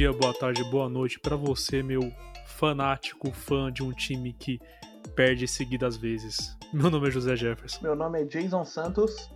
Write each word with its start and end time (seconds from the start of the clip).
dia, 0.00 0.14
boa 0.14 0.32
tarde, 0.32 0.64
boa 0.64 0.88
noite 0.88 1.20
para 1.20 1.36
você, 1.36 1.82
meu 1.82 2.10
fanático 2.46 3.30
fã 3.32 3.70
de 3.70 3.82
um 3.82 3.92
time 3.92 4.32
que 4.32 4.58
perde 5.14 5.46
seguidas 5.46 5.94
vezes. 5.94 6.56
Meu 6.72 6.90
nome 6.90 7.08
é 7.08 7.10
José 7.10 7.36
Jefferson. 7.36 7.82
Meu 7.82 7.94
nome 7.94 8.22
é 8.22 8.24
Jason 8.24 8.64
Santos. 8.64 9.30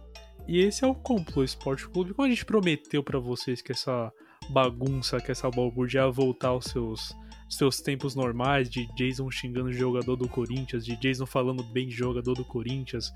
E 0.48 0.61
esse 0.61 0.83
é 0.83 0.89
o 0.89 0.95
Complo 0.95 1.45
Esporte 1.45 1.87
Clube. 1.87 2.15
Como 2.15 2.25
a 2.25 2.30
gente 2.30 2.47
prometeu 2.47 3.05
para 3.05 3.19
vocês 3.19 3.61
que 3.61 3.73
essa 3.73 4.11
bagunça, 4.48 5.21
que 5.21 5.30
essa 5.30 5.51
balbúrdia 5.51 5.98
ia 5.98 6.11
voltar 6.11 6.48
aos 6.48 6.65
seus, 6.65 7.15
seus 7.49 7.81
tempos 7.81 8.15
normais, 8.15 8.69
de 8.69 8.87
Jason 8.95 9.31
xingando 9.31 9.73
jogador 9.73 10.16
do 10.16 10.29
Corinthians, 10.29 10.85
de 10.85 10.97
Jason 10.97 11.27
falando 11.27 11.62
bem 11.62 11.87
de 11.87 11.95
jogador 11.95 12.35
do 12.35 12.45
Corinthians, 12.45 13.12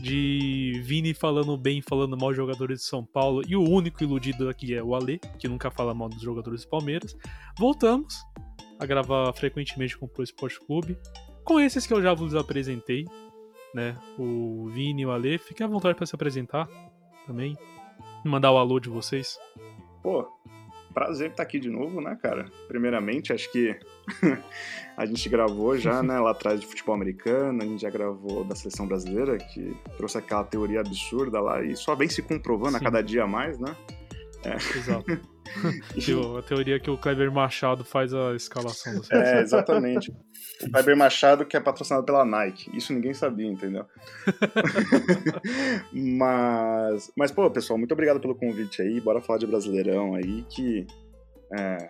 de 0.00 0.80
Vini 0.84 1.14
falando 1.14 1.56
bem, 1.56 1.82
falando 1.82 2.16
mal 2.16 2.32
jogadores 2.34 2.80
de 2.80 2.86
São 2.86 3.04
Paulo, 3.04 3.42
e 3.46 3.56
o 3.56 3.62
único 3.62 4.02
iludido 4.02 4.48
aqui 4.48 4.74
é 4.74 4.82
o 4.82 4.94
Ale, 4.94 5.18
que 5.38 5.48
nunca 5.48 5.70
fala 5.70 5.94
mal 5.94 6.08
dos 6.08 6.22
jogadores 6.22 6.64
do 6.64 6.68
Palmeiras. 6.68 7.16
Voltamos 7.58 8.14
a 8.78 8.86
gravar 8.86 9.32
frequentemente 9.34 9.96
com 9.96 10.06
o 10.06 10.08
Pro 10.08 10.22
Esporte 10.22 10.58
Clube, 10.60 10.96
com 11.44 11.60
esses 11.60 11.86
que 11.86 11.92
eu 11.92 12.02
já 12.02 12.14
vos 12.14 12.34
apresentei, 12.34 13.04
né? 13.74 13.96
O 14.18 14.68
Vini 14.68 15.04
o 15.04 15.10
Ale. 15.10 15.38
Fiquem 15.38 15.66
à 15.66 15.68
vontade 15.68 15.94
para 15.94 16.06
se 16.06 16.14
apresentar 16.14 16.68
também. 17.26 17.56
Mandar 18.24 18.52
o 18.52 18.58
alô 18.58 18.80
de 18.80 18.88
vocês. 18.88 19.38
Pô, 20.02 20.26
prazer 20.92 21.30
estar 21.30 21.42
aqui 21.42 21.58
de 21.58 21.70
novo, 21.70 22.00
né, 22.00 22.18
cara? 22.20 22.46
Primeiramente, 22.68 23.32
acho 23.32 23.50
que 23.50 23.78
a 24.96 25.06
gente 25.06 25.28
gravou 25.28 25.78
já, 25.78 26.02
né, 26.02 26.18
lá 26.18 26.30
atrás 26.30 26.60
de 26.60 26.66
futebol 26.66 26.94
americano, 26.94 27.62
a 27.62 27.66
gente 27.66 27.82
já 27.82 27.90
gravou 27.90 28.44
da 28.44 28.54
seleção 28.54 28.86
brasileira, 28.86 29.38
que 29.38 29.76
trouxe 29.96 30.18
aquela 30.18 30.44
teoria 30.44 30.80
absurda 30.80 31.40
lá 31.40 31.62
e 31.62 31.76
só 31.76 31.94
vem 31.94 32.08
se 32.08 32.22
comprovando 32.22 32.72
Sim. 32.72 32.76
a 32.76 32.80
cada 32.80 33.02
dia 33.02 33.26
mais, 33.26 33.58
né? 33.58 33.74
É. 34.44 34.56
Exato. 34.56 35.04
a 36.38 36.42
teoria 36.42 36.78
que 36.78 36.90
o 36.90 36.96
Kleber 36.96 37.30
Machado 37.30 37.84
faz 37.84 38.14
a 38.14 38.34
escalação 38.34 39.00
É, 39.10 39.40
exatamente. 39.40 40.12
Kleber 40.68 40.96
Machado 40.96 41.44
que 41.44 41.56
é 41.56 41.60
patrocinado 41.60 42.04
pela 42.04 42.24
Nike. 42.24 42.70
Isso 42.76 42.92
ninguém 42.92 43.14
sabia, 43.14 43.46
entendeu? 43.46 43.86
mas, 45.92 47.10
mas, 47.16 47.30
pô, 47.30 47.50
pessoal, 47.50 47.78
muito 47.78 47.92
obrigado 47.92 48.20
pelo 48.20 48.34
convite 48.34 48.82
aí. 48.82 49.00
Bora 49.00 49.20
falar 49.20 49.38
de 49.38 49.46
Brasileirão 49.46 50.14
aí, 50.14 50.44
que 50.48 50.86
é, 51.58 51.88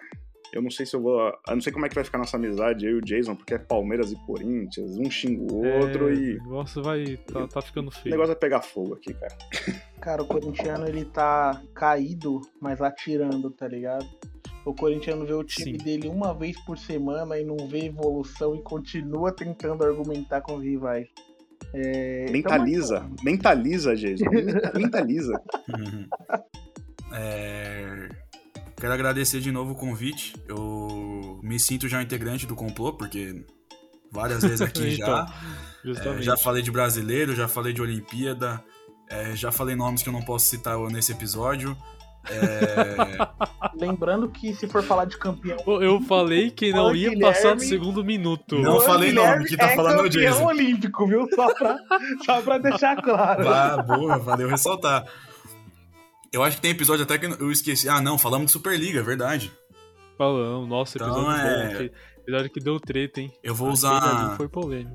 eu 0.53 0.61
não 0.61 0.71
sei 0.71 0.85
se 0.85 0.97
eu 0.97 1.01
vou. 1.01 1.21
Eu 1.21 1.55
não 1.55 1.61
sei 1.61 1.73
como 1.73 1.87
é 1.87 1.89
que 1.89 1.95
vai 1.95 2.05
ficar 2.05 2.19
nossa 2.19 2.37
amizade, 2.37 2.85
eu 2.85 2.93
e 2.93 2.95
o 2.95 3.01
Jason, 3.01 3.37
porque 3.37 3.55
é 3.55 3.59
Palmeiras 3.59 4.11
e 4.11 4.17
Corinthians, 4.27 4.97
um 4.99 5.11
xinga 5.11 5.53
o 5.53 5.65
outro 5.81 6.09
é, 6.09 6.15
e. 6.15 6.37
O 6.39 6.43
negócio 6.43 6.83
vai. 6.83 7.17
Tá, 7.17 7.47
tá 7.47 7.63
ficando 7.63 7.91
feio. 7.91 8.07
O 8.07 8.11
negócio 8.11 8.35
vai 8.35 8.41
pegar 8.41 8.63
fogo 8.63 8.95
aqui, 8.95 9.15
cara. 9.15 9.37
Cara, 10.01 10.23
o 10.23 10.27
corintiano 10.27 10.89
ele 10.89 11.05
tá 11.05 11.63
caído, 11.75 12.41
mas 12.61 12.81
atirando, 12.81 13.51
tá 13.51 13.69
ligado? 13.69 14.07
O 14.65 14.75
corintiano 14.75 15.25
vê 15.25 15.33
o 15.33 15.45
time 15.45 15.79
Sim. 15.79 15.85
dele 15.85 16.09
uma 16.09 16.35
vez 16.35 16.59
por 16.65 16.77
semana 16.79 17.39
e 17.39 17.45
não 17.45 17.69
vê 17.69 17.87
evolução 17.87 18.55
e 18.55 18.63
continua 18.63 19.33
tentando 19.33 19.85
argumentar 19.85 20.41
com 20.43 20.57
os 20.57 20.63
rivais. 20.63 21.09
É... 21.73 22.31
Mentaliza, 22.31 22.97
então, 22.97 23.25
mentaliza, 23.25 23.95
Jason. 23.95 24.25
mentaliza. 24.75 25.41
Uhum. 25.69 26.09
É... 27.13 28.09
Quero 28.81 28.95
agradecer 28.95 29.41
de 29.41 29.53
novo 29.53 29.73
o 29.73 29.75
convite. 29.75 30.35
Eu 30.49 31.39
me 31.43 31.61
sinto 31.61 31.87
já 31.87 32.03
integrante 32.03 32.47
do 32.47 32.57
complô, 32.57 32.95
porque 32.95 33.45
várias 34.11 34.43
vezes 34.43 34.63
aqui 34.63 34.95
então, 34.97 35.27
já. 35.85 36.15
É, 36.15 36.23
já 36.23 36.37
falei 36.37 36.63
de 36.63 36.71
brasileiro, 36.71 37.35
já 37.35 37.47
falei 37.47 37.75
de 37.75 37.83
Olimpíada, 37.83 38.63
é, 39.09 39.37
já 39.37 39.53
falei 39.53 39.77
nomes 39.77 40.03
que 40.03 40.09
eu 40.09 40.13
não 40.13 40.23
posso 40.23 40.47
citar 40.47 40.79
nesse 40.91 41.13
episódio. 41.13 41.77
É... 42.29 42.97
Lembrando 43.79 44.29
que 44.31 44.55
se 44.55 44.67
for 44.67 44.83
falar 44.83 45.05
de 45.07 45.17
campeão. 45.19 45.59
Eu 45.81 46.01
falei 46.03 46.51
que 46.51 46.73
não 46.73 46.95
ia 46.95 47.11
Guilherme... 47.11 47.21
passar 47.21 47.55
do 47.55 47.63
segundo 47.63 48.05
minuto. 48.05 48.59
Não 48.59 48.81
falei 48.81 49.13
nome, 49.13 49.45
que 49.45 49.57
tá 49.57 49.71
é 49.71 49.77
falando 49.77 50.01
é 50.01 50.03
o 50.03 50.09
Jason. 50.09 50.45
olímpico, 50.45 51.07
viu? 51.07 51.27
Só 51.35 51.55
pra, 51.55 51.77
só 52.25 52.43
pra 52.43 52.59
deixar 52.59 52.97
claro. 53.03 53.49
Ah, 53.49 53.83
boa, 53.83 54.19
valeu 54.19 54.49
ressaltar. 54.49 55.05
Eu 56.33 56.45
acho 56.45 56.57
que 56.57 56.63
tem 56.63 56.71
episódio 56.71 57.03
até 57.03 57.19
que 57.19 57.27
eu 57.27 57.51
esqueci. 57.51 57.89
Ah, 57.89 58.01
não, 58.01 58.17
falamos 58.17 58.47
de 58.47 58.53
Superliga, 58.53 59.01
é 59.01 59.03
verdade. 59.03 59.51
Falamos, 60.17 60.69
nossa, 60.69 60.99
episódio 60.99 61.23
então, 61.23 61.33
é... 61.33 61.91
episódio 62.21 62.51
que 62.51 62.61
deu 62.61 62.79
treta, 62.79 63.21
hein? 63.21 63.33
Eu 63.43 63.55
vou 63.55 63.71
usar 63.71 64.37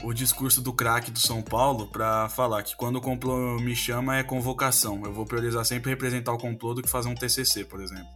o 0.03 0.13
discurso 0.13 0.61
do 0.61 0.71
craque 0.71 1.11
do 1.11 1.19
São 1.19 1.41
Paulo 1.41 1.87
pra 1.87 2.29
falar 2.29 2.63
que 2.63 2.75
quando 2.77 2.97
o 2.97 3.01
complô 3.01 3.59
me 3.59 3.75
chama 3.75 4.17
é 4.17 4.23
convocação. 4.23 5.01
Eu 5.03 5.11
vou 5.11 5.25
priorizar 5.25 5.65
sempre 5.65 5.89
representar 5.89 6.31
o 6.31 6.37
complô 6.37 6.73
do 6.73 6.81
que 6.81 6.89
fazer 6.89 7.09
um 7.09 7.15
TCC, 7.15 7.65
por 7.65 7.81
exemplo. 7.81 8.07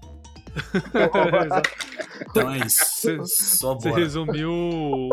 então 2.30 2.54
é 2.54 2.60
isso. 2.66 2.86
Cê, 2.86 3.18
Só 3.24 3.76
Você 3.76 3.92
resumiu 3.92 4.52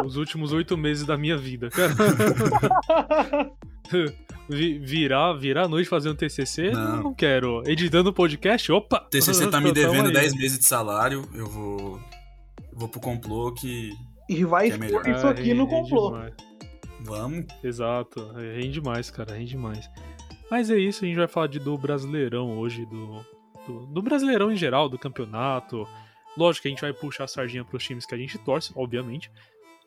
os 0.04 0.16
últimos 0.16 0.52
oito 0.52 0.76
meses 0.76 1.04
da 1.04 1.16
minha 1.16 1.36
vida, 1.36 1.70
cara. 1.70 1.92
virar, 4.48 5.32
virar 5.34 5.64
a 5.64 5.68
noite 5.68 5.88
fazendo 5.88 6.16
TCC? 6.16 6.70
Não. 6.70 7.02
não 7.02 7.14
quero. 7.14 7.62
Editando 7.66 8.12
podcast? 8.12 8.70
Opa! 8.72 9.00
TCC 9.10 9.48
tá 9.48 9.60
me 9.60 9.72
devendo 9.72 10.12
10 10.12 10.34
meses 10.34 10.58
de 10.58 10.64
salário. 10.64 11.22
Eu 11.34 11.46
vou. 11.46 12.00
Vou 12.72 12.88
pro 12.88 13.00
complô 13.00 13.52
que. 13.52 13.92
E 14.28 14.44
vai 14.44 14.70
que 14.70 14.84
é 14.84 15.16
isso 15.16 15.26
aqui 15.26 15.52
ah, 15.52 15.54
no 15.54 15.66
complô. 15.66 16.10
Demais. 16.10 16.34
Vamos. 17.00 17.46
Exato. 17.62 18.32
Rende 18.34 18.80
mais, 18.80 19.10
cara. 19.10 19.34
Rende 19.34 19.56
mais. 19.56 19.88
Mas 20.50 20.70
é 20.70 20.78
isso, 20.78 21.04
a 21.04 21.08
gente 21.08 21.16
vai 21.16 21.26
falar 21.26 21.48
de, 21.48 21.58
do 21.58 21.76
Brasileirão 21.76 22.58
hoje, 22.58 22.86
do, 22.86 23.24
do, 23.66 23.86
do 23.86 24.02
Brasileirão 24.02 24.50
em 24.50 24.56
geral, 24.56 24.88
do 24.88 24.98
campeonato. 24.98 25.86
Lógico 26.36 26.62
que 26.62 26.68
a 26.68 26.70
gente 26.70 26.80
vai 26.80 26.92
puxar 26.92 27.24
a 27.24 27.28
sardinha 27.28 27.64
pros 27.64 27.82
times 27.84 28.04
que 28.04 28.14
a 28.14 28.18
gente 28.18 28.38
torce, 28.38 28.72
obviamente. 28.74 29.30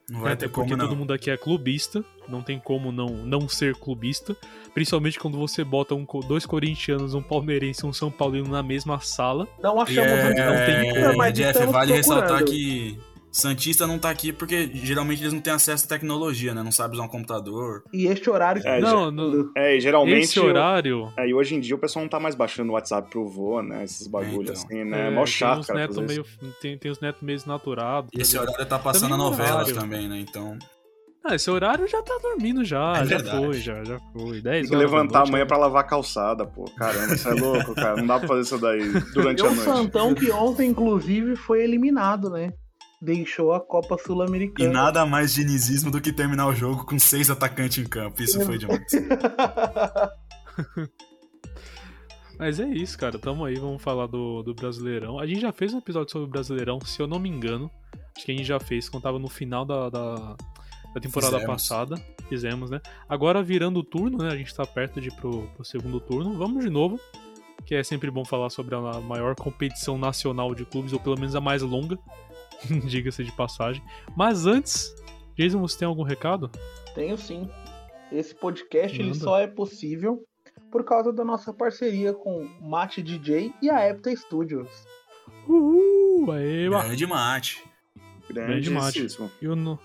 Não 0.10 0.22
vai 0.22 0.34
Até 0.34 0.48
ter 0.48 0.52
porque 0.52 0.72
como, 0.72 0.82
todo 0.82 0.96
mundo 0.96 1.14
aqui 1.14 1.30
é 1.30 1.38
clubista, 1.38 2.04
não 2.28 2.42
tem 2.42 2.60
como 2.60 2.92
não, 2.92 3.10
não 3.10 3.48
ser 3.48 3.76
clubista. 3.76 4.36
Principalmente 4.74 5.20
quando 5.20 5.38
você 5.38 5.64
bota 5.64 5.94
um, 5.94 6.06
dois 6.28 6.46
corintianos, 6.46 7.14
um 7.14 7.22
palmeirense 7.22 7.86
e 7.86 7.88
um 7.88 7.94
São 7.94 8.10
Paulino 8.10 8.50
na 8.50 8.64
mesma 8.64 9.00
sala. 9.00 9.48
Não 9.62 9.80
achamos 9.80 10.12
é, 10.12 10.34
não 10.34 10.66
tem 10.66 11.04
como. 11.04 11.18
Mas 11.18 11.34
Jeff, 11.34 11.54
vale 11.60 11.68
procurando. 11.68 11.96
ressaltar 11.96 12.44
que 12.44 12.98
Santista 13.32 13.86
não 13.86 14.00
tá 14.00 14.10
aqui 14.10 14.34
porque 14.34 14.70
geralmente 14.74 15.22
eles 15.22 15.34
não 15.34 15.42
têm 15.42 15.54
acesso 15.54 15.86
à 15.86 15.88
tecnologia, 15.88 16.54
né? 16.54 16.64
Não 16.64 16.72
sabem 16.72 16.96
usar 16.96 17.04
um 17.04 17.08
computador. 17.08 17.84
E 17.94 18.08
este 18.08 18.30
horário. 18.30 18.62
É, 18.66 18.80
não, 18.80 19.12
no... 19.12 19.52
é 19.56 19.80
geralmente. 19.80 20.24
Esse 20.24 20.40
horário. 20.40 21.12
É, 21.18 21.28
e 21.28 21.34
hoje 21.34 21.56
em 21.56 21.60
dia 21.60 21.76
o 21.76 21.80
pessoal 21.80 22.04
não 22.04 22.10
tá 22.10 22.20
mais 22.20 22.36
baixando 22.36 22.72
o 22.72 22.74
WhatsApp 22.74 23.10
pro 23.10 23.28
vô, 23.28 23.62
né? 23.62 23.84
Esses 23.84 24.08
bagulhos 24.08 24.50
é, 24.50 24.54
então. 24.54 24.54
assim, 24.54 24.84
né? 24.84 25.08
É, 25.08 25.12
mó 25.12 25.26
chato, 25.26 25.66
tem 25.66 25.76
cara. 25.76 26.02
Meio, 26.02 26.26
tem, 26.62 26.78
tem 26.78 26.92
os 26.92 27.00
netos 27.00 27.22
meio 27.22 27.38
desnaturados. 27.38 28.10
E 28.14 28.22
esse 28.22 28.38
horário 28.38 28.66
tá 28.66 28.80
passando 28.80 29.14
a 29.14 29.18
novela 29.18 29.66
também, 29.66 30.08
né? 30.08 30.20
Então. 30.20 30.58
Ah, 31.24 31.36
esse 31.36 31.52
horário 31.52 31.86
já 31.86 32.02
tá 32.02 32.18
dormindo 32.22 32.64
já, 32.64 32.94
é 33.02 33.06
já 33.06 33.20
foi, 33.20 33.54
já, 33.54 33.84
já 33.84 34.00
foi. 34.14 34.42
10 34.42 34.44
Tem 34.44 34.70
que 34.70 34.76
levantar 34.76 35.28
amanhã 35.28 35.46
pra 35.46 35.58
lavar 35.58 35.86
calçada, 35.86 36.46
pô. 36.46 36.64
Caramba, 36.78 37.14
isso 37.14 37.28
é 37.28 37.34
louco, 37.34 37.76
cara. 37.76 37.98
Não 37.98 38.08
dá 38.08 38.20
pra 38.20 38.28
fazer 38.30 38.42
isso 38.42 38.58
daí 38.58 38.80
durante 39.14 39.42
a 39.42 39.46
noite. 39.46 39.60
o 39.60 39.64
Santão 39.64 40.16
que 40.16 40.32
ontem, 40.32 40.70
inclusive, 40.70 41.36
foi 41.36 41.62
eliminado, 41.62 42.30
né? 42.30 42.54
Deixou 43.02 43.54
a 43.54 43.60
Copa 43.60 43.98
Sul-Americana. 43.98 44.70
E 44.70 44.74
nada 44.74 45.06
mais 45.06 45.34
dinizismo 45.34 45.90
do 45.90 46.02
que 46.02 46.12
terminar 46.12 46.48
o 46.48 46.56
jogo 46.56 46.86
com 46.86 47.00
seis 47.00 47.30
atacantes 47.30 47.78
em 47.78 47.88
campo. 47.88 48.22
Isso 48.22 48.42
foi 48.42 48.58
demais. 48.58 48.84
Mas 52.38 52.60
é 52.60 52.68
isso, 52.68 52.98
cara. 52.98 53.20
Tamo 53.20 53.44
aí, 53.44 53.56
vamos 53.56 53.82
falar 53.82 54.08
do, 54.08 54.42
do 54.44 54.54
Brasileirão. 54.54 55.20
A 55.20 55.28
gente 55.28 55.42
já 55.42 55.52
fez 55.52 55.74
um 55.74 55.80
episódio 55.80 56.12
sobre 56.12 56.28
o 56.28 56.32
Brasileirão, 56.32 56.80
se 56.82 57.02
eu 57.02 57.08
não 57.08 57.20
me 57.20 57.28
engano. 57.28 57.70
Acho 58.16 58.26
que 58.26 58.32
a 58.32 58.36
gente 58.36 58.48
já 58.48 58.60
fez, 58.60 58.88
quando 58.88 59.04
tava 59.04 59.20
no 59.20 59.28
final 59.28 59.66
da, 59.66 59.90
da, 59.90 60.16
da 60.94 61.02
temporada 61.02 61.40
Fizemos. 61.40 61.46
passada. 61.46 61.96
Fizemos, 62.30 62.70
né? 62.70 62.80
Agora 63.10 63.44
virando 63.44 63.80
o 63.80 63.84
turno, 63.84 64.20
né? 64.20 64.30
A 64.30 64.38
gente 64.38 64.56
tá 64.56 64.66
perto 64.66 65.02
de 65.02 65.10
ir 65.10 65.14
pro, 65.16 65.48
pro 65.56 65.66
segundo 65.66 66.00
turno. 66.00 66.38
Vamos 66.38 66.64
de 66.64 66.70
novo. 66.70 66.98
Que 67.66 67.76
é 67.76 67.84
sempre 67.84 68.10
bom 68.10 68.24
falar 68.24 68.50
sobre 68.50 68.74
a 68.74 68.80
maior 69.02 69.36
competição 69.36 69.98
nacional 69.98 70.56
de 70.56 70.64
clubes, 70.64 70.94
ou 70.94 71.00
pelo 71.00 71.20
menos 71.20 71.36
a 71.36 71.42
mais 71.42 71.62
longa. 71.62 72.00
diga-se 72.86 73.24
de 73.24 73.32
passagem. 73.32 73.84
Mas 74.16 74.46
antes, 74.46 74.94
Jason, 75.36 75.60
você 75.60 75.80
tem 75.80 75.88
algum 75.88 76.04
recado? 76.04 76.50
Tenho 76.94 77.18
sim. 77.18 77.50
Esse 78.12 78.34
podcast 78.34 79.00
ele 79.00 79.14
só 79.14 79.40
é 79.40 79.48
possível 79.48 80.24
por 80.72 80.84
causa 80.84 81.12
da 81.12 81.24
nossa 81.24 81.54
parceria 81.54 82.14
com 82.14 82.48
Mate 82.62 83.02
DJ 83.02 83.54
e 83.62 83.70
a 83.70 83.88
Epta 83.88 84.16
Studios. 84.16 84.70
Uhul! 85.48 86.32
Aê, 86.32 86.70
Grande 86.70 87.08
Mate. 87.08 87.64
Grande 88.30 88.70
Mate. 88.70 89.08
E 89.42 89.48
o, 89.48 89.80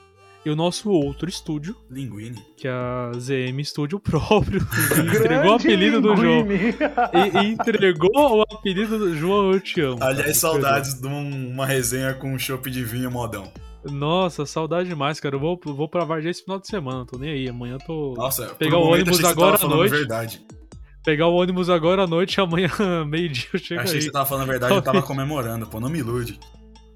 e 0.45 0.51
o 0.51 0.57
nosso 0.57 0.91
outro 0.91 1.29
estúdio, 1.29 1.75
Linguine, 1.91 2.41
que 2.57 2.69
é 2.69 2.71
a 2.71 3.13
ZM 3.19 3.59
Studio 3.65 3.99
próprio, 3.99 4.61
entregou 5.17 5.53
o 5.53 5.55
apelido 5.55 6.01
do 6.01 6.15
João. 6.17 6.47
E, 6.53 7.45
e, 7.45 7.53
entregou 7.53 8.39
o 8.39 8.43
apelido 8.43 8.99
do 8.99 9.17
João 9.17 9.53
Eu 9.53 9.61
Te 9.61 9.81
Amo. 9.81 9.99
Aliás, 10.03 10.37
saudades 10.37 11.01
de 11.01 11.07
uma 11.07 11.65
resenha 11.65 12.15
com 12.15 12.33
um 12.33 12.39
chopp 12.39 12.71
de 12.71 12.85
vinho 12.85 13.11
modão. 13.11 13.51
Nossa, 13.91 14.47
saudade 14.47 14.89
demais, 14.89 15.21
cara. 15.21 15.37
Eu 15.37 15.41
vou, 15.41 15.61
vou 15.63 15.89
pra 15.89 16.05
Vargem 16.05 16.31
esse 16.31 16.43
final 16.43 16.59
de 16.59 16.67
semana, 16.67 17.05
tô 17.05 17.19
nem 17.19 17.31
aí. 17.31 17.49
Amanhã 17.49 17.79
tô. 17.79 18.15
Nossa, 18.17 18.47
pegar 18.55 18.79
o 18.79 18.87
ônibus 18.87 19.23
agora 19.25 19.59
à 19.63 19.69
noite. 19.69 19.91
Verdade. 19.91 20.43
Pegar 21.05 21.27
o 21.27 21.35
ônibus 21.35 21.69
agora 21.69 22.05
à 22.05 22.07
noite 22.07 22.37
e 22.37 22.41
amanhã, 22.43 22.71
meio-dia, 23.07 23.47
eu 23.53 23.59
chego 23.59 23.81
Achei 23.83 23.95
aí. 23.95 23.99
que 23.99 24.05
você 24.07 24.13
tava 24.13 24.25
falando 24.25 24.49
a 24.49 24.53
verdade, 24.53 24.75
eu 24.75 24.81
tava 24.83 25.03
comemorando, 25.03 25.67
pô, 25.67 25.79
não 25.79 25.91
me 25.91 25.99
ilude. 25.99 26.41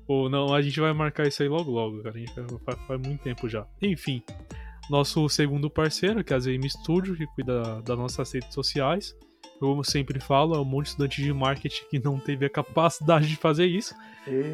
Ou 0.09 0.31
não, 0.31 0.55
a 0.55 0.63
gente 0.63 0.81
vai 0.81 0.93
marcar 0.95 1.29
isso 1.29 1.43
aí 1.43 1.49
logo 1.49 1.71
logo, 1.71 2.03
cara. 2.03 2.17
A 2.17 2.19
gente 2.19 2.33
faz, 2.65 2.79
faz 2.87 3.01
muito 3.01 3.23
tempo 3.23 3.47
já. 3.47 3.67
Enfim, 3.83 4.23
nosso 4.89 5.29
segundo 5.29 5.69
parceiro, 5.69 6.25
que 6.25 6.33
é 6.33 6.37
a 6.37 6.41
ZM 6.41 6.67
Studio, 6.67 7.15
que 7.15 7.27
cuida 7.27 7.83
das 7.83 7.99
nossas 7.99 8.33
redes 8.33 8.55
sociais. 8.55 9.15
Como 9.61 9.85
sempre 9.85 10.19
falo, 10.19 10.55
é 10.55 10.61
um 10.61 10.65
monte 10.65 10.85
de 10.85 10.91
estudante 10.91 11.23
de 11.23 11.33
marketing 11.33 11.85
que 11.91 11.99
não 11.99 12.19
teve 12.19 12.47
a 12.47 12.51
capacidade 12.51 13.29
de 13.29 13.37
fazer 13.37 13.67
isso. 13.67 13.95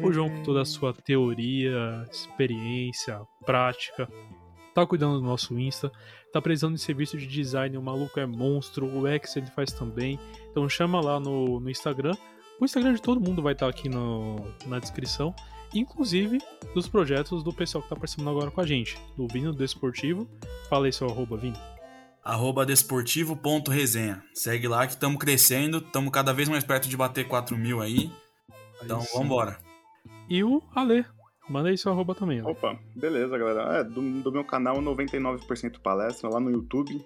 O 0.03 0.11
João, 0.11 0.29
com 0.29 0.43
toda 0.43 0.61
a 0.61 0.65
sua 0.65 0.93
teoria, 0.93 2.05
experiência, 2.11 3.21
prática, 3.45 4.09
tá 4.73 4.85
cuidando 4.85 5.19
do 5.19 5.25
nosso 5.25 5.57
Insta, 5.57 5.91
tá 6.33 6.41
precisando 6.41 6.75
de 6.75 6.81
serviço 6.81 7.17
de 7.17 7.27
design, 7.27 7.77
o 7.77 7.81
maluco 7.81 8.19
é 8.19 8.25
monstro, 8.25 8.87
o 8.87 9.07
X 9.07 9.37
ele 9.37 9.47
faz 9.47 9.71
também. 9.71 10.19
Então 10.51 10.67
chama 10.67 10.99
lá 10.99 11.19
no, 11.19 11.59
no 11.59 11.69
Instagram. 11.69 12.13
O 12.59 12.65
Instagram 12.65 12.93
de 12.93 13.01
todo 13.01 13.19
mundo 13.19 13.41
vai 13.41 13.53
estar 13.53 13.65
tá 13.65 13.69
aqui 13.69 13.89
no, 13.89 14.37
na 14.65 14.79
descrição, 14.79 15.35
inclusive 15.73 16.39
dos 16.73 16.87
projetos 16.87 17.43
do 17.43 17.53
pessoal 17.53 17.81
que 17.81 17.89
tá 17.89 17.95
participando 17.95 18.29
agora 18.29 18.51
com 18.51 18.61
a 18.61 18.65
gente, 18.65 18.97
do 19.17 19.27
Vino 19.27 19.53
Desportivo. 19.53 20.27
Fala 20.69 20.85
aí 20.85 20.93
seu 20.93 21.07
arroba, 21.07 21.37
Vini 21.37 21.57
arroba 22.25 22.65
desportivo.resenha. 22.65 24.23
Segue 24.33 24.67
lá 24.67 24.87
que 24.87 24.93
estamos 24.93 25.19
crescendo, 25.19 25.77
estamos 25.77 26.11
cada 26.11 26.33
vez 26.33 26.49
mais 26.49 26.63
perto 26.63 26.89
de 26.89 26.97
bater 26.97 27.27
4 27.27 27.55
mil 27.55 27.79
aí. 27.81 28.11
Então 28.83 28.99
aí 28.99 29.07
vambora. 29.13 29.59
E 30.27 30.43
o 30.43 30.61
Ale. 30.73 31.05
Manda 31.47 31.69
aí 31.69 31.77
seu 31.77 31.91
arroba 31.91 32.15
também. 32.15 32.39
Ale. 32.39 32.49
Opa, 32.49 32.79
beleza, 32.95 33.37
galera. 33.37 33.77
É, 33.77 33.83
do, 33.83 34.01
do 34.23 34.31
meu 34.31 34.43
canal 34.43 34.77
99% 34.77 35.79
palestra 35.79 36.27
lá 36.27 36.39
no 36.39 36.49
YouTube. 36.49 36.99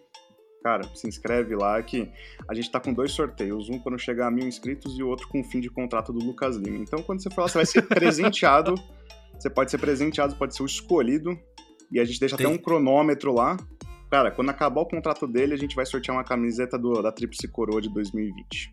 Cara, 0.63 0.83
se 0.94 1.07
inscreve 1.07 1.56
lá 1.56 1.81
que 1.81 2.11
a 2.47 2.53
gente 2.53 2.69
tá 2.69 2.79
com 2.79 2.94
dois 2.94 3.11
sorteios. 3.11 3.69
Um 3.69 3.79
quando 3.79 3.97
chegar 3.97 4.27
a 4.27 4.31
mil 4.31 4.47
inscritos 4.47 4.97
e 4.97 5.03
o 5.03 5.07
outro 5.07 5.27
com 5.27 5.39
o 5.39 5.44
fim 5.44 5.59
de 5.59 5.69
contrato 5.69 6.11
do 6.11 6.19
Lucas 6.19 6.57
Lima. 6.57 6.77
Então, 6.77 7.01
quando 7.01 7.23
você 7.23 7.29
for 7.29 7.41
lá, 7.41 7.47
você 7.47 7.57
vai 7.57 7.65
ser 7.65 7.81
presenteado. 7.88 8.75
você 9.38 9.50
pode 9.50 9.71
ser 9.71 9.77
presenteado, 9.77 10.35
pode 10.35 10.56
ser 10.56 10.63
o 10.63 10.65
escolhido. 10.65 11.39
E 11.91 12.00
a 12.00 12.06
gente 12.06 12.19
deixa 12.19 12.35
Tem... 12.35 12.45
até 12.45 12.56
um 12.56 12.57
cronômetro 12.57 13.33
lá 13.33 13.57
Cara, 14.09 14.31
quando 14.31 14.50
acabar 14.50 14.81
o 14.81 14.85
contrato 14.88 15.27
dele, 15.27 15.53
a 15.53 15.57
gente 15.57 15.75
vai 15.75 15.85
sortear 15.85 16.17
uma 16.17 16.23
camiseta 16.23 16.79
do, 16.79 17.00
da 17.01 17.11
Tríplice 17.11 17.47
Coroa 17.47 17.79
de 17.79 17.94
2020. 17.94 18.71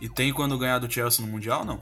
E 0.00 0.08
tem 0.08 0.32
quando 0.32 0.58
ganhar 0.58 0.80
do 0.80 0.92
Chelsea 0.92 1.24
no 1.24 1.30
Mundial, 1.30 1.64
não? 1.64 1.80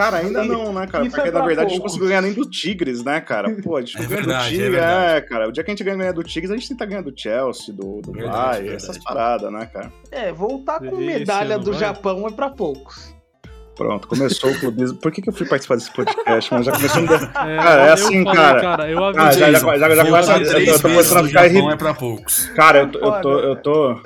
Cara, 0.00 0.16
ainda 0.16 0.44
não, 0.44 0.72
né, 0.72 0.86
cara? 0.86 1.04
Isso 1.04 1.14
Porque 1.14 1.28
é 1.28 1.32
na 1.32 1.44
verdade 1.44 1.56
pouco. 1.56 1.66
a 1.66 1.74
gente 1.74 1.82
conseguiu 1.82 2.08
ganhar 2.08 2.22
nem 2.22 2.32
do 2.32 2.48
Tigres, 2.48 3.04
né, 3.04 3.20
cara? 3.20 3.50
Pô, 3.62 3.76
a 3.76 3.80
gente 3.82 3.98
é 3.98 4.06
ganhou 4.06 4.22
do 4.24 4.48
Tigres, 4.48 4.74
é, 4.74 5.16
é, 5.16 5.20
cara. 5.20 5.48
O 5.48 5.52
dia 5.52 5.62
que 5.62 5.70
a 5.70 5.74
gente 5.74 5.84
ganha 5.84 6.12
do 6.12 6.22
Tigres, 6.22 6.50
a 6.50 6.56
gente 6.56 6.68
tenta 6.70 6.86
ganhar 6.86 7.02
do 7.02 7.12
Chelsea, 7.14 7.74
do, 7.74 8.00
do 8.00 8.10
verdade, 8.10 8.68
essas 8.70 8.96
paradas, 8.96 9.52
né, 9.52 9.66
cara? 9.66 9.92
É, 10.10 10.32
voltar 10.32 10.80
com 10.80 10.96
medalha 10.96 11.58
do 11.58 11.72
vai. 11.72 11.80
Japão 11.80 12.26
é 12.26 12.30
pra 12.30 12.48
poucos. 12.48 13.14
Pronto, 13.76 14.08
começou 14.08 14.50
o 14.50 14.58
clubismo. 14.58 14.98
Por 14.98 15.12
que, 15.12 15.22
que 15.22 15.28
eu 15.28 15.34
fui 15.34 15.46
participar 15.46 15.76
desse 15.76 15.92
podcast? 15.92 16.52
Mas 16.52 16.66
já 16.66 16.72
começou 16.72 16.98
a 17.00 17.02
me... 17.02 17.14
É, 17.14 17.56
cara, 17.56 17.82
é 17.82 17.92
assim, 17.92 18.24
falei, 18.24 18.40
cara. 18.40 18.60
cara. 18.60 18.90
Eu 18.90 19.04
ah, 19.04 19.12
já, 19.32 19.52
já, 19.52 19.78
já, 19.78 19.96
já 19.96 20.04
começa. 20.04 20.38
Eu, 20.38 20.60
eu 20.60 20.74
tô 20.74 20.82
começando 20.82 21.18
a 21.18 21.28
ficar 21.28 21.46
irritado. 21.46 21.72
É 21.72 21.76
pra 21.76 21.94
poucos. 21.94 22.46
Cara, 22.48 22.78
eu, 22.80 23.00
eu, 23.00 23.20
tô, 23.20 23.38
eu 23.38 23.56
tô. 23.56 24.00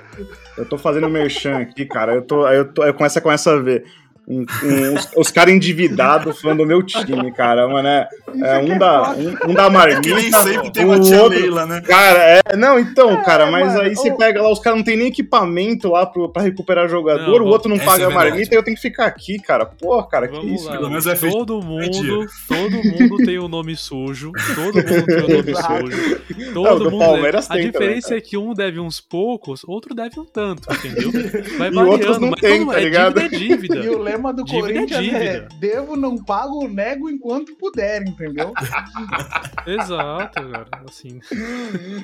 Eu 0.56 0.66
tô 0.66 0.78
fazendo 0.78 1.08
merchan 1.08 1.58
aqui, 1.58 1.86
cara. 1.86 2.14
Eu, 2.14 2.22
tô, 2.22 2.46
eu, 2.48 2.72
tô, 2.72 2.84
eu 2.84 2.94
começo, 2.94 3.20
começo 3.20 3.50
a 3.50 3.56
ver 3.56 3.84
um, 4.26 4.40
um, 4.40 4.94
os, 4.94 5.10
os 5.16 5.30
caras 5.30 5.54
endividados 5.54 6.40
falando 6.40 6.58
do 6.58 6.66
meu 6.66 6.82
time, 6.82 7.30
cara, 7.32 7.68
mano. 7.68 7.86
É, 7.86 8.08
é 8.42 8.58
um, 8.58 8.78
da, 8.78 9.10
um, 9.12 9.50
um 9.50 9.54
da 9.54 9.68
marmita. 9.68 10.14
Nem 10.14 10.32
sempre 10.32 10.70
tem 10.72 10.84
uma 10.84 10.98
tia 10.98 11.22
outro, 11.22 11.38
Leila, 11.38 11.66
né? 11.66 11.82
Cara, 11.82 12.18
é. 12.18 12.56
Não, 12.56 12.78
então, 12.78 13.12
é, 13.12 13.22
cara, 13.22 13.50
mas 13.50 13.74
mano, 13.74 13.82
aí 13.82 13.94
você 13.94 14.10
pega 14.12 14.42
lá, 14.42 14.50
os 14.50 14.60
caras 14.60 14.78
não 14.78 14.84
tem 14.84 14.96
nem 14.96 15.08
equipamento 15.08 15.90
lá 15.90 16.06
pro, 16.06 16.28
pra 16.30 16.42
recuperar 16.42 16.88
jogador, 16.88 17.40
não, 17.40 17.46
o 17.46 17.48
outro 17.48 17.68
não 17.68 17.78
paga 17.78 18.04
é 18.04 18.06
a 18.06 18.10
marmita 18.10 18.54
e 18.54 18.56
eu 18.56 18.62
tenho 18.62 18.76
que 18.76 18.82
ficar 18.82 19.06
aqui, 19.06 19.38
cara. 19.38 19.66
Pô, 19.66 20.02
cara, 20.04 20.26
Vamos 20.26 20.44
que 20.44 20.54
isso? 20.54 20.68
Lá, 20.68 20.88
menos 20.88 21.06
é 21.06 21.14
todo 21.14 21.60
mundo, 21.60 22.26
todo 22.48 22.82
mundo 22.82 23.16
tem 23.24 23.38
o 23.38 23.44
um 23.44 23.48
nome 23.48 23.76
sujo. 23.76 24.32
Todo 24.54 24.76
mundo 24.76 25.06
tem 25.06 25.20
o 25.20 25.24
um 25.24 25.36
nome 25.36 25.54
sujo. 25.54 26.54
Todo 26.54 26.84
não, 26.84 26.90
mundo. 26.90 27.04
Palmeiras 27.04 27.46
deve. 27.48 27.60
a 27.60 27.66
diferença 27.66 28.08
também, 28.08 28.18
é 28.18 28.22
que 28.22 28.38
um 28.38 28.54
deve 28.54 28.80
uns 28.80 29.00
poucos, 29.00 29.62
outro 29.66 29.94
deve 29.94 30.18
um 30.18 30.24
tanto, 30.24 30.62
entendeu? 30.72 31.12
Vai 31.58 31.70
variando, 31.70 32.20
não 32.20 32.30
mas 32.30 32.40
tem, 32.40 32.66
tá 32.66 32.78
ligado? 32.78 33.20
é 33.20 33.28
dívida, 33.28 33.78
é 33.78 33.82
dívida. 33.82 34.13
lema 34.14 34.32
do 34.32 34.44
dívida 34.44 34.70
é 34.70 34.72
Corinthians 34.74 35.14
é, 35.14 35.36
é, 35.36 35.48
devo, 35.58 35.96
não 35.96 36.16
pago, 36.16 36.68
nego 36.68 37.10
enquanto 37.10 37.54
puder, 37.56 38.02
entendeu? 38.02 38.52
Exato, 39.66 40.42
cara. 40.42 40.66
Assim. 40.88 41.20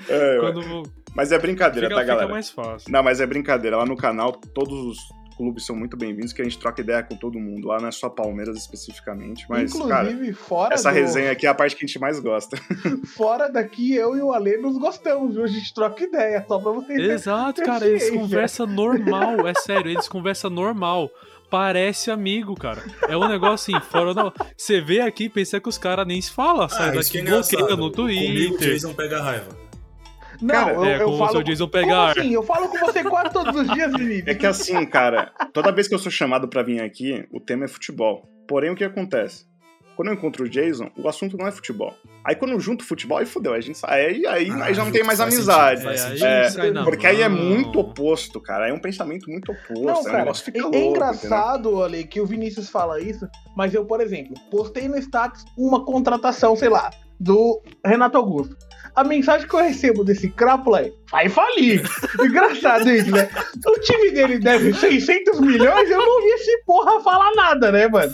É, 0.09 0.39
quando... 0.41 0.83
Mas 1.15 1.33
é 1.33 1.39
brincadeira, 1.39 1.89
fica, 1.89 2.01
tá, 2.01 2.07
galera? 2.07 2.27
Fica 2.27 2.35
mais 2.35 2.51
fácil. 2.51 2.93
Não, 2.93 3.03
mas 3.03 3.21
é 3.21 3.27
brincadeira. 3.27 3.77
Lá 3.77 3.87
no 3.87 3.97
canal, 3.97 4.33
todos 4.33 4.87
os 4.87 5.21
clubes 5.41 5.65
são 5.65 5.75
muito 5.75 5.97
bem-vindos, 5.97 6.35
que 6.35 6.43
a 6.43 6.45
gente 6.45 6.59
troca 6.59 6.83
ideia 6.83 7.03
com 7.03 7.17
todo 7.17 7.39
mundo. 7.39 7.69
Lá 7.69 7.81
não 7.81 7.89
é 7.89 7.91
só 7.91 8.11
Palmeiras 8.11 8.59
especificamente, 8.59 9.47
mas, 9.49 9.75
Inclusive, 9.75 10.27
cara, 10.27 10.35
fora 10.35 10.75
essa 10.75 10.91
do... 10.91 10.95
resenha 10.95 11.33
aqui 11.33 11.47
é 11.47 11.49
a 11.49 11.55
parte 11.55 11.75
que 11.75 11.85
a 11.85 11.87
gente 11.87 11.99
mais 11.99 12.21
gosta. 12.21 12.59
Fora 13.17 13.49
daqui, 13.49 13.95
eu 13.95 14.15
e 14.15 14.21
o 14.21 14.33
Ale 14.33 14.59
nos 14.59 14.77
gostamos, 14.77 15.35
viu? 15.35 15.45
A 15.45 15.47
gente 15.47 15.73
troca 15.73 16.05
ideia, 16.05 16.45
só 16.47 16.59
pra 16.59 16.73
vocês 16.73 16.99
Exato, 17.01 17.63
cara, 17.63 17.87
eles 17.87 18.11
conversam 18.11 18.67
normal, 18.67 19.49
é 19.49 19.55
sério, 19.55 19.91
eles 19.91 20.09
conversam 20.09 20.51
normal 20.51 21.11
parece 21.51 22.11
amigo, 22.11 22.55
cara. 22.55 22.83
É 23.09 23.17
um 23.17 23.29
negócio 23.29 23.77
assim, 23.77 23.87
fora 23.91 24.15
da. 24.15 24.33
Você 24.57 24.81
vê 24.81 25.01
aqui 25.01 25.25
e 25.25 25.29
pensa 25.29 25.61
que 25.61 25.69
os 25.69 25.77
caras 25.77 26.07
nem 26.07 26.21
se 26.21 26.31
falam, 26.31 26.69
sai 26.69 26.91
ah, 26.91 26.93
daqui, 26.93 27.19
é 27.19 27.23
bloqueia 27.23 27.77
no 27.77 27.91
Twitter. 27.91 28.29
Comigo 28.29 28.55
o 28.55 28.59
Jason 28.59 28.95
pega 28.95 29.21
raiva. 29.21 29.71
Não, 30.41 30.55
cara, 30.55 30.73
eu, 30.73 30.85
é, 30.85 31.03
eu 31.03 31.19
falo. 31.19 31.25
O 31.25 31.33
seu 31.33 31.43
Jason 31.43 31.69
pega 31.69 31.87
como 31.87 32.03
assim? 32.03 32.33
Eu 32.33 32.43
falo 32.43 32.69
com 32.69 32.79
você 32.79 33.05
quase 33.05 33.33
todos 33.33 33.61
os 33.61 33.69
dias, 33.75 33.93
Vinícius. 33.93 34.29
É 34.29 34.35
que 34.35 34.47
assim, 34.47 34.87
cara, 34.87 35.33
toda 35.53 35.73
vez 35.73 35.87
que 35.87 35.95
eu 35.95 35.99
sou 35.99 36.11
chamado 36.11 36.49
para 36.49 36.63
vir 36.63 36.81
aqui, 36.81 37.27
o 37.33 37.41
tema 37.41 37.65
é 37.65 37.69
futebol. 37.69 38.27
Porém, 38.49 38.71
o 38.71 38.75
que 38.75 38.85
acontece? 38.85 39.45
Quando 39.97 40.09
eu 40.09 40.15
encontro 40.15 40.45
o 40.45 40.49
Jason, 40.49 40.91
o 40.97 41.09
assunto 41.09 41.37
não 41.37 41.47
é 41.47 41.53
futebol. 41.53 41.95
Aí 42.25 42.35
quando 42.35 42.59
junto 42.61 42.85
futebol, 42.85 43.19
aí 43.19 43.27
fudeu. 43.27 43.53
Aí, 43.53 43.59
a 43.59 43.63
gente, 43.63 43.79
aí, 43.85 44.27
aí, 44.27 44.51
ah, 44.51 44.65
aí 44.65 44.75
já 44.75 44.85
não 44.85 44.93
tem 44.93 45.03
mais 45.03 45.21
amizade. 45.21 45.81
Sentido, 45.81 46.25
é, 46.25 46.47
aí 46.61 46.77
é, 46.77 46.85
porque 46.85 47.07
aí 47.07 47.23
é 47.23 47.29
muito 47.29 47.79
oposto, 47.79 48.41
cara. 48.41 48.67
Aí 48.67 48.71
é 48.71 48.75
um 48.75 48.81
pensamento 48.81 49.31
muito 49.31 49.53
oposto. 49.53 49.83
Não, 49.83 50.05
cara, 50.05 50.31
é, 50.31 50.59
é 50.59 50.63
louco, 50.63 50.77
engraçado, 50.77 51.83
ali 51.83 52.05
que 52.05 52.21
o 52.21 52.27
Vinícius 52.27 52.69
fala 52.69 53.01
isso, 53.01 53.27
mas 53.57 53.75
eu, 53.75 53.85
por 53.85 54.01
exemplo, 54.01 54.35
postei 54.51 54.89
no 54.89 54.99
status 54.99 55.45
uma 55.57 55.85
contratação, 55.85 56.55
sei 56.57 56.69
lá, 56.69 56.91
do 57.19 57.63
Renato 57.85 58.17
Augusto 58.17 58.57
a 58.95 59.05
mensagem 59.05 59.47
que 59.47 59.55
eu 59.55 59.61
recebo 59.61 60.05
desse 60.05 60.29
crápula 60.29 60.83
é: 60.83 60.93
vai 61.11 61.29
falir. 61.29 61.83
Engraçado 62.21 62.89
isso, 62.91 63.11
né? 63.11 63.29
O 63.67 63.81
time 63.81 64.11
dele 64.13 64.39
deve 64.39 64.73
600 64.73 65.41
milhões, 65.41 65.91
eu 65.91 65.99
não 65.99 66.23
vi 66.23 66.29
esse 66.29 66.63
porra 66.65 67.01
falar 67.03 67.35
nada, 67.35 67.73
né, 67.73 67.89
mano? 67.89 68.13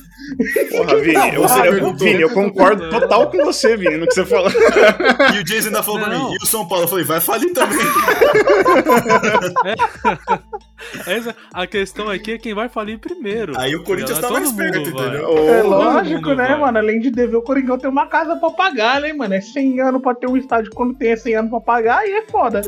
Porra, 0.70 0.96
Vini, 0.96 1.34
eu, 1.34 1.44
eu, 1.44 1.94
Vini, 1.94 2.22
eu 2.22 2.30
concordo 2.30 2.88
total 2.90 3.30
com 3.30 3.44
você, 3.44 3.76
Vini, 3.76 3.96
no 3.96 4.06
que 4.06 4.14
você 4.14 4.24
falou. 4.24 4.50
E 5.34 5.38
o 5.38 5.44
Jason 5.44 5.68
ainda 5.68 5.82
falou 5.82 6.00
não. 6.00 6.08
pra 6.08 6.18
mim, 6.18 6.32
e 6.32 6.36
o 6.42 6.46
São 6.46 6.66
Paulo? 6.66 6.84
Eu 6.84 6.88
falei, 6.88 7.04
vai 7.04 7.20
falir 7.20 7.52
também. 7.52 7.86
É. 9.64 11.16
Essa, 11.16 11.34
a 11.52 11.66
questão 11.66 12.08
aqui 12.08 12.32
é 12.32 12.38
quem 12.38 12.54
vai 12.54 12.68
falir 12.68 12.98
primeiro. 12.98 13.58
Aí 13.58 13.74
o 13.74 13.82
Corinthians 13.82 14.18
tá 14.18 14.30
mais 14.30 14.50
perto, 14.52 14.80
entendeu? 14.80 15.48
É 15.48 15.62
lógico, 15.62 16.34
né, 16.34 16.48
vai. 16.48 16.58
mano? 16.60 16.78
Além 16.78 17.00
de 17.00 17.10
dever, 17.10 17.36
o 17.36 17.42
Corinthians 17.42 17.80
tem 17.80 17.90
uma 17.90 18.06
casa 18.06 18.36
pra 18.36 18.50
pagar, 18.50 19.00
né, 19.00 19.12
mano? 19.12 19.34
É 19.34 19.40
100 19.40 19.80
anos 19.80 20.02
pra 20.02 20.14
ter 20.14 20.28
um 20.28 20.36
estádio 20.36 20.70
quando 20.72 20.94
tem 20.94 21.16
100 21.16 21.34
anos 21.34 21.50
pra 21.50 21.60
pagar, 21.60 21.98
aí 21.98 22.12
é 22.12 22.22
foda. 22.22 22.62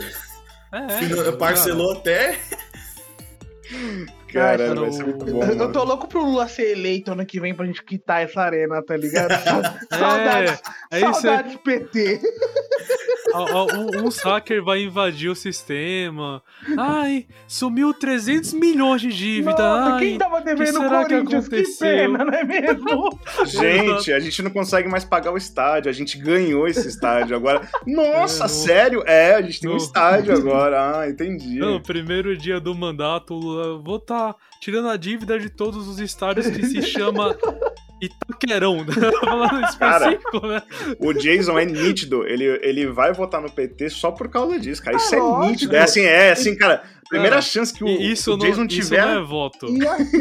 É, 0.72 1.28
é, 1.28 1.32
parcelou 1.32 1.92
até. 1.92 2.38
Cara, 4.32 4.62
eu, 4.62 5.58
eu 5.58 5.72
tô 5.72 5.84
louco 5.84 6.06
pro 6.06 6.24
Lula 6.24 6.48
ser 6.48 6.72
eleito 6.72 7.12
ano 7.12 7.24
que 7.24 7.40
vem 7.40 7.54
pra 7.54 7.66
gente 7.66 7.82
quitar 7.82 8.22
essa 8.22 8.42
arena, 8.42 8.82
tá 8.82 8.96
ligado? 8.96 9.30
saudades, 9.90 10.62
é, 10.90 11.00
é 11.00 11.12
saudades 11.12 11.56
PT. 11.56 12.20
um, 13.34 14.06
um 14.06 14.08
hacker 14.24 14.62
vai 14.62 14.82
invadir 14.82 15.28
o 15.30 15.34
sistema. 15.34 16.42
Ai, 16.76 17.26
sumiu 17.46 17.92
300 17.92 18.52
milhões 18.54 19.00
de 19.00 19.08
dívida. 19.08 19.50
Nossa, 19.50 19.94
Ai, 19.94 20.00
quem 20.00 20.18
tava 20.18 20.40
devendo 20.40 20.80
o 20.80 20.88
Corinthians? 20.88 21.48
Que, 21.48 21.62
que 21.62 21.78
pena, 21.78 22.24
não 22.24 22.32
é 22.32 22.44
mesmo? 22.44 23.18
gente, 23.46 24.12
a 24.12 24.20
gente 24.20 24.42
não 24.42 24.50
consegue 24.50 24.88
mais 24.88 25.04
pagar 25.04 25.32
o 25.32 25.36
estádio. 25.36 25.90
A 25.90 25.92
gente 25.94 26.18
ganhou 26.18 26.66
esse 26.66 26.86
estádio 26.88 27.36
agora. 27.36 27.68
Nossa, 27.86 28.44
é, 28.44 28.48
sério? 28.48 29.02
É, 29.06 29.34
a 29.34 29.42
gente 29.42 29.60
tem 29.60 29.68
no... 29.68 29.74
um 29.74 29.78
estádio 29.78 30.34
agora. 30.34 31.00
Ah, 31.00 31.08
entendi. 31.08 31.58
Não, 31.58 31.80
primeiro 31.80 32.36
dia 32.36 32.60
do 32.60 32.74
mandato, 32.74 33.38
vou 33.82 33.96
estar 33.96 34.17
tirando 34.60 34.88
a 34.88 34.96
dívida 34.96 35.38
de 35.38 35.48
todos 35.48 35.86
os 35.88 35.98
estádios 35.98 36.46
que 36.46 36.66
se 36.66 36.82
chama 36.82 37.36
Itaquerão, 38.00 38.84
né? 38.84 38.92
falando 39.20 39.64
específico, 39.64 40.40
cara, 40.40 40.54
né? 40.54 40.62
O 40.98 41.12
Jason 41.12 41.58
é 41.58 41.64
nítido, 41.64 42.26
ele, 42.26 42.44
ele 42.62 42.86
vai 42.86 43.12
votar 43.12 43.40
no 43.40 43.50
PT 43.50 43.90
só 43.90 44.10
por 44.10 44.28
causa 44.28 44.58
disso, 44.58 44.82
cara. 44.82 44.96
Isso 44.96 45.14
é, 45.14 45.18
é 45.18 45.48
nítido. 45.48 45.76
É 45.76 45.80
assim, 45.80 46.02
é 46.02 46.30
assim, 46.30 46.56
cara. 46.56 46.82
Primeira 47.08 47.40
chance 47.40 47.72
que 47.72 47.82
o, 47.82 47.88
isso 47.88 48.34
o 48.34 48.38
Jason 48.38 48.60
não, 48.60 48.68
tiver. 48.68 48.98
Isso 48.98 49.06
não 49.06 49.18
é 49.18 49.22
voto. 49.22 49.66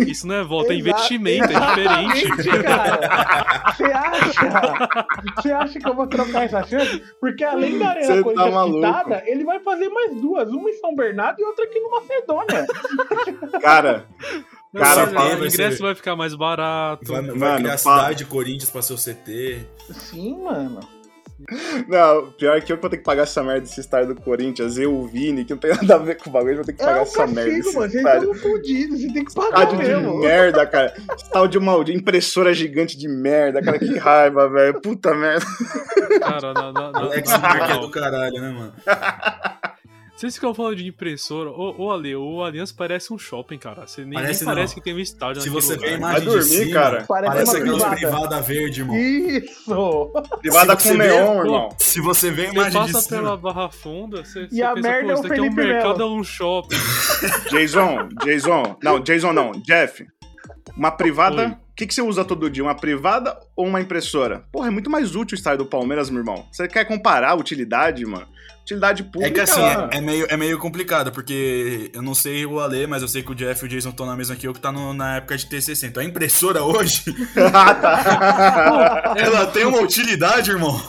Isso 0.07 0.27
não 0.27 0.35
é 0.35 0.43
voto, 0.43 0.71
é 0.71 0.75
investimento, 0.75 1.51
é 1.51 1.59
diferente. 1.59 2.63
Cara. 2.63 3.73
Você 3.75 3.83
acha? 3.83 5.07
Você 5.35 5.51
acha 5.51 5.79
que 5.79 5.87
eu 5.87 5.93
vou 5.93 6.07
trocar 6.07 6.43
essa 6.43 6.63
chance? 6.63 7.03
Porque 7.19 7.43
além 7.43 7.77
da 7.77 7.89
Arena 7.89 8.23
Corinthians 8.23 8.53
tá 8.53 8.65
quitada, 8.65 9.23
ele 9.25 9.43
vai 9.43 9.59
fazer 9.59 9.89
mais 9.89 10.15
duas. 10.15 10.49
Uma 10.49 10.69
em 10.69 10.73
São 10.73 10.95
Bernardo 10.95 11.41
e 11.41 11.43
outra 11.43 11.65
aqui 11.65 11.79
no 11.79 11.91
Macedônia. 11.91 12.67
Cara, 13.61 14.05
Cara, 14.75 15.39
o 15.39 15.45
ingresso 15.45 15.77
ser... 15.77 15.83
vai 15.83 15.95
ficar 15.95 16.15
mais 16.15 16.35
barato. 16.35 17.11
Vai, 17.11 17.21
vai 17.21 17.35
mano, 17.35 17.59
criar 17.59 17.73
a 17.73 17.77
cidade 17.77 18.17
de 18.17 18.25
Corinthians 18.25 18.69
pra 18.69 18.81
ser 18.81 18.93
o 18.93 18.97
CT. 18.97 19.65
Sim, 19.91 20.43
mano. 20.43 20.79
Não, 21.87 22.31
pior 22.31 22.59
que 22.61 22.73
eu 22.73 22.77
vou 22.77 22.89
ter 22.89 22.97
que 22.97 23.03
pagar 23.03 23.23
essa 23.23 23.43
merda 23.43 23.61
desse 23.61 23.79
estádio 23.79 24.15
do 24.15 24.21
Corinthians, 24.21 24.77
eu, 24.77 24.93
o 24.93 25.07
Vini, 25.07 25.45
que 25.45 25.53
não 25.53 25.59
tem 25.59 25.69
nada 25.71 25.95
a 25.95 25.97
ver 25.99 26.15
com 26.15 26.29
o 26.29 26.33
bagulho, 26.33 26.55
vou 26.55 26.65
ter 26.65 26.73
que 26.73 26.79
pagar 26.79 26.99
é 26.99 27.01
essa 27.03 27.19
castigo, 27.19 27.35
merda. 27.35 27.71
Mano, 27.73 27.91
vocês 27.91 28.05
estão 28.05 28.33
fodidos, 28.33 29.01
você 29.01 29.13
tem 29.13 29.25
que 29.25 29.33
pagar 29.33 29.63
estádio 29.63 29.77
mesmo. 29.77 30.13
de 30.13 30.27
merda, 30.27 30.65
cara. 30.65 30.93
Estádio 31.15 31.47
de 31.47 31.57
uma 31.59 31.77
impressora 31.89 32.53
gigante 32.53 32.97
de 32.97 33.07
merda, 33.07 33.61
cara, 33.61 33.77
que 33.77 33.97
raiva, 33.97 34.49
velho. 34.49 34.81
Puta 34.81 35.13
merda. 35.13 35.45
Cara, 36.19 36.53
não, 36.53 36.73
não, 36.73 36.91
não. 36.91 37.01
Alex 37.03 37.29
Marques 37.29 37.77
é 37.77 37.79
do 37.79 37.91
caralho, 37.91 38.41
né, 38.41 38.49
mano? 38.49 38.73
Vocês 40.17 40.33
ficam 40.33 40.51
falando 40.51 40.77
de 40.77 40.87
impressora, 40.87 41.51
ô, 41.51 41.75
ô 41.77 41.91
Ale, 41.91 42.15
o 42.15 42.43
Aliança 42.43 42.73
parece 42.75 43.13
um 43.13 43.19
shopping, 43.19 43.59
cara. 43.59 43.85
Você 43.85 44.03
nem 44.03 44.13
parece, 44.15 44.43
nem 44.43 44.55
parece 44.55 44.73
que 44.73 44.81
tem 44.81 44.95
um 44.95 44.99
estádio 44.99 45.43
Se 45.43 45.49
você 45.49 45.77
vê 45.77 45.89
a 45.89 45.91
imagem 45.91 46.25
Vai 46.25 46.33
dormir, 46.33 46.43
cima, 46.43 46.73
cara. 46.73 47.05
Parece, 47.07 47.33
parece 47.33 47.57
aquela 47.57 47.77
privada. 47.77 47.95
privada 47.95 48.41
verde, 48.41 48.79
irmão. 48.81 48.97
Isso! 48.97 50.11
Privada 50.41 50.75
com 50.75 50.93
neon, 50.95 51.45
irmão. 51.45 51.69
Se 51.77 52.01
você 52.01 52.31
vê 52.31 52.47
a 52.47 52.51
imagem 52.51 52.71
você 52.71 52.77
passa 52.79 52.93
de 52.93 53.03
cima... 53.03 53.21
pela 53.21 53.37
Barra 53.37 53.69
Funda, 53.69 54.25
você, 54.25 54.45
e 54.45 54.55
você 54.55 54.61
a 54.63 54.73
pensa, 54.73 54.89
merda 54.89 55.07
pô, 55.07 55.13
isso 55.13 55.21
daqui 55.21 55.39
é 55.39 55.43
um 55.43 55.53
mercado 55.53 56.01
ou 56.01 56.17
um 56.17 56.23
shopping. 56.23 56.77
Jason, 57.51 58.09
Jason, 58.23 58.75
não, 58.81 58.99
Jason 58.99 59.33
não, 59.33 59.51
Jeff. 59.51 60.03
Uma 60.75 60.89
privada... 60.89 61.59
O 61.71 61.77
que, 61.77 61.85
que 61.85 61.93
você 61.93 62.01
usa 62.01 62.25
todo 62.25 62.49
dia? 62.49 62.63
Uma 62.63 62.73
privada 62.73 63.39
ou 63.55 63.67
uma 63.67 63.79
impressora? 63.79 64.43
Porra, 64.51 64.69
é 64.69 64.71
muito 64.71 64.89
mais 64.89 65.15
útil 65.15 65.35
o 65.35 65.37
estádio 65.37 65.59
do 65.59 65.69
Palmeiras, 65.69 66.09
meu 66.09 66.21
irmão. 66.21 66.43
Você 66.51 66.67
quer 66.67 66.85
comparar 66.85 67.29
a 67.29 67.35
utilidade, 67.35 68.03
mano? 68.03 68.27
Utilidade 68.67 69.03
pública. 69.03 69.27
É 69.27 69.31
que 69.31 69.39
assim, 69.39 69.61
é, 69.61 69.97
é, 69.97 70.01
meio, 70.01 70.27
é 70.29 70.35
meio 70.35 70.59
complicado, 70.59 71.11
porque 71.11 71.89
eu 71.93 72.01
não 72.01 72.13
sei 72.13 72.45
o 72.45 72.59
Ale, 72.59 72.85
mas 72.85 73.01
eu 73.01 73.07
sei 73.07 73.23
que 73.23 73.31
o 73.31 73.35
Jeff 73.35 73.63
e 73.63 73.65
o 73.65 73.69
Jason 73.69 73.89
estão 73.89 74.05
na 74.05 74.15
mesma 74.15 74.35
que 74.35 74.45
eu, 74.45 74.53
que 74.53 74.59
tá 74.59 74.71
no, 74.71 74.93
na 74.93 75.17
época 75.17 75.37
de 75.37 75.45
TCC. 75.45 75.87
Então 75.87 76.03
a 76.03 76.05
impressora 76.05 76.61
hoje. 76.61 77.03
ah, 77.53 77.73
tá. 77.73 79.13
ela 79.17 79.47
tem 79.47 79.65
uma 79.65 79.79
utilidade, 79.79 80.51
irmão. 80.51 80.79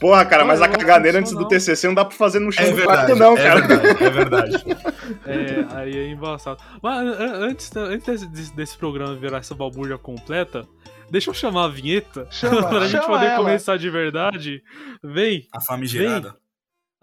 Porra, 0.00 0.24
cara, 0.24 0.44
mas 0.44 0.60
a 0.60 0.68
caganeira 0.68 1.18
antes 1.18 1.32
do 1.32 1.46
TCC 1.46 1.86
não 1.86 1.94
dá 1.94 2.04
pra 2.04 2.16
fazer 2.16 2.38
no 2.38 2.50
chão 2.50 2.64
é 2.64 2.70
do 2.70 2.76
verdade, 2.76 3.06
quarto, 3.06 3.16
não, 3.16 3.36
é 3.36 3.42
cara. 3.42 3.60
Verdade, 3.60 4.04
é 4.04 4.10
verdade. 4.10 4.64
é, 5.26 5.76
aí 5.76 5.96
é 5.96 6.08
embaçado. 6.08 6.62
Mas 6.82 7.06
antes, 7.20 7.76
antes 7.76 8.26
desse, 8.28 8.56
desse 8.56 8.76
programa 8.76 9.14
virar 9.14 9.38
essa 9.38 9.54
balbúrdia 9.54 9.98
completa, 9.98 10.66
Deixa 11.10 11.28
eu 11.28 11.34
chamar 11.34 11.66
a 11.66 11.68
vinheta 11.68 12.26
chama, 12.30 12.64
pra 12.68 12.86
gente 12.86 13.06
poder 13.06 13.26
ela. 13.26 13.36
começar 13.36 13.76
de 13.76 13.90
verdade. 13.90 14.62
Vem. 15.02 15.46
A 15.52 15.60
famigerada. 15.60 16.30
Vem. 16.30 16.43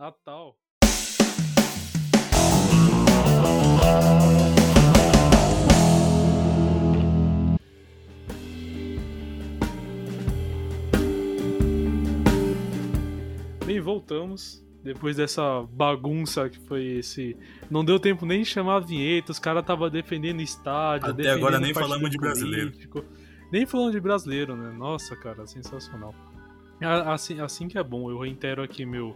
A 0.04 0.12
tal. 0.12 0.58
Bem, 13.64 13.80
voltamos. 13.80 14.66
Depois 14.84 15.18
dessa 15.18 15.62
bagunça 15.72 16.50
que 16.50 16.58
foi 16.62 16.84
esse. 16.84 17.38
Não 17.70 17.86
deu 17.86 18.00
tempo 18.00 18.26
nem 18.26 18.42
de 18.42 18.48
chamar 18.48 18.78
a 18.78 18.80
vinheta, 18.80 19.32
os 19.32 19.38
caras 19.38 19.62
estavam 19.62 19.88
defendendo 19.88 20.42
estádio. 20.42 21.12
Até 21.12 21.30
agora 21.30 21.60
nem 21.60 21.76
falamos 21.76 22.10
de 22.10 22.18
brasileiro. 22.18 22.74
Nem 23.52 23.68
falando 23.68 23.92
de 23.92 24.00
brasileiro, 24.00 24.56
né? 24.56 24.76
Nossa, 24.76 25.16
cara, 25.16 25.46
sensacional. 25.46 26.16
Assim, 27.06 27.40
assim 27.40 27.68
que 27.68 27.78
é 27.78 27.84
bom, 27.84 28.10
eu 28.10 28.18
reitero 28.18 28.64
aqui 28.64 28.84
meu, 28.84 29.16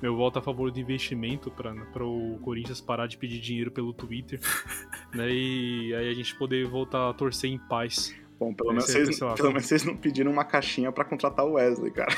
meu 0.00 0.16
voto 0.16 0.38
a 0.38 0.42
favor 0.42 0.70
do 0.70 0.78
investimento 0.78 1.50
para 1.50 2.04
o 2.04 2.38
Corinthians 2.42 2.80
parar 2.80 3.06
de 3.06 3.16
pedir 3.16 3.40
dinheiro 3.40 3.70
pelo 3.70 3.92
Twitter, 3.92 4.40
né? 5.14 5.30
E 5.30 5.94
aí 5.94 6.10
a 6.10 6.14
gente 6.14 6.34
poder 6.36 6.66
voltar 6.66 7.10
a 7.10 7.14
torcer 7.14 7.50
em 7.50 7.58
paz. 7.58 8.14
Bom, 8.38 8.52
pelo 8.52 8.68
menos, 8.70 8.84
vocês, 8.84 9.18
pelo 9.18 9.48
menos 9.48 9.66
vocês 9.66 9.82
não 9.82 9.96
pediram 9.96 10.30
uma 10.30 10.44
caixinha 10.44 10.92
para 10.92 11.06
contratar 11.06 11.46
o 11.46 11.52
Wesley, 11.52 11.90
cara. 11.90 12.14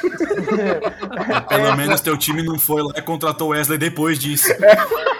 pelo 1.48 1.76
menos 1.76 2.00
teu 2.00 2.16
time 2.16 2.42
não 2.42 2.58
foi 2.58 2.82
lá 2.82 2.94
e 2.96 3.02
contratou 3.02 3.48
o 3.48 3.50
Wesley 3.52 3.78
depois 3.78 4.18
disso. 4.18 4.48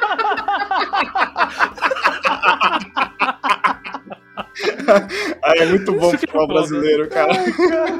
Aí 5.43 5.59
é 5.61 5.67
muito 5.67 5.93
bom 5.93 6.09
o 6.09 6.11
futebol 6.11 6.47
brasileiro, 6.47 7.09
cara. 7.09 7.33
Ai, 7.33 7.52
cara. 7.52 7.93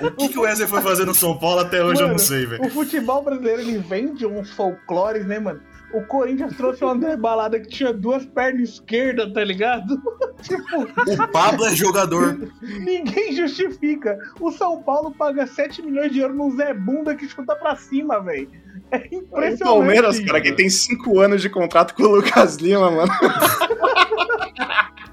O 0.00 0.10
que, 0.12 0.28
que 0.28 0.38
o 0.38 0.42
Wesley 0.42 0.68
foi 0.68 0.80
fazer 0.82 1.04
no 1.04 1.14
São 1.14 1.38
Paulo 1.38 1.60
até 1.60 1.82
hoje 1.82 2.00
mano, 2.00 2.08
eu 2.08 2.08
não 2.12 2.18
sei, 2.18 2.46
velho. 2.46 2.64
O 2.64 2.70
futebol 2.70 3.22
brasileiro 3.22 3.62
ele 3.62 3.78
vem 3.78 4.14
de 4.14 4.26
uns 4.26 4.50
folclores, 4.50 5.26
né, 5.26 5.38
mano? 5.38 5.60
O 5.92 6.02
Corinthians 6.02 6.56
trouxe 6.56 6.84
o 6.84 6.88
André 6.88 7.16
Balada 7.16 7.60
que 7.60 7.68
tinha 7.68 7.92
duas 7.92 8.26
pernas 8.26 8.70
esquerdas, 8.70 9.32
tá 9.32 9.44
ligado? 9.44 9.96
tipo. 10.42 10.82
O 10.82 11.28
Pablo 11.28 11.66
é 11.66 11.74
jogador. 11.76 12.50
Ninguém 12.60 13.32
justifica. 13.32 14.18
O 14.40 14.50
São 14.50 14.82
Paulo 14.82 15.12
paga 15.12 15.46
7 15.46 15.82
milhões 15.82 16.10
de 16.10 16.18
euros 16.18 16.36
no 16.36 16.50
Zé 16.56 16.74
Bunda 16.74 17.14
que 17.14 17.28
chuta 17.28 17.54
pra 17.54 17.76
cima, 17.76 18.20
velho. 18.20 18.50
É 18.90 19.06
impressionante. 19.06 19.62
O 19.62 19.66
Palmeiras, 19.66 20.18
cara, 20.18 20.40
que 20.40 20.52
tem 20.52 20.68
5 20.68 21.20
anos 21.20 21.40
de 21.40 21.48
contrato 21.48 21.94
com 21.94 22.02
o 22.02 22.16
Lucas 22.16 22.56
Lima, 22.56 22.90
mano. 22.90 23.12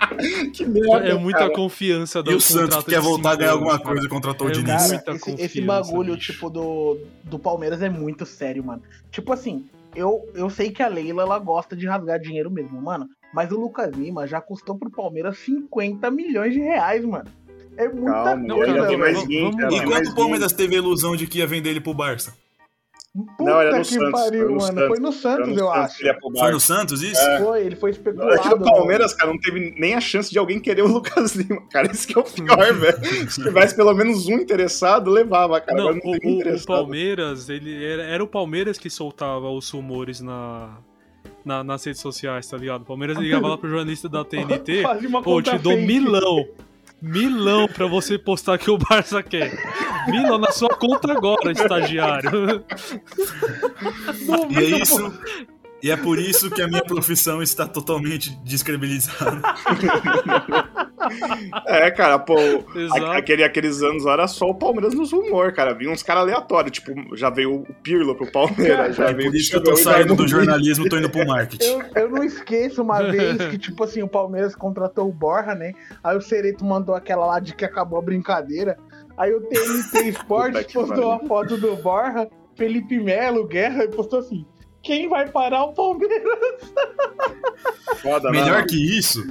que 0.53 0.65
merda, 0.65 1.09
é 1.09 1.13
muita 1.13 1.39
cara. 1.39 1.53
confiança 1.53 2.21
do 2.23 2.31
E 2.31 2.35
o 2.35 2.41
Santos 2.41 2.83
quer 2.83 2.99
voltar 2.99 3.31
a 3.31 3.35
ganhar 3.35 3.51
alguma 3.51 3.77
cara. 3.79 3.93
coisa, 3.93 4.09
contratou 4.09 4.47
é 4.47 4.51
o 4.51 4.53
Diniz. 4.53 4.91
Cara, 4.91 5.15
esse, 5.15 5.31
esse, 5.41 5.61
bagulho, 5.61 6.15
bicho. 6.15 6.33
tipo, 6.33 6.49
do, 6.49 6.97
do 7.23 7.37
Palmeiras 7.37 7.81
é 7.81 7.89
muito 7.89 8.25
sério, 8.25 8.63
mano. 8.63 8.81
Tipo 9.11 9.33
assim, 9.33 9.65
eu, 9.95 10.27
eu 10.33 10.49
sei 10.49 10.71
que 10.71 10.81
a 10.81 10.87
Leila, 10.87 11.23
ela 11.23 11.39
gosta 11.39 11.75
de 11.75 11.85
rasgar 11.87 12.19
dinheiro 12.19 12.49
mesmo, 12.49 12.81
mano. 12.81 13.07
Mas 13.33 13.51
o 13.51 13.59
Lucas 13.59 13.91
Lima 13.93 14.27
já 14.27 14.41
custou 14.41 14.77
pro 14.77 14.89
Palmeiras 14.89 15.37
50 15.39 16.09
milhões 16.11 16.53
de 16.53 16.59
reais, 16.59 17.03
mano. 17.05 17.29
É 17.77 17.87
muita 17.87 18.11
Calma, 18.11 18.53
coisa, 18.53 18.73
não, 18.73 18.97
mais 18.97 19.23
20, 19.25 19.55
E 19.73 19.85
quando 19.85 20.07
o 20.07 20.15
Palmeiras 20.15 20.51
teve 20.51 20.75
a 20.75 20.79
ilusão 20.79 21.15
de 21.15 21.25
que 21.25 21.37
ia 21.39 21.47
vender 21.47 21.69
ele 21.69 21.79
pro 21.79 21.93
Barça? 21.93 22.33
Puta 23.13 23.43
não, 23.43 23.59
era 23.59 23.77
no 23.77 23.83
que 23.83 23.93
Santos. 23.93 24.11
Pariu, 24.11 24.45
foi 24.45 24.47
no 24.47 24.57
mano. 24.57 24.61
Santos. 24.61 24.87
Foi 24.87 24.99
no 24.99 25.11
Santos, 25.11 25.47
no 25.47 25.59
eu 25.59 25.67
Santos, 25.67 25.81
acho. 25.81 26.39
Foi 26.39 26.51
no 26.51 26.59
Santos 26.61 27.03
isso? 27.03 27.21
É. 27.21 27.39
Foi, 27.41 27.65
ele 27.65 27.75
foi 27.75 27.91
especulado. 27.91 28.39
Aqui 28.39 28.49
no 28.49 28.63
Palmeiras, 28.63 29.13
cara, 29.13 29.31
não 29.31 29.39
teve 29.39 29.75
nem 29.77 29.95
a 29.95 29.99
chance 29.99 30.31
de 30.31 30.39
alguém 30.39 30.61
querer 30.61 30.83
o 30.83 30.87
Lucas 30.93 31.35
Lima. 31.35 31.61
Cara, 31.69 31.91
isso 31.91 32.07
que 32.07 32.17
é 32.17 32.21
o 32.21 32.23
pior, 32.23 32.73
velho. 32.73 33.29
Se 33.29 33.43
tivesse 33.43 33.75
pelo 33.75 33.93
menos 33.93 34.27
um 34.27 34.35
interessado, 34.35 35.11
levava, 35.11 35.59
cara. 35.59 35.77
Não, 35.77 35.91
não 35.91 35.99
o, 36.01 36.51
o, 36.51 36.55
o, 36.55 36.65
Palmeiras, 36.65 37.49
ele 37.49 37.83
era, 37.83 38.03
era, 38.03 38.23
o 38.23 38.27
Palmeiras 38.27 38.77
que 38.77 38.89
soltava 38.89 39.49
os 39.49 39.69
rumores 39.69 40.21
na, 40.21 40.77
na, 41.43 41.65
nas 41.65 41.83
redes 41.83 41.99
sociais, 41.99 42.47
tá 42.47 42.55
ligado? 42.55 42.83
O 42.83 42.85
Palmeiras 42.85 43.17
ligava 43.17 43.45
lá 43.45 43.57
pro 43.57 43.69
jornalista 43.69 44.07
da 44.07 44.23
TNT, 44.25 44.83
pô, 45.21 45.41
te 45.41 45.57
dou 45.57 45.75
milão. 45.75 46.47
Milão 47.01 47.67
pra 47.67 47.87
você 47.87 48.17
postar 48.17 48.57
que 48.57 48.69
o 48.69 48.77
Barça 48.77 49.23
quer. 49.23 49.51
Milão 50.07 50.37
na 50.37 50.51
sua 50.51 50.69
conta 50.69 51.11
agora, 51.11 51.51
estagiário. 51.51 52.63
e 54.49 54.57
é 54.57 54.63
isso. 54.81 55.13
E 55.81 55.89
é 55.89 55.97
por 55.97 56.19
isso 56.19 56.51
que 56.51 56.61
a 56.61 56.67
minha 56.67 56.83
profissão 56.83 57.41
está 57.41 57.67
totalmente 57.67 58.29
descredibilizada. 58.43 59.41
é, 61.67 61.91
cara, 61.91 62.19
pô, 62.19 62.35
aquele, 63.13 63.43
aqueles 63.43 63.81
anos 63.81 64.05
era 64.05 64.27
só 64.27 64.47
o 64.47 64.55
Palmeiras 64.55 64.93
nos 64.93 65.11
rumor, 65.11 65.53
cara. 65.53 65.73
Vinha 65.73 65.91
uns 65.91 66.03
caras 66.03 66.23
aleatórios, 66.23 66.71
tipo, 66.71 67.15
já 67.15 67.29
veio 67.29 67.55
o 67.55 67.73
Pirlo 67.81 68.15
pro 68.15 68.31
Palmeiras, 68.31 68.95
já 68.95 69.09
é 69.09 69.13
veio 69.13 69.29
por 69.29 69.37
isso 69.37 69.51
que 69.51 69.57
eu 69.57 69.63
tô 69.63 69.75
saindo 69.75 70.15
do 70.15 70.27
jornalismo, 70.27 70.89
tô 70.89 70.97
indo 70.97 71.09
pro 71.09 71.25
marketing. 71.25 71.65
Eu, 71.65 71.83
eu 71.95 72.09
não 72.09 72.23
esqueço 72.23 72.81
uma 72.81 73.01
vez 73.09 73.37
que, 73.45 73.57
tipo 73.57 73.83
assim, 73.83 74.01
o 74.01 74.07
Palmeiras 74.07 74.55
contratou 74.55 75.07
o 75.07 75.13
Borra, 75.13 75.55
né? 75.55 75.73
Aí 76.03 76.17
o 76.17 76.21
Cereto 76.21 76.65
mandou 76.65 76.95
aquela 76.95 77.25
lá 77.25 77.39
de 77.39 77.55
que 77.55 77.65
acabou 77.65 77.99
a 77.99 78.01
brincadeira. 78.01 78.77
Aí 79.17 79.33
o 79.33 79.41
TNT 79.41 80.09
Esportes 80.09 80.73
postou 80.73 81.11
a 81.11 81.19
foto 81.19 81.57
do 81.57 81.75
Borra, 81.77 82.27
Felipe 82.55 82.99
Melo, 82.99 83.45
Guerra, 83.45 83.83
e 83.83 83.87
postou 83.87 84.19
assim: 84.19 84.45
quem 84.81 85.07
vai 85.07 85.29
parar 85.29 85.63
o 85.65 85.73
Palmeiras? 85.73 86.73
Foda, 88.01 88.31
Melhor 88.31 88.65
que 88.65 88.75
isso 88.75 89.23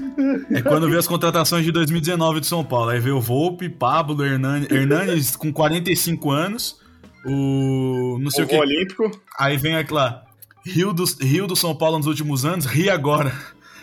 é 0.50 0.62
quando 0.62 0.88
vê 0.88 0.96
as 0.96 1.08
contratações 1.08 1.64
de 1.64 1.72
2019 1.72 2.40
do 2.40 2.46
São 2.46 2.64
Paulo. 2.64 2.90
Aí 2.90 3.00
vê 3.00 3.10
o 3.10 3.20
Volpe, 3.20 3.68
Pablo, 3.68 4.24
Hernani, 4.24 4.66
Hernanes 4.70 5.34
com 5.34 5.52
45 5.52 6.30
anos, 6.30 6.80
o. 7.24 8.18
não 8.20 8.30
sei 8.30 8.44
o, 8.44 8.46
o 8.46 8.50
que. 8.50 8.56
Olímpico. 8.56 9.10
Aí 9.38 9.56
vem 9.56 9.76
aqui 9.76 9.92
lá. 9.92 10.24
Rio 10.64 10.92
do, 10.92 11.04
Rio 11.20 11.46
do 11.46 11.56
São 11.56 11.74
Paulo 11.74 11.98
nos 11.98 12.06
últimos 12.06 12.44
anos, 12.44 12.66
ri 12.66 12.88
agora. 12.88 13.32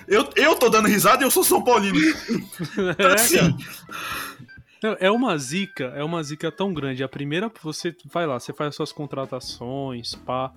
Eu, 0.08 0.30
eu 0.36 0.56
tô 0.56 0.70
dando 0.70 0.88
risada 0.88 1.22
e 1.22 1.26
eu 1.26 1.32
sou 1.32 1.44
São 1.44 1.62
Paulino. 1.62 2.00
é, 2.98 3.06
assim. 3.14 3.58
É 5.00 5.10
uma 5.10 5.38
zica, 5.38 5.86
é 5.96 6.04
uma 6.04 6.22
zica 6.24 6.52
tão 6.52 6.74
grande. 6.74 7.04
A 7.04 7.10
primeira, 7.10 7.52
você 7.62 7.94
vai 8.06 8.26
lá, 8.26 8.40
você 8.40 8.54
faz 8.54 8.76
suas 8.76 8.92
contratações, 8.92 10.16
pá. 10.16 10.54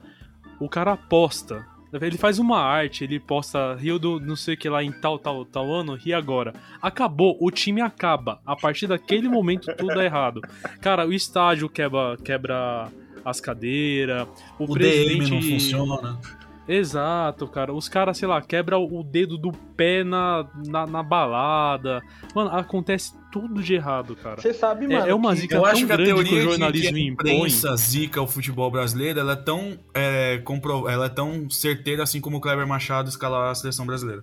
O 0.61 0.69
cara 0.69 0.93
aposta. 0.93 1.67
Ele 1.93 2.17
faz 2.17 2.39
uma 2.39 2.61
arte, 2.61 3.03
ele 3.03 3.19
posta 3.19 3.75
Rio 3.75 3.99
do 3.99 4.21
não 4.21 4.37
sei 4.37 4.55
o 4.55 4.57
que 4.57 4.69
lá 4.69 4.83
em 4.83 4.93
tal, 4.93 5.19
tal, 5.19 5.45
tal 5.45 5.73
ano, 5.73 5.99
e 6.05 6.15
agora. 6.15 6.55
Acabou, 6.81 7.37
o 7.41 7.51
time 7.51 7.81
acaba. 7.81 8.41
A 8.47 8.55
partir 8.55 8.87
daquele 8.87 9.29
momento 9.29 9.75
tudo 9.77 10.01
é 10.01 10.05
errado. 10.05 10.41
Cara, 10.81 11.05
o 11.05 11.13
estádio 11.13 11.69
quebra, 11.69 12.17
quebra 12.23 12.89
as 13.25 13.41
cadeiras, 13.41 14.29
o, 14.57 14.65
o 14.65 14.73
presidente. 14.73 15.31
DM 15.31 15.31
não 15.31 15.43
funciona. 15.43 16.21
Exato, 16.69 17.49
cara. 17.49 17.73
Os 17.73 17.89
caras, 17.89 18.17
sei 18.17 18.29
lá, 18.29 18.41
quebra 18.41 18.79
o 18.79 19.03
dedo 19.03 19.37
do 19.37 19.51
pé 19.53 20.05
na, 20.05 20.47
na, 20.67 20.87
na, 20.87 21.03
balada. 21.03 22.01
Mano, 22.35 22.51
acontece 22.51 23.13
tudo 23.33 23.63
de 23.63 23.75
errado, 23.75 24.15
cara. 24.15 24.41
Você 24.41 24.55
sabe, 24.55 24.87
mano. 24.87 25.07
É, 25.07 25.11
é 25.11 25.15
uma 25.15 25.35
zica 25.35 25.57
eu 25.57 25.63
tão 25.63 25.71
acho 25.71 25.87
que 25.87 25.93
a 25.93 25.97
teoria 25.97 26.25
que 26.25 26.39
o 26.39 26.43
jornalismo 26.43 26.89
de 26.89 26.93
que 26.93 27.09
a 27.09 27.13
imprensa 27.13 27.77
zica 27.77 28.23
o 28.23 28.27
futebol 28.27 28.71
brasileiro, 28.71 29.19
ela 29.19 29.33
é 29.33 29.37
tão 29.37 29.79
é, 29.95 30.39
compro... 30.39 30.89
ela 30.89 31.07
é 31.07 31.09
tão 31.09 31.51
certeira 31.51 32.03
assim 32.03 32.21
como 32.21 32.37
o 32.37 32.41
Kleber 32.41 32.67
Machado 32.67 33.09
escalar 33.09 33.51
a 33.51 33.55
seleção 33.55 33.87
brasileira. 33.87 34.23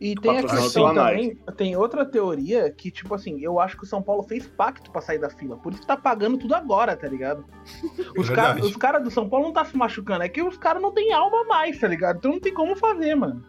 E 0.00 0.14
tem 0.14 0.38
a 0.38 0.42
questão 0.42 0.94
também, 0.94 1.36
tem 1.58 1.76
outra 1.76 2.06
teoria 2.06 2.70
que, 2.70 2.90
tipo 2.90 3.14
assim, 3.14 3.38
eu 3.42 3.60
acho 3.60 3.76
que 3.76 3.84
o 3.84 3.86
São 3.86 4.02
Paulo 4.02 4.22
fez 4.22 4.46
pacto 4.46 4.90
para 4.90 5.02
sair 5.02 5.18
da 5.18 5.28
fila. 5.28 5.58
Por 5.58 5.72
isso 5.72 5.82
que 5.82 5.86
tá 5.86 5.96
pagando 5.96 6.38
tudo 6.38 6.54
agora, 6.54 6.96
tá 6.96 7.06
ligado? 7.06 7.44
Os 8.16 8.30
é 8.30 8.34
caras 8.34 8.76
cara 8.76 8.98
do 8.98 9.10
São 9.10 9.28
Paulo 9.28 9.46
não 9.46 9.52
tá 9.52 9.64
se 9.64 9.76
machucando, 9.76 10.24
é 10.24 10.28
que 10.28 10.42
os 10.42 10.56
caras 10.56 10.80
não 10.80 10.90
tem 10.90 11.12
alma 11.12 11.44
mais, 11.44 11.78
tá 11.78 11.86
ligado? 11.86 12.16
Então 12.16 12.32
não 12.32 12.40
tem 12.40 12.54
como 12.54 12.74
fazer, 12.74 13.14
mano. 13.14 13.44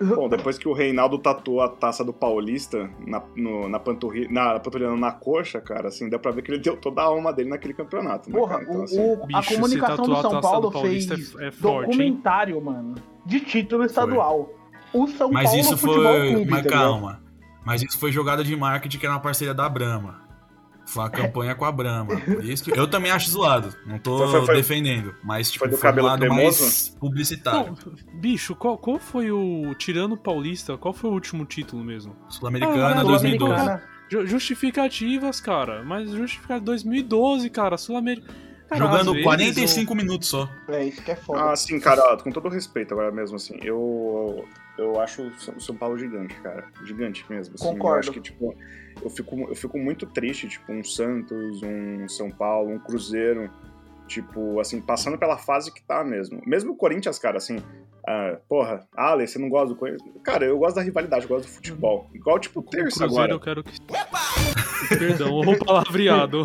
Bom, 0.00 0.30
depois 0.30 0.56
que 0.56 0.66
o 0.66 0.72
Reinaldo 0.72 1.18
tatuou 1.18 1.60
a 1.60 1.68
taça 1.68 2.02
do 2.02 2.12
Paulista 2.12 2.88
na, 3.06 3.22
no, 3.36 3.68
na 3.68 3.78
panturrilha, 3.78 4.30
na, 4.30 4.58
panturrilha, 4.58 4.96
na 4.96 5.12
coxa, 5.12 5.60
cara, 5.60 5.88
assim, 5.88 6.08
dá 6.08 6.18
pra 6.18 6.30
ver 6.30 6.40
que 6.40 6.50
ele 6.50 6.58
deu 6.58 6.74
toda 6.74 7.02
a 7.02 7.04
alma 7.04 7.32
dele 7.34 7.50
naquele 7.50 7.74
campeonato, 7.74 8.30
né, 8.30 8.38
Porra, 8.38 8.62
então, 8.62 8.80
o, 8.80 8.82
assim... 8.84 8.98
o, 8.98 9.22
a 9.22 9.26
Bicho, 9.26 9.54
comunicação 9.54 10.06
do 10.06 10.16
São 10.22 10.40
Paulo 10.40 10.70
do 10.70 10.80
fez 10.80 11.10
é, 11.10 11.48
é 11.48 11.50
forte, 11.50 11.90
documentário, 11.90 12.56
hein? 12.56 12.62
mano, 12.62 12.94
de 13.26 13.40
título 13.40 13.84
estadual. 13.84 14.46
Foi 14.46 14.59
o 14.92 15.06
São 15.08 15.30
mas 15.30 15.44
Paulo 15.44 15.60
isso 15.60 15.76
foi... 15.76 16.32
Clube, 16.32 16.50
mas 16.50 16.66
calma. 16.66 17.20
Mas 17.64 17.82
isso 17.82 17.98
foi 17.98 18.10
jogada 18.10 18.42
de 18.42 18.56
marketing 18.56 18.98
que 18.98 19.06
era 19.06 19.14
uma 19.14 19.20
parceria 19.20 19.54
da 19.54 19.68
Brahma. 19.68 20.30
Foi 20.86 21.04
uma 21.04 21.10
campanha 21.10 21.54
com 21.54 21.64
a 21.64 21.70
Brahma. 21.70 22.18
Por 22.20 22.44
isso 22.44 22.64
que 22.64 22.76
eu 22.76 22.88
também 22.88 23.12
acho 23.12 23.30
zoado. 23.30 23.72
Não 23.86 23.98
tô 23.98 24.18
foi, 24.18 24.28
foi, 24.28 24.46
foi, 24.46 24.54
defendendo. 24.56 25.14
Mas 25.22 25.50
tipo, 25.50 25.64
foi 25.64 25.68
do 25.68 25.76
foi 25.76 25.88
cabelo 25.88 26.08
um 26.08 26.10
lado 26.10 26.28
mais 26.28 26.88
publicitário. 26.98 27.76
Não, 27.86 28.20
bicho, 28.20 28.56
qual, 28.56 28.76
qual 28.76 28.98
foi 28.98 29.30
o. 29.30 29.72
Tirando 29.76 30.16
Paulista, 30.16 30.76
qual 30.76 30.92
foi 30.92 31.10
o 31.10 31.12
último 31.12 31.44
título 31.44 31.84
mesmo? 31.84 32.16
Sul-Americana 32.28 33.02
ah, 33.02 33.04
2012. 33.04 33.80
Justificativas, 34.26 35.40
cara. 35.40 35.84
Mas 35.84 36.10
justificativa 36.10 36.64
2012, 36.64 37.48
cara. 37.50 37.76
Sul-Americana. 37.78 38.50
Jogando 38.72 39.12
vezes, 39.12 39.24
45 39.24 39.94
minutos 39.94 40.28
só. 40.28 40.48
É, 40.68 40.84
isso 40.84 41.02
que 41.02 41.10
é 41.10 41.16
foda. 41.16 41.50
Ah, 41.50 41.56
sim, 41.56 41.78
cara, 41.80 42.16
com 42.16 42.30
todo 42.30 42.48
respeito 42.48 42.94
agora 42.94 43.10
mesmo, 43.10 43.34
assim, 43.34 43.58
eu 43.62 44.44
eu 44.80 45.00
acho 45.00 45.22
o 45.22 45.60
São 45.60 45.76
Paulo 45.76 45.98
gigante, 45.98 46.34
cara. 46.36 46.66
Gigante 46.84 47.24
mesmo. 47.28 47.54
Assim. 47.54 47.64
Concordo. 47.64 47.96
Eu 47.96 47.98
acho 48.00 48.12
que, 48.12 48.20
tipo, 48.20 48.56
eu 49.02 49.10
fico, 49.10 49.40
eu 49.48 49.54
fico 49.54 49.78
muito 49.78 50.06
triste, 50.06 50.48
tipo, 50.48 50.72
um 50.72 50.82
Santos, 50.82 51.62
um 51.62 52.08
São 52.08 52.30
Paulo, 52.30 52.70
um 52.70 52.78
Cruzeiro, 52.78 53.50
tipo, 54.06 54.58
assim, 54.58 54.80
passando 54.80 55.18
pela 55.18 55.36
fase 55.36 55.72
que 55.72 55.82
tá 55.82 56.02
mesmo. 56.02 56.40
Mesmo 56.46 56.72
o 56.72 56.76
Corinthians, 56.76 57.18
cara, 57.18 57.36
assim, 57.36 57.58
ah, 58.08 58.38
porra, 58.48 58.88
Ale, 58.96 59.26
você 59.26 59.38
não 59.38 59.50
gosta 59.50 59.68
do 59.68 59.76
Corinthians? 59.76 60.10
Cara, 60.24 60.46
eu 60.46 60.58
gosto 60.58 60.76
da 60.76 60.82
rivalidade, 60.82 61.24
eu 61.24 61.28
gosto 61.28 61.46
do 61.46 61.52
futebol. 61.52 62.08
Igual, 62.14 62.38
tipo, 62.38 62.60
o 62.60 62.62
terça 62.62 63.04
agora. 63.04 63.32
eu 63.32 63.40
quero 63.40 63.62
que... 63.62 63.78
Perdão, 64.98 65.38
o 65.38 65.58
palavreado, 65.64 66.42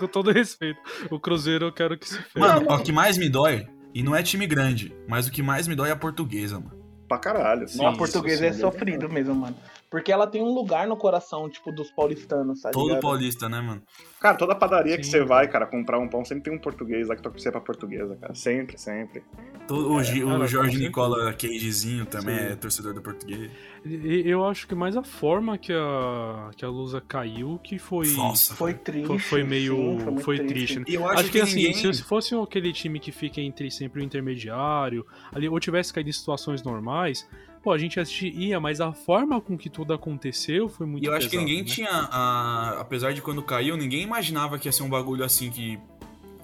com 0.00 0.06
todo 0.06 0.32
respeito. 0.32 0.80
O 1.10 1.20
Cruzeiro 1.20 1.66
eu 1.66 1.72
quero 1.72 1.98
que 1.98 2.08
se 2.08 2.16
feche. 2.16 2.38
Mano, 2.38 2.72
o 2.72 2.82
que 2.82 2.90
mais 2.90 3.18
me 3.18 3.28
dói, 3.28 3.68
e 3.94 4.02
não 4.02 4.16
é 4.16 4.22
time 4.22 4.46
grande, 4.46 4.96
mas 5.06 5.28
o 5.28 5.30
que 5.30 5.42
mais 5.42 5.68
me 5.68 5.76
dói 5.76 5.90
é 5.90 5.92
a 5.92 5.96
portuguesa, 5.96 6.58
mano 6.58 6.83
pra 7.08 7.18
caralho. 7.18 7.68
Sim, 7.68 7.84
a 7.84 7.92
portuguesa 7.92 8.46
é 8.46 8.52
sofrido 8.52 9.08
mesmo, 9.08 9.34
mano. 9.34 9.56
Porque 9.94 10.10
ela 10.10 10.26
tem 10.26 10.42
um 10.42 10.52
lugar 10.52 10.88
no 10.88 10.96
coração, 10.96 11.48
tipo, 11.48 11.70
dos 11.70 11.88
paulistanos, 11.88 12.62
sabe? 12.62 12.74
Todo 12.74 12.98
paulista, 12.98 13.48
né, 13.48 13.60
mano? 13.60 13.80
Cara, 14.20 14.36
toda 14.36 14.52
padaria 14.52 14.96
Sim. 14.96 15.00
que 15.00 15.06
você 15.06 15.24
vai, 15.24 15.46
cara, 15.46 15.66
comprar 15.66 16.00
um 16.00 16.08
pão, 16.08 16.24
sempre 16.24 16.42
tem 16.42 16.52
um 16.52 16.58
português 16.58 17.06
lá 17.06 17.14
que 17.14 17.22
torce 17.22 17.48
pra 17.48 17.60
portuguesa, 17.60 18.16
cara. 18.16 18.34
Sempre, 18.34 18.76
sempre. 18.76 19.22
Todo, 19.68 19.92
o, 19.92 20.00
é, 20.00 20.24
o 20.24 20.46
Jorge 20.48 20.78
Nicola 20.78 21.32
Cagezinho 21.34 22.06
também 22.06 22.36
Sim. 22.36 22.44
é 22.44 22.56
torcedor 22.56 22.92
do 22.92 23.02
português. 23.02 23.52
Eu 23.84 24.44
acho 24.44 24.66
que 24.66 24.74
mais 24.74 24.96
a 24.96 25.04
forma 25.04 25.56
que 25.56 25.72
a, 25.72 26.50
que 26.56 26.64
a 26.64 26.68
Lusa 26.68 27.00
caiu 27.00 27.60
que 27.62 27.78
foi. 27.78 28.08
Nossa, 28.14 28.52
foi 28.52 28.74
triste. 28.74 29.06
Foi, 29.06 29.18
foi 29.20 29.44
meio. 29.44 29.76
Sim, 29.76 29.98
foi, 30.00 30.18
foi 30.18 30.36
triste. 30.38 30.80
triste. 30.80 30.94
Eu 30.94 31.06
acho, 31.06 31.20
acho 31.20 31.30
que, 31.30 31.38
que 31.38 31.40
assim, 31.40 31.68
ninguém... 31.68 31.92
se 31.92 32.02
fosse 32.02 32.34
aquele 32.34 32.72
time 32.72 32.98
que 32.98 33.12
fica 33.12 33.40
entre 33.40 33.70
sempre 33.70 34.00
o 34.00 34.04
intermediário, 34.04 35.06
ali, 35.32 35.48
ou 35.48 35.60
tivesse 35.60 35.92
caído 35.92 36.10
em 36.10 36.12
situações 36.12 36.64
normais, 36.64 37.28
pô, 37.64 37.72
a 37.72 37.78
gente 37.78 37.98
assistia, 37.98 38.60
mas 38.60 38.78
a 38.78 38.92
forma 38.92 39.40
com 39.40 39.56
que 39.56 39.70
tudo 39.70 39.94
aconteceu 39.94 40.68
foi 40.68 40.86
muito 40.86 41.02
E 41.02 41.06
eu 41.06 41.12
pesado, 41.12 41.24
acho 41.24 41.30
que 41.30 41.38
ninguém 41.38 41.62
né? 41.62 41.64
tinha, 41.64 41.90
a... 41.90 42.78
apesar 42.78 43.14
de 43.14 43.22
quando 43.22 43.42
caiu, 43.42 43.74
ninguém 43.74 44.02
imaginava 44.02 44.58
que 44.58 44.68
ia 44.68 44.72
ser 44.72 44.82
um 44.82 44.88
bagulho 44.88 45.24
assim 45.24 45.50
que 45.50 45.80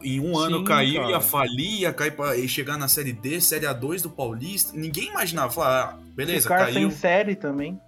em 0.02 0.18
um 0.18 0.34
Sim, 0.34 0.44
ano 0.44 0.64
caiu, 0.64 1.02
cara. 1.02 1.10
ia 1.10 1.20
falir, 1.20 1.80
ia 1.80 1.92
cair 1.92 2.12
pra, 2.12 2.34
ia 2.34 2.48
chegar 2.48 2.78
na 2.78 2.88
série 2.88 3.12
D, 3.12 3.38
série 3.38 3.66
A2 3.66 4.00
do 4.00 4.08
Paulista. 4.08 4.74
Ninguém 4.74 5.08
imaginava, 5.08 5.52
falar, 5.52 5.90
ah, 5.90 5.98
beleza, 6.14 6.42
Ficar 6.44 6.64
caiu. 6.64 6.90
sem 6.90 6.98
série 6.98 7.36
também. 7.36 7.78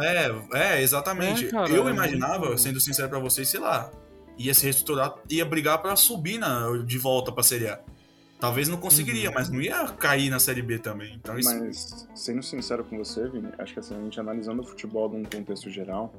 É, 0.00 0.32
é, 0.54 0.82
exatamente. 0.82 1.44
É, 1.44 1.50
cara, 1.50 1.68
eu 1.68 1.86
é 1.86 1.92
imaginava, 1.92 2.46
muito... 2.46 2.60
sendo 2.60 2.80
sincero 2.80 3.10
para 3.10 3.18
vocês, 3.18 3.46
sei 3.50 3.60
lá, 3.60 3.90
ia 4.38 4.54
se 4.54 4.64
reestruturar, 4.64 5.14
ia 5.28 5.44
brigar 5.44 5.76
para 5.82 5.94
subir 5.94 6.38
na, 6.38 6.68
de 6.86 6.96
volta 6.96 7.30
pra 7.30 7.42
Série 7.42 7.68
A. 7.68 7.78
Talvez 8.40 8.68
não 8.68 8.76
conseguiria, 8.76 9.28
uhum. 9.28 9.34
mas 9.34 9.50
não 9.50 9.60
ia 9.60 9.86
cair 9.88 10.30
na 10.30 10.38
Série 10.38 10.62
B 10.62 10.78
também. 10.78 11.14
Então, 11.14 11.38
isso... 11.38 11.58
Mas, 11.58 12.08
sendo 12.14 12.42
sincero 12.42 12.84
com 12.84 12.96
você, 12.96 13.28
Vini, 13.28 13.48
acho 13.58 13.72
que 13.72 13.80
assim, 13.80 13.96
a 13.96 14.00
gente 14.00 14.20
analisando 14.20 14.62
o 14.62 14.64
futebol 14.64 15.08
num 15.08 15.24
contexto 15.24 15.68
geral, 15.68 16.14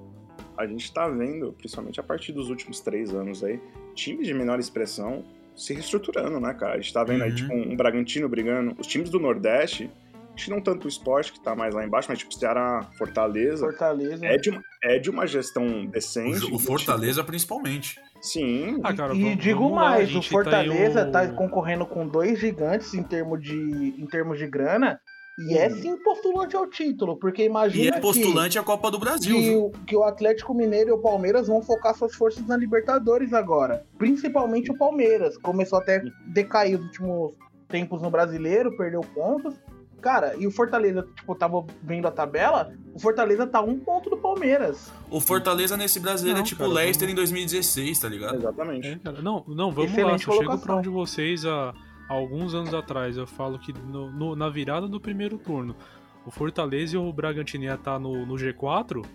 a 0.57 0.67
gente 0.67 0.93
tá 0.93 1.07
vendo, 1.07 1.53
principalmente 1.53 1.99
a 1.99 2.03
partir 2.03 2.33
dos 2.33 2.49
últimos 2.49 2.81
três 2.81 3.13
anos 3.13 3.43
aí, 3.43 3.61
times 3.95 4.27
de 4.27 4.33
menor 4.33 4.59
expressão 4.59 5.23
se 5.55 5.73
reestruturando, 5.73 6.39
né, 6.39 6.53
cara? 6.53 6.73
A 6.73 6.81
gente 6.81 6.93
tá 6.93 7.03
vendo 7.03 7.21
uhum. 7.21 7.27
aí, 7.27 7.35
tipo, 7.35 7.53
um, 7.53 7.71
um 7.71 7.75
Bragantino 7.75 8.27
brigando. 8.27 8.75
Os 8.77 8.87
times 8.87 9.09
do 9.09 9.19
Nordeste, 9.19 9.89
acho 10.33 10.45
que 10.45 10.51
não 10.51 10.61
tanto 10.61 10.85
o 10.85 10.87
esporte, 10.87 11.33
que 11.33 11.39
tá 11.39 11.55
mais 11.55 11.73
lá 11.73 11.85
embaixo, 11.85 12.07
mas 12.09 12.19
tipo, 12.19 12.33
Ceará, 12.33 12.89
Fortaleza. 12.97 13.65
Fortaleza. 13.65 14.25
É 14.25 14.37
de 14.37 14.49
uma, 14.49 14.63
é 14.83 14.99
de 14.99 15.09
uma 15.09 15.27
gestão 15.27 15.85
decente. 15.85 16.45
O, 16.45 16.55
o 16.55 16.59
Fortaleza, 16.59 17.21
tipo... 17.21 17.27
principalmente. 17.27 17.99
Sim. 18.21 18.79
Ah, 18.83 18.93
cara, 18.93 19.13
e 19.15 19.21
vamos, 19.21 19.37
digo 19.37 19.59
vamos 19.61 19.75
mais, 19.75 20.13
lá, 20.13 20.19
o 20.19 20.23
Fortaleza 20.23 21.05
tá, 21.05 21.23
o... 21.23 21.27
tá, 21.27 21.33
concorrendo 21.33 21.85
com 21.85 22.07
dois 22.07 22.39
gigantes 22.39 22.93
em 22.93 23.03
termos 23.03 23.41
de, 23.41 23.95
em 23.97 24.05
termos 24.05 24.37
de 24.37 24.47
grana. 24.47 24.99
E 25.47 25.57
é 25.57 25.69
sim 25.69 25.95
postulante 26.03 26.53
ao 26.53 26.67
título, 26.67 27.15
porque 27.17 27.45
imagina. 27.45 27.95
E 27.95 27.97
é 27.97 28.01
postulante 28.01 28.53
que, 28.53 28.59
à 28.59 28.63
Copa 28.63 28.91
do 28.91 28.99
Brasil. 28.99 29.35
Que 29.35 29.55
o, 29.55 29.71
que 29.85 29.95
o 29.95 30.03
Atlético 30.03 30.53
Mineiro 30.53 30.89
e 30.89 30.93
o 30.93 30.97
Palmeiras 30.97 31.47
vão 31.47 31.61
focar 31.61 31.95
suas 31.95 32.13
forças 32.13 32.45
na 32.45 32.57
Libertadores 32.57 33.31
agora. 33.31 33.85
Principalmente 33.97 34.69
o 34.69 34.77
Palmeiras. 34.77 35.37
Começou 35.37 35.79
até 35.79 35.97
a 35.97 36.03
decair 36.27 36.77
os 36.77 36.85
últimos 36.87 37.31
tempos 37.69 38.01
no 38.01 38.11
brasileiro, 38.11 38.75
perdeu 38.75 38.99
pontos. 38.99 39.55
Cara, 40.01 40.35
e 40.37 40.47
o 40.47 40.51
Fortaleza, 40.51 41.07
tipo, 41.15 41.35
tava 41.35 41.65
vendo 41.83 42.07
a 42.07 42.11
tabela, 42.11 42.73
o 42.93 42.99
Fortaleza 42.99 43.45
tá 43.45 43.61
um 43.61 43.77
ponto 43.79 44.09
do 44.09 44.17
Palmeiras. 44.17 44.91
O 45.09 45.19
Fortaleza 45.19 45.75
nesse 45.75 45.99
brasileiro 45.99 46.37
não, 46.39 46.45
é 46.45 46.47
tipo 46.47 46.63
o 46.63 46.67
Leicester 46.67 47.07
vamos... 47.07 47.13
em 47.13 47.15
2016, 47.15 47.99
tá 47.99 48.09
ligado? 48.09 48.35
Exatamente. 48.35 48.87
É, 48.87 49.21
não, 49.21 49.43
não, 49.47 49.71
vamos 49.71 49.91
Excelente 49.91 50.27
lá, 50.27 50.35
só 50.35 50.41
chego 50.41 50.57
pra 50.57 50.75
onde 50.75 50.89
vocês 50.89 51.45
a, 51.45 51.73
alguns 52.07 52.53
anos 52.53 52.73
atrás. 52.73 53.17
Eu 53.17 53.27
falo 53.27 53.59
que 53.59 53.73
no, 53.73 54.11
no, 54.11 54.35
na 54.35 54.49
virada 54.49 54.87
do 54.87 54.99
primeiro 54.99 55.37
turno, 55.37 55.75
o 56.25 56.31
Fortaleza 56.31 56.95
e 56.95 56.97
o 56.97 57.11
Bragantino 57.11 57.65
ia 57.65 57.75
estar 57.75 57.93
tá 57.93 57.99
no, 57.99 58.25
no 58.25 58.35
G4. 58.35 59.05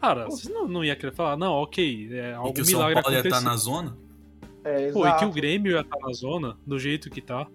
Cara, 0.00 0.24
vocês 0.26 0.52
não, 0.52 0.66
não 0.66 0.84
ia 0.84 0.96
querer 0.96 1.12
falar, 1.12 1.36
não, 1.36 1.52
ok, 1.52 2.08
é, 2.12 2.34
algum 2.34 2.50
e 2.50 2.52
que 2.54 2.60
o 2.62 2.64
São 2.64 2.80
Paulo 2.80 3.12
ia 3.12 3.18
estar 3.18 3.30
tá 3.30 3.40
na 3.40 3.56
zona? 3.56 3.96
É, 4.64 4.92
Pô, 4.92 5.06
e 5.06 5.12
que 5.16 5.24
o 5.24 5.30
Grêmio 5.30 5.72
ia 5.72 5.80
estar 5.80 5.96
tá 5.96 6.06
na 6.06 6.12
zona, 6.12 6.56
do 6.66 6.78
jeito 6.78 7.10
que 7.10 7.20
tá 7.20 7.46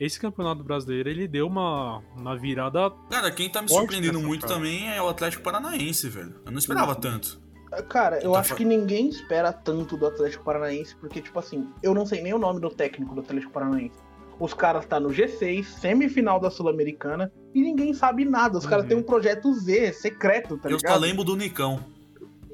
esse 0.00 0.18
campeonato 0.18 0.62
brasileiro 0.62 1.08
ele 1.08 1.26
deu 1.26 1.46
uma, 1.46 2.02
uma 2.16 2.36
virada. 2.36 2.90
Cara, 3.10 3.30
quem 3.30 3.50
tá 3.50 3.60
me 3.62 3.68
surpreendendo 3.68 4.20
muito 4.20 4.42
cara. 4.42 4.54
também 4.54 4.88
é 4.88 5.02
o 5.02 5.08
Atlético 5.08 5.42
Paranaense, 5.42 6.08
velho. 6.08 6.40
Eu 6.44 6.52
não 6.52 6.58
esperava 6.58 6.92
uhum. 6.92 7.00
tanto. 7.00 7.40
Cara, 7.88 8.18
eu 8.22 8.32
tá 8.32 8.40
acho 8.40 8.50
fa... 8.50 8.54
que 8.54 8.64
ninguém 8.64 9.08
espera 9.08 9.52
tanto 9.52 9.96
do 9.96 10.06
Atlético 10.06 10.44
Paranaense, 10.44 10.96
porque, 10.96 11.20
tipo 11.20 11.38
assim, 11.38 11.68
eu 11.82 11.92
não 11.92 12.06
sei 12.06 12.22
nem 12.22 12.32
o 12.32 12.38
nome 12.38 12.60
do 12.60 12.70
técnico 12.70 13.14
do 13.14 13.20
Atlético 13.20 13.52
Paranaense. 13.52 13.96
Os 14.40 14.54
caras 14.54 14.86
tá 14.86 15.00
no 15.00 15.08
G6, 15.08 15.64
semifinal 15.64 16.38
da 16.38 16.50
Sul-Americana, 16.50 17.30
e 17.52 17.60
ninguém 17.60 17.92
sabe 17.92 18.24
nada. 18.24 18.56
Os 18.56 18.64
uhum. 18.64 18.70
caras 18.70 18.86
têm 18.86 18.96
um 18.96 19.02
projeto 19.02 19.52
Z, 19.52 19.92
secreto, 19.94 20.56
tá 20.56 20.68
ligado? 20.68 20.84
Eu 20.84 20.90
só 20.90 20.96
lembro 20.96 21.24
do 21.24 21.36
Nicão 21.36 21.84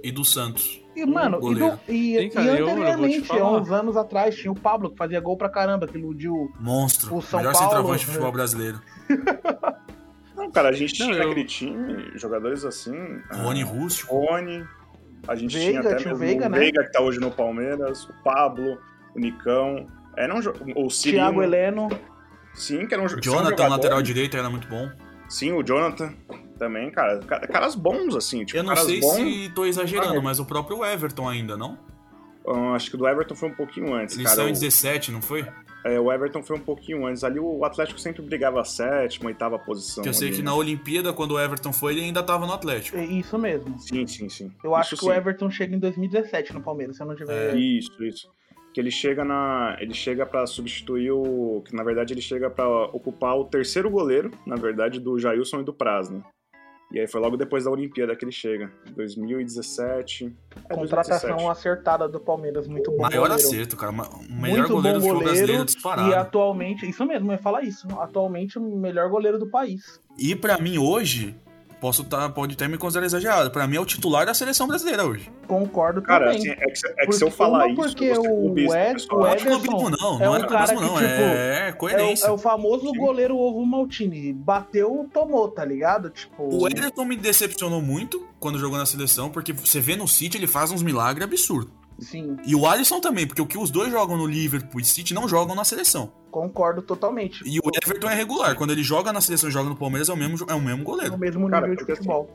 e 0.02 0.10
do 0.10 0.24
Santos. 0.24 0.83
E, 0.94 1.04
mano, 1.04 1.38
e, 1.42 1.54
do, 1.54 1.80
e, 1.88 2.18
Sim, 2.18 2.28
cara, 2.30 2.46
e 2.46 2.62
anteriormente, 2.62 3.36
eu 3.36 3.46
uns 3.46 3.70
anos 3.70 3.96
atrás, 3.96 4.36
tinha 4.36 4.52
o 4.52 4.54
Pablo 4.54 4.90
que 4.90 4.96
fazia 4.96 5.20
gol 5.20 5.36
pra 5.36 5.48
caramba, 5.48 5.86
que 5.86 5.98
iludiu 5.98 6.52
Monstro, 6.60 7.16
o 7.16 7.22
São 7.22 7.40
melhor 7.40 7.52
Paulo. 7.52 7.68
centroavante 7.68 8.00
de 8.00 8.06
futebol 8.06 8.32
brasileiro. 8.32 8.80
Não, 10.36 10.50
cara, 10.50 10.68
a 10.70 10.72
gente 10.72 10.98
não, 10.98 11.06
tinha 11.06 11.22
eu... 11.22 11.30
aquele 11.30 11.46
time, 11.46 12.10
jogadores 12.16 12.64
assim. 12.64 12.92
Rony 13.30 13.62
ah, 13.62 13.66
Rústico. 13.66 14.16
Rony. 14.16 14.64
A 15.28 15.36
gente 15.36 15.56
Veiga, 15.56 15.80
tinha 15.80 15.80
até 15.80 15.96
tinha 16.02 16.12
o 16.12 16.16
Veiga, 16.16 16.48
né? 16.48 16.58
Veiga, 16.58 16.84
que 16.84 16.92
tá 16.92 17.00
hoje 17.00 17.20
no 17.20 17.30
Palmeiras, 17.30 18.04
o 18.04 18.12
Pablo, 18.24 18.76
o 19.14 19.18
Nicão. 19.18 19.86
Era 20.16 20.34
um, 20.34 20.40
o 20.76 20.90
Cirino. 20.90 21.22
Thiago 21.22 21.42
Heleno. 21.42 21.88
Sim, 22.52 22.84
que 22.86 22.94
era 22.94 23.02
um 23.02 23.06
Jonathan, 23.20 23.66
um 23.66 23.70
lateral 23.70 24.02
direito, 24.02 24.36
era 24.36 24.50
muito 24.50 24.68
bom. 24.68 24.90
Sim, 25.28 25.52
o 25.52 25.62
Jonathan 25.62 26.12
também, 26.64 26.90
cara. 26.90 27.18
Caras 27.18 27.74
bons, 27.74 28.16
assim. 28.16 28.44
Tipo, 28.44 28.58
eu 28.58 28.62
não 28.64 28.76
sei 28.76 29.00
bons... 29.00 29.14
se 29.14 29.52
tô 29.54 29.66
exagerando, 29.66 30.18
ah, 30.18 30.22
mas 30.22 30.38
o 30.40 30.46
próprio 30.46 30.84
Everton 30.84 31.28
ainda, 31.28 31.56
não? 31.56 31.78
Uh, 32.44 32.74
acho 32.74 32.90
que 32.90 32.96
o 32.96 32.98
do 32.98 33.08
Everton 33.08 33.34
foi 33.34 33.48
um 33.50 33.54
pouquinho 33.54 33.94
antes. 33.94 34.16
Eles 34.16 34.30
são 34.30 34.48
em 34.48 34.52
17, 34.52 35.12
não 35.12 35.20
foi? 35.20 35.46
É, 35.84 36.00
o 36.00 36.10
Everton 36.10 36.42
foi 36.42 36.56
um 36.56 36.60
pouquinho 36.60 37.06
antes. 37.06 37.22
Ali 37.22 37.38
o 37.38 37.62
Atlético 37.64 38.00
sempre 38.00 38.22
brigava 38.22 38.60
a 38.60 38.64
sétima, 38.64 39.28
oitava 39.28 39.58
posição. 39.58 40.02
Que 40.02 40.08
eu 40.08 40.14
sei 40.14 40.28
ali. 40.28 40.38
que 40.38 40.42
na 40.42 40.54
Olimpíada, 40.54 41.12
quando 41.12 41.32
o 41.32 41.40
Everton 41.40 41.72
foi, 41.72 41.92
ele 41.92 42.02
ainda 42.02 42.22
tava 42.22 42.46
no 42.46 42.52
Atlético. 42.52 42.96
É 42.96 43.04
Isso 43.04 43.38
mesmo. 43.38 43.78
Sim, 43.78 44.06
sim, 44.06 44.28
sim. 44.30 44.52
Eu 44.62 44.70
Isso 44.70 44.74
acho 44.74 44.96
que 44.96 45.02
sim. 45.02 45.08
o 45.08 45.12
Everton 45.12 45.50
chega 45.50 45.76
em 45.76 45.78
2017 45.78 46.54
no 46.54 46.62
Palmeiras, 46.62 46.96
se 46.96 47.02
eu 47.02 47.06
não 47.06 47.14
tiver. 47.14 47.54
É. 47.54 47.56
Isso, 47.56 48.02
isso. 48.02 48.30
Que 48.72 48.80
ele 48.80 48.90
chega 48.90 49.24
na, 49.24 49.76
ele 49.78 49.94
chega 49.94 50.26
para 50.26 50.46
substituir 50.46 51.12
o, 51.12 51.62
que 51.64 51.76
na 51.76 51.84
verdade 51.84 52.12
ele 52.12 52.22
chega 52.22 52.50
para 52.50 52.66
ocupar 52.86 53.36
o 53.36 53.44
terceiro 53.44 53.88
goleiro, 53.88 54.32
na 54.44 54.56
verdade 54.56 54.98
do 54.98 55.18
Jailson 55.18 55.60
e 55.60 55.64
do 55.64 55.72
Praz, 55.72 56.10
né? 56.10 56.20
E 56.94 57.00
aí 57.00 57.08
foi 57.08 57.20
logo 57.20 57.36
depois 57.36 57.64
da 57.64 57.72
Olimpíada 57.72 58.14
que 58.14 58.24
ele 58.24 58.30
chega, 58.30 58.70
2017. 58.94 60.32
É, 60.68 60.74
Contratação 60.76 61.30
2017. 61.30 61.50
acertada 61.50 62.08
do 62.08 62.20
Palmeiras, 62.20 62.68
muito 62.68 62.92
bom. 62.92 63.02
Maior 63.02 63.28
goleiro. 63.28 63.34
acerto, 63.34 63.76
cara. 63.76 63.90
O 63.90 63.96
melhor 64.32 64.58
Muito 64.58 64.72
goleiro 64.74 65.00
bom 65.00 65.06
do 65.08 65.12
goleiro 65.14 65.18
brasileiro 65.24 65.64
disparado. 65.64 66.08
E 66.08 66.14
atualmente, 66.14 66.88
isso 66.88 67.04
mesmo, 67.04 67.32
eu 67.32 67.32
ia 67.32 67.38
falar 67.42 67.62
isso. 67.62 67.88
Atualmente, 67.98 68.60
o 68.60 68.62
melhor 68.62 69.10
goleiro 69.10 69.40
do 69.40 69.48
país. 69.48 70.00
E 70.16 70.36
pra 70.36 70.56
mim, 70.56 70.78
hoje, 70.78 71.34
posso 71.84 72.02
tá, 72.02 72.30
pode 72.30 72.54
até 72.54 72.66
me 72.66 72.78
considerar 72.78 73.04
exagerado. 73.04 73.50
Pra 73.50 73.66
mim 73.66 73.76
é 73.76 73.80
o 73.80 73.84
titular 73.84 74.24
da 74.24 74.32
seleção 74.32 74.66
brasileira 74.66 75.04
hoje. 75.04 75.30
Concordo 75.46 76.00
Cara, 76.00 76.32
também. 76.32 76.38
assim, 76.38 76.50
é 76.50 76.66
que, 76.70 76.76
se- 76.78 76.94
é 76.96 77.06
que 77.06 77.12
se 77.12 77.22
eu 77.22 77.30
falar 77.30 77.66
isso, 77.68 77.76
porque 77.76 78.04
eu 78.06 78.20
o 78.22 78.24
clubista, 78.40 78.78
Ed- 78.78 78.92
pessoal. 78.94 79.18
o 79.18 79.22
Não 79.22 79.28
é 79.28 79.32
Ederson 79.34 79.60
clubismo, 79.60 79.90
não. 79.90 80.16
é 80.16 80.24
Não 80.24 80.32
um 80.32 80.36
é 80.36 80.46
cara 80.46 80.66
clubismo, 80.74 80.78
que, 80.78 80.84
não. 80.84 80.94
tipo, 80.94 81.22
é 81.22 81.68
É 81.68 81.70
o, 81.72 81.76
coerência. 81.76 82.26
é 82.26 82.30
o 82.30 82.38
famoso 82.38 82.88
Sim. 82.90 82.96
goleiro 82.98 83.36
ovo 83.36 83.66
Maltini. 83.66 84.32
Bateu, 84.32 85.06
tomou, 85.12 85.46
tá 85.48 85.62
ligado? 85.62 86.08
Tipo. 86.08 86.48
O 86.62 86.66
Ederson 86.66 87.04
me 87.04 87.16
decepcionou 87.16 87.82
muito 87.82 88.26
quando 88.40 88.58
jogou 88.58 88.78
na 88.78 88.86
seleção, 88.86 89.28
porque 89.28 89.52
você 89.52 89.78
vê 89.78 89.94
no 89.94 90.08
City, 90.08 90.38
ele 90.38 90.46
faz 90.46 90.70
uns 90.70 90.82
milagres 90.82 91.22
absurdos. 91.24 91.70
Sim, 91.98 92.36
E 92.44 92.54
o 92.54 92.66
Alisson 92.66 93.00
também, 93.00 93.26
porque 93.26 93.40
o 93.40 93.46
que 93.46 93.56
os 93.56 93.70
dois 93.70 93.90
jogam 93.90 94.16
no 94.16 94.26
Liverpool 94.26 94.80
e 94.80 94.84
City 94.84 95.14
não 95.14 95.28
jogam 95.28 95.54
na 95.54 95.64
seleção. 95.64 96.12
concordo 96.30 96.82
totalmente. 96.82 97.42
E 97.46 97.58
o 97.60 97.70
Everton 97.82 98.10
é 98.10 98.14
regular. 98.14 98.56
Quando 98.56 98.72
ele 98.72 98.82
joga 98.82 99.12
na 99.12 99.20
seleção 99.20 99.48
e 99.48 99.52
joga 99.52 99.68
no 99.68 99.76
Palmeiras, 99.76 100.08
é 100.08 100.12
o 100.12 100.16
mesmo, 100.16 100.46
é 100.48 100.54
o 100.54 100.60
mesmo 100.60 100.82
goleiro. 100.82 101.16
mesmo 101.16 101.48
Cara, 101.48 101.68
nível 101.68 101.76
de 101.76 101.78
porque 101.78 101.92
assim, 101.92 102.02
futebol. 102.02 102.30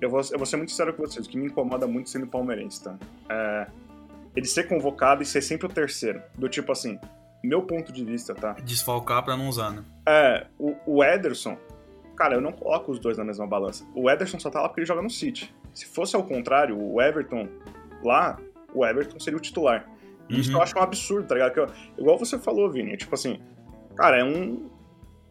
Eu 0.00 0.10
vou, 0.10 0.20
eu 0.20 0.38
vou 0.38 0.46
ser 0.46 0.56
muito 0.56 0.70
sincero 0.70 0.92
com 0.92 1.02
vocês, 1.06 1.26
o 1.26 1.30
que 1.30 1.38
me 1.38 1.46
incomoda 1.46 1.86
muito 1.86 2.10
sendo 2.10 2.26
palmeirense, 2.26 2.82
tá? 2.82 2.98
É 3.28 3.66
ele 4.36 4.46
ser 4.46 4.68
convocado 4.68 5.22
e 5.22 5.26
ser 5.26 5.40
sempre 5.40 5.66
o 5.66 5.70
terceiro. 5.70 6.22
Do 6.36 6.48
tipo 6.48 6.70
assim, 6.70 7.00
meu 7.42 7.62
ponto 7.62 7.90
de 7.90 8.04
vista, 8.04 8.34
tá? 8.34 8.52
Desfalcar 8.62 9.24
pra 9.24 9.36
não 9.36 9.48
usar, 9.48 9.70
né? 9.70 9.82
É, 10.06 10.46
o, 10.58 10.76
o 10.86 11.02
Ederson, 11.02 11.56
cara, 12.14 12.34
eu 12.34 12.40
não 12.40 12.52
coloco 12.52 12.92
os 12.92 12.98
dois 12.98 13.16
na 13.16 13.24
mesma 13.24 13.46
balança. 13.46 13.84
O 13.94 14.10
Ederson 14.10 14.38
só 14.38 14.50
tá 14.50 14.60
lá 14.60 14.68
porque 14.68 14.82
ele 14.82 14.86
joga 14.86 15.00
no 15.00 15.10
City. 15.10 15.52
Se 15.72 15.86
fosse 15.86 16.14
ao 16.14 16.22
contrário, 16.22 16.78
o 16.78 17.00
Everton 17.00 17.48
lá, 18.04 18.38
o 18.78 18.84
Everton 18.86 19.18
seria 19.18 19.36
o 19.36 19.40
titular. 19.40 19.88
E 20.28 20.40
isso 20.40 20.50
Uhum. 20.50 20.56
eu 20.56 20.62
acho 20.62 20.76
um 20.78 20.82
absurdo, 20.82 21.26
tá 21.28 21.34
ligado? 21.34 21.52
Que 21.52 21.60
eu- 21.60 21.68
igual 21.98 22.18
você 22.18 22.38
falou, 22.38 22.70
Vini, 22.70 22.96
tipo 22.96 23.14
assim, 23.14 23.40
cara, 23.96 24.18
é 24.18 24.24
um. 24.24 24.68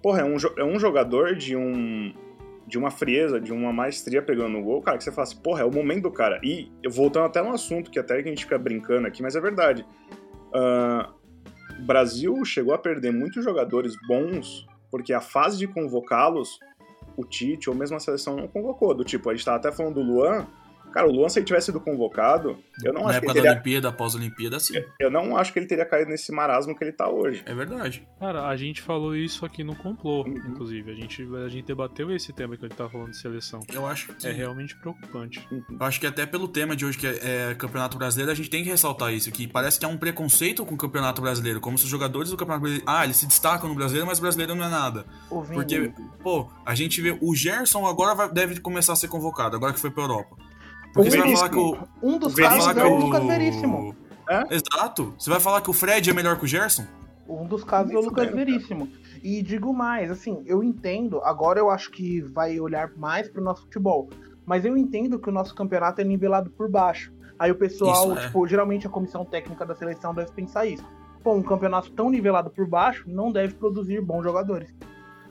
Porra, 0.02 0.22
é 0.22 0.24
um, 0.24 0.36
é 0.58 0.64
um 0.64 0.80
jogador 0.80 1.36
de 1.36 1.56
um. 1.56 2.14
De 2.68 2.80
uma 2.80 2.90
frieza, 2.90 3.40
de 3.40 3.54
uma 3.54 3.72
maestria 3.72 4.24
pegando 4.24 4.50
no 4.50 4.64
gol, 4.64 4.82
cara, 4.82 4.98
que 4.98 5.04
você 5.04 5.12
fala 5.12 5.24
assim, 5.28 5.38
porra, 5.38 5.62
é 5.62 5.66
o 5.66 5.72
momento 5.72 6.04
do 6.04 6.12
cara. 6.12 6.40
E 6.44 6.72
voltando 6.90 7.26
até 7.26 7.40
um 7.40 7.52
assunto 7.52 7.92
que 7.92 8.00
até 8.00 8.22
que 8.24 8.28
a 8.28 8.32
gente 8.32 8.44
fica 8.44 8.58
brincando 8.58 9.06
aqui, 9.06 9.22
mas 9.22 9.36
é 9.36 9.40
verdade. 9.40 9.86
Ah, 10.52 11.12
o 11.80 11.86
Brasil 11.86 12.44
chegou 12.44 12.74
a 12.74 12.78
perder 12.80 13.12
muitos 13.14 13.44
jogadores 13.44 13.94
bons 14.08 14.66
porque 14.90 15.14
a 15.14 15.22
fase 15.22 15.58
de 15.60 15.68
convocá-los, 15.68 16.58
o 17.18 17.24
Tite 17.24 17.70
ou 17.70 17.76
mesmo 17.76 17.98
a 17.98 18.00
seleção 18.00 18.36
não 18.36 18.48
convocou. 18.48 18.96
Do 18.96 19.04
tipo, 19.04 19.30
a 19.30 19.36
gente 19.36 19.46
tava 19.46 19.58
até 19.58 19.72
falando 19.72 19.96
do 19.96 20.02
Luan. 20.02 20.48
Cara, 20.96 21.08
o 21.08 21.12
Luan, 21.12 21.28
se 21.28 21.40
ele 21.40 21.46
tivesse 21.46 21.66
sido 21.66 21.82
convocado, 21.82 22.58
eu 22.82 22.94
não, 22.94 23.02
Na 23.04 23.10
acho 23.10 23.20
que 23.20 23.26
época 23.26 23.32
ele 23.34 23.34
da 23.34 23.34
teria, 23.34 23.52
Olimpíada, 23.52 23.90
após 23.90 24.16
a 24.16 24.18
Olimpíada, 24.18 24.60
sim. 24.62 24.82
eu 24.98 25.12
não 25.12 25.36
acho 25.36 25.52
que 25.52 25.60
ele 25.60 25.66
teria 25.68 25.86
caído 25.86 26.10
nesse 26.10 26.32
marasmo 26.32 26.74
que 26.74 26.82
ele 26.86 26.94
tá 26.94 27.10
hoje. 27.10 27.44
É 27.46 27.54
verdade. 27.54 28.08
Cara, 28.18 28.48
a 28.48 28.56
gente 28.56 28.82
falou 28.82 29.14
isso 29.14 29.46
aqui 29.46 29.62
no 29.62 29.76
complô, 29.76 30.24
Uhum. 30.24 30.34
inclusive. 30.48 30.90
A 30.90 30.96
gente, 30.96 31.28
a 31.46 31.50
gente 31.50 31.66
debateu 31.66 32.10
esse 32.16 32.32
tema 32.32 32.56
que 32.56 32.64
a 32.66 32.70
gente 32.70 32.78
tá 32.78 32.88
falando 32.90 33.12
de 33.12 33.18
seleção. 33.18 33.60
Eu 33.74 33.86
acho 33.86 34.14
que. 34.14 34.26
É 34.26 34.32
realmente 34.32 34.74
preocupante. 34.78 35.46
Uhum. 35.52 35.64
Eu 35.78 35.86
acho 35.86 36.00
que 36.00 36.08
até 36.08 36.26
pelo 36.26 36.48
tema 36.48 36.78
de 36.78 36.86
hoje, 36.86 36.98
que 36.98 37.08
é, 37.08 37.50
é 37.52 37.56
Campeonato 37.56 37.98
Brasileiro, 37.98 38.32
a 38.32 38.36
gente 38.36 38.50
tem 38.50 38.64
que 38.64 38.70
ressaltar 38.70 39.14
isso, 39.14 39.30
que 39.34 39.48
parece 39.50 39.78
que 39.78 39.86
há 39.86 39.90
um 39.90 39.98
preconceito 39.98 40.66
com 40.66 40.76
o 40.76 40.78
Campeonato 40.78 41.22
Brasileiro, 41.22 41.60
como 41.60 41.78
se 41.78 41.84
os 41.84 41.90
jogadores 41.90 42.30
do 42.30 42.38
Campeonato 42.38 42.62
Brasileiro. 42.62 42.90
Ah, 42.90 43.04
eles 43.04 43.18
se 43.18 43.26
destacam 43.26 43.68
no 43.68 43.76
brasileiro, 43.76 44.08
mas 44.08 44.18
o 44.20 44.22
brasileiro 44.22 44.56
não 44.56 44.64
é 44.64 44.70
nada. 44.70 45.06
O 45.30 45.42
Vini, 45.42 45.56
Porque, 45.56 45.92
pô, 46.24 46.50
a 46.66 46.74
gente 46.74 47.02
vê. 47.02 47.18
O 47.22 47.36
Gerson 47.36 47.86
agora 47.86 48.16
vai- 48.16 48.32
deve 48.32 48.62
começar 48.62 48.94
a 48.94 48.96
ser 48.96 49.10
convocado, 49.10 49.58
agora 49.58 49.74
que 49.74 49.80
foi 49.82 49.92
pra 49.92 50.04
Europa. 50.04 50.38
Porque 50.96 51.10
O 51.10 51.12
você 51.12 51.18
vai 51.18 51.36
falar 51.36 51.50
que 51.50 51.58
o. 51.58 51.78
um 52.02 52.18
dos 52.18 52.34
casos 52.34 52.78
é 52.78 52.86
o 52.86 52.96
Lucas 52.96 53.26
Veríssimo. 53.26 53.94
Exato. 54.50 55.14
Você 55.20 55.30
vai 55.30 55.42
falar 55.42 55.60
que 55.60 55.70
o 55.70 55.74
Fred 55.74 56.10
é 56.10 56.14
melhor 56.14 56.40
que 56.40 56.46
o 56.46 56.48
Gerson? 56.48 56.86
Um 57.28 57.46
dos 57.46 57.66
casos 57.66 57.92
é 57.92 57.98
o 57.98 58.02
Lucas 58.02 58.30
fudendo, 58.30 58.38
Veríssimo. 58.38 58.90
E 59.22 59.42
digo 59.42 59.74
mais, 59.74 60.10
assim, 60.10 60.42
eu 60.46 60.64
entendo, 60.64 61.20
agora 61.22 61.60
eu 61.60 61.70
acho 61.70 61.92
que 61.92 62.22
vai 62.22 62.58
olhar 62.62 62.92
mais 62.96 63.28
pro 63.28 63.44
nosso 63.44 63.64
futebol, 63.64 64.10
mas 64.46 64.64
eu 64.64 64.78
entendo 64.78 65.20
que 65.20 65.28
o 65.28 65.34
nosso 65.34 65.54
campeonato 65.54 66.00
é 66.00 66.04
nivelado 66.06 66.50
por 66.52 66.70
baixo. 66.70 67.12
Aí 67.38 67.52
o 67.52 67.56
pessoal, 67.56 68.12
Isso, 68.14 68.20
é. 68.20 68.28
tipo, 68.28 68.48
geralmente 68.48 68.88
a 68.88 68.90
comissão 68.90 69.26
técnica 69.26 69.66
da 69.66 69.76
seleção 69.76 70.14
deve 70.16 70.32
pensar 70.32 70.66
isso. 70.66 70.86
Pô, 71.22 71.34
um 71.34 71.44
campeonato 71.44 71.92
tão 71.92 72.10
nivelado 72.10 72.50
por 72.50 72.66
baixo 72.66 73.04
não 73.06 73.34
deve 73.34 73.56
produzir 73.56 74.00
bons 74.00 74.24
jogadores. 74.24 74.74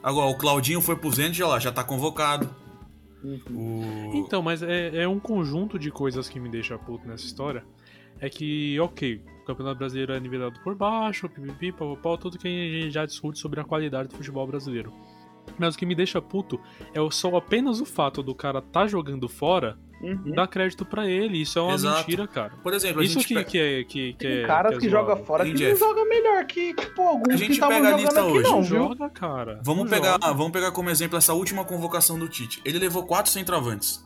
Agora, 0.02 0.26
o 0.26 0.36
Claudinho 0.36 0.82
foi 0.82 0.96
pro 0.96 1.10
Zenit, 1.10 1.38
já 1.38 1.46
lá, 1.46 1.58
já 1.58 1.72
tá 1.72 1.82
convocado. 1.82 2.50
O... 3.50 4.10
Então, 4.14 4.42
mas 4.42 4.62
é, 4.62 5.02
é 5.02 5.08
um 5.08 5.18
conjunto 5.18 5.78
de 5.78 5.90
coisas 5.90 6.28
que 6.28 6.38
me 6.38 6.48
deixa 6.48 6.78
puto 6.78 7.06
nessa 7.08 7.24
história. 7.24 7.64
É 8.20 8.28
que, 8.28 8.78
ok, 8.78 9.20
o 9.42 9.44
Campeonato 9.44 9.78
Brasileiro 9.78 10.12
é 10.12 10.20
nivelado 10.20 10.60
por 10.60 10.74
baixo, 10.74 11.28
pipipi, 11.28 11.72
papapá, 11.72 12.16
tudo 12.16 12.38
que 12.38 12.46
a 12.46 12.50
gente 12.50 12.90
já 12.90 13.04
discute 13.04 13.38
sobre 13.38 13.60
a 13.60 13.64
qualidade 13.64 14.08
do 14.08 14.16
futebol 14.16 14.46
brasileiro. 14.46 14.92
Mas 15.58 15.74
o 15.74 15.78
que 15.78 15.84
me 15.84 15.94
deixa 15.94 16.22
puto 16.22 16.60
é 16.94 17.10
só 17.10 17.36
apenas 17.36 17.80
o 17.80 17.84
fato 17.84 18.22
do 18.22 18.34
cara 18.34 18.62
tá 18.62 18.86
jogando 18.86 19.28
fora 19.28 19.78
Uhum. 20.00 20.32
dar 20.32 20.46
crédito 20.46 20.84
pra 20.84 21.08
ele. 21.08 21.40
Isso 21.40 21.58
é 21.58 21.62
uma 21.62 21.74
Exato. 21.74 21.98
mentira, 21.98 22.26
cara. 22.28 22.52
Por 22.62 22.74
exemplo, 22.74 23.00
a 23.00 23.04
Isso 23.04 23.14
gente 23.14 23.28
que, 23.28 23.34
pe- 23.34 23.44
que 23.44 23.58
é. 23.58 23.84
Que, 23.84 24.12
que 24.12 24.18
Tem 24.18 24.38
é, 24.42 24.46
caras 24.46 24.72
que, 24.72 24.76
é 24.76 24.80
que 24.80 24.88
jogam 24.90 25.16
fora 25.24 25.44
que 25.44 25.54
Jeff? 25.54 25.70
não 25.80 25.88
joga 25.88 26.04
melhor 26.04 26.44
que, 26.44 26.74
tipo, 26.74 27.02
A 27.02 27.08
alguns 27.08 27.38
gente 27.38 27.58
que 27.58 27.66
pega 27.66 27.94
a 27.94 27.96
lista 27.96 28.20
aqui 28.20 28.30
hoje. 28.30 28.42
não, 28.50 28.62
joga, 28.62 29.08
cara. 29.10 29.60
Vamos 29.64 29.84
Não 29.84 29.90
pegar, 29.90 30.12
joga. 30.12 30.32
vamos 30.34 30.52
pegar 30.52 30.70
como 30.72 30.90
exemplo 30.90 31.16
essa 31.16 31.32
última 31.32 31.64
convocação 31.64 32.18
do 32.18 32.28
Tite. 32.28 32.60
Ele 32.64 32.78
levou 32.78 33.04
quatro 33.06 33.30
centroavantes. 33.32 34.04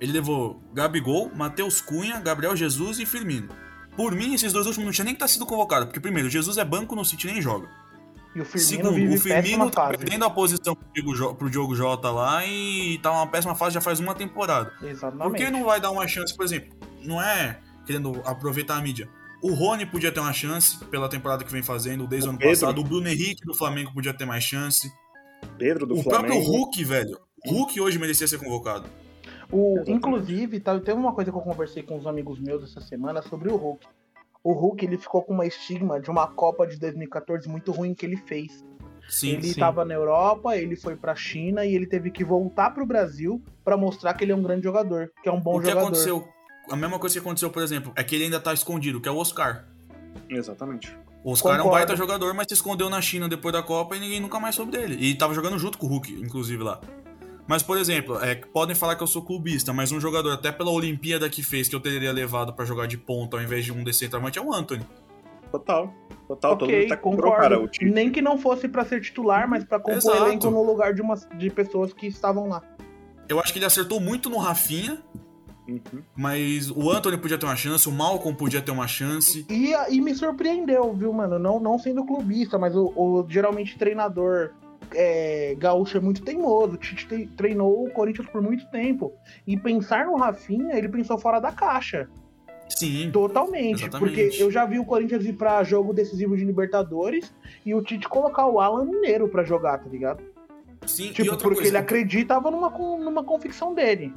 Ele 0.00 0.12
levou 0.12 0.62
Gabigol, 0.72 1.30
Matheus 1.34 1.80
Cunha, 1.80 2.20
Gabriel 2.20 2.54
Jesus 2.56 2.98
e 2.98 3.06
Firmino. 3.06 3.48
Por 3.96 4.14
mim, 4.14 4.32
esses 4.34 4.52
dois 4.52 4.66
últimos 4.66 4.86
não 4.86 4.92
tinha 4.92 5.04
nem 5.04 5.14
que 5.14 5.18
estar 5.18 5.26
sido 5.28 5.44
convocado, 5.44 5.86
porque 5.86 5.98
primeiro, 5.98 6.30
Jesus 6.30 6.56
é 6.56 6.64
banco 6.64 6.94
no 6.94 7.04
City 7.04 7.26
e 7.28 7.32
nem 7.32 7.42
joga. 7.42 7.68
E 8.38 8.40
o 8.40 8.44
Firmino 8.44 8.68
Segundo, 8.68 8.94
vive 8.94 9.14
o 9.16 9.20
Firmino 9.20 9.42
péssima 9.42 9.70
tá 9.70 9.82
fase. 9.86 9.98
perdendo 9.98 10.24
a 10.24 10.30
posição 10.30 10.76
pro 10.76 10.86
Diogo, 10.94 11.34
pro 11.34 11.50
Diogo 11.50 11.74
Jota 11.74 12.08
lá 12.08 12.46
e 12.46 12.96
tá 13.02 13.10
uma 13.10 13.26
péssima 13.26 13.56
fase 13.56 13.74
já 13.74 13.80
faz 13.80 13.98
uma 13.98 14.14
temporada. 14.14 14.72
Exatamente. 14.80 15.28
Por 15.28 15.34
que 15.36 15.50
não 15.50 15.64
vai 15.64 15.80
dar 15.80 15.90
uma 15.90 16.06
chance, 16.06 16.36
por 16.36 16.44
exemplo? 16.44 16.78
Não 17.02 17.20
é 17.20 17.58
querendo 17.84 18.22
aproveitar 18.24 18.76
a 18.76 18.80
mídia. 18.80 19.08
O 19.42 19.52
Rony 19.54 19.84
podia 19.86 20.12
ter 20.12 20.20
uma 20.20 20.32
chance 20.32 20.78
pela 20.84 21.08
temporada 21.08 21.42
que 21.42 21.50
vem 21.50 21.64
fazendo 21.64 22.06
desde 22.06 22.28
o 22.28 22.30
O 22.30 22.30
ano 22.30 22.38
Pedro. 22.38 22.60
passado. 22.60 22.80
O 22.80 22.84
Bruno 22.84 23.08
Henrique 23.08 23.44
do 23.44 23.54
Flamengo 23.54 23.92
podia 23.92 24.14
ter 24.14 24.24
mais 24.24 24.44
chance. 24.44 24.88
Pedro 25.56 25.84
do 25.84 25.98
o 25.98 26.02
Flamengo. 26.02 26.26
próprio 26.34 26.40
Hulk, 26.40 26.84
velho. 26.84 27.18
Hulk 27.44 27.80
hoje 27.80 27.98
merecia 27.98 28.28
ser 28.28 28.38
convocado. 28.38 28.88
O, 29.50 29.82
inclusive, 29.86 30.60
tá, 30.60 30.78
teve 30.78 30.98
uma 30.98 31.12
coisa 31.12 31.32
que 31.32 31.36
eu 31.36 31.42
conversei 31.42 31.82
com 31.82 31.96
uns 31.96 32.06
amigos 32.06 32.38
meus 32.38 32.62
essa 32.62 32.80
semana 32.80 33.20
sobre 33.22 33.48
o 33.50 33.56
Hulk. 33.56 33.84
O 34.42 34.52
Hulk 34.52 34.84
ele 34.84 34.98
ficou 34.98 35.22
com 35.22 35.34
uma 35.34 35.46
estigma 35.46 36.00
de 36.00 36.10
uma 36.10 36.26
Copa 36.26 36.66
de 36.66 36.78
2014 36.78 37.48
muito 37.48 37.72
ruim 37.72 37.94
que 37.94 38.06
ele 38.06 38.16
fez. 38.16 38.64
Sim, 39.08 39.30
ele 39.30 39.48
estava 39.48 39.84
na 39.84 39.94
Europa, 39.94 40.56
ele 40.56 40.76
foi 40.76 40.94
pra 40.94 41.14
China 41.14 41.64
e 41.64 41.74
ele 41.74 41.86
teve 41.86 42.10
que 42.10 42.22
voltar 42.22 42.70
pro 42.70 42.84
Brasil 42.84 43.42
pra 43.64 43.76
mostrar 43.76 44.12
que 44.14 44.22
ele 44.22 44.32
é 44.32 44.36
um 44.36 44.42
grande 44.42 44.64
jogador, 44.64 45.10
que 45.22 45.28
é 45.28 45.32
um 45.32 45.40
bom 45.40 45.56
o 45.56 45.60
que 45.60 45.68
jogador. 45.68 45.86
aconteceu? 45.86 46.28
A 46.70 46.76
mesma 46.76 46.98
coisa 46.98 47.14
que 47.14 47.18
aconteceu, 47.18 47.50
por 47.50 47.62
exemplo, 47.62 47.92
é 47.96 48.04
que 48.04 48.14
ele 48.14 48.24
ainda 48.24 48.38
tá 48.38 48.52
escondido, 48.52 49.00
que 49.00 49.08
é 49.08 49.12
o 49.12 49.16
Oscar. 49.16 49.64
Exatamente. 50.28 50.94
O 51.24 51.32
Oscar 51.32 51.52
é 51.52 51.54
um 51.54 51.64
Concordo. 51.64 51.78
baita 51.78 51.96
jogador, 51.96 52.34
mas 52.34 52.46
se 52.48 52.54
escondeu 52.54 52.90
na 52.90 53.00
China 53.00 53.28
depois 53.28 53.52
da 53.52 53.62
Copa 53.62 53.96
e 53.96 54.00
ninguém 54.00 54.20
nunca 54.20 54.38
mais 54.38 54.54
soube 54.54 54.72
dele. 54.72 54.96
E 55.00 55.14
tava 55.16 55.32
jogando 55.32 55.58
junto 55.58 55.78
com 55.78 55.86
o 55.86 55.88
Hulk, 55.88 56.12
inclusive, 56.12 56.62
lá. 56.62 56.80
Mas, 57.48 57.62
por 57.62 57.78
exemplo, 57.78 58.22
é, 58.22 58.34
podem 58.34 58.76
falar 58.76 58.94
que 58.94 59.02
eu 59.02 59.06
sou 59.06 59.22
clubista, 59.22 59.72
mas 59.72 59.90
um 59.90 59.98
jogador, 59.98 60.30
até 60.32 60.52
pela 60.52 60.70
Olimpíada 60.70 61.28
que 61.30 61.42
fez, 61.42 61.66
que 61.68 61.74
eu 61.74 61.80
teria 61.80 62.12
levado 62.12 62.52
pra 62.52 62.64
jogar 62.66 62.86
de 62.86 62.98
ponta 62.98 63.38
ao 63.38 63.42
invés 63.42 63.64
de 63.64 63.72
um 63.72 63.82
desse 63.82 64.00
centroavante, 64.00 64.38
é 64.38 64.42
o 64.42 64.52
Anthony. 64.52 64.86
Total. 65.50 65.92
Total. 66.28 66.50
Todo 66.58 66.66
ok, 66.66 66.80
mundo 66.80 66.88
tá 66.90 66.96
concordo. 66.98 67.36
cara, 67.40 67.58
o 67.58 67.66
Tite. 67.66 67.86
Nem 67.90 68.12
que 68.12 68.20
não 68.20 68.36
fosse 68.36 68.68
pra 68.68 68.84
ser 68.84 69.00
titular, 69.00 69.48
mas 69.48 69.64
pra 69.64 69.78
compor 69.80 69.96
Exato. 69.96 70.24
elenco 70.26 70.50
no 70.50 70.62
lugar 70.62 70.92
de, 70.92 71.00
umas, 71.00 71.26
de 71.38 71.48
pessoas 71.48 71.90
que 71.94 72.06
estavam 72.06 72.48
lá. 72.48 72.62
Eu 73.26 73.40
acho 73.40 73.50
que 73.52 73.58
ele 73.58 73.64
acertou 73.66 73.98
muito 73.98 74.28
no 74.28 74.36
Rafinha, 74.36 75.02
Uhum. 75.66 76.02
mas 76.16 76.70
o 76.70 76.90
Anthony 76.90 77.18
podia 77.18 77.36
ter 77.36 77.44
uma 77.44 77.54
chance, 77.56 77.86
o 77.88 77.92
Malcolm 77.92 78.34
podia 78.34 78.62
ter 78.62 78.70
uma 78.70 78.88
chance. 78.88 79.44
E, 79.50 79.72
e 79.90 80.00
me 80.00 80.14
surpreendeu, 80.14 80.94
viu, 80.94 81.12
mano? 81.12 81.38
Não, 81.38 81.60
não 81.60 81.78
sendo 81.78 82.04
clubista, 82.06 82.58
mas 82.58 82.74
o, 82.74 82.86
o 82.96 83.26
geralmente 83.28 83.76
treinador 83.78 84.52
é, 84.94 85.54
gaúcho 85.58 85.96
é 85.96 86.00
muito 86.00 86.22
teimoso. 86.22 86.74
O 86.74 86.76
Tite 86.76 87.06
te- 87.06 87.26
treinou 87.36 87.84
o 87.86 87.90
Corinthians 87.90 88.28
por 88.28 88.40
muito 88.42 88.66
tempo. 88.70 89.12
E 89.46 89.56
pensar 89.56 90.06
no 90.06 90.16
Rafinha, 90.16 90.76
ele 90.76 90.88
pensou 90.88 91.18
fora 91.18 91.38
da 91.40 91.52
caixa. 91.52 92.08
Sim. 92.68 93.10
Totalmente. 93.10 93.82
Exatamente. 93.84 93.98
Porque 94.30 94.42
eu 94.42 94.50
já 94.50 94.66
vi 94.66 94.78
o 94.78 94.84
Corinthians 94.84 95.24
ir 95.24 95.32
pra 95.32 95.62
jogo 95.64 95.94
decisivo 95.94 96.36
de 96.36 96.44
Libertadores 96.44 97.32
e 97.64 97.74
o 97.74 97.82
Tite 97.82 98.08
colocar 98.08 98.46
o 98.46 98.60
Alan 98.60 98.84
Mineiro 98.84 99.28
pra 99.28 99.42
jogar, 99.44 99.78
tá 99.78 99.88
ligado? 99.88 100.22
Sim, 100.86 101.12
tipo, 101.12 101.30
porque 101.36 101.54
coisa, 101.56 101.68
ele 101.68 101.76
acreditava 101.76 102.50
numa, 102.50 102.70
numa 102.70 103.24
convicção 103.24 103.74
dele. 103.74 104.12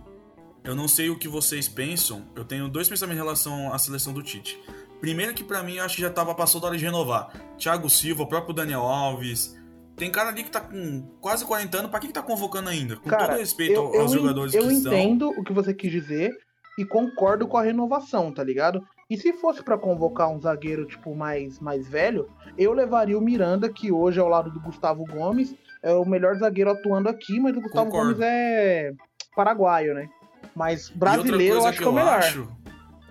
Eu 0.64 0.76
não 0.76 0.88
sei 0.88 1.10
o 1.10 1.18
que 1.18 1.28
vocês 1.28 1.68
pensam. 1.68 2.24
Eu 2.36 2.46
tenho 2.46 2.68
dois 2.70 2.88
pensamentos 2.88 3.20
em 3.20 3.24
relação 3.24 3.74
à 3.74 3.80
seleção 3.80 4.14
do 4.14 4.22
Tite. 4.22 4.62
Primeiro 5.00 5.34
que 5.34 5.44
para 5.44 5.64
mim 5.64 5.78
eu 5.78 5.84
acho 5.84 5.96
que 5.96 6.02
já 6.02 6.10
tava 6.12 6.36
passou 6.36 6.62
da 6.62 6.68
hora 6.68 6.78
de 6.78 6.86
renovar. 6.86 7.34
Thiago 7.58 7.90
Silva, 7.90 8.24
o 8.24 8.28
próprio 8.28 8.54
Daniel 8.54 8.82
Alves. 8.82 9.60
Tem 9.96 10.12
cara 10.12 10.30
ali 10.30 10.44
que 10.44 10.52
tá 10.52 10.62
com 10.62 11.02
quase 11.20 11.46
40 11.46 11.78
anos, 11.78 11.92
pra 11.92 12.00
que, 12.00 12.08
que 12.08 12.14
tá 12.14 12.22
convocando 12.22 12.70
ainda? 12.70 12.96
Com 12.98 13.10
cara, 13.10 13.28
todo 13.28 13.40
respeito 13.40 13.74
eu, 13.74 14.02
aos 14.02 14.12
eu, 14.14 14.20
jogadores 14.20 14.54
eu 14.54 14.68
que 14.68 14.74
estão. 14.74 14.92
Eu 14.92 15.00
entendo 15.00 15.30
o 15.30 15.44
que 15.44 15.54
você 15.54 15.74
quis 15.74 15.92
dizer 15.92 16.32
e 16.78 16.86
concordo 16.86 17.48
com 17.48 17.58
a 17.58 17.64
renovação, 17.64 18.32
tá 18.32 18.44
ligado? 18.44 18.82
E 19.10 19.18
se 19.18 19.34
fosse 19.34 19.62
para 19.62 19.78
convocar 19.78 20.30
um 20.30 20.40
zagueiro 20.40 20.86
tipo 20.86 21.14
mais 21.14 21.60
mais 21.60 21.88
velho, 21.88 22.30
eu 22.58 22.74
levaria 22.74 23.18
o 23.18 23.22
Miranda, 23.22 23.70
que 23.70 23.92
hoje 23.92 24.20
é 24.20 24.22
ao 24.22 24.30
lado 24.30 24.50
do 24.50 24.60
Gustavo 24.62 25.06
Gomes, 25.06 25.54
é 25.84 25.94
o 25.94 26.06
melhor 26.06 26.36
zagueiro 26.38 26.72
atuando 26.72 27.10
aqui, 27.10 27.40
mas 27.40 27.56
o 27.56 27.62
Gustavo 27.62 27.86
concordo. 27.86 28.14
Gomes 28.14 28.26
é 28.26 28.94
paraguaio, 29.36 29.94
né? 29.94 30.10
Mas 30.56 30.90
brasileiro 30.90 31.58
eu 31.58 31.66
acho 31.66 31.78
que, 31.78 31.84
é 31.84 31.88
o 31.88 31.94
melhor. 31.94 32.20
Acho, 32.20 32.48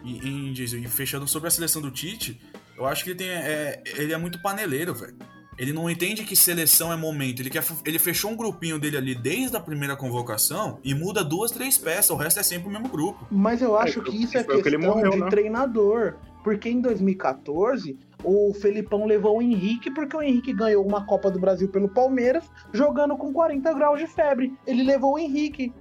e, 0.02 0.52
e, 0.52 0.88
fechando 0.88 1.26
sobre 1.28 1.48
a 1.48 1.50
seleção 1.50 1.82
do 1.82 1.90
Tite, 1.90 2.40
eu 2.76 2.86
acho 2.86 3.04
que 3.04 3.10
ele, 3.10 3.18
tem, 3.18 3.28
é, 3.28 3.82
ele 3.96 4.12
é 4.12 4.16
muito 4.16 4.40
paneleiro, 4.40 4.94
velho. 4.94 5.16
Ele 5.60 5.74
não 5.74 5.90
entende 5.90 6.24
que 6.24 6.34
seleção 6.34 6.90
é 6.90 6.96
momento. 6.96 7.40
Ele, 7.40 7.50
quer, 7.50 7.62
ele 7.84 7.98
fechou 7.98 8.30
um 8.30 8.36
grupinho 8.36 8.78
dele 8.78 8.96
ali 8.96 9.14
desde 9.14 9.54
a 9.58 9.60
primeira 9.60 9.94
convocação 9.94 10.78
e 10.82 10.94
muda 10.94 11.22
duas, 11.22 11.50
três 11.50 11.76
peças. 11.76 12.08
O 12.08 12.16
resto 12.16 12.40
é 12.40 12.42
sempre 12.42 12.68
o 12.68 12.72
mesmo 12.72 12.88
grupo. 12.88 13.26
Mas 13.30 13.60
eu 13.60 13.76
acho 13.76 14.00
é, 14.00 14.02
que 14.04 14.22
isso 14.24 14.38
é 14.38 14.42
questão 14.42 14.62
que 14.62 14.78
morreu, 14.78 15.10
de 15.10 15.18
né? 15.18 15.28
treinador. 15.28 16.14
Porque 16.42 16.70
em 16.70 16.80
2014, 16.80 17.94
o 18.24 18.54
Felipão 18.54 19.04
levou 19.04 19.36
o 19.36 19.42
Henrique 19.42 19.90
porque 19.90 20.16
o 20.16 20.22
Henrique 20.22 20.54
ganhou 20.54 20.82
uma 20.82 21.04
Copa 21.04 21.30
do 21.30 21.38
Brasil 21.38 21.68
pelo 21.68 21.90
Palmeiras 21.90 22.44
jogando 22.72 23.14
com 23.18 23.30
40 23.30 23.70
graus 23.74 23.98
de 23.98 24.06
febre. 24.06 24.54
Ele 24.66 24.82
levou 24.82 25.16
o 25.16 25.18
Henrique. 25.18 25.74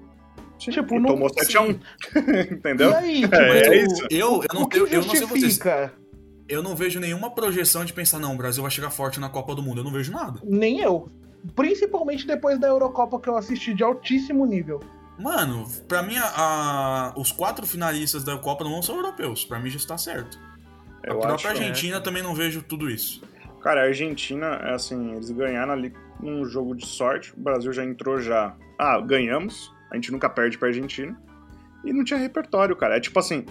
Tipo, 0.58 0.96
e 0.96 1.00
não... 1.00 1.12
tomou 1.12 1.30
7x1. 1.30 1.80
Entendeu? 2.52 2.90
E 2.90 2.94
aí? 2.96 3.22
Tipo, 3.22 3.36
é, 3.36 3.60
é 3.62 3.86
isso. 3.86 4.08
Eu, 4.12 4.44
eu, 4.44 4.48
não, 4.54 4.70
eu, 4.74 4.88
eu 4.88 5.02
não 5.04 5.16
sei 5.16 5.26
vocês. 5.26 5.58
Eu 6.50 6.64
não 6.64 6.76
vejo 6.76 7.00
nenhuma 7.00 7.30
projeção 7.30 7.86
de 7.86 7.94
pensar, 7.94 8.18
não, 8.18 8.34
o 8.34 8.38
Brasil 8.38 8.64
vai 8.64 8.72
chegar 8.72 8.90
forte 8.90 9.20
na 9.20 9.30
Copa 9.30 9.54
do 9.54 9.62
Mundo. 9.62 9.82
Eu 9.82 9.84
não 9.84 9.92
vejo 9.92 10.12
nada. 10.12 10.42
Nem 10.44 10.80
eu. 10.80 11.08
Principalmente 11.56 12.26
depois 12.26 12.60
da 12.60 12.68
Eurocopa 12.68 13.20
que 13.20 13.30
eu 13.30 13.38
assisti 13.38 13.74
de 13.74 13.84
altíssimo 13.84 14.46
nível. 14.48 14.82
Mano, 15.20 15.68
pra 15.88 16.02
mim, 16.02 16.18
a, 16.18 16.24
a, 16.26 17.14
os 17.16 17.32
quatro 17.32 17.68
finalistas 17.68 18.24
da 18.24 18.38
Copa 18.38 18.64
não 18.64 18.82
são 18.82 18.96
europeus. 18.96 19.46
Pra 19.46 19.60
mim 19.60 19.70
já 19.70 19.78
está 19.78 19.98
certo. 19.98 20.40
Eu 21.04 21.18
a 21.18 21.28
própria 21.28 21.52
Argentina 21.52 21.98
é. 21.98 22.00
também 22.00 22.24
não 22.24 22.34
vejo 22.34 22.64
tudo 22.64 22.90
isso. 22.90 23.22
Cara, 23.62 23.82
a 23.82 23.84
Argentina, 23.86 24.48
é 24.64 24.74
assim, 24.74 25.14
eles 25.14 25.30
ganharam 25.30 25.74
ali 25.74 25.94
num 26.20 26.46
jogo 26.46 26.76
de 26.76 26.86
sorte. 26.86 27.34
O 27.38 27.40
Brasil 27.40 27.72
já 27.72 27.84
entrou 27.84 28.20
já. 28.20 28.56
Ah, 28.78 29.00
ganhamos. 29.00 29.72
A 29.92 29.96
gente 29.96 30.12
nunca 30.12 30.30
perde 30.30 30.58
pra 30.58 30.70
Argentina. 30.70 31.16
E 31.84 31.94
não 31.94 32.04
tinha 32.04 32.20
repertório, 32.20 32.76
cara. 32.76 32.98
É 32.98 33.00
tipo 33.00 33.20
assim. 33.20 33.46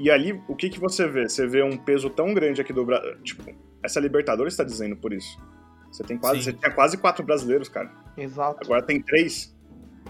E 0.00 0.10
ali, 0.10 0.42
o 0.48 0.56
que 0.56 0.70
que 0.70 0.80
você 0.80 1.06
vê? 1.06 1.28
Você 1.28 1.46
vê 1.46 1.62
um 1.62 1.76
peso 1.76 2.08
tão 2.08 2.32
grande 2.32 2.58
aqui 2.58 2.72
do 2.72 2.86
Brasil. 2.86 3.20
Tipo, 3.22 3.44
essa 3.82 4.00
Libertadores 4.00 4.54
está 4.54 4.64
dizendo 4.64 4.96
por 4.96 5.12
isso. 5.12 5.38
Você 5.92 6.02
tem 6.02 6.16
quase. 6.16 6.42
Você 6.42 6.52
tinha 6.54 6.70
quase 6.70 6.96
quatro 6.96 7.22
brasileiros, 7.22 7.68
cara. 7.68 7.90
Exato. 8.16 8.60
Agora 8.64 8.80
tem 8.80 8.98
três. 9.02 9.54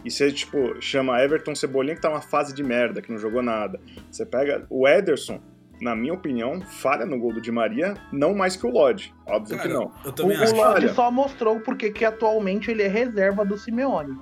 E 0.05 0.11
você, 0.11 0.31
tipo, 0.31 0.81
chama 0.81 1.21
Everton 1.21 1.57
Cebolinha, 1.57 1.97
que 1.97 2.01
tá 2.01 2.09
uma 2.09 2.21
fase 2.21 2.55
de 2.55 2.63
merda, 2.63 3.03
que 3.03 3.11
não 3.11 3.19
jogou 3.19 3.43
nada. 3.43 3.81
Você 4.09 4.25
pega 4.25 4.65
o 4.71 4.87
Ederson, 4.87 5.41
na 5.81 5.97
minha 5.97 6.15
opinião, 6.15 6.61
falha 6.61 7.05
no 7.05 7.19
gol 7.19 7.33
do 7.33 7.41
Di 7.41 7.51
Maria, 7.51 7.95
não 8.13 8.33
mais 8.33 8.55
que 8.55 8.65
o 8.65 8.71
Lodge. 8.71 9.13
Óbvio 9.27 9.57
Cara, 9.57 9.69
que 9.69 9.75
não. 9.75 9.93
Eu 10.05 10.13
também 10.13 10.39
o, 10.39 10.43
acho. 10.43 10.55
O 10.55 10.57
Lodge 10.57 10.89
só 10.91 11.11
mostrou 11.11 11.59
porque 11.61 11.91
que 11.91 12.05
atualmente 12.05 12.71
ele 12.71 12.85
é 12.85 12.89
reserva 12.89 13.45
do 13.45 13.59
Simeone. 13.59 14.17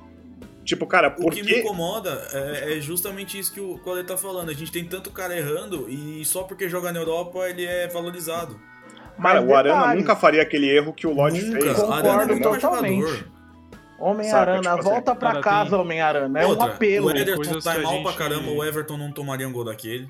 Tipo, 0.69 0.87
cara, 0.87 1.11
porque... 1.11 1.41
O 1.41 1.45
que 1.45 1.51
me 1.51 1.61
incomoda 1.61 2.29
é, 2.31 2.77
é 2.77 2.81
justamente 2.81 3.39
isso 3.39 3.51
que 3.51 3.59
o 3.59 3.79
Cole 3.79 4.05
tá 4.05 4.19
falando. 4.19 4.51
A 4.51 4.53
gente 4.53 4.71
tem 4.71 4.85
tanto 4.85 5.11
cara 5.11 5.35
errando 5.35 5.89
e 5.89 6.23
só 6.27 6.43
porque 6.43 6.69
joga 6.69 6.93
na 6.93 6.99
Europa 6.99 7.49
ele 7.49 7.65
é 7.65 7.89
valorizado. 7.89 8.61
Mas 9.17 9.33
cara, 9.33 9.47
o 9.47 9.57
Arana 9.57 9.95
nunca 9.95 10.15
faria 10.15 10.43
aquele 10.43 10.69
erro 10.69 10.93
que 10.93 11.07
o 11.07 11.15
Lodge 11.15 11.41
fez. 11.41 11.75
Concordo 11.75 12.11
Arana 12.11 12.35
é 12.35 12.39
totalmente. 12.39 13.25
Homem-Arana, 13.99 14.61
tipo 14.61 14.75
assim, 14.75 14.91
volta 14.91 15.15
pra 15.15 15.41
casa, 15.41 15.71
tem... 15.71 15.79
Homem-Arana. 15.79 16.39
É 16.39 16.47
Outra, 16.47 16.67
um 16.67 16.71
apelo. 16.73 17.07
O 17.07 17.11
Ederson 17.17 17.61
tá 17.61 17.79
mal 17.79 17.93
gente... 17.95 18.03
pra 18.03 18.13
caramba, 18.13 18.51
o 18.51 18.63
Everton 18.63 18.99
não 18.99 19.11
tomaria 19.11 19.49
um 19.49 19.53
gol 19.53 19.65
daquele. 19.65 20.07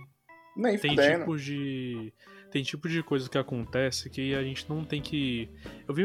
Nem 0.57 0.77
tem 0.77 0.91
fudendo. 0.91 1.19
tipo 1.21 1.37
de 1.37 2.13
tem 2.51 2.65
tipo 2.65 2.89
de 2.89 3.01
coisa 3.01 3.31
que 3.31 3.39
acontece 3.39 4.11
que 4.11 4.35
a 4.35 4.43
gente 4.43 4.69
não 4.69 4.85
tem 4.85 5.01
que 5.01 5.49
eu 5.87 5.95
vi 5.95 6.03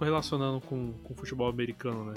relacionando 0.00 0.62
com 0.62 0.94
o 1.04 1.14
futebol 1.14 1.50
americano, 1.50 2.06
né? 2.06 2.14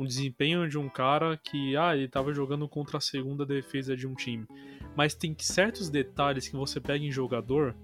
Um 0.00 0.06
desempenho 0.06 0.66
de 0.66 0.78
um 0.78 0.88
cara 0.88 1.36
que, 1.36 1.76
ah, 1.76 1.94
ele 1.94 2.08
tava 2.08 2.32
jogando 2.32 2.66
contra 2.66 2.96
a 2.96 3.00
segunda 3.00 3.44
defesa 3.44 3.94
de 3.94 4.06
um 4.06 4.14
time. 4.14 4.46
Mas 4.96 5.14
tem 5.14 5.36
certos 5.38 5.90
detalhes 5.90 6.48
que 6.48 6.56
você 6.56 6.80
pega 6.80 7.04
em 7.04 7.12
jogador 7.12 7.76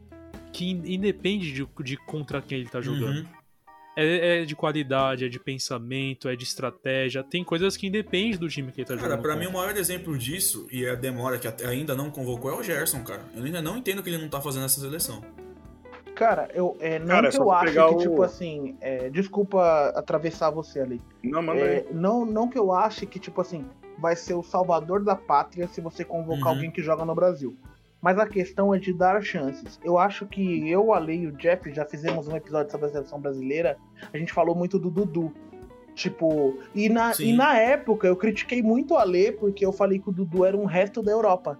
que 0.50 0.70
independe 0.70 1.52
de, 1.52 1.68
de 1.85 1.96
contra 1.98 2.40
quem 2.40 2.61
ele 2.61 2.70
tá 2.70 2.81
jogando. 2.81 3.18
Uhum. 3.18 3.26
É, 3.98 4.42
é, 4.42 4.44
de 4.44 4.55
qualidade, 4.55 5.24
é 5.24 5.29
de 5.29 5.38
pensamento, 5.38 6.29
é 6.29 6.37
de 6.37 6.44
estratégia. 6.44 7.22
Tem 7.22 7.44
coisas 7.44 7.76
que 7.76 7.87
independem 7.87 8.38
do 8.38 8.48
time 8.48 8.72
que 8.72 8.81
ele 8.81 8.87
tá 8.87 8.94
cara, 8.94 9.00
jogando. 9.00 9.22
Cara, 9.22 9.35
pra 9.35 9.37
mim 9.38 9.50
o 9.50 9.52
maior 9.52 9.76
exemplo 9.76 10.16
disso, 10.16 10.66
e 10.70 10.87
a 10.87 10.94
demora 10.94 11.38
que 11.38 11.48
ainda 11.64 11.94
não 11.94 12.11
convocou, 12.11 12.50
é 12.50 12.55
o 12.55 12.62
Gerson, 12.62 13.02
cara. 13.05 13.24
Eu 13.35 13.44
ainda 13.44 13.61
não 13.61 13.76
entendo 13.76 14.02
que 14.02 14.09
ele 14.09 14.18
não 14.18 14.29
tá 14.29 14.40
fazendo 14.40 14.64
essa 14.64 14.81
seleção. 14.81 15.22
Cara, 16.16 16.48
eu, 16.55 16.74
é, 16.81 16.98
não 16.98 17.09
Cara, 17.09 17.31
que 17.31 17.37
eu 17.37 17.52
acho 17.52 17.72
que, 17.72 17.79
o... 17.79 17.98
tipo 17.98 18.22
assim, 18.22 18.74
é, 18.81 19.11
desculpa 19.11 19.92
atravessar 19.94 20.48
você 20.48 20.81
ali. 20.81 20.98
Não, 21.22 21.42
manda 21.42 21.61
é, 21.61 21.87
não, 21.92 22.24
não 22.24 22.48
que 22.48 22.59
eu 22.59 22.72
ache 22.72 23.05
que, 23.05 23.18
tipo 23.18 23.38
assim, 23.42 23.66
vai 23.98 24.16
ser 24.16 24.33
o 24.33 24.42
salvador 24.42 25.05
da 25.05 25.14
pátria 25.14 25.68
se 25.68 25.79
você 25.79 26.07
convocar 26.07 26.44
uhum. 26.44 26.55
alguém 26.55 26.70
que 26.70 26.83
joga 26.83 27.05
no 27.05 27.14
Brasil. 27.14 27.55
Mas 28.00 28.18
a 28.18 28.26
questão 28.26 28.74
é 28.74 28.79
de 28.79 28.94
dar 28.94 29.22
chances. 29.22 29.79
Eu 29.85 29.98
acho 29.98 30.24
que 30.24 30.70
eu, 30.70 30.94
a 30.94 30.98
Lei 30.98 31.24
e 31.24 31.26
o 31.26 31.33
Jeff 31.33 31.70
já 31.70 31.85
fizemos 31.85 32.26
um 32.29 32.37
episódio 32.37 32.72
sobre 32.72 32.87
a 32.87 32.90
seleção 32.90 33.20
brasileira. 33.20 33.76
A 34.11 34.16
gente 34.16 34.33
falou 34.33 34.55
muito 34.55 34.79
do 34.79 34.90
Dudu. 34.90 35.31
Tipo, 35.94 36.59
e 36.74 36.88
na, 36.88 37.12
e 37.18 37.33
na 37.35 37.59
época 37.59 38.07
eu 38.07 38.16
critiquei 38.16 38.62
muito 38.62 38.96
a 38.96 39.05
Lei 39.05 39.33
porque 39.33 39.64
eu 39.64 39.72
falei 39.72 39.98
que 39.98 40.09
o 40.09 40.12
Dudu 40.12 40.46
era 40.46 40.57
um 40.57 40.64
resto 40.64 41.02
da 41.02 41.12
Europa 41.12 41.59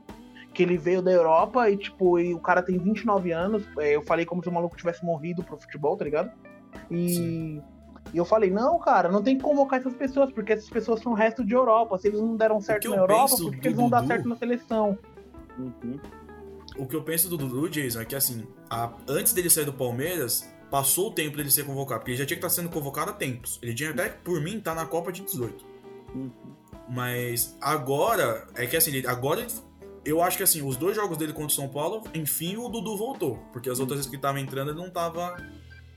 que 0.57 0.63
ele 0.63 0.79
veio 0.79 1.03
da 1.03 1.13
Europa 1.13 1.69
e, 1.69 1.77
tipo, 1.77 2.19
e 2.19 2.33
o 2.33 2.41
cara 2.41 2.63
tem 2.63 2.79
29 2.79 3.31
anos. 3.31 3.63
É, 3.79 3.95
eu 3.95 4.01
falei 4.01 4.25
como 4.25 4.43
se 4.43 4.49
o 4.49 4.53
maluco 4.53 4.75
tivesse 4.75 5.05
morrido 5.05 5.45
pro 5.45 5.59
futebol, 5.59 5.99
tá 5.99 6.05
ligado? 6.07 6.33
E, 6.91 7.61
e 8.11 8.17
eu 8.17 8.25
falei, 8.25 8.51
não, 8.51 8.79
cara, 8.79 9.11
não 9.11 9.23
tem 9.23 9.37
que 9.37 9.43
convocar 9.43 9.79
essas 9.79 9.93
pessoas, 9.93 10.33
porque 10.33 10.55
essas 10.55 10.71
pessoas 10.71 11.03
são 11.03 11.13
o 11.13 11.15
resto 11.15 11.45
de 11.45 11.53
Europa. 11.53 11.99
Se 11.99 12.09
eles 12.09 12.19
não 12.19 12.37
deram 12.37 12.59
certo 12.59 12.89
na 12.89 12.97
Europa, 12.97 13.37
por 13.37 13.55
que 13.55 13.69
eles 13.69 13.77
vão 13.77 13.91
dar 13.91 14.07
certo 14.07 14.27
na 14.27 14.35
seleção? 14.35 14.99
Uhum. 15.59 16.01
O 16.79 16.87
que 16.87 16.97
eu 16.97 17.03
penso 17.03 17.29
do 17.29 17.37
Dudu, 17.37 17.69
Jason, 17.69 18.01
é 18.01 18.07
que 18.07 18.17
assim, 18.17 18.47
a, 18.71 18.91
antes 19.07 19.35
dele 19.35 19.51
sair 19.51 19.67
do 19.67 19.75
Palmeiras, 19.75 20.51
passou 20.71 21.09
o 21.09 21.11
tempo 21.11 21.37
dele 21.37 21.51
ser 21.51 21.67
convocado, 21.67 22.01
porque 22.01 22.13
ele 22.13 22.19
já 22.19 22.25
tinha 22.25 22.41
que 22.41 22.47
estar 22.47 22.63
sendo 22.63 22.73
convocado 22.73 23.11
há 23.11 23.15
tempos. 23.15 23.59
Ele 23.63 23.75
tinha 23.75 23.91
até, 23.91 24.09
por 24.09 24.41
mim, 24.41 24.59
tá 24.59 24.75
na 24.75 24.87
Copa 24.87 25.13
de 25.13 25.21
18. 25.21 25.67
Uhum. 26.15 26.31
Mas 26.89 27.59
agora, 27.61 28.47
é 28.55 28.67
que 28.67 28.75
assim, 28.75 29.05
agora 29.07 29.41
ele 29.41 29.51
eu 30.07 30.23
acho 30.23 30.37
que 30.37 30.43
assim, 30.45 30.63
os 30.63 30.77
dois 30.77 30.95
jogos 30.95 31.19
dele 31.19 31.33
contra 31.33 31.49
o 31.49 31.51
São 31.51 31.69
Paulo, 31.69 32.05
enfim, 32.15 32.57
o 32.57 32.69
Dudu 32.69 32.97
voltou. 32.97 33.39
Porque 33.53 33.69
as 33.69 33.81
outras 33.81 33.99
vezes 33.99 34.11
que 34.11 34.17
tava 34.17 34.41
entrando 34.41 34.71
ele 34.71 34.79
não 34.79 34.89
tava 34.89 35.37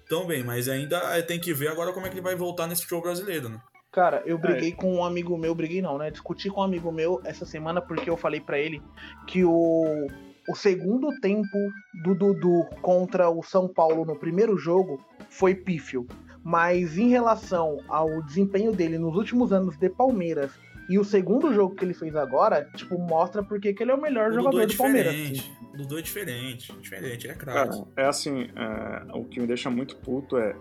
tão 0.09 0.25
bem. 0.25 0.43
Mas 0.43 0.67
ainda 0.67 0.97
é, 1.15 1.21
tem 1.21 1.39
que 1.39 1.53
ver 1.53 1.67
agora 1.67 1.93
como 1.93 2.07
é 2.07 2.09
que 2.09 2.15
ele 2.15 2.23
vai 2.23 2.35
voltar 2.35 2.67
nesse 2.67 2.83
show 2.83 3.01
brasileiro, 3.01 3.47
né? 3.47 3.61
Cara, 3.91 4.21
eu 4.25 4.37
briguei 4.37 4.69
é. 4.69 4.75
com 4.75 4.95
um 4.95 5.03
amigo 5.03 5.37
meu, 5.37 5.55
briguei 5.55 5.81
não, 5.81 5.97
né? 5.97 6.11
Discuti 6.11 6.49
com 6.49 6.61
um 6.61 6.63
amigo 6.63 6.91
meu 6.91 7.21
essa 7.23 7.45
semana 7.45 7.81
porque 7.81 8.09
eu 8.09 8.17
falei 8.17 8.39
para 8.39 8.59
ele 8.59 8.81
que 9.27 9.43
o, 9.43 10.07
o 10.47 10.55
segundo 10.55 11.09
tempo 11.21 11.57
do 12.03 12.13
Dudu 12.15 12.65
contra 12.81 13.29
o 13.29 13.41
São 13.43 13.67
Paulo 13.67 14.05
no 14.05 14.15
primeiro 14.15 14.57
jogo 14.57 15.03
foi 15.29 15.55
pífio. 15.55 16.07
Mas 16.43 16.97
em 16.97 17.09
relação 17.09 17.77
ao 17.87 18.21
desempenho 18.23 18.71
dele 18.71 18.97
nos 18.97 19.15
últimos 19.15 19.51
anos 19.51 19.77
de 19.77 19.89
Palmeiras 19.89 20.51
e 20.89 20.97
o 20.97 21.03
segundo 21.03 21.53
jogo 21.53 21.75
que 21.75 21.85
ele 21.85 21.93
fez 21.93 22.15
agora, 22.15 22.67
tipo, 22.75 22.97
mostra 22.97 23.43
porque 23.43 23.73
que 23.73 23.83
ele 23.83 23.91
é 23.91 23.95
o 23.95 24.01
melhor 24.01 24.31
o 24.31 24.33
jogador 24.33 24.61
é 24.61 24.65
do 24.65 24.75
Palmeiras. 24.75 25.13
Assim. 25.13 25.51
O 25.73 25.77
Dudu 25.77 25.99
é 25.99 26.01
diferente, 26.01 26.73
diferente, 26.81 27.27
ele 27.27 27.33
é 27.33 27.35
craque. 27.35 27.83
É 27.95 28.05
assim, 28.05 28.49
é, 28.55 29.05
o 29.13 29.23
que 29.23 29.39
me 29.39 29.45
deixa 29.45 29.69
muito 29.69 29.95
puto 29.97 30.37
é 30.37 30.55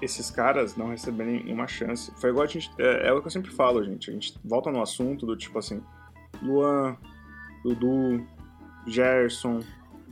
esses 0.00 0.30
caras 0.30 0.76
não 0.76 0.90
receberem 0.90 1.52
uma 1.52 1.66
chance. 1.66 2.12
Foi 2.20 2.30
igual 2.30 2.44
a 2.44 2.48
gente. 2.48 2.70
É, 2.78 3.08
é, 3.08 3.12
o 3.12 3.20
que 3.20 3.26
eu 3.26 3.30
sempre 3.30 3.50
falo, 3.50 3.84
gente. 3.84 4.10
A 4.10 4.12
gente 4.12 4.34
volta 4.44 4.70
no 4.70 4.80
assunto 4.80 5.26
do 5.26 5.36
tipo 5.36 5.58
assim: 5.58 5.82
Luan, 6.42 6.96
Dudu, 7.64 8.26
Gerson. 8.86 9.60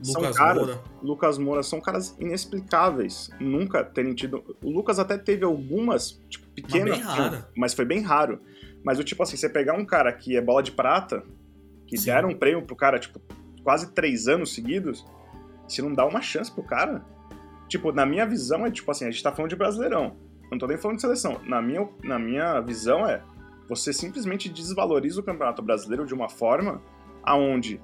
Lucas 0.02 0.36
caras, 0.36 0.56
Moura. 0.56 0.80
Lucas 1.02 1.38
Moura 1.38 1.62
são 1.62 1.80
caras 1.80 2.16
inexplicáveis. 2.18 3.30
Nunca 3.38 3.84
terem 3.84 4.14
tido. 4.14 4.56
O 4.62 4.70
Lucas 4.70 4.98
até 4.98 5.18
teve 5.18 5.44
algumas, 5.44 6.22
tipo, 6.28 6.48
pequenas. 6.48 7.00
Mas, 7.04 7.44
mas 7.56 7.74
foi 7.74 7.84
bem 7.84 8.00
raro. 8.00 8.40
Mas 8.84 8.98
o 8.98 9.04
tipo 9.04 9.22
assim, 9.22 9.36
você 9.36 9.48
pegar 9.48 9.74
um 9.74 9.84
cara 9.84 10.12
que 10.12 10.36
é 10.36 10.40
bola 10.40 10.62
de 10.62 10.72
prata, 10.72 11.22
que 11.86 11.96
Sim. 11.96 12.06
deram 12.06 12.30
um 12.30 12.34
prêmio 12.34 12.62
pro 12.62 12.76
cara, 12.76 12.98
tipo, 12.98 13.20
quase 13.62 13.92
três 13.92 14.28
anos 14.28 14.54
seguidos, 14.54 15.04
você 15.68 15.82
não 15.82 15.92
dá 15.92 16.06
uma 16.06 16.20
chance 16.20 16.50
pro 16.50 16.62
cara. 16.62 17.04
Tipo, 17.68 17.92
na 17.92 18.04
minha 18.04 18.26
visão 18.26 18.66
é 18.66 18.70
tipo 18.70 18.90
assim, 18.90 19.06
a 19.06 19.10
gente 19.10 19.22
tá 19.22 19.32
falando 19.32 19.50
de 19.50 19.56
brasileirão. 19.56 20.16
Não 20.50 20.58
tô 20.58 20.66
nem 20.66 20.76
falando 20.76 20.96
de 20.96 21.02
seleção. 21.02 21.40
Na 21.44 21.62
minha, 21.62 21.88
na 22.02 22.18
minha 22.18 22.60
visão 22.60 23.06
é, 23.06 23.22
você 23.68 23.92
simplesmente 23.92 24.48
desvaloriza 24.48 25.20
o 25.20 25.22
Campeonato 25.22 25.62
Brasileiro 25.62 26.04
de 26.04 26.12
uma 26.12 26.28
forma 26.28 26.82
aonde, 27.22 27.80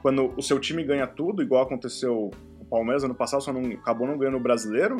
quando 0.00 0.32
o 0.36 0.42
seu 0.42 0.58
time 0.58 0.82
ganha 0.82 1.06
tudo, 1.06 1.42
igual 1.42 1.62
aconteceu 1.62 2.30
o 2.58 2.64
Palmeiras 2.64 3.04
ano 3.04 3.14
passado, 3.14 3.42
só 3.42 3.52
não 3.52 3.70
acabou 3.72 4.06
não 4.06 4.16
ganhando 4.16 4.38
o 4.38 4.40
Brasileiro, 4.40 4.96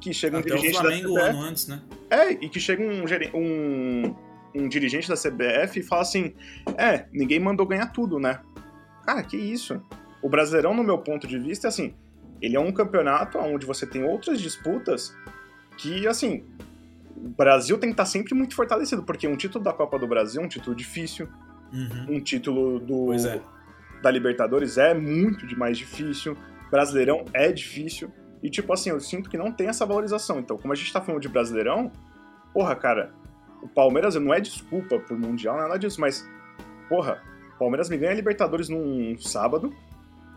que 0.00 0.12
chega 0.12 0.36
um 0.36 0.40
Até 0.40 0.50
dirigente 0.50 0.76
o 0.76 0.80
Flamengo 0.80 1.14
da 1.14 1.22
ano 1.22 1.40
antes, 1.40 1.66
né? 1.66 1.82
é, 2.10 2.32
e 2.32 2.48
que 2.48 2.60
chega 2.60 2.82
um, 2.82 3.04
um, 3.34 4.14
um 4.54 4.68
dirigente 4.68 5.08
da 5.08 5.16
CBF 5.16 5.80
e 5.80 5.82
fala 5.82 6.02
assim: 6.02 6.34
É, 6.76 7.06
ninguém 7.12 7.40
mandou 7.40 7.66
ganhar 7.66 7.86
tudo, 7.86 8.18
né? 8.18 8.40
Cara, 9.04 9.22
que 9.22 9.36
isso? 9.36 9.82
O 10.22 10.28
Brasileirão, 10.28 10.74
no 10.74 10.82
meu 10.84 10.98
ponto 10.98 11.26
de 11.26 11.38
vista, 11.38 11.66
é 11.66 11.68
assim: 11.68 11.94
ele 12.40 12.56
é 12.56 12.60
um 12.60 12.72
campeonato 12.72 13.38
onde 13.38 13.66
você 13.66 13.86
tem 13.86 14.04
outras 14.04 14.40
disputas 14.40 15.14
que, 15.76 16.06
assim, 16.06 16.44
o 17.16 17.28
Brasil 17.30 17.78
tem 17.78 17.90
que 17.90 17.94
estar 17.94 18.04
sempre 18.06 18.34
muito 18.34 18.54
fortalecido, 18.54 19.02
porque 19.02 19.26
um 19.26 19.36
título 19.36 19.64
da 19.64 19.72
Copa 19.72 19.98
do 19.98 20.06
Brasil 20.06 20.40
é 20.40 20.44
um 20.44 20.48
título 20.48 20.74
difícil, 20.76 21.28
Uhum. 21.72 22.16
um 22.16 22.20
título 22.20 22.78
do, 22.78 23.12
é. 23.14 23.40
da 24.00 24.08
Libertadores 24.08 24.78
é 24.78 24.94
muito 24.94 25.44
de 25.44 25.58
mais 25.58 25.76
difícil, 25.76 26.36
Brasileirão 26.70 27.24
é 27.32 27.50
difícil, 27.50 28.12
e 28.40 28.48
tipo 28.48 28.72
assim, 28.72 28.90
eu 28.90 29.00
sinto 29.00 29.28
que 29.28 29.36
não 29.36 29.50
tem 29.50 29.66
essa 29.68 29.84
valorização. 29.84 30.38
Então, 30.38 30.56
como 30.56 30.72
a 30.72 30.76
gente 30.76 30.92
tá 30.92 31.00
falando 31.00 31.20
de 31.20 31.28
Brasileirão, 31.28 31.90
porra, 32.52 32.76
cara, 32.76 33.12
o 33.64 33.68
Palmeiras 33.68 34.14
não 34.14 34.32
é 34.32 34.40
desculpa 34.40 34.98
pro 34.98 35.18
Mundial, 35.18 35.56
nada 35.56 35.78
disso, 35.78 35.98
mas, 35.98 36.28
porra, 36.88 37.22
o 37.56 37.58
Palmeiras 37.58 37.88
me 37.88 37.96
ganha 37.96 38.12
a 38.12 38.14
Libertadores 38.14 38.68
num 38.68 39.16
sábado, 39.18 39.74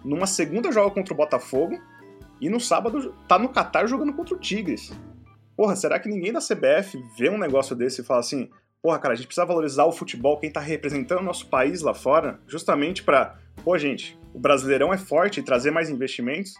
numa 0.03 0.25
segunda 0.25 0.71
joga 0.71 0.91
contra 0.91 1.13
o 1.13 1.17
Botafogo, 1.17 1.77
e 2.39 2.49
no 2.49 2.59
sábado 2.59 3.13
tá 3.27 3.37
no 3.37 3.49
Catar 3.49 3.85
jogando 3.85 4.13
contra 4.13 4.33
o 4.33 4.39
Tigres. 4.39 4.91
Porra, 5.57 5.75
será 5.75 5.99
que 5.99 6.07
ninguém 6.07 6.31
da 6.31 6.39
CBF 6.39 7.03
vê 7.17 7.29
um 7.29 7.37
negócio 7.37 7.75
desse 7.75 8.01
e 8.01 8.03
fala 8.03 8.21
assim, 8.21 8.49
porra, 8.81 8.99
cara, 8.99 9.13
a 9.13 9.17
gente 9.17 9.25
precisa 9.25 9.45
valorizar 9.45 9.85
o 9.85 9.91
futebol, 9.91 10.39
quem 10.39 10.51
tá 10.51 10.61
representando 10.61 11.19
o 11.19 11.23
nosso 11.23 11.47
país 11.47 11.81
lá 11.81 11.93
fora, 11.93 12.39
justamente 12.47 13.03
pra, 13.03 13.37
pô, 13.63 13.77
gente, 13.77 14.17
o 14.33 14.39
Brasileirão 14.39 14.93
é 14.93 14.97
forte 14.97 15.39
e 15.39 15.43
trazer 15.43 15.71
mais 15.71 15.89
investimentos. 15.89 16.53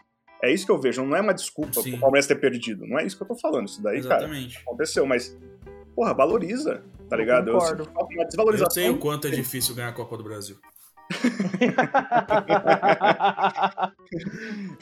É 0.44 0.52
isso 0.52 0.66
que 0.66 0.72
eu 0.72 0.80
vejo, 0.80 1.06
não 1.06 1.16
é 1.16 1.22
uma 1.22 1.34
desculpa 1.34 1.82
Sim. 1.82 1.92
pro 1.92 2.02
Palmeiras 2.02 2.28
ter 2.28 2.36
perdido, 2.36 2.86
não 2.86 3.00
é 3.00 3.06
isso 3.06 3.16
que 3.16 3.24
eu 3.24 3.28
tô 3.28 3.36
falando, 3.36 3.68
isso 3.68 3.82
daí, 3.82 4.02
cara, 4.02 4.26
Exatamente. 4.26 4.58
aconteceu, 4.58 5.06
mas, 5.06 5.38
porra, 5.98 6.14
valoriza, 6.14 6.84
tá 7.10 7.16
Eu 7.16 7.20
ligado? 7.20 7.48
Eu 7.50 7.58
concordo. 7.58 7.90
Eu 8.12 8.26
desvalorização. 8.28 8.70
sei 8.72 8.90
o 8.92 9.00
quanto 9.00 9.26
é 9.26 9.32
difícil 9.32 9.74
ganhar 9.74 9.90
a 9.90 9.94
Copa 9.94 10.16
do 10.16 10.24
Brasil. 10.24 10.56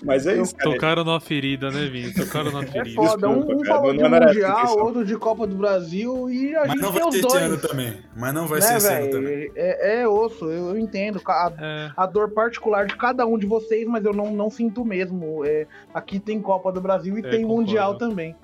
Mas 0.04 0.25
é 0.25 0.39
isso, 0.41 0.56
cara. 0.56 0.71
Tocaram 0.71 1.04
na 1.04 1.19
ferida, 1.19 1.69
né, 1.71 1.88
Vini? 1.88 2.13
Tocaram 2.13 2.51
na 2.51 2.63
É 2.63 2.67
ferida. 2.67 2.95
foda, 2.95 3.30
um, 3.30 3.36
Desculpa, 3.45 3.62
um 3.62 3.65
falou 3.65 3.93
não 3.93 4.10
de 4.10 4.25
Mundial, 4.25 4.80
outro 4.80 5.06
de 5.06 5.17
Copa 5.17 5.47
do 5.47 5.56
Brasil 5.56 6.30
e 6.30 6.56
a 6.56 6.62
Mas 6.62 6.71
gente 6.71 6.82
não 6.82 6.91
tem 6.91 7.01
vai 7.01 7.10
os 7.10 7.21
dois. 7.21 7.34
esse 7.36 7.43
ano 7.43 7.58
também. 7.58 7.97
Mas 8.15 8.34
não 8.34 8.47
vai 8.47 8.62
ser 8.62 8.71
né, 8.71 8.78
esse 8.78 8.93
ano 8.93 9.10
também. 9.12 9.51
É, 9.56 10.01
é 10.01 10.08
osso, 10.08 10.45
eu, 10.45 10.69
eu 10.69 10.78
entendo. 10.80 11.21
A, 11.28 11.51
É, 11.60 11.91
a 11.95 12.06
dor 12.06 12.32
particular 12.32 12.86
de 12.88 12.95
cada 12.95 13.25
um 13.25 13.38
de 13.38 13.45
vocês, 13.45 13.88
mas 13.88 14.04
eu 14.04 14.13
não, 14.13 14.32
não 14.34 14.49
sinto 14.49 14.84
mesmo. 14.84 15.43
É, 15.45 15.67
aqui 15.93 16.19
tem 16.19 16.41
Copa 16.41 16.71
do 16.71 16.82
Brasil 16.82 17.17
e 17.17 17.19
É, 17.19 17.30
tem 17.30 17.41
concordo. 17.43 17.62
Mundial 17.62 17.97
também. 17.97 18.36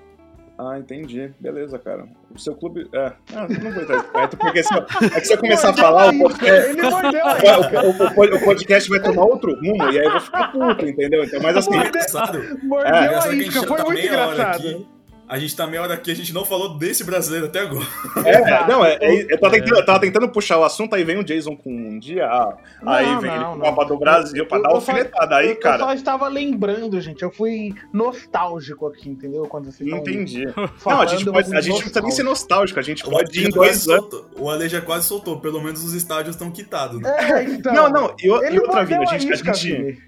Ah, 0.64 0.78
entendi. 0.78 1.30
Beleza, 1.40 1.78
cara. 1.78 2.04
O 2.34 2.38
seu 2.38 2.54
clube. 2.54 2.88
É. 2.94 3.12
Ah, 3.34 3.46
não 3.48 3.70
vou 3.72 3.82
entrar 3.82 4.02
perto, 4.04 4.36
porque 4.36 4.62
se 4.62 4.72
eu, 4.74 4.78
é 5.14 5.20
que 5.20 5.26
se 5.26 5.34
eu 5.34 5.38
começar 5.38 5.70
a 5.70 5.74
falar, 5.74 6.14
o 6.14 6.18
podcast, 6.18 6.70
Ele 6.70 6.82
mordeu 6.82 7.26
a 7.26 7.32
o, 7.32 7.90
o- 7.90 8.32
o- 8.32 8.36
o 8.36 8.44
podcast 8.44 8.88
vai 8.90 9.00
tomar 9.00 9.24
outro 9.24 9.54
rumo 9.54 9.90
e 9.90 9.98
aí 9.98 10.04
eu 10.04 10.10
vou 10.12 10.20
ficar 10.20 10.52
puto, 10.52 10.86
entendeu? 10.86 11.24
Então, 11.24 11.40
mas 11.42 11.56
assim. 11.56 11.74
É 11.76 11.88
engraçado. 11.88 12.38
Mordeu 12.62 12.94
É, 12.94 13.18
a 13.28 13.32
isca, 13.34 13.66
foi 13.66 13.76
tá 13.76 13.84
muito 13.84 14.00
engraçado. 14.06 14.86
A 15.32 15.38
gente 15.38 15.56
tá 15.56 15.66
meia 15.66 15.80
hora 15.82 15.94
aqui, 15.94 16.10
a 16.10 16.14
gente 16.14 16.30
não 16.34 16.44
falou 16.44 16.76
desse 16.76 17.02
brasileiro 17.04 17.46
até 17.46 17.60
agora. 17.60 17.86
É, 18.26 18.66
não, 18.68 18.84
é, 18.84 18.98
é- 19.00 19.32
eu, 19.32 19.40
tava 19.40 19.54
tentando, 19.54 19.76
eu 19.78 19.84
tava 19.86 20.00
tentando 20.00 20.28
puxar 20.28 20.58
o 20.58 20.64
assunto, 20.64 20.94
aí 20.94 21.02
vem 21.04 21.16
o 21.16 21.24
Jason 21.24 21.56
com 21.56 21.70
um 21.70 21.78
Mundial, 21.78 22.60
aí 22.84 23.06
Não, 23.06 23.20
vem 23.20 23.30
ele 23.30 23.40
não, 23.40 23.52
com 23.52 23.58
não. 23.58 23.64
Copa 23.66 23.84
do 23.86 23.98
Brasil 23.98 24.44
pra 24.46 24.58
Eu- 24.58 24.62
dar 24.62 24.68
eu 24.70 24.74
alfinetada. 24.76 25.36
Aí, 25.36 25.46
eu, 25.46 25.52
eu 25.54 25.60
cara, 25.60 25.78
só 25.84 25.92
estava 25.94 26.28
lembrando, 26.28 27.00
gente. 27.00 27.22
Eu 27.22 27.30
fui 27.30 27.74
nostálgico 27.92 28.86
aqui, 28.86 29.08
entendeu? 29.08 29.44
Quando 29.46 29.64
vocês 29.72 29.80
estão 29.80 29.98
entendi. 30.00 30.44
Não, 30.54 30.68
falando, 30.68 31.02
a 31.02 31.06
gente, 31.06 31.24
pode, 31.24 31.56
a 31.56 31.60
gente 31.62 31.70
não 31.72 31.78
precisa 31.80 32.00
nem 32.02 32.10
ser 32.10 32.22
nostálgico, 32.24 32.78
a 32.78 32.82
gente 32.82 33.02
O 33.06 33.10
pode 33.10 33.40
ir 33.40 33.46
em 33.46 33.50
dois 33.50 33.70
quase 33.86 33.90
anos. 33.92 34.10
soltou. 34.10 34.30
O 34.38 34.50
Ale 34.50 34.68
já 34.68 34.80
quase 34.82 35.06
soltou. 35.08 35.40
Pelo 35.40 35.62
menos 35.62 35.82
os 35.82 35.94
estádios 35.94 36.34
estão 36.36 36.50
quitados. 36.50 37.00
né? 37.00 37.10
É, 37.18 37.42
então. 37.56 37.72
Não, 37.72 37.88
não, 37.88 38.14
e, 38.22 38.30
o- 38.30 38.42
Ele 38.44 38.56
e 38.56 38.60
outra, 38.60 38.84
Vini, 38.84 39.02
a 39.02 39.06
gente. 39.06 39.30
A 39.30 39.34
isca, 39.34 39.54
gente 39.54 39.72
Vini. 39.76 39.98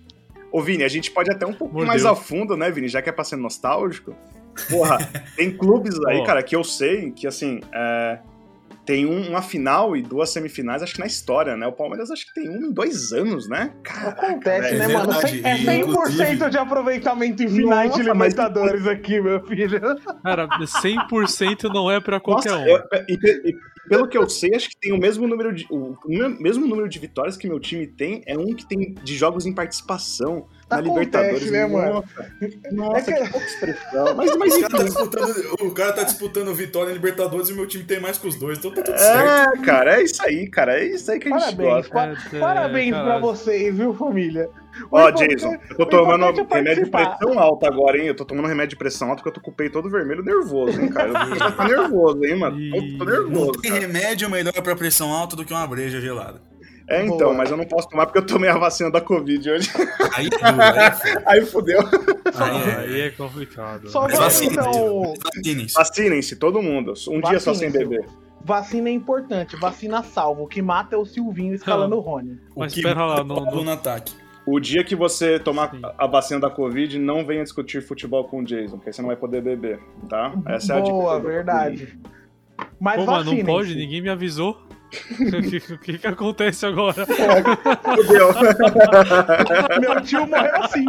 Ô, 0.52 0.60
Vini, 0.60 0.84
a 0.84 0.88
gente 0.88 1.10
pode 1.10 1.30
até 1.30 1.46
um 1.46 1.52
pouquinho 1.54 1.84
Mordeu. 1.87 1.88
mais 1.88 2.04
a 2.04 2.14
fundo, 2.14 2.56
né, 2.58 2.70
Vini? 2.70 2.88
Já 2.88 3.00
que 3.00 3.08
é 3.08 3.12
pra 3.12 3.24
ser 3.24 3.37
nostálgico. 3.37 4.14
Porra, 4.70 4.98
tem 5.36 5.56
clubes 5.56 5.98
aí, 6.06 6.22
cara, 6.26 6.42
que 6.42 6.54
eu 6.56 6.64
sei 6.64 7.10
que, 7.10 7.26
assim, 7.26 7.60
é, 7.72 8.18
tem 8.86 9.06
um- 9.06 9.28
uma 9.30 9.40
final 9.40 9.96
e 9.96 10.02
duas 10.02 10.28
semifinais, 10.30 10.82
acho 10.82 10.94
que 10.94 11.00
na 11.00 11.06
história, 11.06 11.56
né? 11.56 11.66
O 11.66 11.72
Palmeiras 11.72 12.10
acho 12.10 12.26
que 12.26 12.34
tem 12.34 12.50
um 12.50 12.66
em 12.66 12.70
dois 12.72 13.12
anos, 13.12 13.48
né? 13.48 13.72
Caraca, 13.82 14.26
Acontece, 14.26 14.60
velho. 14.74 14.78
né, 14.78 14.84
é 14.84 14.88
mano? 14.88 15.12
verdade, 15.12 15.30
Cem- 15.30 15.44
É 15.46 15.56
e, 15.56 15.64
100% 15.64 15.88
inclusive- 15.88 16.50
de 16.50 16.58
aproveitamento 16.58 17.42
em 17.42 17.48
finais 17.48 17.92
de 17.94 17.98
Nossa, 18.02 18.14
mas- 18.14 18.32
Libertadores 18.34 18.86
aqui, 18.86 19.20
meu 19.20 19.42
filho. 19.46 19.80
cara, 20.22 20.46
100% 20.66 21.68
não 21.72 21.90
é 21.90 21.98
pra 22.00 22.20
qualquer 22.20 22.50
Nossa, 22.52 22.62
um. 22.62 22.68
eu- 22.68 22.82
e, 23.08 23.14
e 23.50 23.56
pelo 23.88 24.08
que 24.08 24.16
eu 24.16 24.28
sei, 24.28 24.54
acho 24.54 24.68
que 24.70 24.76
tem 24.76 24.92
o 24.92 24.98
mesmo 24.98 25.26
número 25.28 25.52
de. 25.54 25.66
O 25.70 25.96
me- 26.06 26.28
mesmo 26.40 26.66
número 26.66 26.88
de 26.88 26.98
vitórias 26.98 27.36
que 27.36 27.46
meu 27.48 27.60
time 27.60 27.86
tem 27.86 28.22
é 28.26 28.36
um 28.38 28.54
que 28.54 28.66
tem 28.66 28.94
de 29.02 29.16
jogos 29.16 29.46
em 29.46 29.52
participação 29.52 30.46
na 30.70 30.78
Acontece, 30.78 30.88
Libertadores. 31.04 31.50
né, 31.50 31.66
mano? 31.66 32.04
Nossa, 32.72 33.10
É 33.10 33.14
que- 33.14 33.24
que 33.24 33.30
pouca 33.30 33.46
expressão. 33.46 34.14
Mas, 34.16 34.36
mas 34.36 34.54
O 34.54 34.60
cara, 34.60 34.76
tá 34.78 34.82
disputando, 34.84 35.54
o 35.60 35.70
cara 35.72 35.92
tá 35.92 36.02
disputando 36.04 36.54
vitória 36.54 36.90
em 36.90 36.94
Libertadores 36.94 37.48
e 37.48 37.52
o 37.52 37.56
meu 37.56 37.66
time 37.66 37.84
tem 37.84 38.00
mais 38.00 38.16
que 38.18 38.26
os 38.26 38.36
dois, 38.36 38.58
então 38.58 38.72
tá 38.72 38.82
tudo 38.82 38.98
certo. 38.98 39.58
É, 39.58 39.62
cara, 39.64 40.00
é 40.00 40.02
isso 40.02 40.22
aí, 40.24 40.48
cara. 40.48 40.78
É 40.80 40.86
isso 40.86 41.10
aí 41.10 41.18
que 41.20 41.28
a 41.28 41.38
gente 41.38 41.56
Parabéns, 41.56 41.88
gosta. 41.88 41.92
pa- 41.92 42.06
É, 42.06 42.36
é, 42.36 42.40
parabéns 42.40 42.90
pra 42.90 42.98
caralho. 43.04 43.20
vocês, 43.22 43.76
viu, 43.76 43.94
família? 43.94 44.48
Ó, 44.90 45.00
importante- 45.08 45.34
Jason, 45.34 45.56
eu 45.70 45.76
tô 45.76 45.87
tomando 45.87 46.24
é 46.24 46.54
remédio 46.56 46.84
de 46.84 46.90
pressão 46.90 47.38
alta 47.38 47.66
agora, 47.68 47.98
hein? 47.98 48.06
Eu 48.08 48.14
tô 48.14 48.24
tomando 48.24 48.46
remédio 48.48 48.70
de 48.70 48.76
pressão 48.76 49.08
alta 49.10 49.22
porque 49.22 49.28
eu 49.30 49.34
tô 49.34 49.40
com 49.40 49.50
o 49.50 49.54
peito 49.54 49.72
todo 49.72 49.88
vermelho 49.90 50.22
nervoso, 50.22 50.80
hein, 50.80 50.88
cara? 50.88 51.08
Eu 51.08 51.52
tô, 51.56 51.64
nervoso, 51.64 52.24
hein, 52.24 52.37
mano? 52.37 52.56
Tô, 52.98 53.04
tô 53.04 53.04
Não 53.04 53.30
nervoso. 53.30 53.52
tem 53.60 53.70
Cara. 53.70 53.80
remédio 53.82 54.28
melhor 54.30 54.52
pra 54.62 54.74
pressão 54.76 55.12
alta 55.12 55.37
do 55.37 55.44
que 55.44 55.52
uma 55.52 55.66
breja 55.66 56.00
gelada. 56.00 56.40
É, 56.87 57.02
então, 57.02 57.16
Boa. 57.16 57.34
mas 57.34 57.50
eu 57.50 57.56
não 57.56 57.64
posso 57.64 57.88
tomar 57.88 58.04
porque 58.04 58.18
eu 58.18 58.26
tomei 58.26 58.50
a 58.50 58.58
vacina 58.58 58.90
da 58.90 59.00
Covid 59.00 59.50
hoje. 59.50 59.70
Aí 60.14 60.28
aí 61.24 61.46
fudeu. 61.46 61.80
Aí 61.80 62.62
é- 62.70 62.76
Aí 62.76 63.00
é 63.02 63.10
complicado. 63.10 63.88
Só 63.88 64.02
Mas 64.02 64.18
vacina, 64.18 64.52
então. 64.52 65.14
Vacinem-se. 65.34 65.74
Vacinem-se, 65.74 66.37
todo 66.37 66.60
mundo. 66.62 66.92
Um 67.08 67.22
dia 67.22 67.40
só 67.40 67.54
sem 67.54 67.70
beber. 67.70 68.04
Vacina 68.44 68.90
é 68.90 68.92
importante, 68.92 69.56
vacina 69.56 70.02
salva. 70.02 70.42
O 70.42 70.46
que 70.46 70.60
mata 70.60 70.94
é 70.94 70.98
o 70.98 71.06
Silvinho 71.06 71.54
escalando 71.54 71.96
o 71.96 72.00
Rony. 72.00 72.38
Mas 72.54 72.72
O 72.72 72.74
que 72.74 72.80
espera 72.80 73.02
lá, 73.06 73.24
não- 73.24 73.38
é 73.38 73.40
não- 73.50 73.64
no 73.64 73.70
ataque. 73.72 74.12
O 74.46 74.61
dia 74.61 74.85
que 74.85 74.94
você 74.94 75.38
tomar 75.38 75.70
Sim. 75.70 75.80
a 75.96 76.07
vacina 76.07 76.40
da 76.40 76.50
Covid, 76.50 76.98
não 76.98 77.24
venha 77.24 77.42
discutir 77.42 77.80
futebol 77.83 78.24
com 78.24 78.40
o 78.40 78.44
Jason, 78.44 78.76
porque 78.76 78.90
aí 78.90 78.92
você 78.92 79.00
não 79.00 79.09
vai 79.09 79.16
poder 79.16 79.40
beber, 79.40 79.80
tá? 80.09 80.35
Essa 80.46 80.74
é 80.74 80.76
a 80.78 80.80
dica. 80.80 80.92
Boa, 80.92 81.18
verdade. 81.18 81.98
Mas 82.78 82.96
Pô, 82.96 83.07
mas 83.07 83.24
não 83.24 83.44
pode, 83.44 83.74
ninguém 83.74 84.02
me 84.02 84.11
avisou. 84.11 84.62
O 84.94 85.42
que, 85.42 85.61
que 85.78 85.98
que 85.98 86.07
acontece 86.07 86.64
agora? 86.64 87.04
Fudeu. 87.04 88.28
Meu 89.80 90.00
tio 90.02 90.24
morreu 90.24 90.62
assim. 90.62 90.85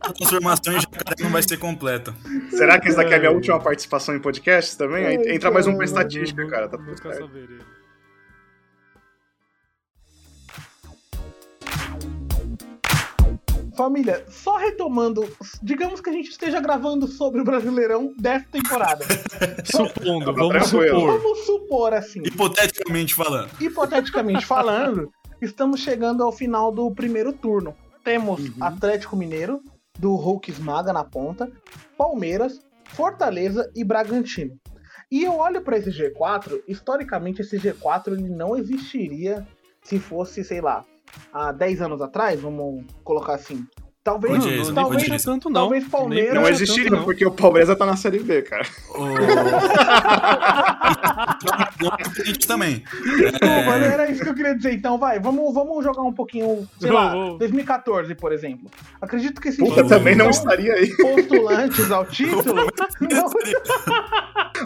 A 0.00 0.12
transformação 0.12 0.72
em 0.72 0.80
jacaré 0.80 1.16
não 1.20 1.30
vai 1.30 1.42
ser 1.42 1.58
completa. 1.58 2.14
Será 2.50 2.80
que 2.80 2.88
essa 2.88 2.98
daqui 2.98 3.12
é 3.12 3.16
a 3.16 3.20
minha 3.20 3.32
última 3.32 3.60
participação 3.60 4.16
em 4.16 4.18
podcast 4.18 4.78
também? 4.78 5.30
Entra 5.30 5.50
mais 5.50 5.66
um 5.66 5.76
pra 5.76 5.84
estatística, 5.84 6.46
cara. 6.46 6.68
Tá 6.68 6.78
tudo 6.78 6.90
nunca 6.90 7.12
certo. 7.12 7.30
Família, 13.74 14.24
só 14.28 14.56
retomando, 14.56 15.28
digamos 15.62 16.00
que 16.00 16.10
a 16.10 16.12
gente 16.12 16.30
esteja 16.30 16.60
gravando 16.60 17.06
sobre 17.06 17.40
o 17.40 17.44
Brasileirão 17.44 18.12
dessa 18.18 18.46
temporada. 18.50 19.04
Supondo, 19.64 20.26
Tá 20.26 20.32
vamos 20.32 20.66
supor. 20.68 21.18
Vamos 21.18 21.38
supor 21.46 21.94
assim, 21.94 22.20
Hipoteticamente 22.24 23.14
falando. 23.14 23.50
hipoteticamente 23.60 24.46
falando, 24.46 25.10
estamos 25.40 25.80
chegando 25.80 26.22
ao 26.22 26.32
final 26.32 26.70
do 26.72 26.90
primeiro 26.94 27.32
turno. 27.32 27.74
Temos 28.02 28.40
Uhum. 28.40 28.54
Atlético 28.60 29.16
Mineiro, 29.16 29.60
do 29.98 30.14
Hulk 30.14 30.50
Esmaga 30.50 30.92
na 30.92 31.04
ponta, 31.04 31.50
Palmeiras, 31.96 32.60
Fortaleza 32.84 33.70
e 33.74 33.82
Bragantino. 33.84 34.56
E 35.10 35.22
eu 35.22 35.36
olho 35.36 35.62
para 35.62 35.78
esse 35.78 35.90
G4, 35.90 36.60
historicamente 36.66 37.40
esse 37.42 37.56
G4 37.58 38.08
ele 38.12 38.28
não 38.28 38.56
existiria 38.56 39.46
se 39.82 39.98
fosse, 39.98 40.42
sei 40.42 40.60
lá, 40.60 40.84
há 41.32 41.52
10 41.52 41.82
anos 41.82 42.00
atrás, 42.02 42.40
vamos 42.40 42.84
colocar 43.02 43.34
assim. 43.34 43.64
Talvez, 44.02 44.34
Não, 44.38 44.46
Jason, 44.46 44.72
não, 44.72 44.82
talvez, 44.82 45.02
puxa 45.08 45.24
tanto, 45.24 45.48
não. 45.48 45.60
talvez 45.62 45.88
Palmeiras- 45.88 46.34
Não 46.34 46.46
existiria, 46.46 46.90
tanto, 46.90 46.96
não. 46.98 47.04
porque 47.04 47.24
o 47.24 47.30
Palmeiras 47.30 47.78
tá 47.78 47.86
na 47.86 47.96
Série 47.96 48.18
B, 48.18 48.42
cara. 48.42 48.66
O... 51.82 52.46
também. 52.46 52.84
Desculpa, 53.02 53.46
é... 53.46 53.92
era 53.92 54.10
isso 54.10 54.22
que 54.22 54.28
eu 54.28 54.34
queria 54.34 54.54
dizer. 54.54 54.72
Então, 54.72 54.98
vai, 54.98 55.18
vamos, 55.18 55.52
vamos 55.54 55.84
jogar 55.84 56.02
um 56.02 56.12
pouquinho, 56.12 56.68
sei 56.78 56.90
lá, 56.90 57.12
2014, 57.38 58.14
por 58.14 58.32
exemplo. 58.32 58.70
Acredito 59.00 59.40
que 59.40 59.48
esse 59.48 59.58
Puta, 59.58 59.84
também 59.84 60.14
não 60.14 60.30
estaria 60.30 60.74
aí. 60.74 60.94
Postulantes 60.96 61.90
ao 61.90 62.04
título. 62.06 62.66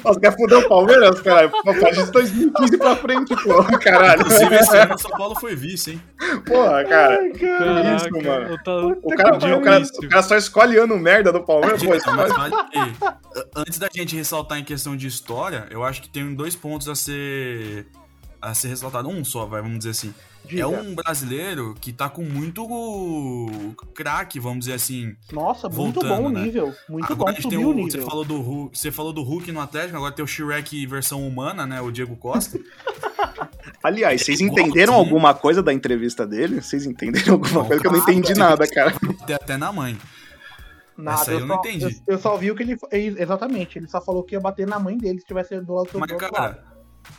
Nossa, 0.05 0.21
quer 0.21 0.37
foder 0.37 0.59
o 0.59 0.69
Palmeiras, 0.69 1.21
cara? 1.21 1.51
Faz 1.81 1.97
de 1.97 2.13
2015 2.13 2.79
pra 2.79 2.97
frente, 2.97 3.35
pô. 3.43 3.65
Caralho. 3.79 4.21
Inclusive, 4.21 4.55
esse 4.55 4.77
ano 4.77 4.95
o 4.95 4.99
São 4.99 5.11
Paulo 5.13 5.35
foi 5.37 5.57
vice, 5.57 5.93
hein? 5.93 6.03
Porra, 6.47 6.85
cara. 6.85 7.19
Ai, 7.21 7.97
isso, 7.97 8.11
mano. 8.11 8.59
Tô... 8.65 8.91
O, 9.03 9.17
cara, 9.17 9.37
o, 9.37 9.63
cara, 9.63 9.83
o 9.83 10.09
cara 10.09 10.23
só 10.23 10.37
escolhe 10.37 10.77
ano 10.77 10.99
merda 10.99 11.33
do 11.33 11.43
Palmeiras, 11.43 11.83
pô. 11.83 11.91
Mas, 11.91 12.33
mas, 12.37 12.53
antes 13.57 13.79
da 13.79 13.89
gente 13.93 14.17
ressaltar 14.17 14.59
em 14.59 14.65
questão 14.65 14.97
de 14.97 15.07
história, 15.07 15.67
eu 15.71 15.83
acho 15.85 16.03
que 16.03 16.09
tem 16.09 16.35
dois 16.35 16.55
pontos 16.55 16.89
a 16.89 16.95
ser 16.99 17.87
a 18.41 18.55
ser 18.55 18.69
ressaltado. 18.69 19.09
Um 19.09 19.25
só, 19.25 19.47
vai, 19.47 19.61
vamos 19.63 19.79
dizer 19.79 19.91
assim. 19.91 20.15
Diga. 20.45 20.63
É 20.63 20.67
um 20.67 20.95
brasileiro 20.95 21.75
que 21.79 21.93
tá 21.93 22.09
com 22.09 22.23
muito 22.23 22.67
craque, 23.95 24.41
vamos 24.41 24.61
dizer 24.61 24.75
assim. 24.75 25.15
Nossa, 25.31 25.69
muito 25.69 26.01
bom 26.01 26.27
o 26.27 26.31
né? 26.31 26.43
nível. 26.43 26.75
Muito 26.89 27.13
agora 27.13 27.35
bom, 27.35 27.43
subiu 27.43 27.69
o, 27.69 27.75
nível. 27.75 28.01
Você 28.01 28.09
falou, 28.09 28.25
do 28.25 28.41
Hulk, 28.41 28.79
você 28.79 28.91
falou 28.91 29.13
do 29.13 29.23
Hulk 29.23 29.53
no 29.53 29.61
Atlético, 29.61 29.97
agora 29.97 30.13
tem 30.13 30.25
o 30.25 30.29
Shrek 30.29 30.87
versão 30.87 31.27
humana, 31.27 31.67
né? 31.67 31.81
O 31.83 31.91
Diego 31.91 32.17
Costa. 32.17 32.59
Aliás, 33.83 34.23
vocês 34.23 34.41
entenderam 34.41 34.95
alguma 34.95 35.35
coisa 35.35 35.63
da 35.63 35.73
entrevista 35.73 36.27
dele? 36.27 36.63
Vocês 36.63 36.87
entenderam 36.87 37.35
alguma 37.35 37.65
coisa 37.65 37.83
que 37.83 37.87
eu 37.87 37.93
não 37.93 37.99
entendi 37.99 38.35
nada, 38.35 38.67
cara. 38.67 38.95
Até, 39.21 39.35
até 39.35 39.57
na 39.57 39.71
mãe. 39.71 39.99
Nada, 40.97 41.21
Essa 41.21 41.31
aí 41.31 41.37
eu, 41.37 41.41
eu 41.41 41.47
não 41.47 41.57
entendi. 41.57 41.85
Eu, 41.85 42.15
eu, 42.15 42.19
só 42.19 42.37
vi 42.37 42.51
o 42.51 42.57
que 42.57 42.63
ele. 42.63 42.77
Exatamente, 43.21 43.79
ele 43.79 43.87
só 43.87 44.01
falou 44.01 44.25
que 44.25 44.35
ia 44.35 44.41
bater 44.41 44.67
na 44.67 44.81
mãe 44.81 44.99
dele 44.99 45.21
se 45.21 45.27
tivesse 45.27 45.61
do 45.61 45.75
lado 45.75 45.93
do 45.93 45.99
Mas, 46.01 46.11
cara, 46.13 46.65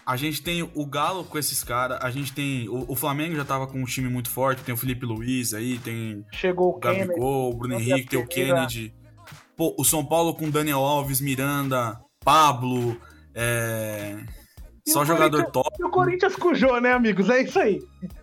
a 0.06 0.16
gente 0.16 0.42
tem 0.42 0.64
o 0.74 0.86
Galo 0.86 1.24
com 1.24 1.38
esses 1.38 1.64
caras, 1.64 2.00
a 2.02 2.10
gente 2.10 2.34
tem. 2.34 2.68
O, 2.68 2.86
o, 2.92 2.96
Flamengo 2.96 3.36
já 3.36 3.46
tava 3.46 3.68
com 3.68 3.80
um 3.80 3.86
time 3.86 4.10
muito 4.10 4.30
forte, 4.30 4.64
tem 4.64 4.74
o 4.74 4.78
Felipe 4.78 5.06
Luiz 5.06 5.54
aí, 5.54 5.78
tem. 5.80 6.26
Chegou 6.34 6.76
o 6.76 6.80
Gabigol, 6.80 7.52
o 7.52 7.56
Bruno 7.56 7.76
Henrique, 7.76 8.10
tem 8.10 8.20
o 8.20 8.28
Kennedy. 8.28 8.94
Pô, 9.56 9.76
o 9.78 9.84
São 9.84 10.06
Paulo 10.06 10.34
com 10.34 10.50
Daniel 10.50 10.80
Alves, 10.80 11.22
Miranda, 11.22 12.00
Pablo. 12.24 13.00
É... 13.36 14.18
Só 14.88 15.06
jogador 15.06 15.46
top. 15.52 15.70
E 15.80 15.84
o 15.84 15.90
Corinthians 15.90 16.36
com 16.36 16.50
o 16.50 16.56
Jô, 16.56 16.80
né, 16.80 16.94
amigos? 16.94 17.30
É 17.30 17.44
isso 17.44 17.60
aí. 17.60 17.80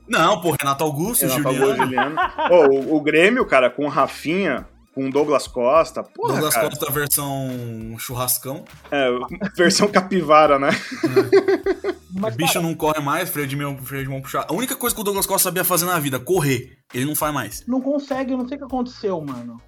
Não, 0.09 0.41
pô, 0.41 0.57
Renato 0.59 0.83
Augusto, 0.83 1.23
Renato 1.23 1.43
Juliano. 1.43 1.65
Augusto, 1.65 1.85
Juliano. 1.85 2.17
Pô, 2.49 2.67
o, 2.75 2.97
o 2.97 3.01
Grêmio, 3.01 3.47
cara, 3.47 3.71
com 3.71 3.85
o 3.85 3.89
Rafinha, 3.89 4.67
com 4.97 5.11
Douglas 5.11 5.47
Costa. 5.47 6.03
Porra, 6.03 6.33
Douglas 6.33 6.55
cara. 6.55 6.71
Costa 6.71 6.91
versão 6.91 7.51
churrascão. 7.99 8.65
É, 8.91 9.11
versão 9.55 9.89
capivara, 9.89 10.59
né? 10.59 10.71
É. 10.71 11.95
Mas, 12.19 12.33
o 12.33 12.37
bicho 12.39 12.55
cara, 12.55 12.65
não 12.65 12.75
corre 12.75 13.01
mais, 13.01 13.29
freio 13.29 13.47
de 13.47 13.55
mão, 13.55 13.77
freio 13.77 14.05
de 14.05 14.09
mão 14.09 14.23
puxar. 14.23 14.47
A 14.49 14.55
única 14.55 14.75
coisa 14.75 14.97
que 14.97 15.01
o 15.03 15.05
Douglas 15.05 15.27
Costa 15.27 15.51
sabia 15.51 15.63
fazer 15.65 15.85
na 15.85 15.99
vida, 15.99 16.19
correr. 16.19 16.79
Ele 16.95 17.05
não 17.05 17.15
faz 17.15 17.35
mais. 17.35 17.63
Não 17.67 17.79
consegue, 17.79 18.33
eu 18.33 18.39
não 18.39 18.49
sei 18.49 18.57
o 18.57 18.61
que 18.61 18.65
aconteceu, 18.65 19.21
mano. 19.21 19.61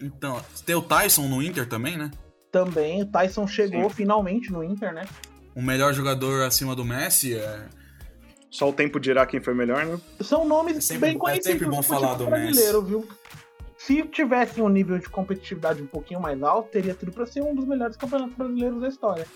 Então, 0.00 0.40
tem 0.64 0.76
o 0.76 0.82
Tyson 0.82 1.22
no 1.22 1.42
Inter 1.42 1.68
também, 1.68 1.98
né? 1.98 2.12
Também, 2.52 3.02
o 3.02 3.06
Tyson 3.06 3.44
chegou 3.48 3.90
Sim. 3.90 3.96
finalmente 3.96 4.52
no 4.52 4.62
Inter, 4.62 4.94
né? 4.94 5.04
O 5.52 5.60
melhor 5.60 5.92
jogador 5.94 6.44
acima 6.44 6.76
do 6.76 6.84
Messi 6.84 7.34
é 7.34 7.66
só 8.48 8.68
o 8.68 8.72
tempo 8.72 9.00
dirá 9.00 9.26
quem 9.26 9.40
foi 9.40 9.52
melhor, 9.52 9.84
né? 9.84 9.98
São 10.20 10.46
nomes 10.46 10.76
é 10.76 10.80
sempre, 10.80 11.08
bem 11.08 11.18
conhecidos. 11.18 11.48
É 11.48 11.52
sempre 11.52 11.66
bom 11.68 11.82
falar 11.82 12.14
do 12.14 12.26
brasileiro, 12.26 12.82
Messi. 12.82 12.88
viu? 12.88 13.08
Se 13.76 14.02
tivesse 14.04 14.60
um 14.60 14.68
nível 14.68 14.98
de 14.98 15.08
competitividade 15.08 15.82
um 15.82 15.86
pouquinho 15.86 16.20
mais 16.20 16.42
alto, 16.42 16.70
teria 16.70 16.94
tudo 16.94 17.12
para 17.12 17.26
ser 17.26 17.42
um 17.42 17.54
dos 17.54 17.66
melhores 17.66 17.96
campeonatos 17.96 18.34
brasileiros 18.34 18.80
da 18.80 18.88
história. 18.88 19.26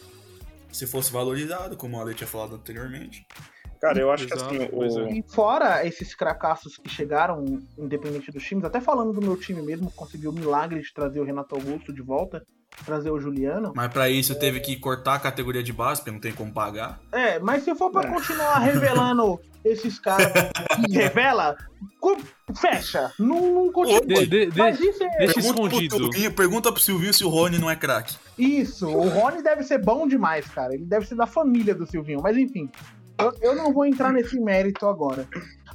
Se 0.72 0.86
fosse 0.86 1.12
valorizado, 1.12 1.76
como 1.76 1.98
a 1.98 2.02
Ale 2.02 2.14
tinha 2.14 2.26
falado 2.26 2.54
anteriormente. 2.54 3.26
Cara, 3.80 3.98
eu 3.98 4.10
acho 4.10 4.24
Exato, 4.24 4.48
que 4.48 4.62
assim. 4.62 4.68
O... 4.72 5.08
E 5.08 5.22
fora 5.22 5.86
esses 5.86 6.14
cracassos 6.14 6.76
que 6.76 6.88
chegaram, 6.88 7.44
independente 7.78 8.30
dos 8.30 8.44
times, 8.44 8.64
até 8.64 8.80
falando 8.80 9.12
do 9.12 9.22
meu 9.22 9.36
time 9.36 9.62
mesmo, 9.62 9.90
conseguiu 9.90 10.30
o 10.30 10.34
milagre 10.34 10.80
de 10.80 10.92
trazer 10.92 11.20
o 11.20 11.24
Renato 11.24 11.54
Augusto 11.54 11.92
de 11.92 12.02
volta 12.02 12.44
trazer 12.84 13.10
o 13.10 13.20
Juliano. 13.20 13.72
Mas 13.74 13.92
para 13.92 14.08
isso 14.08 14.32
é... 14.32 14.34
teve 14.34 14.60
que 14.60 14.76
cortar 14.76 15.14
a 15.14 15.18
categoria 15.18 15.62
de 15.62 15.72
base, 15.72 16.00
porque 16.00 16.10
não 16.10 16.20
tem 16.20 16.32
como 16.32 16.52
pagar. 16.52 17.00
É, 17.12 17.38
mas 17.38 17.64
se 17.64 17.74
for 17.74 17.90
para 17.90 18.08
é. 18.08 18.12
continuar 18.12 18.58
revelando 18.58 19.40
esses 19.64 19.98
caras 19.98 20.32
que 20.74 20.92
revela, 20.92 21.56
fecha. 22.56 23.12
Não, 23.18 23.54
não 23.54 23.72
continua. 23.72 24.00
De, 24.00 24.26
de, 24.26 24.46
de, 24.46 24.58
mas 24.58 24.80
isso 24.80 25.02
é... 25.02 25.18
Deixa 25.18 25.40
escondido. 25.40 25.96
Pro 25.96 26.04
Silvinho, 26.04 26.32
pergunta 26.32 26.72
pro 26.72 26.80
Silvinho 26.80 27.14
se 27.14 27.24
o 27.24 27.28
Rony 27.28 27.58
não 27.58 27.70
é 27.70 27.76
craque. 27.76 28.16
Isso, 28.38 28.88
o 28.88 29.08
Rony 29.08 29.42
deve 29.42 29.62
ser 29.62 29.78
bom 29.78 30.08
demais, 30.08 30.46
cara. 30.46 30.74
Ele 30.74 30.84
deve 30.84 31.06
ser 31.06 31.14
da 31.14 31.26
família 31.26 31.74
do 31.74 31.86
Silvinho. 31.86 32.20
Mas 32.22 32.36
enfim, 32.36 32.70
eu, 33.18 33.34
eu 33.42 33.54
não 33.54 33.72
vou 33.72 33.84
entrar 33.84 34.12
nesse 34.12 34.40
mérito 34.40 34.86
agora. 34.86 35.28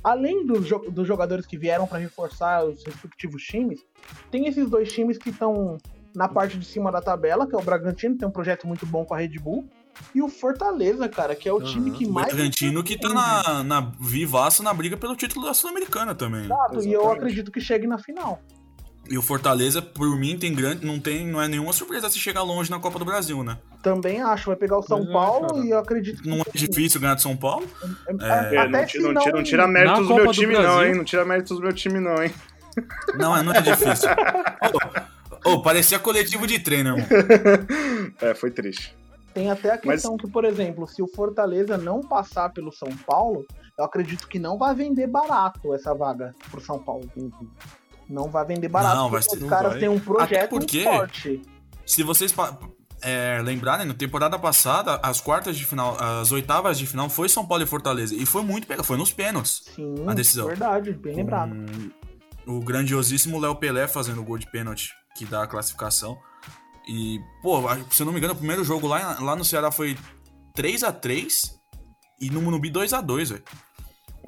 Além 0.03 0.45
dos, 0.45 0.69
dos 0.91 1.07
jogadores 1.07 1.45
que 1.45 1.57
vieram 1.57 1.87
para 1.87 1.99
reforçar 1.99 2.63
os 2.63 2.83
respectivos 2.83 3.43
times, 3.43 3.83
tem 4.29 4.47
esses 4.47 4.69
dois 4.69 4.91
times 4.91 5.17
que 5.17 5.29
estão 5.29 5.77
na 6.15 6.27
parte 6.27 6.57
de 6.57 6.65
cima 6.65 6.91
da 6.91 7.01
tabela, 7.01 7.47
que 7.47 7.55
é 7.55 7.57
o 7.57 7.61
Bragantino, 7.61 8.17
tem 8.17 8.27
um 8.27 8.31
projeto 8.31 8.65
muito 8.67 8.85
bom 8.85 9.05
com 9.05 9.13
a 9.13 9.17
Red 9.17 9.37
Bull. 9.39 9.67
E 10.13 10.21
o 10.21 10.27
Fortaleza, 10.27 11.07
cara, 11.07 11.35
que 11.35 11.47
é 11.47 11.53
o 11.53 11.57
uhum. 11.57 11.63
time 11.63 11.91
que 11.91 12.07
mais. 12.07 12.27
O 12.27 12.35
Bragantino 12.35 12.83
que 12.83 12.97
tá 12.97 13.09
na, 13.09 13.63
na 13.63 13.91
vivaço 13.99 14.61
na 14.61 14.73
briga 14.73 14.97
pelo 14.97 15.15
título 15.15 15.45
da 15.45 15.53
Sul-Americana 15.53 16.13
também. 16.13 16.45
Exato, 16.45 16.61
Exatamente. 16.61 16.89
e 16.89 16.93
eu 16.93 17.11
acredito 17.11 17.51
que 17.51 17.61
chegue 17.61 17.87
na 17.87 17.97
final. 17.97 18.41
E 19.07 19.17
o 19.17 19.21
Fortaleza, 19.21 19.81
por 19.81 20.17
mim, 20.17 20.37
tem 20.37 20.53
grande, 20.53 20.85
não 20.85 20.99
tem, 20.99 21.27
não 21.27 21.39
é 21.39 21.47
nenhuma 21.47 21.71
surpresa 21.71 22.09
se 22.09 22.17
chegar 22.17 22.41
longe 22.41 22.71
na 22.71 22.79
Copa 22.79 22.97
do 22.97 23.05
Brasil, 23.05 23.43
né? 23.43 23.57
Também 23.83 24.21
acho, 24.21 24.47
vai 24.47 24.55
pegar 24.55 24.79
o 24.79 24.81
São 24.81 25.03
é, 25.03 25.13
Paulo 25.13 25.63
e 25.63 25.69
eu 25.69 25.77
acredito 25.77 26.23
que 26.23 26.29
não 26.29 26.39
é 26.39 26.43
difícil 26.53 26.99
ganhar 26.99 27.13
de 27.13 27.21
São 27.21 27.37
Paulo. 27.37 27.67
É, 28.19 28.55
é, 28.55 28.67
não, 28.67 28.71
não, 28.71 28.85
tira, 28.85 29.13
não, 29.13 29.21
tira, 29.21 29.37
não 29.37 29.43
tira 29.43 29.67
méritos 29.67 30.07
do 30.07 30.15
meu 30.15 30.31
time 30.31 30.55
do 30.55 30.63
não, 30.63 30.83
hein? 30.83 30.95
Não 30.95 31.03
tira 31.03 31.23
méritos 31.23 31.55
do 31.55 31.61
meu 31.61 31.73
time 31.73 31.99
não, 31.99 32.23
hein? 32.23 32.31
Não, 33.15 33.43
não 33.43 33.53
é 33.53 33.61
difícil. 33.61 34.09
oh, 35.45 35.61
parecia 35.61 35.99
coletivo 35.99 36.45
de 36.47 36.59
treino, 36.59 36.97
irmão. 36.97 37.07
é, 38.21 38.33
foi 38.33 38.51
triste. 38.51 38.95
Tem 39.35 39.51
até 39.51 39.71
a 39.71 39.77
questão 39.77 40.13
Mas... 40.13 40.21
que, 40.21 40.31
por 40.31 40.45
exemplo, 40.45 40.87
se 40.87 41.03
o 41.03 41.07
Fortaleza 41.07 41.77
não 41.77 41.99
passar 41.99 42.53
pelo 42.53 42.71
São 42.71 42.87
Paulo, 43.05 43.45
eu 43.77 43.83
acredito 43.83 44.29
que 44.29 44.39
não 44.39 44.57
vai 44.57 44.73
vender 44.73 45.07
barato 45.07 45.73
essa 45.73 45.93
vaga 45.93 46.33
pro 46.49 46.61
São 46.61 46.79
Paulo. 46.79 47.03
Não 48.09 48.29
vai 48.29 48.45
vender 48.45 48.69
barato. 48.69 48.95
Não, 48.95 49.09
vai 49.09 49.21
ser, 49.21 49.35
os 49.35 49.49
caras 49.49 49.77
têm 49.77 49.89
um 49.89 49.99
projeto 49.99 50.49
porque, 50.49 50.83
forte. 50.83 51.41
Se 51.85 52.01
vocês 52.01 52.33
é, 53.01 53.41
lembrarem, 53.43 53.85
na 53.85 53.93
temporada 53.93 54.39
passada, 54.39 55.01
as 55.03 55.19
quartas 55.19 55.57
de 55.57 55.65
final, 55.65 55.97
as 55.99 56.31
oitavas 56.31 56.77
de 56.77 56.87
final 56.87 57.09
foi 57.09 57.27
São 57.27 57.45
Paulo 57.45 57.61
e 57.61 57.67
Fortaleza. 57.67 58.15
E 58.15 58.25
foi 58.25 58.41
muito 58.41 58.65
pega, 58.65 58.83
foi 58.83 58.97
nos 58.97 59.11
pênaltis. 59.11 59.63
Sim, 59.75 59.95
a 60.07 60.13
decisão. 60.13 60.47
verdade, 60.47 60.93
bem 60.93 61.13
lembrado. 61.13 61.53
o 62.47 62.61
grandiosíssimo 62.61 63.37
Léo 63.37 63.55
Pelé 63.57 63.85
fazendo 63.85 64.21
o 64.21 64.23
gol 64.23 64.37
de 64.37 64.49
pênalti 64.49 64.93
que 65.15 65.25
dá 65.25 65.43
a 65.43 65.47
classificação. 65.47 66.17
E, 66.87 67.19
pô, 67.41 67.61
se 67.89 68.01
eu 68.01 68.05
não 68.05 68.13
me 68.13 68.19
engano, 68.19 68.33
o 68.33 68.37
primeiro 68.37 68.63
jogo 68.63 68.87
lá, 68.87 69.19
lá 69.19 69.35
no 69.35 69.43
Ceará 69.43 69.71
foi 69.71 69.97
3 70.53 70.83
a 70.83 70.91
3 70.91 71.59
e 72.21 72.29
no 72.29 72.41
Munubi 72.41 72.69
2 72.69 72.93
a 72.93 73.01
2 73.01 73.29
velho. 73.29 73.43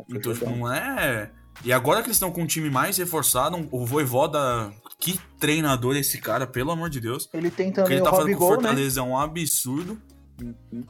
Então, 0.09 0.33
tipo, 0.33 0.49
não 0.49 0.71
é. 0.71 1.31
E 1.63 1.73
agora 1.73 2.01
que 2.01 2.07
eles 2.07 2.17
estão 2.17 2.31
com 2.31 2.43
um 2.43 2.47
time 2.47 2.69
mais 2.69 2.97
reforçado, 2.97 3.67
o 3.71 3.85
Voivoda. 3.85 4.71
Que 4.99 5.19
treinador 5.39 5.95
esse 5.95 6.19
cara, 6.19 6.47
pelo 6.47 6.71
amor 6.71 6.89
de 6.89 6.99
Deus. 6.99 7.29
Ele 7.31 7.51
tem 7.51 7.71
também 7.71 7.83
o 7.83 7.87
que 7.87 7.93
ele 7.93 8.01
tá 8.01 8.11
fazendo 8.11 8.37
com 8.37 8.45
o 8.45 8.49
né? 8.49 8.55
Fortaleza 8.55 9.01
né? 9.01 9.07
é 9.07 9.11
um 9.11 9.19
absurdo. 9.19 10.01
Uhum. 10.41 10.83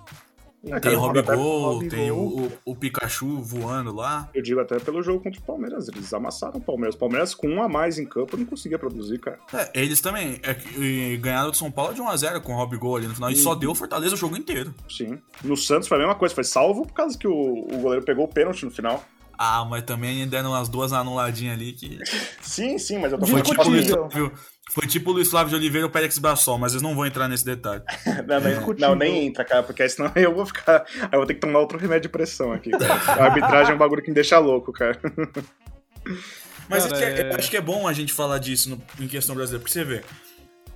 É, 0.65 0.79
tem 0.79 0.95
Rob 0.95 1.21
Gol, 1.21 1.87
tem 1.87 2.11
o, 2.11 2.51
o, 2.65 2.75
Pikachu 2.75 3.41
voando 3.41 3.93
lá. 3.93 4.29
Eu 4.33 4.41
digo 4.41 4.59
até 4.59 4.79
pelo 4.79 5.01
jogo 5.01 5.23
contra 5.23 5.39
o 5.39 5.43
Palmeiras. 5.43 5.87
Eles 5.87 6.11
amassaram 6.13 6.57
o 6.57 6.61
Palmeiras. 6.61 6.95
O 6.95 6.97
Palmeiras, 6.97 7.35
com 7.35 7.47
um 7.47 7.61
a 7.61 7.69
mais 7.69 7.99
em 7.99 8.05
campo, 8.05 8.35
não 8.35 8.45
conseguia 8.45 8.79
produzir, 8.79 9.19
cara. 9.19 9.39
É, 9.53 9.71
eles 9.81 10.01
também 10.01 10.41
é, 10.43 11.17
ganharam 11.17 11.51
do 11.51 11.57
São 11.57 11.71
Paulo 11.71 11.93
de 11.93 12.01
1x0 12.01 12.41
com 12.41 12.53
o 12.53 12.55
Rob 12.55 12.75
Gol 12.77 12.97
ali 12.97 13.07
no 13.07 13.15
final. 13.15 13.29
E 13.29 13.35
só 13.35 13.55
deu 13.55 13.71
o 13.71 13.75
Fortaleza 13.75 14.15
o 14.15 14.17
jogo 14.17 14.35
inteiro. 14.35 14.73
Sim. 14.89 15.19
No 15.43 15.55
Santos 15.55 15.87
foi 15.87 15.97
a 15.97 15.99
mesma 16.01 16.15
coisa. 16.15 16.33
Foi 16.33 16.43
salvo 16.43 16.85
por 16.85 16.93
causa 16.93 17.17
que 17.17 17.27
o, 17.27 17.33
o 17.33 17.77
goleiro 17.79 18.03
pegou 18.03 18.25
o 18.25 18.27
pênalti 18.27 18.65
no 18.65 18.71
final. 18.71 19.03
Ah, 19.37 19.63
mas 19.69 19.83
também 19.83 20.27
deram 20.27 20.49
umas 20.49 20.67
duas 20.67 20.91
anuladinhas 20.91 21.55
ali 21.55 21.71
que. 21.73 21.99
sim, 22.41 22.79
sim, 22.79 22.97
mas 22.97 23.11
eu 23.11 23.19
tô 23.19 23.27
falando 23.27 23.45
tipo 23.45 23.63
Flávio, 23.63 24.31
Foi 24.71 24.85
tipo 24.85 25.11
o 25.11 25.13
Luiz 25.13 25.29
Flávio 25.29 25.49
de 25.49 25.55
Oliveira 25.55 25.87
e 25.87 25.89
o 25.89 25.91
Pérez 25.91 26.17
Brassol, 26.17 26.57
mas 26.57 26.73
eles 26.73 26.81
não 26.81 26.95
vão 26.95 27.05
entrar 27.05 27.27
nesse 27.27 27.45
detalhe. 27.45 27.81
não, 28.27 28.39
não, 28.39 28.75
não, 28.77 28.95
nem 28.95 29.27
entra, 29.27 29.43
cara, 29.43 29.63
porque 29.63 29.87
senão 29.87 30.11
eu 30.15 30.33
vou 30.33 30.45
ficar. 30.45 30.85
eu 31.11 31.19
vou 31.19 31.25
ter 31.25 31.35
que 31.35 31.39
tomar 31.39 31.59
outro 31.59 31.77
remédio 31.77 32.03
de 32.03 32.09
pressão 32.09 32.51
aqui, 32.51 32.71
cara. 32.71 32.93
A 32.93 33.25
arbitragem 33.25 33.71
é 33.71 33.75
um 33.75 33.77
bagulho 33.77 34.01
que 34.03 34.09
me 34.09 34.15
deixa 34.15 34.37
louco, 34.39 34.71
cara. 34.71 34.99
Mas 36.69 36.85
cara, 36.85 36.99
é... 37.01 37.21
É, 37.21 37.35
acho 37.35 37.49
que 37.49 37.57
é 37.57 37.61
bom 37.61 37.87
a 37.87 37.93
gente 37.93 38.11
falar 38.11 38.39
disso 38.39 38.69
no, 38.69 38.81
em 38.99 39.07
questão 39.07 39.35
brasileira, 39.35 39.61
porque 39.61 39.73
você 39.73 39.83
vê. 39.83 40.03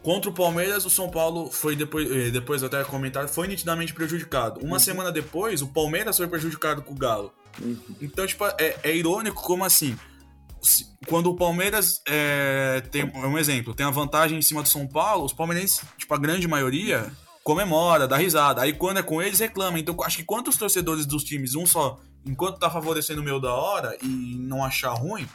Contra 0.02 0.32
o 0.32 0.34
Palmeiras, 0.34 0.84
o 0.84 0.90
São 0.90 1.10
Paulo 1.10 1.52
foi 1.52 1.76
depois, 1.76 2.10
eh, 2.10 2.32
depois 2.32 2.64
até 2.64 2.84
comentar, 2.84 3.28
foi 3.28 3.48
nitidamente 3.48 3.94
prejudicado. 3.94 4.60
Uma 4.60 4.74
uhum. 4.74 4.80
semana 4.80 5.12
depois, 5.12 5.62
o 5.62 5.68
Palmeiras 5.68 6.18
foi 6.18 6.28
prejudicado 6.28 6.82
com 6.82 6.94
o 6.94 6.98
Galo. 6.98 7.32
Uhum. 7.62 7.78
Então, 8.02 8.26
tipo, 8.26 8.44
é, 8.58 8.78
é, 8.82 8.96
irônico 8.96 9.44
como 9.44 9.64
assim. 9.64 9.96
Quando 11.08 11.28
o 11.28 11.36
Palmeiras 11.36 12.02
é, 12.08 12.82
tem 12.92 13.04
um 13.16 13.38
exemplo, 13.38 13.74
tem 13.74 13.86
a 13.86 13.90
vantagem 13.90 14.38
em 14.38 14.42
cima 14.42 14.62
do 14.62 14.70
São 14.70 14.88
Paulo, 14.88 15.26
os 15.26 15.34
palmeirenses, 15.34 15.82
tipo, 15.98 16.14
a 16.14 16.18
grande 16.18 16.48
maioria, 16.48 17.12
comemora, 17.44 18.08
dá 18.08 18.18
risada. 18.18 18.62
Aí 18.62 18.74
quando 18.74 19.00
é 19.00 19.04
com 19.04 19.22
eles, 19.22 19.40
reclama. 19.40 19.80
Então 19.80 19.96
acho 20.04 20.18
que 20.18 20.24
quantos 20.24 20.58
torcedores 20.58 21.06
dos 21.06 21.24
times, 21.24 21.56
um 21.56 21.66
só, 21.66 22.00
enquanto 22.26 22.60
tá 22.60 22.70
favorecendo 22.70 23.22
o 23.22 23.24
meu 23.24 23.40
da 23.40 23.54
hora 23.54 23.98
e 24.04 24.38
não 24.40 24.64
achar 24.64 24.94
ruim, 24.94 25.28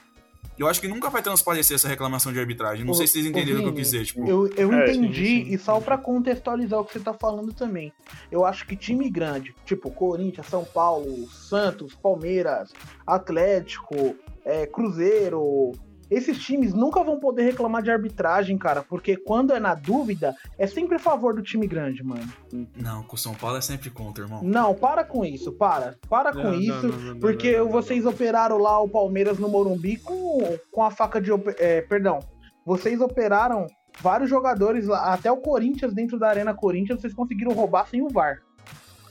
eu 0.58 0.66
acho 0.66 0.80
que 0.80 0.88
nunca 0.88 1.10
vai 1.10 1.22
transparecer 1.22 1.74
essa 1.74 1.88
reclamação 1.88 2.32
de 2.32 2.40
arbitragem. 2.40 2.84
Não 2.84 2.92
o, 2.92 2.94
sei 2.94 3.06
se 3.06 3.14
vocês 3.14 3.26
entenderam 3.26 3.60
o 3.60 3.62
que 3.64 3.68
eu 3.68 3.74
quis 3.74 3.90
dizer. 3.90 4.06
Tipo... 4.06 4.26
Eu, 4.26 4.46
eu 4.56 4.72
é, 4.72 4.90
entendi, 4.90 5.26
sim, 5.26 5.44
sim. 5.44 5.54
e 5.54 5.58
só 5.58 5.80
para 5.80 5.98
contextualizar 5.98 6.80
o 6.80 6.84
que 6.84 6.94
você 6.94 7.00
tá 7.00 7.12
falando 7.12 7.52
também. 7.52 7.92
Eu 8.30 8.44
acho 8.44 8.66
que 8.66 8.74
time 8.74 9.10
grande, 9.10 9.54
tipo 9.66 9.90
Corinthians, 9.90 10.46
São 10.46 10.64
Paulo, 10.64 11.28
Santos, 11.28 11.94
Palmeiras, 11.94 12.72
Atlético, 13.06 14.16
é, 14.46 14.64
Cruzeiro, 14.64 15.72
esses 16.08 16.38
times 16.38 16.72
nunca 16.72 17.02
vão 17.02 17.18
poder 17.18 17.42
reclamar 17.42 17.82
de 17.82 17.90
arbitragem, 17.90 18.56
cara, 18.56 18.80
porque 18.80 19.16
quando 19.16 19.52
é 19.52 19.58
na 19.58 19.74
dúvida, 19.74 20.36
é 20.56 20.66
sempre 20.66 20.94
a 20.94 21.00
favor 21.00 21.34
do 21.34 21.42
time 21.42 21.66
grande, 21.66 22.02
mano. 22.04 22.32
Não, 22.76 23.02
com 23.02 23.16
o 23.16 23.18
São 23.18 23.34
Paulo 23.34 23.56
é 23.56 23.60
sempre 23.60 23.90
contra, 23.90 24.22
irmão. 24.22 24.40
Não, 24.44 24.72
para 24.72 25.02
com 25.02 25.24
isso, 25.24 25.52
para. 25.52 25.96
Para 26.08 26.32
não, 26.32 26.42
com 26.42 26.48
não, 26.52 26.60
isso, 26.60 26.86
não, 26.86 27.18
porque 27.18 27.60
vocês 27.60 28.06
operaram 28.06 28.56
lá 28.56 28.80
o 28.80 28.88
Palmeiras 28.88 29.38
no 29.38 29.48
Morumbi 29.48 29.96
com, 29.96 30.56
com 30.70 30.82
a 30.84 30.92
faca 30.92 31.20
de. 31.20 31.30
É, 31.58 31.80
perdão. 31.80 32.20
Vocês 32.64 33.00
operaram 33.00 33.66
vários 34.00 34.30
jogadores 34.30 34.86
lá, 34.86 35.12
até 35.12 35.30
o 35.30 35.38
Corinthians 35.38 35.92
dentro 35.92 36.18
da 36.18 36.28
Arena 36.28 36.54
Corinthians, 36.54 37.00
vocês 37.00 37.14
conseguiram 37.14 37.52
roubar 37.52 37.88
sem 37.88 38.02
o 38.02 38.08
VAR. 38.08 38.38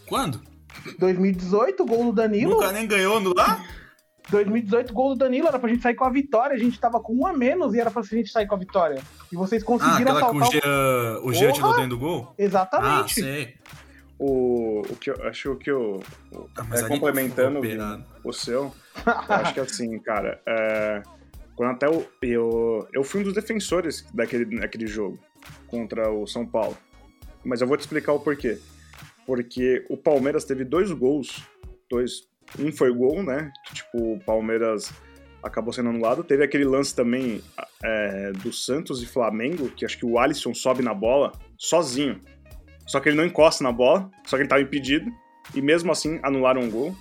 Quando? 0.08 0.42
2018, 1.00 1.86
gol 1.86 2.06
do 2.06 2.14
Danilo. 2.14 2.52
Nunca 2.52 2.72
nem 2.72 2.88
ganhou 2.88 3.20
no 3.20 3.34
lá? 3.34 3.64
2018, 4.30 4.94
gol 4.94 5.10
do 5.10 5.20
Danilo, 5.20 5.48
era 5.48 5.60
pra 5.60 5.70
gente 5.70 5.82
sair 5.82 5.96
com 5.96 6.06
a 6.06 6.10
vitória. 6.10 6.56
A 6.56 6.60
gente 6.60 6.80
tava 6.80 7.00
com 7.00 7.14
um 7.14 7.28
a 7.28 7.34
menos 7.34 7.74
e 7.74 7.80
era 7.80 7.92
pra 7.92 8.02
gente 8.02 8.32
sair 8.32 8.48
com 8.48 8.56
a 8.56 8.58
vitória. 8.58 9.02
E 9.32 9.36
vocês 9.36 9.64
conseguiram 9.64 10.14
ah, 10.14 10.18
assaltar. 10.18 10.50
Que 10.50 10.58
o 10.58 10.62
Jean, 10.62 11.20
o 11.24 11.34
Jean 11.34 11.52
tirou 11.52 11.76
dentro 11.76 11.90
do 11.90 12.00
gol? 12.00 12.34
Exatamente. 12.38 13.22
Ah, 13.22 13.24
sei. 13.24 13.56
O, 14.18 14.82
o 14.82 14.96
que 14.96 15.10
eu 15.10 15.28
acho 15.28 15.56
que 15.58 15.70
eu. 15.70 16.02
Ah, 16.58 16.66
é, 16.74 16.88
complementando 16.88 17.60
o, 17.60 18.30
o 18.30 18.34
seu, 18.34 18.74
eu 19.06 19.36
acho 19.36 19.54
que 19.54 19.60
assim, 19.60 20.00
cara, 20.00 20.42
é, 20.48 21.04
quando 21.56 21.72
até 21.72 21.86
eu, 21.86 22.08
eu. 22.22 22.88
Eu 22.94 23.04
fui 23.04 23.22
um 23.22 23.24
dos 23.26 23.34
defensores 23.34 24.06
daquele, 24.14 24.60
daquele 24.60 24.88
jogo 24.88 25.20
contra 25.68 26.10
o 26.10 26.26
São 26.26 26.46
Paulo. 26.46 26.78
Mas 27.44 27.62
eu 27.62 27.68
vou 27.68 27.78
te 27.78 27.82
explicar 27.82 28.14
o 28.14 28.20
porquê. 28.20 28.58
Porque 29.26 29.86
o 29.90 29.98
Palmeiras 29.98 30.46
teve 30.46 30.64
dois 30.64 30.92
gols, 30.92 31.44
dois 31.90 32.28
um 32.60 32.72
foi 32.72 32.94
gol, 32.94 33.24
né? 33.24 33.52
Que, 33.66 33.76
tipo, 33.76 34.14
o 34.14 34.20
Palmeiras 34.20 34.94
acabou 35.44 35.72
sendo 35.72 35.90
anulado. 35.90 36.24
Teve 36.24 36.44
aquele 36.44 36.66
lance 36.66 36.96
também 36.96 37.42
é, 37.84 38.32
do 38.32 38.52
Santos 38.52 39.02
e 39.02 39.06
Flamengo, 39.06 39.70
que 39.70 39.86
acho 39.86 39.98
que 39.98 40.06
o 40.06 40.18
Alisson 40.18 40.54
sobe 40.54 40.82
na 40.82 40.94
bola 40.94 41.32
sozinho. 41.58 42.20
Só 42.88 43.00
que 43.00 43.10
ele 43.10 43.18
não 43.18 43.26
encosta 43.26 43.64
na 43.64 43.72
bola, 43.72 44.10
só 44.26 44.36
que 44.36 44.42
ele 44.42 44.46
estava 44.46 44.62
impedido. 44.62 45.12
E 45.54 45.62
mesmo 45.62 45.92
assim 45.92 46.20
anularam 46.24 46.62
um 46.62 46.70
gol. 46.70 46.96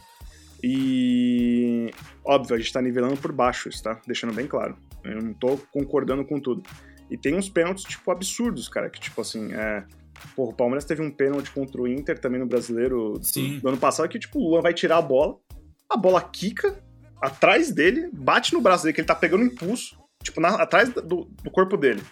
E 0.62 1.90
óbvio, 2.24 2.54
a 2.54 2.58
gente 2.58 2.66
está 2.66 2.80
nivelando 2.80 3.16
por 3.16 3.32
baixo, 3.32 3.68
tá? 3.82 4.00
Deixando 4.06 4.32
bem 4.32 4.46
claro. 4.46 4.76
Eu 5.02 5.20
não 5.22 5.34
tô 5.34 5.58
concordando 5.72 6.24
com 6.24 6.40
tudo. 6.40 6.62
E 7.10 7.18
tem 7.18 7.34
uns 7.34 7.50
pênaltis, 7.50 7.84
tipo, 7.84 8.10
absurdos, 8.10 8.68
cara, 8.68 8.88
que 8.88 8.98
tipo 8.98 9.20
assim, 9.20 9.52
é 9.52 9.84
Porra, 10.34 10.50
o 10.50 10.54
Palmeiras 10.54 10.84
teve 10.84 11.02
um 11.02 11.10
pênalti 11.10 11.50
contra 11.50 11.80
o 11.80 11.88
Inter 11.88 12.18
também 12.18 12.40
no 12.40 12.46
brasileiro 12.46 13.14
do, 13.14 13.60
do 13.60 13.68
ano 13.68 13.78
passado, 13.78 14.08
que 14.08 14.18
tipo, 14.18 14.38
o 14.38 14.50
Luan 14.50 14.62
vai 14.62 14.74
tirar 14.74 14.98
a 14.98 15.02
bola, 15.02 15.36
a 15.88 15.96
bola 15.96 16.20
quica 16.20 16.78
atrás 17.20 17.70
dele, 17.70 18.10
bate 18.12 18.52
no 18.52 18.60
braço 18.60 18.84
dele, 18.84 18.94
que 18.94 19.00
ele 19.00 19.08
tá 19.08 19.14
pegando 19.14 19.44
impulso, 19.44 19.98
tipo, 20.22 20.40
na, 20.40 20.50
atrás 20.56 20.88
do, 20.90 21.24
do 21.24 21.50
corpo 21.50 21.76
dele. 21.76 22.02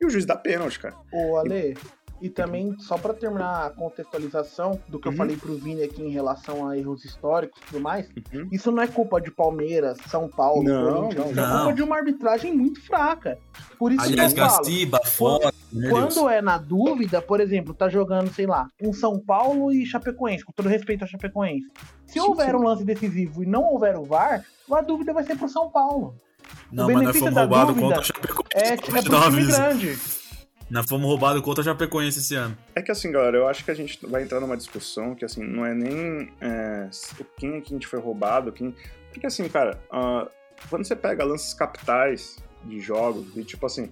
E 0.00 0.06
o 0.06 0.10
juiz 0.10 0.24
dá 0.24 0.34
pênalti, 0.34 0.78
cara. 0.78 0.96
Ô, 1.12 1.36
Ale, 1.36 1.72
e 1.72 1.74
também, 2.28 2.76
só 2.78 2.98
para 2.98 3.14
terminar 3.14 3.66
a 3.66 3.70
contextualização 3.70 4.78
do 4.88 4.98
que 4.98 5.08
uhum. 5.08 5.14
eu 5.14 5.16
falei 5.16 5.36
pro 5.36 5.56
Vini 5.56 5.82
aqui 5.82 6.02
em 6.02 6.10
relação 6.10 6.68
a 6.68 6.76
erros 6.76 7.04
históricos 7.04 7.60
e 7.62 7.66
tudo 7.66 7.80
mais, 7.80 8.08
uhum. 8.32 8.48
isso 8.52 8.70
não 8.70 8.82
é 8.82 8.86
culpa 8.86 9.20
de 9.20 9.30
Palmeiras, 9.30 9.98
São 10.08 10.28
Paulo, 10.28 10.62
não, 10.62 11.08
Corinthians, 11.08 11.34
não, 11.34 11.44
é 11.44 11.56
culpa 11.56 11.72
de 11.72 11.82
uma 11.82 11.96
arbitragem 11.96 12.54
muito 12.54 12.84
fraca. 12.84 13.38
Por 13.78 13.92
isso 13.92 14.04
Aliás, 14.04 14.32
que 14.34 14.40
eu 14.40 14.44
Gaciba, 14.44 15.00
fora. 15.04 15.52
Quando 15.88 16.28
é 16.28 16.42
na 16.42 16.58
dúvida, 16.58 17.22
por 17.22 17.40
exemplo, 17.40 17.72
tá 17.72 17.88
jogando, 17.88 18.32
sei 18.32 18.46
lá, 18.46 18.68
um 18.82 18.92
São 18.92 19.18
Paulo 19.18 19.72
e 19.72 19.86
Chapecoense, 19.86 20.44
com 20.44 20.52
todo 20.52 20.68
respeito 20.68 21.04
a 21.04 21.06
Chapecoense. 21.06 21.66
Se 22.06 22.14
sim, 22.14 22.20
houver 22.20 22.50
sim. 22.50 22.56
um 22.56 22.62
lance 22.62 22.84
decisivo 22.84 23.42
e 23.42 23.46
não 23.46 23.64
houver 23.64 23.96
o 23.96 24.04
VAR, 24.04 24.44
a 24.70 24.80
dúvida 24.80 25.12
vai 25.12 25.24
ser 25.24 25.36
pro 25.36 25.48
São 25.48 25.70
Paulo. 25.70 26.14
Não, 26.72 26.86
o 26.86 26.92
mas 26.92 27.02
nós 27.02 27.18
fomos 27.18 27.34
roubados 27.34 27.78
contra 27.78 28.00
o 28.00 28.04
Chapecoense. 28.04 28.48
É, 28.54 28.72
é 28.72 29.02
pro 29.02 29.20
time 29.22 29.46
grande. 29.46 30.19
Nós 30.70 30.86
fomos 30.88 31.06
roubados 31.06 31.42
contra 31.42 31.62
a 31.62 31.64
Chapecoense 31.64 32.20
esse 32.20 32.36
ano. 32.36 32.56
É 32.76 32.80
que 32.80 32.92
assim, 32.92 33.10
galera, 33.10 33.36
eu 33.36 33.48
acho 33.48 33.64
que 33.64 33.72
a 33.72 33.74
gente 33.74 33.98
vai 34.06 34.22
entrar 34.22 34.38
numa 34.38 34.56
discussão 34.56 35.16
que 35.16 35.24
assim, 35.24 35.42
não 35.42 35.66
é 35.66 35.74
nem 35.74 36.30
é, 36.40 36.88
quem 37.36 37.56
é 37.56 37.60
que 37.60 37.72
a 37.72 37.76
gente 37.76 37.88
foi 37.88 37.98
roubado, 37.98 38.52
quem. 38.52 38.74
Porque 39.12 39.26
assim, 39.26 39.48
cara, 39.48 39.80
uh, 39.92 40.30
quando 40.68 40.84
você 40.84 40.94
pega 40.94 41.24
lances 41.24 41.52
capitais 41.52 42.38
de 42.64 42.78
jogos, 42.78 43.36
e 43.36 43.42
tipo 43.42 43.66
assim, 43.66 43.90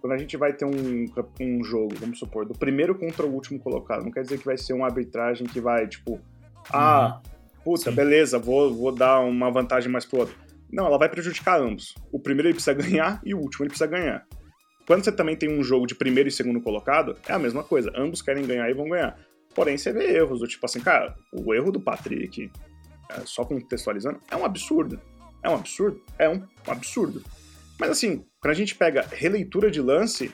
quando 0.00 0.14
a 0.14 0.18
gente 0.18 0.36
vai 0.38 0.54
ter 0.54 0.64
um, 0.64 1.04
um 1.40 1.62
jogo, 1.62 1.94
vamos 1.96 2.18
supor, 2.18 2.46
do 2.46 2.54
primeiro 2.54 2.94
contra 2.94 3.26
o 3.26 3.30
último 3.30 3.58
colocado, 3.58 4.02
não 4.02 4.10
quer 4.10 4.22
dizer 4.22 4.38
que 4.38 4.46
vai 4.46 4.56
ser 4.56 4.72
uma 4.72 4.86
arbitragem 4.86 5.46
que 5.46 5.60
vai, 5.60 5.86
tipo, 5.86 6.18
ah, 6.72 7.20
uhum. 7.24 7.62
puta, 7.62 7.90
Sim. 7.90 7.96
beleza, 7.96 8.38
vou, 8.38 8.72
vou 8.72 8.92
dar 8.92 9.20
uma 9.20 9.50
vantagem 9.50 9.90
mais 9.90 10.06
pro 10.06 10.20
outro. 10.20 10.34
Não, 10.72 10.86
ela 10.86 10.98
vai 10.98 11.08
prejudicar 11.08 11.60
ambos. 11.60 11.94
O 12.10 12.18
primeiro 12.18 12.48
ele 12.48 12.54
precisa 12.54 12.74
ganhar 12.74 13.20
e 13.24 13.34
o 13.34 13.38
último 13.38 13.64
ele 13.64 13.70
precisa 13.70 13.86
ganhar. 13.86 14.26
Quando 14.86 15.04
você 15.04 15.10
também 15.10 15.36
tem 15.36 15.48
um 15.48 15.62
jogo 15.62 15.86
de 15.86 15.94
primeiro 15.94 16.28
e 16.28 16.32
segundo 16.32 16.60
colocado, 16.60 17.16
é 17.28 17.32
a 17.32 17.38
mesma 17.38 17.64
coisa. 17.64 17.92
Ambos 17.96 18.22
querem 18.22 18.46
ganhar 18.46 18.70
e 18.70 18.74
vão 18.74 18.88
ganhar. 18.88 19.18
Porém, 19.54 19.76
você 19.76 19.92
vê 19.92 20.16
erros 20.16 20.40
do 20.40 20.46
tipo 20.46 20.64
assim, 20.64 20.80
cara, 20.80 21.16
o 21.32 21.52
erro 21.52 21.72
do 21.72 21.80
Patrick, 21.80 22.50
é, 23.10 23.20
só 23.24 23.44
contextualizando, 23.44 24.20
é 24.30 24.36
um 24.36 24.44
absurdo. 24.44 25.00
É 25.42 25.48
um 25.48 25.54
absurdo? 25.54 26.02
É 26.18 26.28
um 26.28 26.42
absurdo. 26.66 27.22
Mas 27.78 27.90
assim, 27.90 28.24
quando 28.40 28.52
a 28.52 28.56
gente 28.56 28.74
pega 28.74 29.06
releitura 29.10 29.70
de 29.70 29.80
lance, 29.80 30.32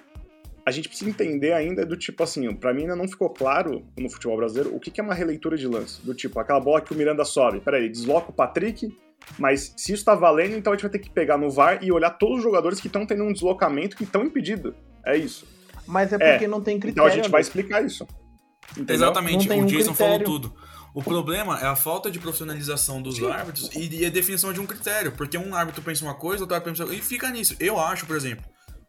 a 0.65 0.71
gente 0.71 0.89
precisa 0.89 1.11
entender 1.11 1.53
ainda 1.53 1.85
do 1.85 1.97
tipo 1.97 2.23
assim, 2.23 2.53
para 2.55 2.73
mim 2.73 2.83
ainda 2.83 2.97
não 2.97 3.09
ficou 3.09 3.31
claro 3.31 3.87
no 3.99 4.09
futebol 4.09 4.37
brasileiro 4.37 4.75
o 4.75 4.81
que 4.81 5.01
é 5.01 5.05
uma 5.05 5.15
releitura 5.15 5.57
de 5.57 5.67
lance. 5.67 6.05
Do 6.05 6.15
tipo, 6.15 6.39
aquela 6.39 6.61
bola 6.61 6.81
que 6.81 6.93
o 6.93 6.97
Miranda 6.97 7.25
sobe, 7.25 7.61
peraí, 7.61 7.89
desloca 7.89 8.31
o 8.31 8.35
Patrick, 8.35 8.89
mas 9.39 9.75
se 9.77 9.93
isso 9.93 10.05
tá 10.05 10.15
valendo, 10.15 10.57
então 10.57 10.73
a 10.73 10.77
gente 10.77 10.83
vai 10.83 10.91
ter 10.91 10.99
que 10.99 11.11
pegar 11.11 11.39
no 11.39 11.51
VAR 11.51 11.79
e 11.83 11.91
olhar 11.91 12.11
todos 12.11 12.39
os 12.39 12.43
jogadores 12.43 12.81
que 12.81 12.87
estão 12.87 13.07
tendo 13.07 13.25
um 13.25 13.33
deslocamento 13.33 13.97
que 13.97 14.05
estão 14.05 14.25
impedidos. 14.25 14.75
É 15.05 15.17
isso. 15.17 15.47
Mas 15.87 16.13
é 16.13 16.19
porque 16.19 16.45
é. 16.45 16.49
não 16.49 16.61
tem 16.61 16.79
critério. 16.79 17.07
Então 17.09 17.13
a 17.13 17.23
gente 17.23 17.31
vai 17.31 17.41
explicar 17.41 17.85
isso. 17.85 18.07
Entendeu? 18.73 18.95
Exatamente, 18.95 19.49
o 19.49 19.67
Jason 19.67 19.67
critério. 19.67 19.95
falou 19.95 20.21
tudo. 20.21 20.55
O 20.95 21.03
problema 21.03 21.59
é 21.59 21.67
a 21.67 21.75
falta 21.75 22.11
de 22.11 22.19
profissionalização 22.19 23.01
dos 23.01 23.17
Sim. 23.17 23.31
árbitros 23.31 23.71
e, 23.75 24.05
a 24.05 24.11
definição 24.11 24.53
de 24.53 24.61
um 24.61 24.67
critério. 24.67 25.13
Porque 25.13 25.39
um 25.39 25.55
árbitro 25.55 25.83
pensa 25.83 26.05
uma 26.05 26.15
coisa, 26.15 26.43
outro 26.43 26.55
árbitro 26.55 26.73
pensa 26.73 26.83
outra. 26.85 26.97
E 26.97 27.01
fica 27.01 27.31
nisso. 27.31 27.57
Eu 27.59 27.81
acho, 27.81 28.07
por 28.07 28.15
exemplo, 28.15 28.45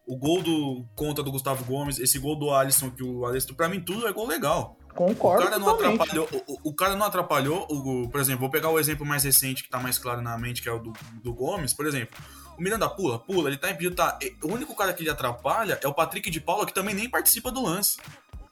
o 0.06 0.16
gol 0.16 0.42
do 0.42 0.84
conta 0.94 1.22
do 1.22 1.32
Gustavo 1.32 1.64
Gomes, 1.64 1.98
esse 1.98 2.18
gol 2.18 2.36
do 2.38 2.50
Alisson 2.50 2.90
que 2.90 3.02
o 3.02 3.24
Alisson, 3.24 3.54
pra 3.54 3.68
mim 3.68 3.80
tudo 3.80 4.06
é 4.06 4.12
gol 4.12 4.26
legal. 4.26 4.78
Concordo. 4.94 5.42
O 5.42 5.44
cara 5.44 5.58
não 5.58 5.66
totalmente. 5.66 6.00
atrapalhou. 6.02 6.28
O, 6.46 6.70
o, 6.70 6.74
cara 6.74 6.96
não 6.96 7.06
atrapalhou. 7.06 7.66
O, 7.68 8.08
por 8.08 8.20
exemplo, 8.20 8.40
vou 8.40 8.50
pegar 8.50 8.70
o 8.70 8.78
exemplo 8.78 9.04
mais 9.04 9.24
recente 9.24 9.62
que 9.62 9.68
tá 9.68 9.78
mais 9.78 9.98
claro 9.98 10.22
na 10.22 10.38
mente, 10.38 10.62
que 10.62 10.68
é 10.68 10.72
o 10.72 10.78
do, 10.78 10.92
do 11.22 11.34
Gomes, 11.34 11.74
por 11.74 11.86
exemplo. 11.86 12.18
O 12.56 12.62
Miranda 12.62 12.88
pula, 12.88 13.18
pula, 13.18 13.48
ele 13.48 13.58
tá 13.58 13.70
impedido, 13.70 13.96
tá. 13.96 14.18
O 14.42 14.52
único 14.52 14.74
cara 14.76 14.92
que 14.92 15.02
ele 15.02 15.10
atrapalha 15.10 15.78
é 15.82 15.88
o 15.88 15.94
Patrick 15.94 16.30
de 16.30 16.40
Paula, 16.40 16.64
que 16.64 16.72
também 16.72 16.94
nem 16.94 17.10
participa 17.10 17.50
do 17.50 17.62
lance. 17.62 17.98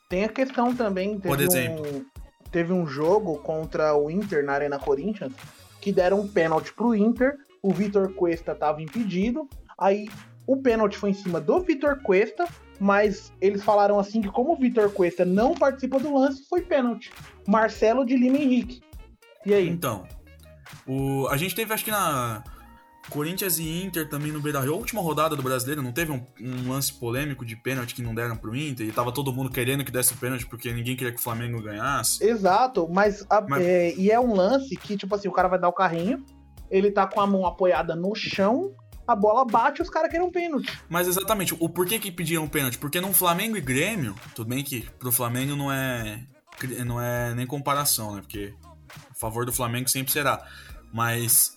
Tem 0.09 0.24
a 0.24 0.28
questão 0.28 0.74
também. 0.74 1.18
Por 1.18 1.40
exemplo. 1.40 1.86
Um, 1.86 2.05
teve 2.51 2.72
um 2.72 2.86
jogo 2.86 3.38
contra 3.38 3.95
o 3.95 4.11
Inter 4.11 4.45
na 4.45 4.53
Arena 4.53 4.78
Corinthians 4.78 5.32
que 5.80 5.93
deram 5.93 6.20
um 6.20 6.28
pênalti 6.28 6.72
pro 6.72 6.95
Inter. 6.95 7.36
O 7.62 7.72
Vitor 7.72 8.12
Cuesta 8.14 8.55
tava 8.55 8.82
impedido. 8.82 9.49
Aí 9.78 10.09
o 10.47 10.57
pênalti 10.57 10.97
foi 10.97 11.11
em 11.11 11.14
cima 11.14 11.40
do 11.40 11.61
Vitor 11.61 12.03
Cuesta 12.03 12.47
mas 12.82 13.32
eles 13.40 13.62
falaram 13.62 13.96
assim 13.96 14.20
que 14.20 14.28
como 14.28 14.54
o 14.54 14.56
Vitor 14.56 14.90
Cuesta 14.90 15.24
não 15.24 15.54
participa 15.54 16.00
do 16.00 16.12
lance, 16.12 16.44
foi 16.48 16.62
pênalti. 16.62 17.12
Marcelo 17.46 18.04
de 18.04 18.16
Lima 18.16 18.38
Henrique. 18.38 18.82
E 19.46 19.54
aí? 19.54 19.68
Então, 19.68 20.04
o, 20.84 21.28
a 21.28 21.36
gente 21.36 21.54
teve 21.54 21.72
acho 21.72 21.84
que 21.84 21.92
na 21.92 22.42
Corinthians 23.08 23.60
e 23.60 23.84
Inter 23.84 24.08
também 24.08 24.32
no 24.32 24.40
Beira-Rio, 24.40 24.74
a 24.74 24.76
última 24.76 25.00
rodada 25.00 25.36
do 25.36 25.42
Brasileiro, 25.44 25.80
não 25.80 25.92
teve 25.92 26.10
um, 26.10 26.26
um, 26.40 26.72
lance 26.72 26.92
polêmico 26.92 27.44
de 27.44 27.54
pênalti 27.54 27.94
que 27.94 28.02
não 28.02 28.16
deram 28.16 28.36
pro 28.36 28.56
Inter 28.56 28.84
e 28.84 28.90
tava 28.90 29.12
todo 29.12 29.32
mundo 29.32 29.48
querendo 29.48 29.84
que 29.84 29.92
desse 29.92 30.12
o 30.12 30.16
pênalti 30.16 30.44
porque 30.44 30.72
ninguém 30.72 30.96
queria 30.96 31.12
que 31.12 31.20
o 31.20 31.22
Flamengo 31.22 31.62
ganhasse. 31.62 32.24
Exato, 32.24 32.88
mas, 32.90 33.24
a, 33.30 33.40
mas... 33.42 33.64
É, 33.64 33.94
e 33.94 34.10
é 34.10 34.18
um 34.18 34.34
lance 34.34 34.74
que 34.74 34.96
tipo 34.96 35.14
assim, 35.14 35.28
o 35.28 35.32
cara 35.32 35.46
vai 35.46 35.60
dar 35.60 35.68
o 35.68 35.72
carrinho, 35.72 36.24
ele 36.68 36.90
tá 36.90 37.06
com 37.06 37.20
a 37.20 37.26
mão 37.28 37.46
apoiada 37.46 37.94
no 37.94 38.12
chão 38.12 38.74
a 39.07 39.16
bola 39.16 39.44
bate 39.44 39.82
os 39.82 39.90
caras 39.90 40.11
querem 40.11 40.26
um 40.26 40.30
pênalti. 40.30 40.72
Mas 40.88 41.09
exatamente, 41.09 41.55
o 41.59 41.68
porquê 41.68 41.98
que 41.98 42.11
pediram 42.11 42.44
um 42.44 42.48
pênalti? 42.48 42.78
Porque 42.78 43.00
no 43.00 43.12
Flamengo 43.12 43.57
e 43.57 43.61
Grêmio, 43.61 44.14
tudo 44.34 44.48
bem 44.48 44.62
que 44.62 44.82
pro 44.98 45.12
Flamengo 45.12 45.57
não 45.57 45.70
é 45.72 46.20
não 46.84 47.00
é 47.00 47.34
nem 47.34 47.46
comparação, 47.46 48.14
né? 48.14 48.20
Porque 48.20 48.55
a 49.11 49.14
favor 49.14 49.44
do 49.44 49.53
Flamengo 49.53 49.88
sempre 49.88 50.12
será. 50.12 50.46
Mas 50.92 51.57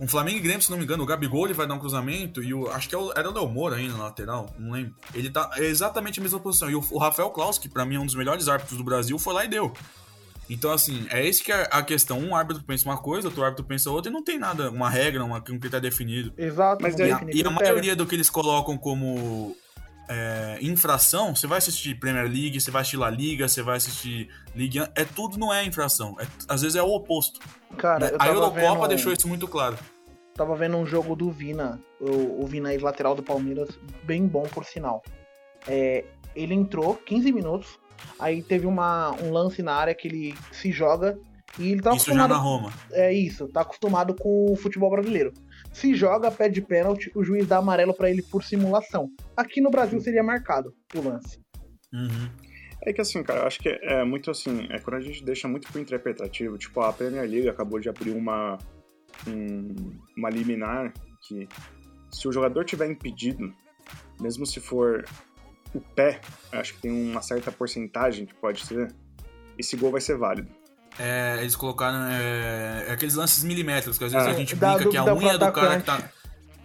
Um 0.00 0.08
Flamengo 0.08 0.38
e 0.38 0.40
Grêmio, 0.40 0.62
se 0.62 0.70
não 0.70 0.78
me 0.78 0.84
engano, 0.84 1.04
o 1.04 1.06
Gabigol 1.06 1.44
ele 1.44 1.54
vai 1.54 1.66
dar 1.66 1.74
um 1.74 1.78
cruzamento 1.78 2.42
e 2.42 2.52
o. 2.52 2.68
Acho 2.70 2.88
que 2.88 2.94
é 2.94 2.98
era 3.16 3.30
o 3.30 3.32
Léo 3.32 3.48
Moura 3.48 3.76
ainda 3.76 3.96
na 3.96 4.04
lateral, 4.04 4.52
não 4.58 4.72
lembro. 4.72 4.94
Ele 5.14 5.30
tá 5.30 5.48
é 5.54 5.64
exatamente 5.64 6.18
a 6.18 6.22
mesma 6.22 6.40
posição. 6.40 6.68
E 6.68 6.74
o, 6.74 6.98
Rafael 6.98 7.30
Klaus, 7.30 7.56
que 7.56 7.68
pra 7.68 7.84
mim 7.84 7.94
é 7.94 8.00
um 8.00 8.06
dos 8.06 8.16
melhores 8.16 8.48
árbitros 8.48 8.76
do 8.76 8.84
Brasil, 8.84 9.18
foi 9.18 9.32
lá 9.32 9.44
e 9.44 9.48
deu. 9.48 9.72
Então, 10.50 10.72
assim, 10.72 11.06
é 11.10 11.26
esse 11.26 11.42
que 11.42 11.52
é 11.52 11.68
a 11.70 11.82
questão. 11.82 12.18
Um 12.18 12.34
árbitro 12.34 12.62
pensa 12.64 12.88
uma 12.88 12.98
coisa, 12.98 13.28
outro 13.28 13.42
árbitro 13.42 13.64
pensa 13.64 13.90
outra, 13.90 14.10
e 14.10 14.12
não 14.12 14.22
tem 14.22 14.38
nada, 14.38 14.70
uma 14.70 14.90
regra, 14.90 15.24
uma, 15.24 15.38
um 15.38 15.58
critério 15.58 15.80
definido. 15.80 16.32
Exato, 16.36 16.82
mas 16.82 16.98
e, 16.98 17.02
a, 17.02 17.20
e 17.32 17.42
a 17.42 17.50
maioria 17.50 17.96
do 17.96 18.06
que 18.06 18.14
eles 18.14 18.28
colocam 18.28 18.76
como 18.76 19.56
é, 20.08 20.58
infração, 20.60 21.34
você 21.34 21.46
vai 21.46 21.58
assistir 21.58 21.94
Premier 21.94 22.24
League, 22.24 22.60
você 22.60 22.70
vai 22.70 22.82
assistir 22.82 22.96
La 22.96 23.10
Liga, 23.10 23.48
você 23.48 23.62
vai 23.62 23.76
assistir 23.76 24.28
Ligue 24.54 24.80
1, 24.80 24.84
é 24.94 25.04
tudo 25.04 25.38
não 25.38 25.52
é 25.52 25.64
infração. 25.64 26.16
É, 26.20 26.26
às 26.48 26.62
vezes 26.62 26.76
é 26.76 26.82
o 26.82 26.88
oposto. 26.88 27.40
Cara, 27.78 28.10
né? 28.10 28.16
a 28.18 28.28
Eurocopa 28.28 28.74
vendo... 28.74 28.88
deixou 28.88 29.12
isso 29.12 29.28
muito 29.28 29.48
claro. 29.48 29.78
Tava 30.34 30.56
vendo 30.56 30.76
um 30.76 30.86
jogo 30.86 31.14
do 31.14 31.30
Vina, 31.30 31.80
o, 32.00 32.42
o 32.42 32.46
Vina 32.46 32.70
lateral 32.80 33.14
do 33.14 33.22
Palmeiras, 33.22 33.68
bem 34.02 34.26
bom 34.26 34.42
por 34.42 34.64
sinal. 34.64 35.02
É, 35.66 36.04
ele 36.34 36.54
entrou 36.54 36.94
15 36.94 37.32
minutos, 37.32 37.78
aí 38.18 38.42
teve 38.42 38.66
uma, 38.66 39.12
um 39.22 39.32
lance 39.32 39.62
na 39.62 39.74
área 39.74 39.94
que 39.94 40.08
ele 40.08 40.34
se 40.52 40.70
joga 40.72 41.18
e 41.58 41.72
ele 41.72 41.82
tá 41.82 41.94
isso 41.94 42.12
já 42.12 42.28
na 42.28 42.36
Roma. 42.36 42.72
É 42.92 43.12
isso, 43.12 43.48
tá 43.48 43.60
acostumado 43.60 44.14
com 44.14 44.52
o 44.52 44.56
futebol 44.56 44.90
brasileiro. 44.90 45.32
Se 45.72 45.94
joga, 45.94 46.30
pede 46.30 46.60
pênalti, 46.60 47.10
o 47.14 47.24
juiz 47.24 47.46
dá 47.46 47.58
amarelo 47.58 47.94
para 47.94 48.10
ele 48.10 48.22
por 48.22 48.42
simulação. 48.42 49.10
Aqui 49.36 49.60
no 49.60 49.70
Brasil 49.70 50.00
seria 50.00 50.22
marcado 50.22 50.74
o 50.94 51.00
lance. 51.00 51.40
Uhum. 51.92 52.28
É 52.84 52.92
que 52.92 53.00
assim, 53.00 53.22
cara, 53.22 53.40
eu 53.40 53.46
acho 53.46 53.60
que 53.60 53.68
é, 53.68 54.00
é 54.00 54.04
muito 54.04 54.30
assim, 54.30 54.66
é 54.70 54.78
quando 54.78 54.96
a 54.96 55.00
gente 55.00 55.24
deixa 55.24 55.46
muito 55.46 55.70
pro 55.70 55.80
interpretativo, 55.80 56.58
tipo, 56.58 56.80
a 56.80 56.92
Premier 56.92 57.28
League 57.28 57.48
acabou 57.48 57.78
de 57.78 57.88
abrir 57.88 58.10
uma, 58.10 58.58
um, 59.26 59.74
uma 60.16 60.28
liminar 60.28 60.92
que 61.26 61.48
se 62.10 62.26
o 62.26 62.32
jogador 62.32 62.64
tiver 62.64 62.90
impedido, 62.90 63.52
mesmo 64.20 64.44
se 64.44 64.58
for 64.58 65.04
o 65.74 65.80
pé, 65.80 66.20
acho 66.52 66.74
que 66.74 66.82
tem 66.82 66.90
uma 66.90 67.22
certa 67.22 67.50
porcentagem 67.50 68.26
que 68.26 68.34
pode 68.34 68.64
ser, 68.64 68.94
esse 69.58 69.76
gol 69.76 69.90
vai 69.90 70.00
ser 70.00 70.16
válido. 70.16 70.50
É, 70.98 71.38
eles 71.40 71.56
colocaram 71.56 72.06
é, 72.06 72.86
é 72.88 72.92
aqueles 72.92 73.14
lances 73.14 73.42
milimétricos, 73.44 73.96
que 73.96 74.04
às 74.04 74.12
vezes 74.12 74.28
é. 74.28 74.30
a 74.30 74.34
gente 74.34 74.54
brinca 74.54 74.88
que 74.88 74.96
a 74.96 75.14
unha 75.14 75.38
do 75.38 75.52
cara 75.52 75.78
que 75.78 75.86
tá. 75.86 76.10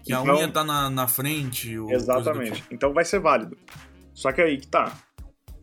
Que 0.03 0.13
a 0.13 0.21
então, 0.21 0.35
unha 0.35 0.51
tá 0.51 0.63
na, 0.63 0.89
na 0.89 1.07
frente. 1.07 1.75
exatamente. 1.89 2.63
Então 2.69 2.93
vai 2.93 3.05
ser 3.05 3.19
válido. 3.19 3.57
Só 4.13 4.31
que 4.31 4.41
aí 4.41 4.57
que 4.57 4.67
tá. 4.67 4.93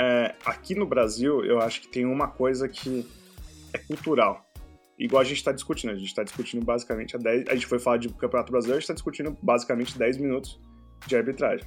É, 0.00 0.34
aqui 0.44 0.74
no 0.74 0.86
Brasil, 0.86 1.44
eu 1.44 1.60
acho 1.60 1.80
que 1.82 1.88
tem 1.88 2.04
uma 2.04 2.28
coisa 2.28 2.68
que 2.68 3.06
é 3.72 3.78
cultural. 3.78 4.44
Igual 4.98 5.22
a 5.22 5.24
gente 5.24 5.38
está 5.38 5.52
discutindo. 5.52 5.90
A 5.90 5.96
gente 5.96 6.06
está 6.06 6.22
discutindo 6.22 6.64
basicamente 6.64 7.16
a 7.16 7.18
10. 7.18 7.48
A 7.48 7.54
gente 7.54 7.66
foi 7.66 7.78
falar 7.78 7.98
de 7.98 8.08
Campeonato 8.08 8.50
Brasileiro, 8.50 8.78
a 8.78 8.80
gente 8.80 8.84
está 8.84 8.94
discutindo 8.94 9.36
basicamente 9.42 9.98
10 9.98 10.18
minutos 10.18 10.58
de 11.06 11.16
arbitragem. 11.16 11.66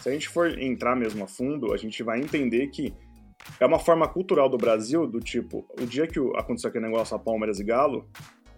Se 0.00 0.08
a 0.08 0.12
gente 0.12 0.28
for 0.28 0.58
entrar 0.58 0.94
mesmo 0.96 1.24
a 1.24 1.26
fundo, 1.26 1.72
a 1.72 1.76
gente 1.76 2.02
vai 2.02 2.20
entender 2.20 2.68
que 2.68 2.94
é 3.60 3.66
uma 3.66 3.78
forma 3.78 4.08
cultural 4.08 4.48
do 4.48 4.56
Brasil, 4.56 5.06
do 5.06 5.20
tipo, 5.20 5.66
o 5.80 5.86
dia 5.86 6.06
que 6.06 6.18
aconteceu 6.36 6.68
aquele 6.68 6.86
negócio 6.86 7.16
a 7.16 7.18
Palmeiras 7.18 7.60
e 7.60 7.64
Galo, 7.64 8.08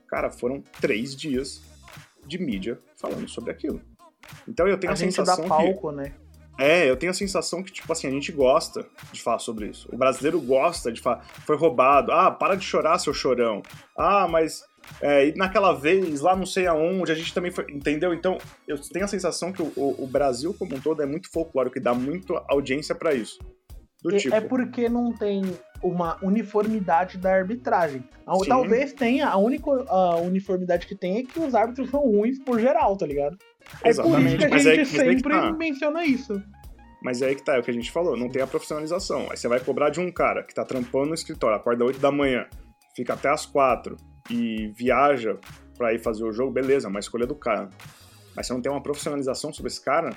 cara, 0.07 0.31
foram 0.31 0.63
três 0.81 1.15
dias 1.15 1.63
de 2.27 2.39
mídia 2.39 2.79
falando 2.97 3.29
sobre 3.29 3.51
aquilo. 3.51 3.81
Então 4.47 4.67
eu 4.67 4.79
tenho 4.79 4.91
a, 4.91 4.95
a 4.95 4.97
sensação 4.97 5.43
dá 5.43 5.49
palco, 5.49 5.91
que, 5.91 5.97
né? 5.97 6.15
É, 6.59 6.91
eu 6.91 6.97
tenho 6.97 7.11
a 7.11 7.15
sensação 7.15 7.63
que, 7.63 7.71
tipo 7.71 7.91
assim, 7.93 8.09
a 8.09 8.11
gente 8.11 8.33
gosta 8.33 8.85
de 9.13 9.23
falar 9.23 9.39
sobre 9.39 9.69
isso. 9.69 9.89
O 9.93 9.97
brasileiro 9.97 10.41
gosta 10.41 10.91
de 10.91 11.01
falar, 11.01 11.25
foi 11.47 11.57
roubado. 11.57 12.11
Ah, 12.11 12.33
para 12.33 12.57
de 12.57 12.65
chorar, 12.65 12.99
seu 12.99 13.15
chorão. 13.15 13.63
Ah, 13.97 14.27
mas 14.27 14.65
é, 15.01 15.29
e 15.29 15.35
naquela 15.35 15.73
vez, 15.73 16.21
lá 16.21 16.35
não 16.35 16.47
sei 16.47 16.67
aonde, 16.67 17.13
a 17.13 17.15
gente 17.15 17.33
também 17.33 17.51
foi. 17.51 17.67
Entendeu? 17.71 18.13
Então, 18.13 18.39
eu 18.67 18.79
tenho 18.79 19.05
a 19.05 19.09
sensação 19.09 19.53
que 19.53 19.63
o, 19.63 19.73
o 19.77 20.07
Brasil, 20.07 20.55
como 20.55 20.75
um 20.75 20.81
todo, 20.81 21.03
é 21.03 21.07
muito 21.07 21.31
folclórico 21.31 21.79
e 21.79 21.81
dá 21.81 21.95
muito 21.95 22.35
audiência 22.49 22.95
para 22.95 23.15
isso. 23.15 23.39
Do 24.03 24.15
é, 24.15 24.19
tipo. 24.19 24.35
É 24.35 24.41
porque 24.41 24.89
não 24.89 25.13
tem 25.13 25.43
uma 25.83 26.19
uniformidade 26.23 27.19
da 27.19 27.33
arbitragem. 27.33 28.03
Sim. 28.43 28.49
Talvez 28.49 28.93
tenha, 28.93 29.29
a 29.29 29.37
única 29.37 29.71
a 29.89 30.17
uniformidade 30.17 30.87
que 30.87 30.95
tem 30.95 31.19
é 31.19 31.23
que 31.23 31.39
os 31.39 31.55
árbitros 31.55 31.91
são 31.91 32.01
ruins 32.01 32.39
por 32.39 32.61
geral, 32.61 32.97
tá 32.97 33.07
ligado? 33.07 33.37
É 33.85 33.91
Exatamente. 33.91 34.23
por 34.23 34.29
isso 34.29 34.49
que 34.49 34.55
a 34.55 34.59
gente 34.75 34.81
é, 34.81 34.85
sempre 34.85 35.35
tá. 35.35 35.53
menciona 35.53 36.05
isso. 36.05 36.43
Mas 37.03 37.23
é 37.23 37.27
aí 37.27 37.37
que 37.37 37.45
tá, 37.45 37.57
é 37.57 37.61
o 37.61 37.63
que 37.63 37.71
a 37.71 37.75
gente 37.75 37.93
falou, 37.93 38.17
não 38.17 38.29
tem 38.29 38.43
a 38.43 38.47
profissionalização. 38.47 39.29
Aí 39.31 39.37
você 39.37 39.47
vai 39.47 39.61
cobrar 39.61 39.91
de 39.91 40.01
um 40.01 40.11
cara 40.11 40.43
que 40.43 40.55
tá 40.55 40.65
trampando 40.65 41.09
no 41.09 41.15
escritório, 41.15 41.57
acorda 41.57 41.85
8 41.85 42.01
da 42.01 42.11
manhã, 42.11 42.47
fica 42.97 43.15
até 43.15 43.29
as 43.29 43.47
4 43.47 43.97
e 44.31 44.69
viaja 44.69 45.37
para 45.77 45.95
ir 45.95 45.99
fazer 45.99 46.25
o 46.25 46.33
jogo, 46.33 46.53
beleza, 46.53 46.89
é 46.89 46.91
uma 46.91 47.01
escolha 47.01 47.27
do 47.27 47.35
cara. 47.35 47.69
Mas 48.35 48.47
você 48.47 48.53
não 48.53 48.61
tem 48.61 48.71
uma 48.71 48.83
profissionalização 48.83 49.53
sobre 49.53 49.71
esse 49.71 49.81
cara, 49.81 50.11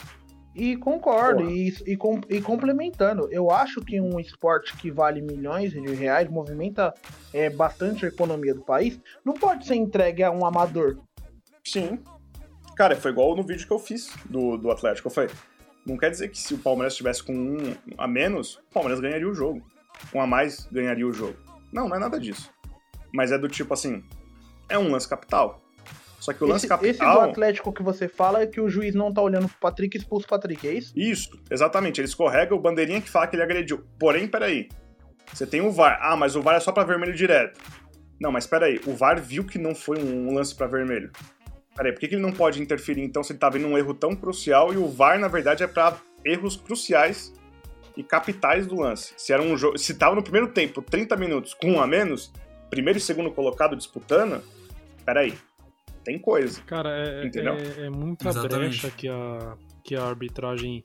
e 0.54 0.76
concordo, 0.76 1.50
e, 1.50 1.70
e, 1.88 1.98
e, 2.30 2.42
complementando, 2.42 3.30
eu 3.32 3.50
acho 3.50 3.80
que 3.80 4.02
um 4.02 4.20
esporte 4.20 4.76
que 4.76 4.92
vale 4.92 5.22
milhões 5.22 5.72
de 5.72 5.80
reais, 5.94 6.30
movimenta 6.30 6.94
é, 7.34 7.50
bastante 7.50 8.06
a 8.06 8.10
economia 8.10 8.54
do 8.54 8.62
país, 8.62 9.00
não 9.24 9.34
pode 9.34 9.66
ser 9.66 9.76
entregue 9.76 10.24
a 10.24 10.30
um 10.30 10.46
amador. 10.46 11.00
Sim. 11.64 12.00
Cara, 12.76 12.98
foi 12.98 13.12
igual 13.12 13.34
no 13.36 13.44
vídeo 13.44 13.66
que 13.66 13.72
eu 13.72 13.80
fiz 13.80 14.14
do, 14.26 14.58
do 14.58 14.70
Atlético. 14.70 15.08
Eu 15.08 15.12
falei, 15.14 15.30
não 15.86 15.98
quer 15.98 16.12
dizer 16.12 16.28
que 16.28 16.38
se 16.38 16.54
o 16.54 16.58
Palmeiras 16.58 16.94
estivesse 16.94 17.24
com 17.24 17.34
um 17.34 17.76
a 17.98 18.08
menos, 18.08 18.56
o 18.56 18.74
Palmeiras 18.74 19.00
ganharia 19.00 19.30
o 19.30 19.34
jogo. 19.34 19.66
Um 20.14 20.20
a 20.20 20.28
mais 20.28 20.68
ganharia 20.70 21.08
o 21.08 21.14
jogo. 21.14 21.38
Não, 21.72 21.88
não 21.88 21.96
é 21.96 22.00
nada 22.00 22.20
disso. 22.20 22.52
Mas 23.14 23.32
é 23.32 23.38
do 23.38 23.48
tipo 23.48 23.74
assim, 23.74 24.04
é 24.70 24.78
um 24.78 24.92
lance 24.92 25.08
capital. 25.08 25.62
Só 26.20 26.34
que 26.34 26.44
o 26.44 26.48
lance 26.48 26.66
esse, 26.66 26.68
capital. 26.68 26.92
Esse 26.92 27.00
do 27.00 27.32
Atlético 27.32 27.74
que 27.74 27.82
você 27.82 28.08
fala 28.08 28.44
é 28.44 28.48
que 28.48 28.62
o 28.62 28.70
juiz 28.70 28.94
não 28.94 29.12
tá 29.12 29.22
olhando 29.22 29.48
pro 29.48 29.58
Patrick 29.60 29.98
e 29.98 30.00
expulsa 30.00 30.28
o 30.28 30.30
Patrick, 30.30 30.68
é 30.68 30.74
isso? 30.74 30.94
Isso, 30.96 31.42
exatamente. 31.50 32.00
Ele 32.00 32.08
escorrega 32.08 32.54
o 32.54 32.60
bandeirinha 32.60 33.02
que 33.02 33.10
fala 33.10 33.26
que 33.26 33.36
ele 33.36 33.42
agrediu. 33.42 33.84
Porém, 34.00 34.28
peraí. 34.28 34.70
Você 35.34 35.48
tem 35.48 35.62
o 35.62 35.72
VAR. 35.72 35.98
Ah, 36.00 36.16
mas 36.16 36.36
o 36.36 36.42
VAR 36.42 36.58
é 36.58 36.60
só 36.60 36.72
para 36.72 36.84
vermelho 36.84 37.16
direto. 37.16 37.60
Não, 38.20 38.32
mas 38.32 38.46
peraí. 38.46 38.80
O 38.86 38.94
VAR 38.94 39.20
viu 39.20 39.44
que 39.44 39.58
não 39.58 39.74
foi 39.74 39.98
um 39.98 40.32
lance 40.36 40.54
para 40.54 40.68
vermelho. 40.68 41.12
Peraí, 41.76 41.92
por 41.92 42.00
que, 42.00 42.08
que 42.08 42.16
ele 42.16 42.22
não 42.22 42.32
pode 42.32 42.62
interferir 42.62 43.02
então 43.02 43.24
se 43.24 43.32
ele 43.32 43.40
tá 43.40 43.50
vendo 43.50 43.66
um 43.66 43.76
erro 43.76 43.96
tão 43.96 44.16
crucial 44.16 44.72
e 44.72 44.78
o 44.78 44.88
VAR, 44.88 45.18
na 45.18 45.28
verdade, 45.28 45.64
é 45.64 45.68
para 45.68 45.98
erros 46.24 46.56
cruciais 46.56 47.34
e 47.98 48.04
capitais 48.04 48.68
do 48.68 48.76
lance? 48.76 49.14
Se 49.18 49.34
era 49.34 49.42
um 49.42 49.58
jogo. 49.58 49.80
Se 49.80 49.96
tava 49.96 50.14
no 50.14 50.22
primeiro 50.22 50.50
tempo, 50.50 50.84
30 50.84 51.16
minutos, 51.16 51.56
com 51.56 51.72
um 51.72 51.82
a 51.82 51.88
menos, 51.88 52.32
primeiro 52.72 52.98
e 52.98 53.02
segundo 53.02 53.30
colocado 53.30 53.76
disputando, 53.76 54.42
peraí 55.06 55.38
tem 56.04 56.20
coisa. 56.20 56.62
Cara, 56.64 56.90
é, 56.90 57.28
é, 57.28 57.86
é 57.86 57.90
muita 57.90 58.30
Exatamente. 58.30 58.82
brecha 58.82 58.92
que 58.92 59.08
a, 59.08 59.56
que 59.84 59.96
a 59.96 60.04
arbitragem, 60.04 60.84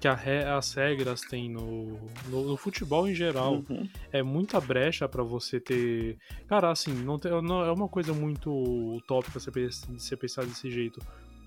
que 0.00 0.08
a 0.08 0.14
re, 0.14 0.44
as 0.44 0.74
regras 0.74 1.20
têm 1.22 1.48
no, 1.48 1.98
no, 2.28 2.44
no, 2.48 2.56
futebol 2.56 3.08
em 3.08 3.14
geral. 3.14 3.64
Uhum. 3.68 3.88
É 4.12 4.22
muita 4.22 4.60
brecha 4.60 5.08
para 5.08 5.22
você 5.22 5.60
ter. 5.60 6.18
Cara, 6.48 6.70
assim, 6.70 6.92
não, 6.92 7.18
tem, 7.18 7.30
não 7.42 7.64
é 7.64 7.72
uma 7.72 7.88
coisa 7.88 8.12
muito 8.12 8.50
utópica 8.96 9.38
você, 9.38 9.50
você 9.50 10.16
pensar 10.16 10.44
desse 10.44 10.70
jeito. 10.70 11.00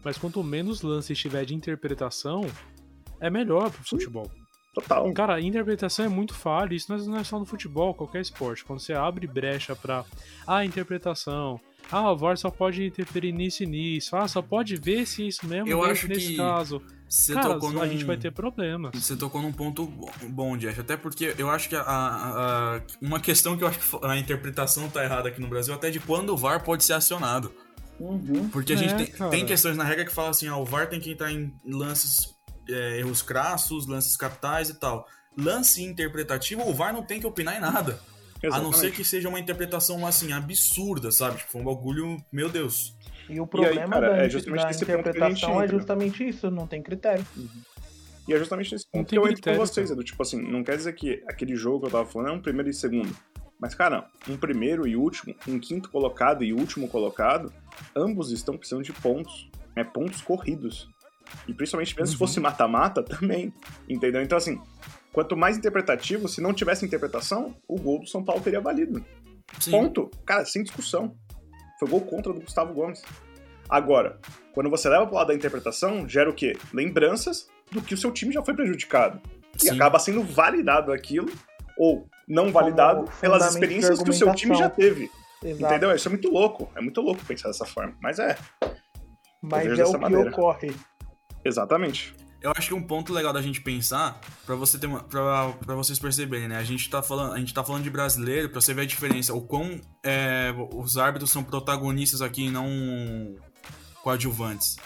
Mas 0.03 0.17
quanto 0.17 0.41
menos 0.43 0.81
lance 0.81 1.13
tiver 1.13 1.43
de 1.43 1.53
interpretação, 1.53 2.45
é 3.19 3.29
melhor 3.29 3.69
pro 3.69 3.83
futebol. 3.83 4.31
Total. 4.73 5.11
Cara, 5.13 5.35
a 5.35 5.41
interpretação 5.41 6.05
é 6.05 6.09
muito 6.09 6.33
falha. 6.33 6.73
Isso 6.73 6.95
não 7.07 7.17
é 7.17 7.23
só 7.23 7.39
no 7.39 7.45
futebol, 7.45 7.93
qualquer 7.93 8.21
esporte. 8.21 8.63
Quando 8.63 8.79
você 8.79 8.93
abre 8.93 9.27
brecha 9.27 9.75
pra. 9.75 10.05
Ah, 10.47 10.63
interpretação. 10.63 11.59
Ah, 11.91 12.11
o 12.11 12.17
VAR 12.17 12.37
só 12.37 12.51
pode 12.51 12.85
interferir 12.85 13.31
nisso 13.31 13.63
e 13.63 13.65
nisso. 13.65 14.15
Ah, 14.15 14.27
só 14.27 14.41
pode 14.41 14.75
ver 14.75 15.07
se 15.07 15.27
isso 15.27 15.47
mesmo 15.47 15.67
Eu 15.67 15.83
acho 15.83 16.07
nesse 16.07 16.27
que 16.27 16.37
caso. 16.37 16.81
Você 17.07 17.33
Cara, 17.33 17.55
tocou 17.55 17.71
num... 17.71 17.81
a 17.81 17.87
gente 17.87 18.03
vai 18.03 18.17
ter 18.17 18.31
problemas. 18.31 18.91
Você 18.93 19.15
tocou 19.15 19.41
num 19.41 19.51
ponto 19.51 19.91
bom, 20.29 20.55
Jeff. 20.55 20.79
Até 20.79 20.95
porque 20.95 21.33
eu 21.39 21.49
acho 21.49 21.67
que 21.67 21.75
a, 21.75 21.81
a, 21.81 22.75
a, 22.75 22.81
uma 23.01 23.19
questão 23.19 23.57
que 23.57 23.63
eu 23.63 23.67
acho 23.67 23.79
que 23.79 24.05
a 24.05 24.15
interpretação 24.15 24.87
tá 24.89 25.03
errada 25.03 25.29
aqui 25.29 25.41
no 25.41 25.47
Brasil, 25.47 25.73
até 25.73 25.89
de 25.89 25.99
quando 25.99 26.29
o 26.29 26.37
VAR 26.37 26.63
pode 26.63 26.83
ser 26.83 26.93
acionado. 26.93 27.51
Uhum. 27.99 28.47
Porque 28.49 28.73
a 28.73 28.75
gente 28.75 28.93
é, 28.93 29.05
tem, 29.05 29.29
tem, 29.29 29.45
questões 29.45 29.75
na 29.75 29.83
regra 29.83 30.05
que 30.05 30.13
falam 30.13 30.29
assim, 30.29 30.47
ah, 30.47 30.57
o 30.57 30.63
VAR 30.63 30.87
tem 30.87 30.99
que 30.99 31.11
entrar 31.11 31.31
em 31.31 31.51
lances, 31.65 32.35
é, 32.69 32.99
erros 32.99 33.21
crassos, 33.21 33.87
lances 33.87 34.15
capitais 34.15 34.69
e 34.69 34.79
tal. 34.79 35.07
Lance 35.37 35.83
interpretativo, 35.83 36.67
o 36.67 36.73
VAR 36.73 36.93
não 36.93 37.03
tem 37.03 37.19
que 37.19 37.27
opinar 37.27 37.57
em 37.57 37.59
nada. 37.59 37.99
Exatamente. 38.41 38.53
A 38.53 38.59
não 38.59 38.71
ser 38.71 38.91
que 38.91 39.03
seja 39.03 39.27
uma 39.27 39.39
interpretação, 39.39 40.05
assim, 40.05 40.31
absurda, 40.31 41.11
sabe? 41.11 41.37
Tipo, 41.37 41.59
um 41.59 41.63
bagulho, 41.63 42.17
meu 42.31 42.49
Deus. 42.49 42.95
E 43.29 43.39
o 43.39 43.45
problema 43.45 43.75
e 43.75 43.83
aí, 43.83 43.89
cara, 43.89 44.09
da, 44.09 44.17
é 44.17 44.29
justamente 44.29 44.63
da 44.63 44.71
interpretação 44.71 45.61
é 45.61 45.67
justamente 45.67 46.27
isso, 46.27 46.49
não 46.49 46.65
tem 46.65 46.81
critério. 46.81 47.25
Uhum. 47.35 47.47
E 48.27 48.33
é 48.33 48.37
justamente 48.37 48.71
nesse 48.71 48.87
ponto 48.87 49.09
que 49.09 49.17
eu 49.17 49.27
entro 49.27 49.41
com 49.41 49.57
vocês, 49.57 49.91
Edu. 49.91 50.03
Tipo 50.03 50.21
assim, 50.21 50.41
não 50.41 50.63
quer 50.63 50.77
dizer 50.77 50.93
que 50.93 51.23
aquele 51.27 51.55
jogo 51.55 51.81
que 51.81 51.85
eu 51.87 51.91
tava 51.91 52.05
falando 52.05 52.29
é 52.29 52.31
um 52.33 52.41
primeiro 52.41 52.69
e 52.69 52.73
segundo. 52.73 53.15
Mas, 53.59 53.75
cara, 53.75 54.07
um 54.27 54.37
primeiro 54.37 54.87
e 54.87 54.95
último, 54.95 55.35
um 55.47 55.59
quinto 55.59 55.89
colocado 55.89 56.43
e 56.43 56.53
último 56.53 56.87
colocado, 56.87 57.51
ambos 57.95 58.31
estão 58.31 58.57
precisando 58.57 58.83
de 58.83 58.93
pontos. 58.93 59.49
É 59.75 59.83
pontos 59.83 60.21
corridos. 60.21 60.87
E 61.47 61.53
principalmente 61.53 61.95
mesmo 61.95 62.07
uhum. 62.07 62.11
se 62.11 62.17
fosse 62.17 62.39
mata-mata 62.39 63.01
também. 63.03 63.53
Entendeu? 63.87 64.21
Então, 64.21 64.37
assim, 64.37 64.59
Quanto 65.11 65.35
mais 65.35 65.57
interpretativo, 65.57 66.27
se 66.27 66.39
não 66.39 66.53
tivesse 66.53 66.85
interpretação, 66.85 67.55
o 67.67 67.79
gol 67.79 67.99
do 67.99 68.07
São 68.07 68.23
Paulo 68.23 68.41
teria 68.41 68.61
valido. 68.61 69.03
Sim. 69.59 69.71
Ponto. 69.71 70.11
Cara, 70.25 70.45
sem 70.45 70.63
discussão. 70.63 71.15
Foi 71.79 71.89
gol 71.89 72.01
contra 72.01 72.31
do 72.31 72.41
Gustavo 72.41 72.73
Gomes. 72.73 73.01
Agora, 73.67 74.19
quando 74.53 74.69
você 74.69 74.87
leva 74.87 75.07
pro 75.07 75.15
lado 75.15 75.27
da 75.27 75.33
interpretação, 75.33 76.07
gera 76.07 76.29
o 76.29 76.33
quê? 76.33 76.55
Lembranças 76.73 77.47
do 77.71 77.81
que 77.81 77.93
o 77.93 77.97
seu 77.97 78.11
time 78.11 78.31
já 78.31 78.43
foi 78.43 78.53
prejudicado. 78.53 79.19
Sim. 79.57 79.67
E 79.67 79.69
acaba 79.71 79.97
sendo 79.97 80.23
validado 80.23 80.91
aquilo, 80.91 81.31
ou 81.77 82.07
não 82.27 82.51
validado, 82.51 83.05
Como 83.05 83.17
pelas 83.19 83.49
experiências 83.49 84.01
que 84.01 84.09
o 84.09 84.13
seu 84.13 84.33
time 84.35 84.55
já 84.55 84.69
teve. 84.69 85.09
Exato. 85.43 85.73
Entendeu? 85.73 85.95
Isso 85.95 86.07
é 86.07 86.11
muito 86.11 86.29
louco. 86.29 86.69
É 86.75 86.81
muito 86.81 87.01
louco 87.01 87.23
pensar 87.25 87.47
dessa 87.47 87.65
forma. 87.65 87.95
Mas 88.01 88.19
é. 88.19 88.37
Mas 89.41 89.79
é 89.79 89.85
o 89.85 89.91
que 89.91 89.97
maneira. 89.97 90.29
ocorre. 90.29 90.75
Exatamente. 91.49 92.15
Eu 92.41 92.53
acho 92.55 92.69
que 92.69 92.73
um 92.73 92.81
ponto 92.81 93.11
legal 93.11 93.33
da 93.33 93.41
gente 93.41 93.59
pensar, 93.59 94.19
para 94.45 94.55
você 94.55 94.77
ter 94.77 94.87
para 94.87 95.75
vocês 95.75 95.99
perceberem, 95.99 96.47
né? 96.47 96.57
A 96.57 96.63
gente 96.63 96.89
tá 96.89 97.01
falando, 97.01 97.33
a 97.33 97.37
gente 97.39 97.53
tá 97.53 97.63
falando 97.63 97.83
de 97.83 97.89
brasileiro, 97.89 98.49
para 98.49 98.61
você 98.61 98.73
ver 98.73 98.83
a 98.83 98.85
diferença, 98.85 99.33
o 99.33 99.41
quão 99.41 99.81
é, 100.01 100.53
os 100.73 100.97
árbitros 100.97 101.31
são 101.31 101.43
protagonistas 101.43 102.21
aqui 102.21 102.45
e 102.45 102.51
não 102.51 103.35
coadjuvantes. 104.01 104.77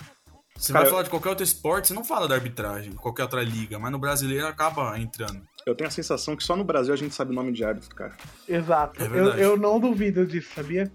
Você 0.55 0.73
Cara, 0.73 0.85
vai 0.85 0.91
falar 0.91 1.03
de 1.03 1.09
qualquer 1.11 1.29
outro 1.29 1.43
esporte, 1.43 1.89
você 1.89 1.93
não 1.93 2.03
fala 2.03 2.27
da 2.27 2.35
arbitragem, 2.35 2.93
qualquer 2.93 3.23
outra 3.23 3.43
liga, 3.43 3.77
mas 3.77 3.91
no 3.91 3.99
brasileiro 3.99 4.47
acaba 4.47 4.97
entrando. 4.97 5.41
Eu 5.65 5.75
tenho 5.75 5.87
a 5.87 5.91
sensação 5.91 6.35
que 6.35 6.43
só 6.43 6.55
no 6.55 6.63
Brasil 6.63 6.93
a 6.93 6.97
gente 6.97 7.13
sabe 7.13 7.31
o 7.31 7.35
nome 7.35 7.51
de 7.51 7.63
árbitro, 7.63 7.95
cara. 7.95 8.15
Exato. 8.47 9.01
É 9.01 9.05
eu, 9.07 9.27
eu 9.35 9.57
não 9.57 9.79
duvido 9.79 10.25
disso, 10.25 10.53
sabia? 10.55 10.91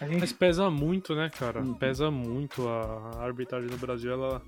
Gente... 0.00 0.20
Mas 0.20 0.32
pesa 0.32 0.70
muito, 0.70 1.14
né, 1.14 1.28
cara? 1.36 1.60
Uhum. 1.60 1.74
Pesa 1.74 2.10
muito 2.10 2.68
a 2.68 3.24
arbitragem 3.24 3.68
no 3.68 3.76
Brasil, 3.76 4.12
ela. 4.12 4.40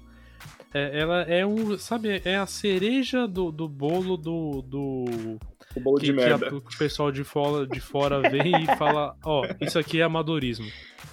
É, 0.73 1.01
ela 1.01 1.23
é 1.23 1.45
um. 1.45 1.77
Sabe, 1.79 2.23
é 2.25 2.37
a 2.37 2.47
cereja 2.47 3.27
do, 3.27 3.51
do 3.51 3.69
bolo 3.69 4.17
do. 4.17 4.63
do 4.63 5.39
o 5.75 5.81
bolo 5.81 5.99
que, 5.99 6.07
de 6.07 6.13
merda. 6.13 6.49
Que 6.49 6.55
a, 6.55 6.59
o 6.59 6.79
pessoal 6.79 7.11
de 7.11 7.25
fora, 7.25 7.67
de 7.67 7.81
fora 7.81 8.21
vem 8.31 8.65
e 8.65 8.77
fala: 8.77 9.17
Ó, 9.25 9.43
oh, 9.43 9.65
isso 9.65 9.79
aqui 9.79 10.01
é 10.01 10.05
amadorismo. 10.05 10.67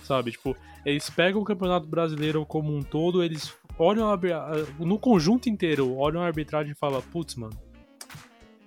Sabe? 0.03 0.31
Tipo, 0.31 0.55
eles 0.85 1.09
pegam 1.09 1.41
o 1.41 1.45
Campeonato 1.45 1.87
Brasileiro 1.87 2.45
como 2.45 2.75
um 2.75 2.81
todo, 2.81 3.23
eles 3.23 3.53
olham 3.79 4.09
a, 4.09 4.17
no 4.79 4.99
conjunto 4.99 5.49
inteiro, 5.49 5.95
olham 5.97 6.21
a 6.21 6.25
arbitragem 6.25 6.71
e 6.71 6.75
falam: 6.75 7.01
Putz, 7.01 7.35
mano 7.35 7.67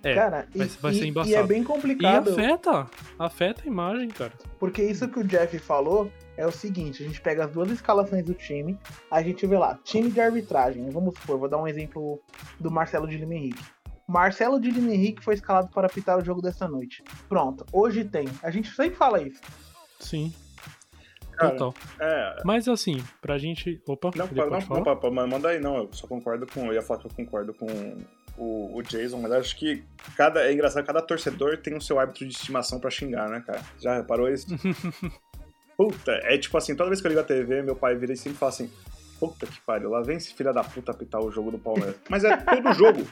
é, 0.03 0.15
cara, 0.15 0.47
vai, 0.53 0.67
e, 0.67 0.69
vai 0.69 0.93
ser 0.93 1.05
embaçado. 1.05 1.31
E 1.31 1.35
é 1.35 1.43
bem 1.43 1.63
complicado. 1.63 2.29
E 2.29 2.31
afeta, 2.31 2.87
afeta 3.19 3.61
a 3.63 3.67
imagem, 3.67 4.09
cara. 4.09 4.33
Porque 4.59 4.83
isso 4.83 5.07
que 5.07 5.19
o 5.19 5.23
Jeff 5.23 5.57
falou 5.59 6.11
é 6.37 6.45
o 6.45 6.51
seguinte, 6.51 7.03
a 7.03 7.05
gente 7.05 7.21
pega 7.21 7.45
as 7.45 7.51
duas 7.51 7.69
escalações 7.69 8.23
do 8.23 8.33
time, 8.33 8.77
a 9.09 9.21
gente 9.21 9.45
vê 9.45 9.57
lá, 9.57 9.77
time 9.83 10.09
de 10.09 10.19
arbitragem, 10.19 10.89
vamos 10.89 11.17
supor, 11.19 11.37
vou 11.37 11.49
dar 11.49 11.57
um 11.57 11.67
exemplo 11.67 12.21
do 12.59 12.71
Marcelo 12.71 13.07
de 13.07 13.17
Lima 13.17 13.35
Henrique. 13.35 13.63
Marcelo 14.07 14.59
de 14.59 14.71
Lima 14.71 14.93
Henrique 14.93 15.23
foi 15.23 15.35
escalado 15.35 15.69
para 15.69 15.87
apitar 15.87 16.17
o 16.17 16.23
jogo 16.23 16.41
dessa 16.41 16.67
noite. 16.67 17.03
Pronto, 17.29 17.65
hoje 17.71 18.03
tem. 18.03 18.27
A 18.43 18.51
gente 18.51 18.69
sempre 18.69 18.95
fala 18.95 19.21
isso. 19.21 19.39
Sim. 19.99 20.33
Cara, 21.31 21.51
Total. 21.51 21.73
É... 21.99 22.41
Mas 22.43 22.67
assim, 22.67 23.01
pra 23.21 23.37
gente. 23.37 23.81
Opa, 23.87 24.11
não, 24.15 24.27
não, 24.27 24.49
não, 24.59 25.11
não, 25.11 25.27
manda 25.27 25.49
aí, 25.49 25.59
não. 25.59 25.77
Eu 25.77 25.89
só 25.93 26.07
concordo 26.07 26.45
com. 26.45 26.67
Eu 26.67 26.73
ia 26.73 26.81
falar 26.81 26.99
que 26.99 27.07
eu 27.07 27.11
concordo 27.15 27.53
com 27.53 27.67
o, 28.37 28.77
o 28.77 28.83
Jason, 28.83 29.19
mas 29.19 29.31
acho 29.31 29.55
que 29.57 29.83
cada, 30.17 30.45
é 30.45 30.53
engraçado, 30.53 30.85
cada 30.85 31.01
torcedor 31.01 31.57
tem 31.57 31.75
o 31.75 31.81
seu 31.81 31.99
árbitro 31.99 32.27
de 32.27 32.33
estimação 32.33 32.79
para 32.79 32.89
xingar, 32.89 33.29
né, 33.29 33.41
cara? 33.45 33.61
Já 33.79 33.95
reparou 33.95 34.29
isso? 34.29 34.47
puta, 35.81 36.11
é 36.23 36.37
tipo 36.37 36.55
assim, 36.57 36.75
toda 36.75 36.89
vez 36.89 37.01
que 37.01 37.07
eu 37.07 37.09
ligo 37.09 37.21
a 37.21 37.23
TV, 37.23 37.63
meu 37.63 37.75
pai 37.75 37.95
vira 37.95 38.13
e 38.13 38.17
sempre 38.17 38.37
fala 38.37 38.51
assim: 38.51 38.69
puta 39.19 39.47
que 39.47 39.59
pariu, 39.61 39.89
lá 39.89 40.01
vem 40.01 40.17
esse 40.17 40.33
filho 40.33 40.53
da 40.53 40.63
puta 40.63 40.91
apitar 40.91 41.21
o 41.21 41.31
jogo 41.31 41.51
do 41.51 41.57
Palmeiras. 41.57 41.95
Mas 42.07 42.23
é 42.23 42.37
todo 42.37 42.73
jogo. 42.73 43.07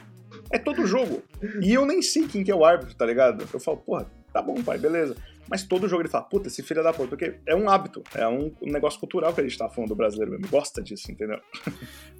É 0.52 0.58
todo 0.58 0.86
jogo. 0.86 1.22
E 1.60 1.72
eu 1.72 1.84
nem 1.84 2.00
sei 2.00 2.28
quem 2.28 2.44
que 2.44 2.50
é 2.50 2.54
o 2.54 2.64
árbitro, 2.64 2.94
tá 2.94 3.04
ligado? 3.04 3.44
Eu 3.52 3.58
falo, 3.58 3.78
porra, 3.78 4.06
tá 4.32 4.40
bom, 4.40 4.62
pai, 4.62 4.78
beleza. 4.78 5.16
Mas 5.48 5.64
todo 5.64 5.88
jogo 5.88 6.02
ele 6.02 6.08
fala, 6.08 6.22
puta, 6.22 6.46
esse 6.46 6.62
filho 6.62 6.80
da 6.80 6.92
puta, 6.92 7.08
porque 7.08 7.40
é 7.44 7.56
um 7.56 7.68
hábito, 7.68 8.04
é 8.14 8.26
um, 8.28 8.52
um 8.62 8.70
negócio 8.70 9.00
cultural 9.00 9.34
que 9.34 9.40
a 9.40 9.42
gente 9.42 9.58
tá 9.58 9.68
falando 9.68 9.88
do 9.88 9.96
brasileiro 9.96 10.30
mesmo. 10.30 10.46
Gosta 10.46 10.80
disso, 10.80 11.10
entendeu? 11.10 11.40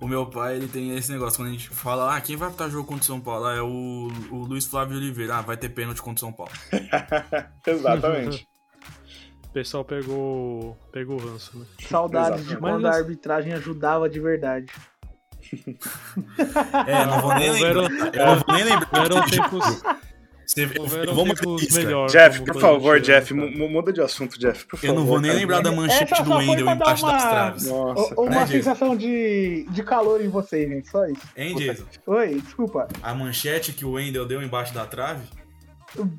O 0.00 0.08
meu 0.08 0.26
pai, 0.26 0.56
ele 0.56 0.66
tem 0.66 0.96
esse 0.96 1.12
negócio, 1.12 1.38
quando 1.38 1.50
a 1.50 1.52
gente 1.52 1.68
fala, 1.68 2.16
ah, 2.16 2.20
quem 2.20 2.34
vai 2.34 2.48
apitar 2.48 2.68
jogo 2.68 2.88
contra 2.88 3.04
o 3.04 3.06
São 3.06 3.20
Paulo? 3.20 3.46
Ah, 3.46 3.54
é 3.54 3.62
o, 3.62 4.08
o 4.32 4.44
Luiz 4.44 4.66
Flávio 4.66 4.96
Oliveira, 4.96 5.36
ah, 5.36 5.42
vai 5.42 5.56
ter 5.56 5.68
pênalti 5.68 6.02
contra 6.02 6.16
o 6.16 6.18
São 6.18 6.32
Paulo. 6.32 6.50
Exatamente. 7.64 8.49
O 9.50 9.52
pessoal 9.52 9.84
pegou, 9.84 10.78
pegou 10.92 11.20
o 11.20 11.26
ranço, 11.26 11.58
né? 11.58 11.66
Saudades 11.88 12.46
de 12.46 12.56
quando 12.56 12.82
Mas... 12.82 12.94
a 12.94 12.98
arbitragem 12.98 13.52
ajudava 13.52 14.08
de 14.08 14.20
verdade. 14.20 14.72
é, 16.86 17.04
não 17.04 17.20
vou 17.20 17.34
nem 17.34 17.50
lembrar. 17.50 17.90
Eu 18.14 18.26
não 18.26 18.36
vou 18.36 18.54
nem 18.54 18.64
lembrar. 18.64 19.04
Eram 19.04 19.26
tempos... 19.26 19.82
Vamos 21.14 21.72
melhor. 21.72 22.08
Jeff, 22.08 22.44
por 22.44 22.60
favor, 22.60 23.00
Jeff, 23.00 23.32
muda 23.34 23.92
de 23.92 24.00
assunto, 24.00 24.38
Jeff, 24.38 24.66
por 24.66 24.78
favor. 24.78 24.92
Eu 24.92 24.98
não 24.98 25.06
vou 25.06 25.20
nem 25.20 25.32
lembrar 25.32 25.60
da 25.62 25.70
manchete 25.70 26.22
do 26.22 26.34
Wendel 26.34 26.68
embaixo 26.68 27.04
uma... 27.04 27.12
das 27.12 27.22
traves. 27.22 27.66
Nossa, 27.66 28.20
uma 28.20 28.30
né, 28.30 28.46
sensação 28.46 28.96
de, 28.96 29.66
de 29.70 29.82
calor 29.82 30.20
em 30.20 30.28
vocês, 30.28 30.68
gente, 30.68 30.88
só 30.88 31.06
isso. 31.06 31.22
Hein, 31.36 31.54
Jason? 31.56 31.84
Oi, 32.06 32.40
desculpa. 32.40 32.88
A 33.02 33.14
manchete 33.14 33.72
que 33.72 33.84
o 33.84 33.92
Wendel 33.92 34.26
deu 34.26 34.42
embaixo 34.42 34.74
da 34.74 34.84
trave? 34.86 35.22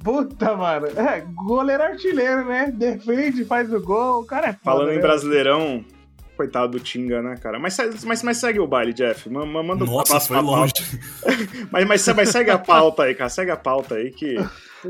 Puta, 0.03 0.55
mano. 0.55 0.87
É, 0.87 1.21
goleiro 1.45 1.83
artilheiro, 1.83 2.45
né? 2.45 2.71
Defende, 2.73 3.45
faz 3.45 3.71
o 3.73 3.81
gol, 3.81 4.21
o 4.21 4.25
cara 4.25 4.47
é 4.47 4.53
foda, 4.53 4.63
Falando 4.63 4.91
em 4.91 4.95
né? 4.95 5.01
Brasileirão, 5.01 5.85
coitado 6.35 6.73
do 6.73 6.79
Tinga, 6.79 7.21
né, 7.21 7.37
cara? 7.37 7.59
Mas, 7.59 7.77
mas, 8.03 8.23
mas 8.23 8.37
segue 8.37 8.59
o 8.59 8.67
baile, 8.67 8.93
Jeff. 8.93 9.29
Manda 9.29 9.85
Nossa, 9.85 10.19
foi 10.19 10.41
longe. 10.41 10.73
mas, 11.71 11.85
mas, 11.87 12.07
mas 12.07 12.29
segue 12.29 12.49
a 12.49 12.57
pauta 12.59 13.03
aí, 13.03 13.15
cara. 13.15 13.29
Segue 13.29 13.51
a 13.51 13.57
pauta 13.57 13.95
aí 13.95 14.11
que. 14.11 14.35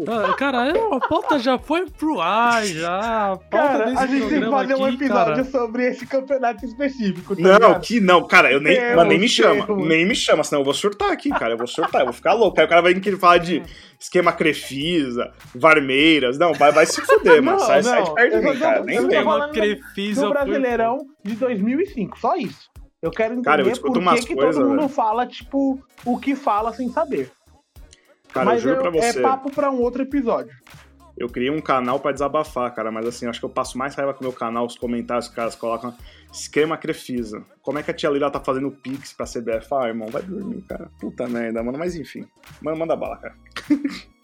Ah, 0.07 0.33
cara, 0.33 0.71
a 0.71 0.99
pauta 1.07 1.37
já 1.37 1.57
foi 1.57 1.85
pro 1.85 2.21
ar, 2.21 2.65
já. 2.65 3.33
A, 3.33 3.37
cara, 3.37 3.99
a 3.99 4.05
gente 4.07 4.29
tem 4.29 4.41
que 4.41 4.49
fazer 4.49 4.73
aqui, 4.73 4.81
um 4.81 4.87
episódio 4.87 5.35
cara. 5.35 5.43
sobre 5.43 5.87
esse 5.87 6.07
campeonato 6.07 6.65
específico. 6.65 7.35
Tá 7.35 7.41
não, 7.41 7.53
ligado? 7.53 7.81
que 7.81 7.99
não, 7.99 8.25
cara, 8.25 8.51
eu 8.51 8.61
nem, 8.61 8.95
mas 8.95 9.07
nem 9.07 9.19
me 9.19 9.27
chama. 9.27 9.67
Nem 9.75 10.05
me 10.05 10.15
chama, 10.15 10.43
senão 10.43 10.61
eu 10.61 10.65
vou 10.65 10.73
surtar 10.73 11.11
aqui, 11.11 11.29
cara. 11.29 11.53
Eu 11.53 11.57
vou 11.57 11.67
surtar, 11.67 12.01
eu 12.01 12.05
vou 12.05 12.13
ficar 12.13 12.33
louco. 12.33 12.59
Aí 12.59 12.65
o 12.65 12.69
cara 12.69 12.81
vai 12.81 12.93
querer 12.93 13.17
falar 13.17 13.39
de 13.39 13.61
esquema 13.99 14.31
Crefisa, 14.31 15.31
Varmeiras. 15.53 16.37
Não, 16.37 16.53
vai, 16.53 16.71
vai 16.71 16.85
se 16.85 17.01
fuder, 17.01 17.41
mano. 17.43 17.59
Sai, 17.59 17.83
sai 17.83 18.03
de 18.03 18.13
perto 18.13 18.39
de 18.39 18.45
mim, 18.45 18.59
cara. 18.59 18.83
Nem 18.83 19.07
tem. 19.07 19.25
Crefisa. 19.51 20.21
Do 20.25 20.29
Brasileirão 20.29 20.97
de 21.23 21.35
2005, 21.35 22.17
só 22.17 22.35
isso. 22.35 22.71
Eu 23.01 23.09
quero 23.09 23.33
entender 23.33 23.45
cara, 23.45 23.61
eu 23.61 23.65
por 23.65 24.15
que, 24.15 24.27
que 24.27 24.35
todo 24.35 24.59
mundo 24.59 24.75
velho. 24.75 24.89
fala, 24.89 25.25
tipo, 25.25 25.79
o 26.05 26.19
que 26.19 26.35
fala 26.35 26.71
sem 26.71 26.87
saber. 26.89 27.31
Cara, 28.33 28.45
mas 28.45 28.63
eu 28.63 28.69
juro 28.69 28.85
eu, 28.85 28.91
pra 28.91 28.99
é 28.99 29.11
você. 29.11 29.19
É 29.19 29.21
papo 29.21 29.51
pra 29.51 29.71
um 29.71 29.79
outro 29.81 30.01
episódio. 30.01 30.55
Eu 31.17 31.27
criei 31.29 31.51
um 31.51 31.61
canal 31.61 31.99
para 31.99 32.13
desabafar, 32.13 32.73
cara, 32.73 32.91
mas 32.91 33.05
assim, 33.05 33.27
acho 33.27 33.39
que 33.39 33.45
eu 33.45 33.49
passo 33.49 33.77
mais 33.77 33.93
raiva 33.93 34.13
com 34.13 34.21
o 34.21 34.23
meu 34.23 34.33
canal, 34.33 34.65
os 34.65 34.75
comentários 34.75 35.27
que 35.27 35.31
os 35.31 35.35
caras 35.35 35.55
colocam. 35.55 35.93
Esquema 36.31 36.77
Crefisa. 36.77 37.43
Como 37.61 37.77
é 37.77 37.83
que 37.83 37.91
a 37.91 37.93
tia 37.93 38.09
Lila 38.09 38.31
tá 38.31 38.39
fazendo 38.39 38.71
pix 38.71 39.13
pra 39.13 39.25
CBF? 39.25 39.67
Ah, 39.73 39.87
irmão, 39.87 40.07
vai 40.07 40.23
dormir, 40.23 40.61
cara. 40.63 40.89
Puta 40.99 41.27
merda, 41.27 41.61
mano. 41.61 41.77
Mas 41.77 41.95
enfim. 41.95 42.25
Manda, 42.61 42.77
manda 42.77 42.95
bala, 42.95 43.17
cara. 43.17 43.35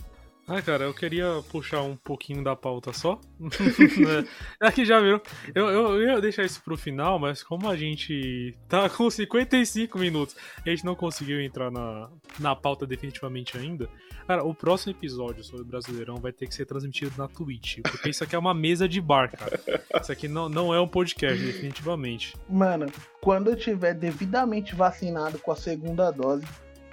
Ah, 0.49 0.61
cara, 0.61 0.85
eu 0.85 0.93
queria 0.93 1.43
puxar 1.51 1.81
um 1.81 1.97
pouquinho 1.97 2.41
da 2.41 2.55
pauta 2.55 2.93
só. 2.93 3.19
Aqui 4.61 4.85
já 4.85 5.01
viu. 5.01 5.21
Eu, 5.53 5.67
eu, 5.67 5.99
eu, 5.99 6.07
ia 6.07 6.21
deixar 6.21 6.45
isso 6.45 6.61
pro 6.63 6.77
final, 6.77 7.19
mas 7.19 7.43
como 7.43 7.69
a 7.69 7.75
gente 7.75 8.55
tá 8.69 8.89
com 8.89 9.09
55 9.09 9.99
minutos 9.99 10.37
a 10.65 10.69
gente 10.69 10.85
não 10.85 10.95
conseguiu 10.95 11.41
entrar 11.41 11.69
na, 11.69 12.09
na 12.39 12.55
pauta 12.55 12.87
definitivamente 12.87 13.57
ainda, 13.57 13.89
cara, 14.25 14.41
o 14.41 14.55
próximo 14.55 14.93
episódio 14.93 15.43
sobre 15.43 15.63
o 15.63 15.65
Brasileirão 15.65 16.15
vai 16.15 16.31
ter 16.31 16.47
que 16.47 16.55
ser 16.55 16.65
transmitido 16.65 17.11
na 17.17 17.27
Twitch. 17.27 17.79
Porque 17.81 18.09
isso 18.09 18.23
aqui 18.23 18.33
é 18.33 18.39
uma 18.39 18.53
mesa 18.53 18.87
de 18.87 19.01
bar, 19.01 19.29
cara. 19.29 19.59
Isso 20.01 20.11
aqui 20.13 20.29
não, 20.29 20.47
não 20.47 20.73
é 20.73 20.79
um 20.79 20.87
podcast, 20.87 21.43
definitivamente. 21.43 22.37
Mano, 22.49 22.85
quando 23.19 23.49
eu 23.49 23.55
tiver 23.57 23.93
devidamente 23.93 24.73
vacinado 24.73 25.39
com 25.39 25.51
a 25.51 25.57
segunda 25.57 26.09
dose 26.09 26.45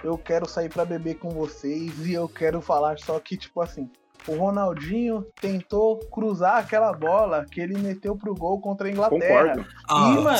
eu 0.03 0.17
quero 0.17 0.47
sair 0.47 0.69
para 0.69 0.85
beber 0.85 1.15
com 1.15 1.29
vocês 1.29 2.05
e 2.05 2.13
eu 2.13 2.27
quero 2.27 2.61
falar 2.61 2.97
só 2.99 3.19
que, 3.19 3.37
tipo 3.37 3.61
assim, 3.61 3.89
o 4.27 4.35
Ronaldinho 4.35 5.25
tentou 5.39 5.99
cruzar 5.99 6.57
aquela 6.57 6.91
bola 6.93 7.45
que 7.49 7.61
ele 7.61 7.77
meteu 7.77 8.15
pro 8.15 8.33
gol 8.33 8.59
contra 8.59 8.87
a 8.87 8.91
Inglaterra. 8.91 9.55
Concordo. 9.55 9.67
Ah, 9.87 10.09
e, 10.09 10.21
mano, 10.21 10.39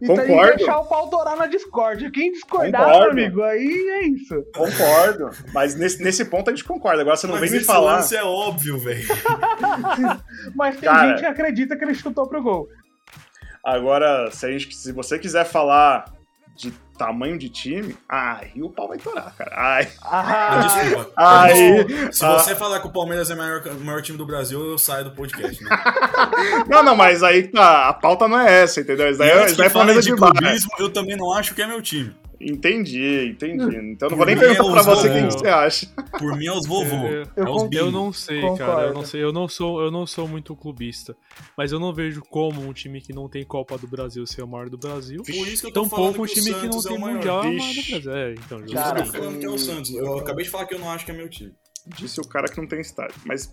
então 0.00 0.16
Concordo. 0.16 0.56
deixar 0.56 0.78
o 0.78 0.86
pau 0.86 1.10
dourar 1.10 1.36
na 1.36 1.46
Discord. 1.46 2.10
Quem 2.10 2.32
discordar, 2.32 2.88
meu 2.88 3.10
amigo, 3.10 3.42
aí 3.42 3.88
é 3.90 4.06
isso. 4.06 4.42
Concordo. 4.54 5.30
Mas 5.52 5.74
nesse, 5.74 6.02
nesse 6.02 6.24
ponto 6.24 6.48
a 6.48 6.52
gente 6.52 6.64
concorda. 6.64 7.02
Agora 7.02 7.16
você 7.16 7.26
não 7.26 7.34
Mas 7.34 7.50
vem 7.50 7.60
me 7.60 7.64
falar. 7.64 8.00
Isso 8.00 8.16
é 8.16 8.24
óbvio, 8.24 8.78
velho. 8.78 9.06
Mas 10.56 10.76
tem 10.76 10.88
Cara, 10.88 11.08
gente 11.08 11.20
que 11.20 11.26
acredita 11.26 11.76
que 11.76 11.84
ele 11.84 11.94
chutou 11.94 12.26
pro 12.26 12.42
gol. 12.42 12.68
Agora, 13.64 14.30
se, 14.30 14.44
a 14.46 14.50
gente, 14.50 14.74
se 14.74 14.90
você 14.90 15.18
quiser 15.18 15.44
falar 15.44 16.06
de 16.62 16.72
tamanho 16.96 17.36
de 17.36 17.48
time, 17.48 17.96
aí 18.08 18.62
o 18.62 18.70
pau 18.70 18.86
vai 18.86 18.96
torar, 18.96 19.34
cara. 19.36 19.50
Ai. 19.56 19.88
Ah, 20.02 20.60
Desculpa. 20.60 21.10
Ai. 21.16 21.52
Se 22.12 22.24
você 22.24 22.52
ah. 22.52 22.56
falar 22.56 22.80
que 22.80 22.86
o 22.86 22.92
Palmeiras 22.92 23.30
é 23.30 23.34
o 23.34 23.38
maior, 23.38 23.74
maior 23.80 24.02
time 24.02 24.16
do 24.16 24.24
Brasil, 24.24 24.60
eu 24.60 24.78
saio 24.78 25.04
do 25.04 25.10
podcast. 25.10 25.62
Né? 25.64 25.70
não, 26.68 26.82
não, 26.82 26.94
mas 26.94 27.22
aí 27.22 27.48
tá, 27.48 27.88
a 27.88 27.92
pauta 27.92 28.28
não 28.28 28.38
é 28.38 28.62
essa, 28.62 28.80
entendeu? 28.80 29.10
Isso 29.10 29.18
daí, 29.18 29.30
é, 29.30 29.46
isso 29.46 29.56
daí 29.56 29.66
é 29.66 29.70
Palmeiras 29.70 30.04
de, 30.04 30.12
de 30.12 30.16
clubismo, 30.16 30.70
Eu 30.78 30.90
também 30.90 31.16
não 31.16 31.32
acho 31.32 31.54
que 31.54 31.62
é 31.62 31.66
meu 31.66 31.82
time. 31.82 32.14
Entendi, 32.42 33.28
entendi. 33.28 33.76
Então 33.92 34.10
não 34.10 34.16
vou 34.16 34.26
nem 34.26 34.36
perguntar 34.36 34.68
é 34.68 34.72
pra 34.72 34.82
você 34.82 35.08
quem 35.08 35.24
você 35.24 35.46
acha. 35.46 35.86
Por 36.18 36.36
mim 36.36 36.46
é 36.46 36.52
os 36.52 36.66
vovô. 36.66 37.06
Eu, 37.06 37.22
é 37.36 37.50
os 37.50 37.72
eu 37.72 37.90
não 37.90 38.12
sei, 38.12 38.40
Concordo. 38.40 38.58
cara. 38.58 38.86
Eu 38.88 38.94
não 38.94 39.04
sei. 39.04 39.22
Eu 39.22 39.32
não 39.32 39.48
sou, 39.48 39.80
eu 39.80 39.90
não 39.90 40.06
sou 40.06 40.26
muito 40.26 40.56
clubista. 40.56 41.16
Mas 41.56 41.70
eu 41.70 41.78
não 41.78 41.94
vejo 41.94 42.20
como 42.22 42.66
um 42.66 42.72
time 42.72 43.00
que 43.00 43.12
não 43.12 43.28
tem 43.28 43.44
Copa 43.44 43.78
do 43.78 43.86
Brasil 43.86 44.26
ser 44.26 44.42
o 44.42 44.48
maior 44.48 44.68
do 44.68 44.76
Brasil. 44.76 45.22
Por 45.22 45.32
isso 45.48 45.62
que 45.62 45.68
eu 45.68 45.72
tô 45.72 45.82
Tampouco 45.82 46.22
um 46.22 46.26
time 46.26 46.46
que 46.54 46.66
não 46.68 46.78
é 46.78 46.82
tem 46.82 46.98
Mundial 46.98 47.44
é 47.44 47.48
o 47.48 47.56
maior 47.56 47.74
do 47.74 47.90
Brasil. 47.90 48.12
É, 48.12 48.32
então. 48.34 48.66
Cara, 48.66 49.00
eu 49.00 49.06
tô 49.06 49.12
falando 49.12 49.38
que 49.38 49.46
é 49.46 49.50
o 49.50 49.58
Santos. 49.58 49.94
Eu 49.94 50.18
acabei 50.18 50.44
de 50.44 50.50
falar 50.50 50.66
que 50.66 50.74
eu 50.74 50.78
não 50.78 50.90
acho 50.90 51.04
que 51.04 51.10
é 51.10 51.14
meu 51.14 51.28
time. 51.28 51.52
Disse 51.96 52.20
o 52.20 52.24
cara 52.26 52.48
que 52.48 52.60
não 52.60 52.66
tem 52.66 52.80
estádio. 52.80 53.16
Mas 53.24 53.52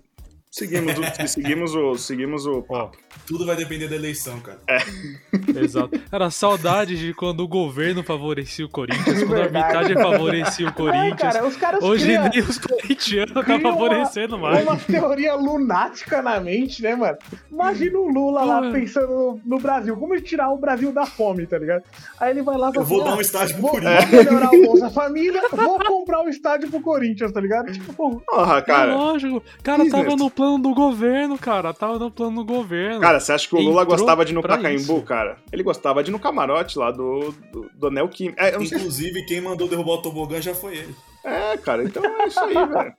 Seguimos 0.52 0.96
o, 0.98 1.04
seguimos 1.28 1.76
o, 1.76 1.96
seguimos 1.96 2.46
o 2.48 2.66
Ó, 2.70 2.90
tudo 3.28 3.46
vai 3.46 3.56
depender 3.56 3.88
da 3.88 3.96
eleição, 3.96 4.40
cara. 4.40 4.60
É. 4.68 4.80
Exato. 5.64 6.00
Cara, 6.10 6.32
saudade 6.32 6.98
de 6.98 7.14
quando 7.14 7.42
o 7.42 7.48
governo 7.48 8.02
favorecia 8.04 8.66
o 8.66 8.70
Corinthians, 8.70 9.24
quando 9.24 9.42
a 9.42 9.44
arbitragem 9.44 9.96
favorecia 9.96 10.68
o 10.68 10.74
Corinthians. 10.74 11.36
Ai, 11.36 11.52
cara, 11.52 11.80
Hoje 11.86 12.06
criam, 12.06 12.30
nem 12.30 12.40
os 12.40 12.58
corintianos 12.58 13.34
tá 13.34 13.60
favorecendo 13.60 14.38
uma, 14.38 14.50
mais. 14.50 14.64
Uma 14.66 14.78
teoria 14.78 15.36
lunática 15.36 16.22
na 16.24 16.40
mente, 16.40 16.82
né, 16.82 16.96
mano? 16.96 17.18
Imagina 17.52 18.00
o 18.00 18.10
Lula 18.10 18.44
lá 18.44 18.72
pensando 18.72 19.08
no, 19.08 19.42
no, 19.46 19.60
Brasil, 19.60 19.96
como 19.96 20.20
tirar 20.20 20.50
o 20.50 20.58
Brasil 20.58 20.92
da 20.92 21.06
fome, 21.06 21.46
tá 21.46 21.60
ligado? 21.60 21.84
Aí 22.20 22.32
ele 22.32 22.42
vai 22.42 22.58
lá 22.58 22.70
e 22.70 22.74
fala 22.74 22.84
Eu 22.84 22.88
vou 22.88 23.02
assim, 23.02 23.10
dar 23.10 23.16
um 23.16 23.20
ah, 23.20 23.22
estádio 23.22 23.56
pro 23.58 23.68
Corinthians. 23.68 24.10
Vou 24.10 24.24
melhorar 24.24 24.50
o 24.50 24.66
Bolsa 24.66 24.90
Família, 24.90 25.42
vou 25.52 25.80
comprar 25.80 26.22
um 26.22 26.30
estádio 26.30 26.70
pro 26.72 26.82
Corinthians, 26.82 27.32
tá 27.32 27.40
ligado? 27.40 27.72
Tipo, 27.72 28.22
porra, 28.22 28.62
cara. 28.64 28.92
É 28.92 28.96
lógico. 28.96 29.44
Cara, 29.62 29.84
business. 29.84 30.04
tava 30.04 30.16
no 30.16 30.30
plano 30.40 30.58
do 30.58 30.74
governo, 30.74 31.38
cara. 31.38 31.74
Tava 31.74 32.00
no 32.00 32.10
plano 32.10 32.38
do 32.38 32.54
governo. 32.54 33.02
Cara, 33.02 33.20
você 33.20 33.34
acha 33.34 33.46
que 33.46 33.56
o 33.56 33.60
Lula 33.60 33.82
Entrou 33.82 33.98
gostava 33.98 34.24
de 34.24 34.32
ir 34.32 34.36
no 34.36 34.42
Pacaembu, 34.42 34.96
isso. 34.96 35.02
cara? 35.02 35.38
Ele 35.52 35.62
gostava 35.62 36.02
de 36.02 36.10
ir 36.10 36.14
no 36.14 36.20
camarote 36.20 36.80
lá 36.80 36.92
do, 36.92 37.34
do, 37.52 37.70
do 37.76 37.88
Anel 37.88 38.08
Kim. 38.08 38.34
É, 38.38 38.56
Inclusive, 38.56 39.26
quem 39.26 39.42
mandou 39.42 39.68
derrubar 39.68 39.96
o 39.96 40.02
tobogã 40.02 40.42
já 40.42 40.56
foi 40.56 40.78
ele. 40.78 40.96
É, 41.26 41.58
cara, 41.58 41.84
então 41.84 42.02
é 42.06 42.28
isso 42.28 42.40
aí, 42.40 42.54
velho. 42.54 42.94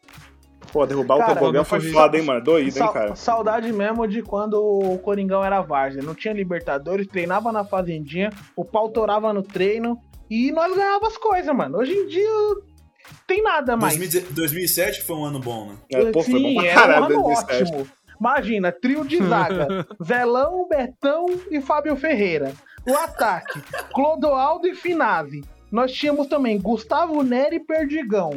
Pô, 0.71 0.87
derrubar 0.87 1.17
cara, 1.17 1.33
o 1.33 1.35
tobogã 1.35 1.65
foi 1.65 1.81
foda, 1.81 2.19
hein, 2.19 2.25
mano? 2.25 2.45
Doído, 2.45 2.79
hein, 2.79 2.93
cara? 2.93 3.17
Saudade 3.17 3.73
mesmo 3.73 4.07
de 4.07 4.23
quando 4.23 4.63
o 4.63 4.99
Coringão 4.99 5.43
era 5.43 5.63
várzea. 5.63 6.03
Não 6.03 6.15
tinha 6.15 6.35
Libertadores, 6.35 7.07
treinava 7.07 7.51
na 7.51 7.65
fazendinha, 7.65 8.31
o 8.55 8.67
pau 8.67 8.91
torava 8.91 9.33
no 9.33 9.43
treino 9.43 9.99
e 10.29 10.53
nós 10.53 10.77
ganhávamos 10.77 11.15
as 11.15 11.17
coisas, 11.17 11.57
mano. 11.57 11.79
Hoje 11.79 11.93
em 11.93 12.07
dia 12.07 12.29
tem 13.27 13.43
nada 13.43 13.77
mais. 13.77 13.97
2007 13.97 15.03
foi 15.03 15.17
um 15.17 15.25
ano 15.25 15.41
bom, 15.41 15.71
né? 15.71 15.77
É, 15.91 16.11
pô, 16.11 16.23
Sim, 16.23 16.33
foi 16.33 16.43
bom 16.43 16.55
pra 16.55 16.75
caralho, 16.75 17.03
um 17.03 17.05
ano 17.05 17.23
2007. 17.25 17.63
ótimo. 17.63 17.91
Imagina, 18.21 18.71
trio 18.71 19.05
de 19.05 19.17
zaga. 19.17 19.87
Zelão, 20.05 20.69
Betão 20.69 21.27
e 21.51 21.61
Fábio 21.61 21.97
Ferreira. 21.97 22.53
O 22.87 22.95
ataque, 22.95 23.61
Clodoaldo 23.95 24.67
e 24.67 24.75
Finazzi. 24.75 25.43
Nós 25.71 25.93
tínhamos 25.93 26.27
também 26.27 26.61
Gustavo 26.61 27.23
Neri 27.23 27.57
e 27.57 27.61
Perdigão. 27.61 28.33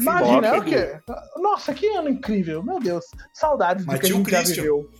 Imagina, 0.00 0.48
é 0.48 0.58
o 0.58 0.64
quê? 0.64 0.98
Nossa, 1.36 1.72
que 1.72 1.86
ano 1.86 2.08
incrível, 2.08 2.62
meu 2.62 2.80
Deus. 2.80 3.04
Saudades 3.32 3.84
Mas 3.84 4.00
do 4.00 4.00
que 4.00 4.06
a 4.06 4.16
gente 4.16 4.30
já 4.30 4.42
viveu. 4.42 4.90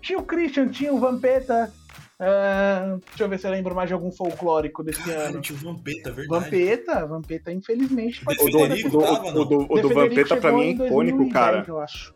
Tinha 0.00 0.18
o 0.18 0.24
Christian, 0.24 0.68
tinha 0.68 0.92
o 0.92 0.98
Vampeta, 0.98 1.72
Uh, 2.20 3.00
deixa 3.08 3.24
eu 3.24 3.28
ver 3.28 3.38
se 3.38 3.46
eu 3.46 3.50
lembro 3.50 3.74
mais 3.74 3.88
de 3.88 3.94
algum 3.94 4.10
folclórico 4.12 4.84
desse 4.84 5.02
Caralho, 5.02 5.34
ano. 5.34 5.40
Tinha 5.40 5.58
o 5.58 5.62
Vampeta, 5.62 6.12
verdade. 6.12 6.44
Vampeta, 6.44 7.06
Vampeta, 7.06 7.52
infelizmente. 7.52 8.22
O 8.26 8.34
do, 8.34 8.90
do, 8.90 8.98
o 8.98 9.44
do, 9.44 9.72
o 9.72 9.80
do 9.80 9.88
Vampeta 9.88 10.36
pra 10.36 10.52
mim 10.52 10.62
é 10.62 10.70
icônico, 10.70 11.18
2010, 11.18 11.32
cara. 11.32 11.64
Eu 11.66 11.78
acho. 11.80 12.14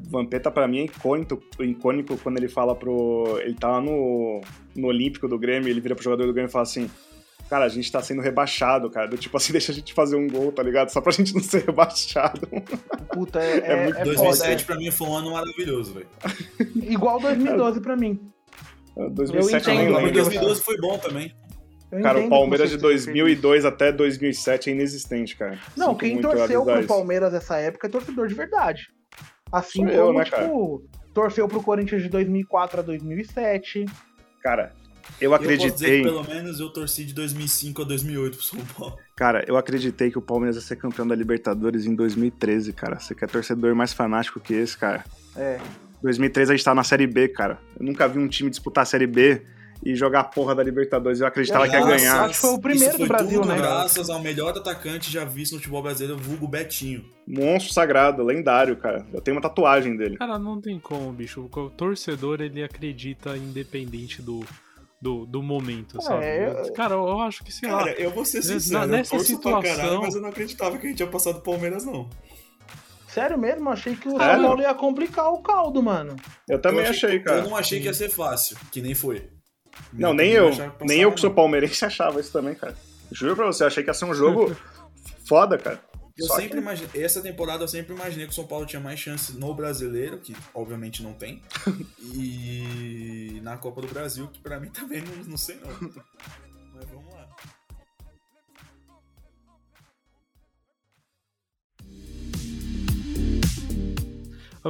Vampeta 0.00 0.50
pra 0.50 0.66
mim 0.66 0.78
é 0.78 0.84
icônico, 0.84 1.42
icônico 1.60 2.16
quando 2.18 2.38
ele 2.38 2.48
fala 2.48 2.74
pro. 2.74 3.38
Ele 3.42 3.54
tá 3.54 3.68
lá 3.68 3.80
no, 3.80 4.40
no 4.74 4.88
Olímpico 4.88 5.28
do 5.28 5.38
Grêmio, 5.38 5.68
ele 5.68 5.80
vira 5.80 5.94
pro 5.94 6.04
jogador 6.04 6.26
do 6.26 6.32
Grêmio 6.32 6.48
e 6.48 6.52
fala 6.52 6.62
assim: 6.62 6.90
Cara, 7.48 7.64
a 7.64 7.68
gente 7.68 7.90
tá 7.92 8.02
sendo 8.02 8.20
rebaixado, 8.20 8.90
cara. 8.90 9.06
Do 9.06 9.16
tipo 9.16 9.36
assim, 9.36 9.52
deixa 9.52 9.72
a 9.72 9.74
gente 9.74 9.92
fazer 9.94 10.16
um 10.16 10.28
gol, 10.28 10.50
tá 10.50 10.62
ligado? 10.62 10.90
Só 10.90 11.00
pra 11.00 11.12
gente 11.12 11.34
não 11.34 11.42
ser 11.42 11.64
rebaixado. 11.64 12.48
Puta, 13.12 13.40
é. 13.42 13.58
é, 13.58 13.72
é 13.72 13.84
muito... 13.84 13.98
é 13.98 14.04
2007 14.04 14.50
foda, 14.50 14.64
pra 14.64 14.76
mim 14.76 14.90
foi 14.90 15.08
um 15.08 15.16
ano 15.16 15.32
maravilhoso, 15.32 15.94
velho. 15.94 16.08
Igual 16.74 17.20
2012 17.20 17.80
pra 17.82 17.96
mim. 17.96 18.20
2007 18.96 19.68
eu 19.68 19.74
entendo, 19.74 20.00
eu 20.00 20.12
2012 20.12 20.62
foi 20.62 20.76
bom 20.78 20.98
também. 20.98 21.34
Eu 21.92 22.02
cara, 22.02 22.18
o 22.18 22.28
Palmeiras 22.28 22.70
de 22.70 22.78
2002 22.78 23.64
até 23.64 23.92
2007 23.92 24.70
é 24.70 24.72
inexistente, 24.72 25.36
cara. 25.36 25.58
Não, 25.76 25.88
Sinto 25.88 25.98
quem 25.98 26.20
torceu 26.20 26.64
pro 26.64 26.86
Palmeiras 26.86 27.32
nessa 27.32 27.58
época 27.58 27.86
é 27.86 27.90
torcedor 27.90 28.26
de 28.26 28.34
verdade. 28.34 28.88
Assim 29.52 29.80
Sou 29.80 29.88
como, 29.88 29.96
eu, 29.96 30.12
né, 30.12 30.24
tipo, 30.24 30.78
cara? 30.78 31.12
torceu 31.14 31.46
pro 31.46 31.62
Corinthians 31.62 32.02
de 32.02 32.08
2004 32.08 32.80
a 32.80 32.82
2007. 32.82 33.84
Cara, 34.42 34.72
eu 35.20 35.32
acreditei. 35.32 35.68
Eu 35.68 35.74
dizer 35.74 35.96
que 35.98 36.02
pelo 36.02 36.24
menos 36.24 36.58
eu 36.58 36.68
torci 36.70 37.04
de 37.04 37.14
2005 37.14 37.82
a 37.82 37.84
2008 37.84 38.36
pro 38.36 38.44
São 38.44 38.58
Paulo. 38.76 38.98
Cara, 39.14 39.44
eu 39.46 39.56
acreditei 39.56 40.10
que 40.10 40.18
o 40.18 40.22
Palmeiras 40.22 40.56
ia 40.56 40.62
ser 40.62 40.76
campeão 40.76 41.06
da 41.06 41.14
Libertadores 41.14 41.86
em 41.86 41.94
2013, 41.94 42.72
cara. 42.72 42.98
Você 42.98 43.14
quer 43.14 43.28
torcedor 43.28 43.74
mais 43.74 43.92
fanático 43.92 44.40
que 44.40 44.54
esse, 44.54 44.76
cara? 44.76 45.04
É. 45.36 45.60
2003 46.06 46.50
a 46.50 46.54
gente 46.54 46.64
tava 46.64 46.76
na 46.76 46.84
Série 46.84 47.06
B, 47.06 47.28
cara. 47.28 47.58
Eu 47.78 47.84
nunca 47.84 48.06
vi 48.08 48.18
um 48.18 48.28
time 48.28 48.48
disputar 48.48 48.82
a 48.82 48.86
Série 48.86 49.06
B 49.06 49.42
e 49.84 49.94
jogar 49.94 50.20
a 50.20 50.24
porra 50.24 50.54
da 50.54 50.62
Libertadores. 50.62 51.20
Eu 51.20 51.26
acreditava 51.26 51.68
que 51.68 51.74
ia 51.74 51.84
ganhar. 51.84 52.22
Acho 52.22 52.34
que 52.34 52.40
foi 52.40 52.50
o 52.50 52.58
primeiro 52.58 52.96
do 52.96 53.06
Brasil, 53.06 53.40
tudo 53.40 53.52
né? 53.52 53.58
Graças 53.58 54.08
ao 54.08 54.20
melhor 54.20 54.56
atacante 54.56 55.10
já 55.10 55.24
visto 55.24 55.52
no 55.52 55.58
futebol 55.58 55.82
brasileiro, 55.82 56.16
vulgo 56.20 56.46
Betinho. 56.46 57.04
Monstro 57.26 57.72
sagrado, 57.72 58.22
lendário, 58.22 58.76
cara. 58.76 59.04
Eu 59.12 59.20
tenho 59.20 59.36
uma 59.36 59.42
tatuagem 59.42 59.96
dele. 59.96 60.16
Cara, 60.16 60.38
não 60.38 60.60
tem 60.60 60.78
como, 60.78 61.12
bicho. 61.12 61.50
O 61.52 61.70
torcedor, 61.70 62.40
ele 62.40 62.62
acredita 62.62 63.36
independente 63.36 64.22
do, 64.22 64.44
do, 65.00 65.26
do 65.26 65.42
momento, 65.42 66.00
sabe? 66.00 66.24
É, 66.24 66.64
eu... 66.66 66.72
Cara, 66.72 66.94
eu 66.94 67.20
acho 67.20 67.44
que, 67.44 67.52
sei 67.52 67.68
cara, 67.68 67.86
lá... 67.86 67.90
eu 67.92 68.10
vou 68.10 68.24
ser 68.24 68.42
sincero, 68.42 68.86
nessa 68.86 69.16
eu 69.16 69.20
situação... 69.20 69.76
Caralho, 69.76 70.00
mas 70.02 70.14
eu 70.14 70.20
não 70.20 70.28
acreditava 70.28 70.78
que 70.78 70.86
a 70.86 70.90
gente 70.90 71.00
ia 71.00 71.06
passar 71.06 71.32
do 71.32 71.40
Palmeiras, 71.40 71.84
não. 71.84 72.08
Sério 73.16 73.38
mesmo? 73.38 73.70
Achei 73.70 73.96
que 73.96 74.08
o 74.08 74.10
São 74.10 74.18
Paulo 74.18 74.60
ia 74.60 74.74
complicar 74.74 75.32
o 75.32 75.38
caldo, 75.38 75.82
mano. 75.82 76.16
Eu 76.46 76.60
também 76.60 76.84
eu 76.84 76.90
achei, 76.90 77.08
achei, 77.08 77.20
cara. 77.20 77.38
Eu 77.38 77.44
não 77.48 77.56
achei 77.56 77.80
que 77.80 77.86
ia 77.86 77.94
ser 77.94 78.10
fácil, 78.10 78.58
que 78.70 78.82
nem 78.82 78.94
foi. 78.94 79.30
Não, 79.90 80.12
nem 80.12 80.32
eu. 80.32 80.50
Nem 80.82 81.00
eu 81.00 81.10
que 81.10 81.20
sou 81.22 81.30
palmeirense 81.30 81.82
achava 81.86 82.20
isso 82.20 82.30
também, 82.30 82.54
cara. 82.54 82.76
Juro 83.10 83.34
pra 83.34 83.46
você, 83.46 83.64
achei 83.64 83.82
que 83.82 83.88
ia 83.88 83.94
ser 83.94 84.04
um 84.04 84.12
jogo 84.12 84.54
foda, 85.26 85.56
cara. 85.56 85.80
Eu 86.14 86.26
Só 86.26 86.36
sempre 86.36 86.50
que... 86.50 86.58
imaginei, 86.58 87.02
essa 87.02 87.22
temporada 87.22 87.64
eu 87.64 87.68
sempre 87.68 87.94
imaginei 87.94 88.26
que 88.26 88.32
o 88.32 88.34
São 88.34 88.46
Paulo 88.46 88.66
tinha 88.66 88.80
mais 88.80 89.00
chances 89.00 89.34
no 89.34 89.54
brasileiro, 89.54 90.18
que 90.18 90.36
obviamente 90.52 91.02
não 91.02 91.14
tem, 91.14 91.40
e 92.12 93.40
na 93.42 93.56
Copa 93.56 93.80
do 93.80 93.88
Brasil, 93.88 94.28
que 94.28 94.40
pra 94.40 94.60
mim 94.60 94.68
também 94.68 95.00
não, 95.00 95.24
não 95.24 95.36
sei 95.38 95.56
não. 95.56 95.90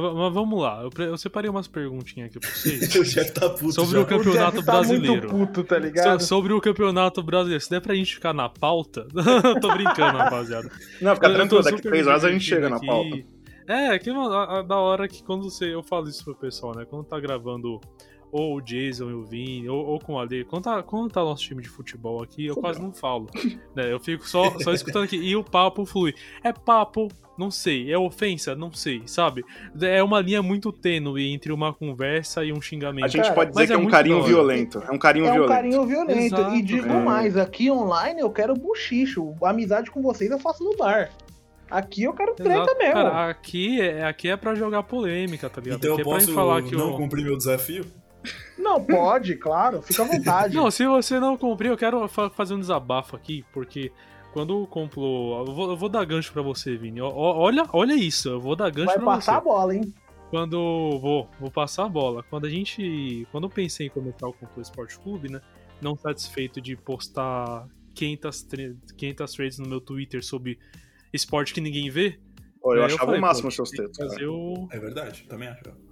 Mas 0.01 0.33
vamos 0.33 0.61
lá, 0.61 0.83
eu, 0.83 1.05
eu 1.05 1.17
separei 1.17 1.49
umas 1.49 1.67
perguntinhas 1.67 2.29
aqui 2.29 2.39
pra 2.39 2.49
vocês. 2.49 2.93
o 2.95 3.03
Jeff 3.03 3.31
tá 3.31 3.49
puto 3.49 3.73
sobre 3.73 3.97
já. 3.97 4.01
o 4.01 4.05
campeonato 4.05 4.59
o 4.59 4.63
tá 4.63 4.71
brasileiro. 4.71 5.29
Puto, 5.29 5.63
tá 5.63 5.79
ligado? 5.79 6.19
So, 6.21 6.27
sobre 6.27 6.53
o 6.53 6.61
campeonato 6.61 7.23
brasileiro. 7.23 7.63
Se 7.63 7.69
der 7.69 7.81
pra 7.81 7.95
gente 7.95 8.15
ficar 8.15 8.33
na 8.33 8.47
pauta. 8.47 9.07
tô 9.61 9.67
brincando, 9.73 10.17
rapaziada. 10.17 10.69
Não, 11.01 11.15
fica 11.15 11.33
tranquilo, 11.33 11.63
daqui 11.63 11.81
três 11.81 12.07
horas 12.07 12.23
a 12.23 12.31
gente 12.31 12.45
chega 12.45 12.67
aqui. 12.67 12.85
na 12.85 12.91
pauta. 12.91 13.17
É, 13.67 13.99
que 13.99 14.09
a, 14.09 14.59
a, 14.59 14.61
da 14.61 14.77
hora 14.77 15.07
que 15.07 15.21
quando 15.23 15.49
você. 15.49 15.73
Eu 15.73 15.83
falo 15.83 16.07
isso 16.07 16.23
pro 16.23 16.35
pessoal, 16.35 16.75
né? 16.75 16.85
Quando 16.85 17.03
tá 17.05 17.19
gravando 17.19 17.81
ou 18.31 18.57
o 18.57 18.61
Jason 18.61 19.09
e 19.09 19.13
o 19.13 19.23
Vini, 19.23 19.69
ou, 19.69 19.85
ou 19.85 19.99
com 19.99 20.13
o 20.13 20.19
Ale. 20.19 20.43
Quando 20.45 20.63
tá, 20.63 20.83
quando 20.83 21.11
tá 21.11 21.21
nosso 21.21 21.43
time 21.43 21.61
de 21.61 21.69
futebol 21.69 22.21
aqui, 22.21 22.45
eu 22.45 22.55
quase 22.55 22.81
não 22.81 22.93
falo. 22.93 23.27
né? 23.75 23.91
Eu 23.91 23.99
fico 23.99 24.27
só, 24.27 24.57
só 24.59 24.73
escutando 24.73 25.03
aqui. 25.03 25.17
E 25.17 25.35
o 25.35 25.43
papo 25.43 25.85
flui. 25.85 26.13
É 26.43 26.51
papo, 26.51 27.09
não 27.37 27.51
sei. 27.51 27.91
É 27.91 27.97
ofensa, 27.97 28.55
não 28.55 28.71
sei, 28.71 29.03
sabe? 29.05 29.43
É 29.81 30.01
uma 30.03 30.19
linha 30.19 30.41
muito 30.41 30.71
tênue 30.71 31.31
entre 31.33 31.51
uma 31.51 31.73
conversa 31.73 32.43
e 32.43 32.51
um 32.51 32.61
xingamento. 32.61 33.05
A 33.05 33.07
gente 33.07 33.23
Cara, 33.23 33.35
pode 33.35 33.51
dizer 33.51 33.67
que 33.67 33.73
é, 33.73 33.75
é 33.75 33.79
um 33.79 33.87
carinho 33.87 34.23
violento. 34.23 34.83
É 34.87 34.91
um 34.91 34.97
carinho 34.97 35.25
é 35.25 35.31
violento. 35.31 35.51
É 35.51 35.53
um 35.53 35.55
carinho 35.55 35.85
violento. 35.85 36.35
Exato, 36.35 36.55
e 36.55 36.61
digo 36.61 36.89
é. 36.89 37.01
mais, 37.01 37.37
aqui 37.37 37.69
online 37.69 38.21
eu 38.21 38.29
quero 38.29 38.53
buchicho. 38.53 39.35
Amizade 39.43 39.91
com 39.91 40.01
vocês 40.01 40.31
eu 40.31 40.39
faço 40.39 40.63
no 40.63 40.75
bar. 40.75 41.09
Aqui 41.69 42.03
eu 42.03 42.13
quero 42.13 42.33
treta 42.33 42.55
Exato. 42.55 42.77
mesmo. 42.77 42.93
Cara, 42.93 43.29
aqui 43.29 43.81
é, 43.81 44.05
aqui 44.05 44.29
é 44.29 44.37
pra 44.37 44.55
jogar 44.55 44.83
polêmica, 44.83 45.49
tá 45.49 45.61
ligado? 45.61 45.79
Então 45.79 45.93
aqui 45.93 46.01
eu 46.01 46.05
posso 46.05 46.31
é 46.31 46.33
falar 46.33 46.61
que 46.61 46.75
não 46.75 46.91
eu... 46.91 46.97
cumprir 46.97 47.23
meu 47.23 47.37
desafio? 47.37 47.85
Não, 48.57 48.83
pode, 48.83 49.35
claro, 49.35 49.81
fica 49.81 50.03
à 50.03 50.05
vontade. 50.05 50.55
Não, 50.57 50.69
se 50.69 50.85
você 50.85 51.19
não 51.19 51.37
cumprir, 51.37 51.69
eu 51.69 51.77
quero 51.77 52.05
fazer 52.07 52.55
um 52.55 52.59
desabafo 52.59 53.15
aqui, 53.15 53.45
porque 53.53 53.91
quando 54.33 54.65
comprou. 54.67 55.45
Eu 55.45 55.53
vou, 55.53 55.69
eu 55.71 55.77
vou 55.77 55.89
dar 55.89 56.05
gancho 56.05 56.31
pra 56.31 56.41
você, 56.41 56.77
Vini. 56.77 57.01
olha, 57.01 57.65
olha 57.73 57.93
isso, 57.93 58.29
eu 58.29 58.39
vou 58.39 58.55
dar 58.55 58.69
gancho 58.69 58.87
Vai 58.87 58.95
pra 58.95 59.03
você. 59.03 59.05
Vai 59.05 59.15
passar 59.17 59.37
a 59.37 59.41
bola, 59.41 59.75
hein? 59.75 59.93
Quando. 60.29 60.57
Vou, 60.99 61.29
vou 61.39 61.51
passar 61.51 61.85
a 61.85 61.89
bola. 61.89 62.23
Quando 62.23 62.45
a 62.45 62.49
gente. 62.49 63.27
Quando 63.31 63.45
eu 63.45 63.49
pensei 63.49 63.87
em 63.87 63.89
começar 63.89 64.27
o 64.27 64.33
Complô 64.33 64.61
Esporte 64.61 64.99
Clube, 64.99 65.31
né? 65.31 65.41
Não 65.81 65.95
satisfeito 65.95 66.59
de 66.59 66.75
postar 66.75 67.67
500, 67.93 68.47
500 68.97 69.33
trades 69.33 69.59
no 69.59 69.67
meu 69.67 69.79
Twitter 69.79 70.23
sobre 70.23 70.59
esporte 71.13 71.53
que 71.53 71.61
ninguém 71.61 71.89
vê. 71.89 72.19
Pô, 72.61 72.75
eu 72.75 72.83
achava 72.83 73.03
eu 73.03 73.05
falei, 73.05 73.19
o 73.19 73.21
máximo 73.21 73.49
os 73.49 73.55
seus 73.55 73.69
textos. 73.69 74.17
O... 74.21 74.67
É 74.71 74.79
verdade, 74.79 75.23
também 75.27 75.47
acho. 75.47 75.86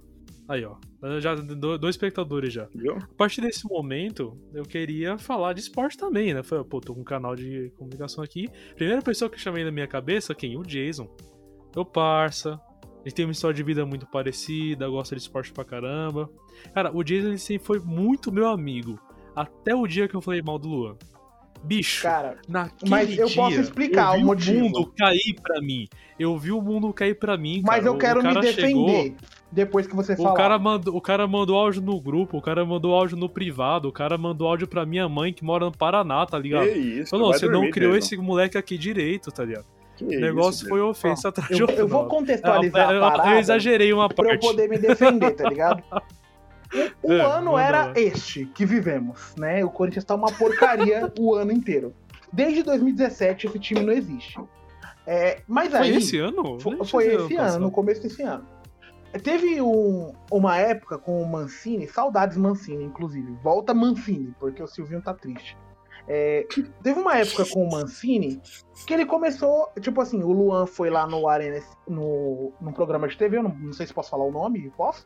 Aí, 0.48 0.64
ó. 0.64 0.76
Já, 1.20 1.34
dois 1.34 1.94
espectadores 1.94 2.52
já. 2.52 2.68
Viu? 2.74 2.96
A 2.96 3.14
partir 3.16 3.40
desse 3.40 3.66
momento, 3.68 4.38
eu 4.54 4.64
queria 4.64 5.18
falar 5.18 5.52
de 5.52 5.60
esporte 5.60 5.96
também, 5.96 6.32
né? 6.32 6.42
Falei, 6.42 6.64
pô, 6.64 6.80
tô 6.80 6.94
com 6.94 7.00
um 7.00 7.04
canal 7.04 7.34
de 7.34 7.72
comunicação 7.76 8.22
aqui. 8.22 8.48
Primeira 8.76 9.02
pessoa 9.02 9.28
que 9.28 9.40
chamei 9.40 9.64
na 9.64 9.70
minha 9.70 9.86
cabeça, 9.86 10.34
quem? 10.34 10.56
O 10.56 10.62
Jason. 10.62 11.08
Meu 11.74 11.84
parça. 11.84 12.60
Ele 13.04 13.14
tem 13.14 13.24
uma 13.24 13.32
história 13.32 13.54
de 13.54 13.62
vida 13.62 13.86
muito 13.86 14.06
parecida, 14.06 14.88
gosta 14.88 15.14
de 15.14 15.22
esporte 15.22 15.52
pra 15.52 15.64
caramba. 15.64 16.28
Cara, 16.74 16.90
o 16.92 17.04
Jason 17.04 17.28
ele 17.28 17.38
sempre 17.38 17.66
foi 17.66 17.78
muito 17.78 18.32
meu 18.32 18.48
amigo. 18.48 18.98
Até 19.34 19.74
o 19.74 19.86
dia 19.86 20.08
que 20.08 20.14
eu 20.14 20.20
falei 20.20 20.42
mal 20.42 20.58
do 20.58 20.68
Luan. 20.68 20.96
Bicho, 21.62 22.02
cara, 22.02 22.38
mas 22.88 23.16
eu 23.16 23.26
dia, 23.26 23.36
posso 23.36 23.60
explicar 23.60 24.14
eu 24.14 24.18
vi 24.18 24.22
o 24.22 24.26
motivo. 24.26 24.58
o 24.58 24.60
mundo 24.60 24.92
cair 24.96 25.34
pra 25.42 25.60
mim. 25.60 25.88
Eu 26.18 26.38
vi 26.38 26.52
o 26.52 26.60
mundo 26.60 26.92
cair 26.92 27.18
pra 27.18 27.36
mim. 27.36 27.62
Mas 27.64 27.78
cara. 27.78 27.86
eu 27.88 27.98
quero 27.98 28.22
me 28.22 28.34
defender 28.40 28.68
chegou, 28.68 29.16
depois 29.56 29.86
que 29.86 29.96
você 29.96 30.12
o 30.12 30.34
Cara 30.34 30.58
mandou, 30.58 30.94
o 30.94 31.00
cara 31.00 31.26
mandou 31.26 31.56
áudio 31.56 31.80
no 31.80 31.98
grupo, 31.98 32.36
o 32.36 32.42
cara 32.42 32.62
mandou 32.62 32.92
áudio 32.92 33.16
no 33.16 33.26
privado, 33.26 33.88
o 33.88 33.92
cara 33.92 34.18
mandou 34.18 34.46
áudio 34.46 34.68
pra 34.68 34.84
minha 34.84 35.08
mãe 35.08 35.32
que 35.32 35.42
mora 35.42 35.64
no 35.64 35.72
Paraná, 35.72 36.26
tá 36.26 36.38
ligado? 36.38 36.66
Que 36.66 36.78
isso, 36.78 37.10
Falou, 37.10 37.32
você 37.32 37.48
não 37.48 37.70
criou 37.70 37.94
mesmo. 37.94 38.04
esse 38.04 38.16
moleque 38.18 38.58
aqui 38.58 38.76
direito, 38.76 39.32
tá 39.32 39.42
ligado? 39.46 39.64
Que 39.96 40.04
o 40.04 40.20
negócio 40.20 40.60
isso, 40.60 40.68
foi 40.68 40.82
ofensa 40.82 41.30
atrás 41.30 41.58
eu, 41.58 41.66
eu 41.68 41.88
vou 41.88 42.04
contextualizar 42.04 42.90
eu, 42.90 43.02
eu, 43.02 43.32
eu 43.32 43.38
exagerei 43.38 43.94
uma 43.94 44.10
parte. 44.10 44.26
Pra 44.26 44.34
eu 44.34 44.40
poder 44.40 44.68
me 44.68 44.76
defender, 44.76 45.30
tá 45.30 45.48
ligado? 45.48 45.82
O, 47.00 47.10
o 47.10 47.12
é, 47.12 47.20
ano 47.20 47.56
era 47.56 47.92
este 47.94 48.44
que 48.44 48.66
vivemos, 48.66 49.32
né? 49.38 49.64
O 49.64 49.70
Corinthians 49.70 50.04
tá 50.04 50.16
uma 50.16 50.32
porcaria 50.32 51.10
o 51.16 51.36
ano 51.36 51.52
inteiro. 51.52 51.94
Desde 52.32 52.64
2017 52.64 53.46
esse 53.46 53.58
time 53.60 53.82
não 53.82 53.92
existe. 53.92 54.36
É, 55.06 55.38
mas 55.46 55.70
foi 55.70 55.78
aí. 55.78 55.90
Foi 55.90 55.98
esse 55.98 56.18
ano? 56.18 56.58
Foi, 56.58 56.84
foi 56.84 57.14
esse 57.14 57.36
ano, 57.36 57.60
no 57.60 57.70
começo 57.70 58.02
desse 58.02 58.20
ano. 58.22 58.44
Teve 59.18 59.60
um, 59.60 60.12
uma 60.30 60.56
época 60.58 60.98
com 60.98 61.22
o 61.22 61.26
Mancini, 61.26 61.86
saudades 61.86 62.36
Mancini, 62.36 62.84
inclusive. 62.84 63.32
Volta 63.42 63.74
Mancini, 63.74 64.34
porque 64.38 64.62
o 64.62 64.66
Silvinho 64.66 65.02
tá 65.02 65.14
triste. 65.14 65.56
É, 66.08 66.46
teve 66.82 67.00
uma 67.00 67.18
época 67.18 67.44
com 67.46 67.64
o 67.64 67.70
Mancini 67.70 68.40
que 68.86 68.94
ele 68.94 69.04
começou, 69.04 69.68
tipo 69.80 70.00
assim, 70.00 70.22
o 70.22 70.30
Luan 70.30 70.64
foi 70.64 70.88
lá 70.88 71.04
no 71.06 71.28
Arena, 71.28 71.60
no, 71.88 72.52
no 72.60 72.72
programa 72.72 73.08
de 73.08 73.18
TV, 73.18 73.38
eu 73.38 73.42
não, 73.42 73.50
não 73.50 73.72
sei 73.72 73.86
se 73.86 73.94
posso 73.94 74.10
falar 74.10 74.24
o 74.24 74.30
nome, 74.30 74.70
posso? 74.76 75.04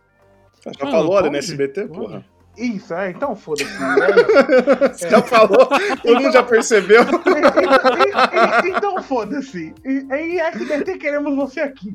Já 0.62 0.88
ah, 0.88 0.90
falou 0.90 1.16
Arena 1.16 1.38
SBT, 1.38 1.88
porra. 1.88 2.24
Isso, 2.60 2.92
é, 2.92 3.10
então 3.10 3.34
foda-se. 3.34 3.72
Você 4.92 5.06
é. 5.06 5.10
já 5.10 5.22
falou, 5.22 5.66
todo 6.02 6.20
mundo 6.20 6.30
já 6.30 6.42
percebeu. 6.42 7.02
então 8.66 9.02
foda-se. 9.02 9.74
Em 9.82 10.38
SBT 10.38 10.98
queremos 10.98 11.34
você 11.34 11.60
aqui. 11.60 11.90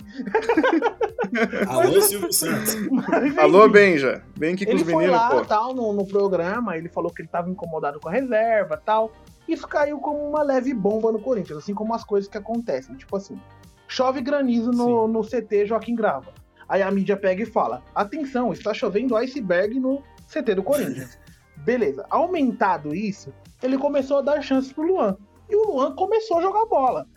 Alô, 1.69 2.01
Silvio 2.01 2.33
Santos. 2.33 2.75
Mas, 2.89 3.37
Alô, 3.37 3.69
Benja. 3.69 4.23
Vem 4.35 4.55
aqui 4.55 4.65
com 4.65 4.71
ele 4.71 4.81
os 4.81 4.87
meninos, 4.87 5.05
foi 5.05 5.15
lá, 5.15 5.29
pô. 5.29 5.45
Tal, 5.45 5.75
no, 5.75 5.93
no 5.93 6.07
programa, 6.07 6.75
ele 6.75 6.89
falou 6.89 7.11
que 7.11 7.21
ele 7.21 7.29
tava 7.29 7.47
incomodado 7.47 7.99
com 7.99 8.09
a 8.09 8.11
reserva 8.11 8.75
tal. 8.83 9.11
Isso 9.47 9.67
caiu 9.67 9.99
como 9.99 10.17
uma 10.17 10.41
leve 10.41 10.73
bomba 10.73 11.11
no 11.11 11.19
Corinthians, 11.19 11.59
assim 11.59 11.75
como 11.75 11.93
as 11.93 12.03
coisas 12.03 12.27
que 12.27 12.39
acontecem. 12.39 12.95
Tipo 12.95 13.17
assim, 13.17 13.39
chove 13.87 14.19
granizo 14.19 14.71
no, 14.71 15.07
no 15.07 15.21
CT 15.21 15.67
Joaquim 15.67 15.93
Grava. 15.93 16.33
Aí 16.67 16.81
a 16.81 16.89
mídia 16.89 17.15
pega 17.15 17.43
e 17.43 17.45
fala: 17.45 17.83
atenção, 17.93 18.51
está 18.51 18.73
chovendo 18.73 19.15
iceberg 19.15 19.79
no 19.79 20.01
CT 20.27 20.55
do 20.55 20.63
Corinthians. 20.63 21.17
Beleza. 21.57 22.05
Aumentado 22.09 22.93
isso, 22.93 23.33
ele 23.61 23.77
começou 23.77 24.17
a 24.17 24.21
dar 24.21 24.41
chances 24.41 24.71
pro 24.71 24.83
Luan. 24.83 25.17
E 25.49 25.55
o 25.55 25.71
Luan 25.71 25.95
começou 25.95 26.37
a 26.37 26.41
jogar 26.41 26.65
bola. 26.65 27.07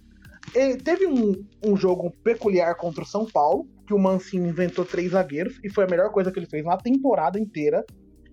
Ele 0.54 0.76
teve 0.76 1.06
um, 1.06 1.44
um 1.64 1.76
jogo 1.76 2.10
peculiar 2.22 2.74
contra 2.76 3.02
o 3.02 3.06
São 3.06 3.26
Paulo, 3.26 3.66
que 3.86 3.94
o 3.94 3.98
Mancini 3.98 4.48
inventou 4.48 4.84
três 4.84 5.12
zagueiros, 5.12 5.58
e 5.62 5.68
foi 5.68 5.84
a 5.84 5.88
melhor 5.88 6.10
coisa 6.10 6.30
que 6.30 6.38
ele 6.38 6.46
fez 6.46 6.64
na 6.64 6.76
temporada 6.76 7.38
inteira. 7.38 7.84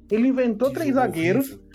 Ele 0.09 0.27
inventou 0.27 0.69
que 0.69 0.75
três 0.75 0.93
zagueiros 0.95 1.47
horrível. 1.47 1.65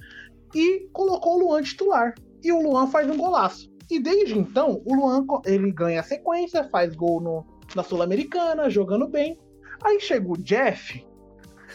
e 0.54 0.88
colocou 0.92 1.36
o 1.36 1.40
Luan 1.40 1.62
titular. 1.62 2.14
E 2.42 2.52
o 2.52 2.62
Luan 2.62 2.86
faz 2.86 3.08
um 3.10 3.16
golaço. 3.16 3.70
E 3.90 3.98
desde 3.98 4.38
então, 4.38 4.80
o 4.84 4.94
Luan 4.94 5.26
ele 5.44 5.72
ganha 5.72 6.00
a 6.00 6.04
sequência, 6.04 6.68
faz 6.70 6.94
gol 6.94 7.20
no, 7.20 7.44
na 7.74 7.82
Sul-Americana, 7.82 8.70
jogando 8.70 9.08
bem. 9.08 9.38
Aí 9.82 9.98
chega 10.00 10.28
o 10.28 10.38
Jeff, 10.38 11.04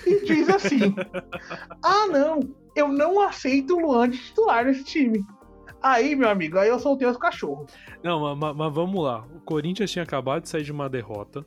e 0.06 0.24
diz 0.26 0.50
assim: 0.50 0.96
Ah, 1.84 2.08
não, 2.08 2.40
eu 2.76 2.88
não 2.88 3.22
aceito 3.22 3.76
o 3.76 3.80
Luan 3.80 4.10
de 4.10 4.18
titular 4.18 4.66
nesse 4.66 4.84
time. 4.84 5.26
Aí, 5.82 6.16
meu 6.16 6.30
amigo, 6.30 6.58
aí 6.58 6.70
eu 6.70 6.80
soltei 6.80 7.08
os 7.08 7.18
cachorros. 7.18 7.72
Não, 8.04 8.36
mas, 8.36 8.56
mas, 8.56 8.74
vamos 8.74 9.04
lá. 9.04 9.26
O 9.36 9.40
Corinthians 9.42 9.92
tinha 9.92 10.04
acabado 10.04 10.44
de 10.44 10.50
sair 10.50 10.64
de 10.64 10.72
uma 10.72 10.90
derrota. 10.90 11.46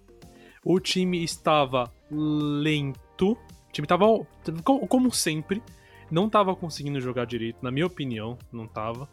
O 0.65 0.79
time 0.79 1.25
estava 1.25 1.93
lento. 2.11 3.33
O 3.33 3.73
time 3.73 3.85
estava, 3.85 4.07
como 4.89 5.13
sempre, 5.13 5.63
não 6.11 6.27
estava 6.27 6.55
conseguindo 6.55 7.01
jogar 7.01 7.27
direito, 7.27 7.59
na 7.63 7.71
minha 7.71 7.87
opinião, 7.87 8.39
não 8.53 8.65
estava. 8.65 9.09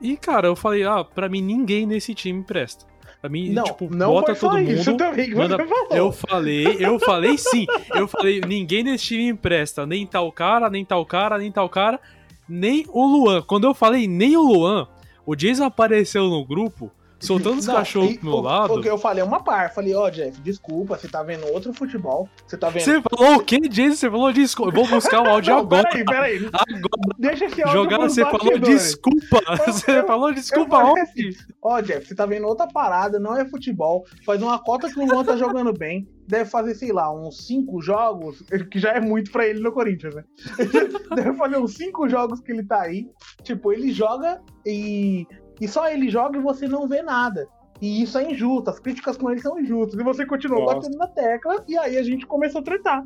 E, 0.00 0.16
cara, 0.16 0.48
eu 0.48 0.56
falei, 0.56 0.84
ah, 0.84 1.04
pra 1.04 1.28
mim 1.28 1.40
ninguém 1.40 1.86
nesse 1.86 2.14
time 2.14 2.42
presta. 2.42 2.86
Pra 3.24 3.30
mim, 3.30 3.48
não, 3.48 3.64
tipo, 3.64 3.88
não 3.90 4.12
bota 4.12 4.34
todo 4.34 4.58
mundo. 4.58 4.70
Isso 4.70 4.94
também 4.98 5.34
manda... 5.34 5.56
Eu 5.90 6.12
falei, 6.12 6.76
eu 6.78 6.98
falei 6.98 7.38
sim. 7.38 7.64
Eu 7.94 8.06
falei, 8.06 8.42
ninguém 8.46 8.84
nesse 8.84 9.04
time 9.04 9.28
empresta. 9.28 9.86
Nem 9.86 10.06
tal 10.06 10.30
cara, 10.30 10.68
nem 10.68 10.84
tal 10.84 11.06
cara, 11.06 11.38
nem 11.38 11.50
tal 11.50 11.66
cara, 11.66 11.98
nem 12.46 12.84
o 12.90 13.06
Luan. 13.06 13.40
Quando 13.40 13.66
eu 13.66 13.72
falei 13.72 14.06
nem 14.06 14.36
o 14.36 14.42
Luan, 14.42 14.86
o 15.24 15.34
Jason 15.34 15.64
apareceu 15.64 16.24
no 16.24 16.44
grupo 16.44 16.92
soltando 17.20 17.58
os 17.58 17.66
cachorros 17.66 18.16
pro 18.16 18.30
meu 18.30 18.40
lado. 18.40 18.68
Porque 18.68 18.88
eu 18.88 18.98
falei 18.98 19.22
uma 19.22 19.42
par, 19.42 19.72
falei, 19.72 19.94
ó, 19.94 20.06
oh, 20.06 20.10
Jeff, 20.10 20.40
desculpa, 20.40 20.96
você 20.96 21.08
tá 21.08 21.22
vendo 21.22 21.46
outro 21.52 21.72
futebol. 21.72 22.28
Você 22.46 22.56
tá 22.56 22.68
vendo. 22.68 22.84
Você 22.84 23.02
falou 23.02 23.36
o 23.36 23.44
quê, 23.44 23.60
Jason? 23.60 23.96
Você 23.96 24.10
falou 24.10 24.32
desculpa. 24.32 24.70
Eu 24.70 24.84
vou 24.84 24.88
buscar 24.88 25.22
o 25.22 25.28
áudio 25.28 25.54
Não, 25.54 25.60
agora. 25.60 25.88
Peraí, 25.88 26.04
peraí. 26.04 26.36
Agora. 26.46 27.16
Deixa 27.18 27.44
esse 27.46 27.62
áudio. 27.62 27.82
Jogar, 27.82 27.98
você 28.08 28.22
falou 28.22 28.58
desculpa. 28.58 29.40
Eu, 29.48 29.72
você 29.72 29.98
eu, 29.98 30.06
falou 30.06 30.32
desculpa 30.32 30.78
onde? 30.78 31.00
Assim, 31.00 31.30
ó, 31.62 31.76
oh, 31.76 31.82
Jeff, 31.82 32.06
você 32.06 32.14
tá 32.14 32.26
vendo 32.26 32.46
outra 32.46 32.66
parada, 32.66 33.18
não 33.18 33.36
é 33.36 33.44
futebol. 33.44 34.04
Faz 34.24 34.42
uma 34.42 34.58
cota 34.58 34.88
que 34.88 34.98
o 34.98 35.06
Luan 35.06 35.24
tá 35.24 35.36
jogando 35.36 35.72
bem. 35.72 36.08
Deve 36.26 36.48
fazer, 36.48 36.74
sei 36.74 36.90
lá, 36.90 37.12
uns 37.12 37.46
cinco 37.46 37.82
jogos, 37.82 38.42
que 38.70 38.78
já 38.78 38.92
é 38.92 39.00
muito 39.00 39.30
pra 39.30 39.46
ele 39.46 39.60
no 39.60 39.72
Corinthians, 39.72 40.14
né? 40.14 40.24
Deve 41.14 41.34
fazer 41.34 41.58
uns 41.58 41.74
cinco 41.74 42.08
jogos 42.08 42.40
que 42.40 42.52
ele 42.52 42.64
tá 42.64 42.80
aí. 42.80 43.08
Tipo, 43.42 43.72
ele 43.72 43.92
joga 43.92 44.40
e 44.64 45.26
e 45.60 45.68
só 45.68 45.88
ele 45.88 46.10
joga 46.10 46.38
e 46.38 46.42
você 46.42 46.66
não 46.66 46.88
vê 46.88 47.02
nada. 47.02 47.48
E 47.80 48.02
isso 48.02 48.16
é 48.18 48.30
injusto, 48.30 48.70
as 48.70 48.78
críticas 48.78 49.16
com 49.16 49.30
ele 49.30 49.40
são 49.40 49.58
injustas. 49.58 49.98
E 49.98 50.02
você 50.02 50.24
continuou 50.24 50.62
Nossa. 50.62 50.76
batendo 50.76 50.96
na 50.96 51.06
tecla, 51.08 51.64
e 51.66 51.76
aí 51.76 51.96
a 51.98 52.02
gente 52.02 52.26
começou 52.26 52.60
a 52.60 52.64
tretar. 52.64 53.04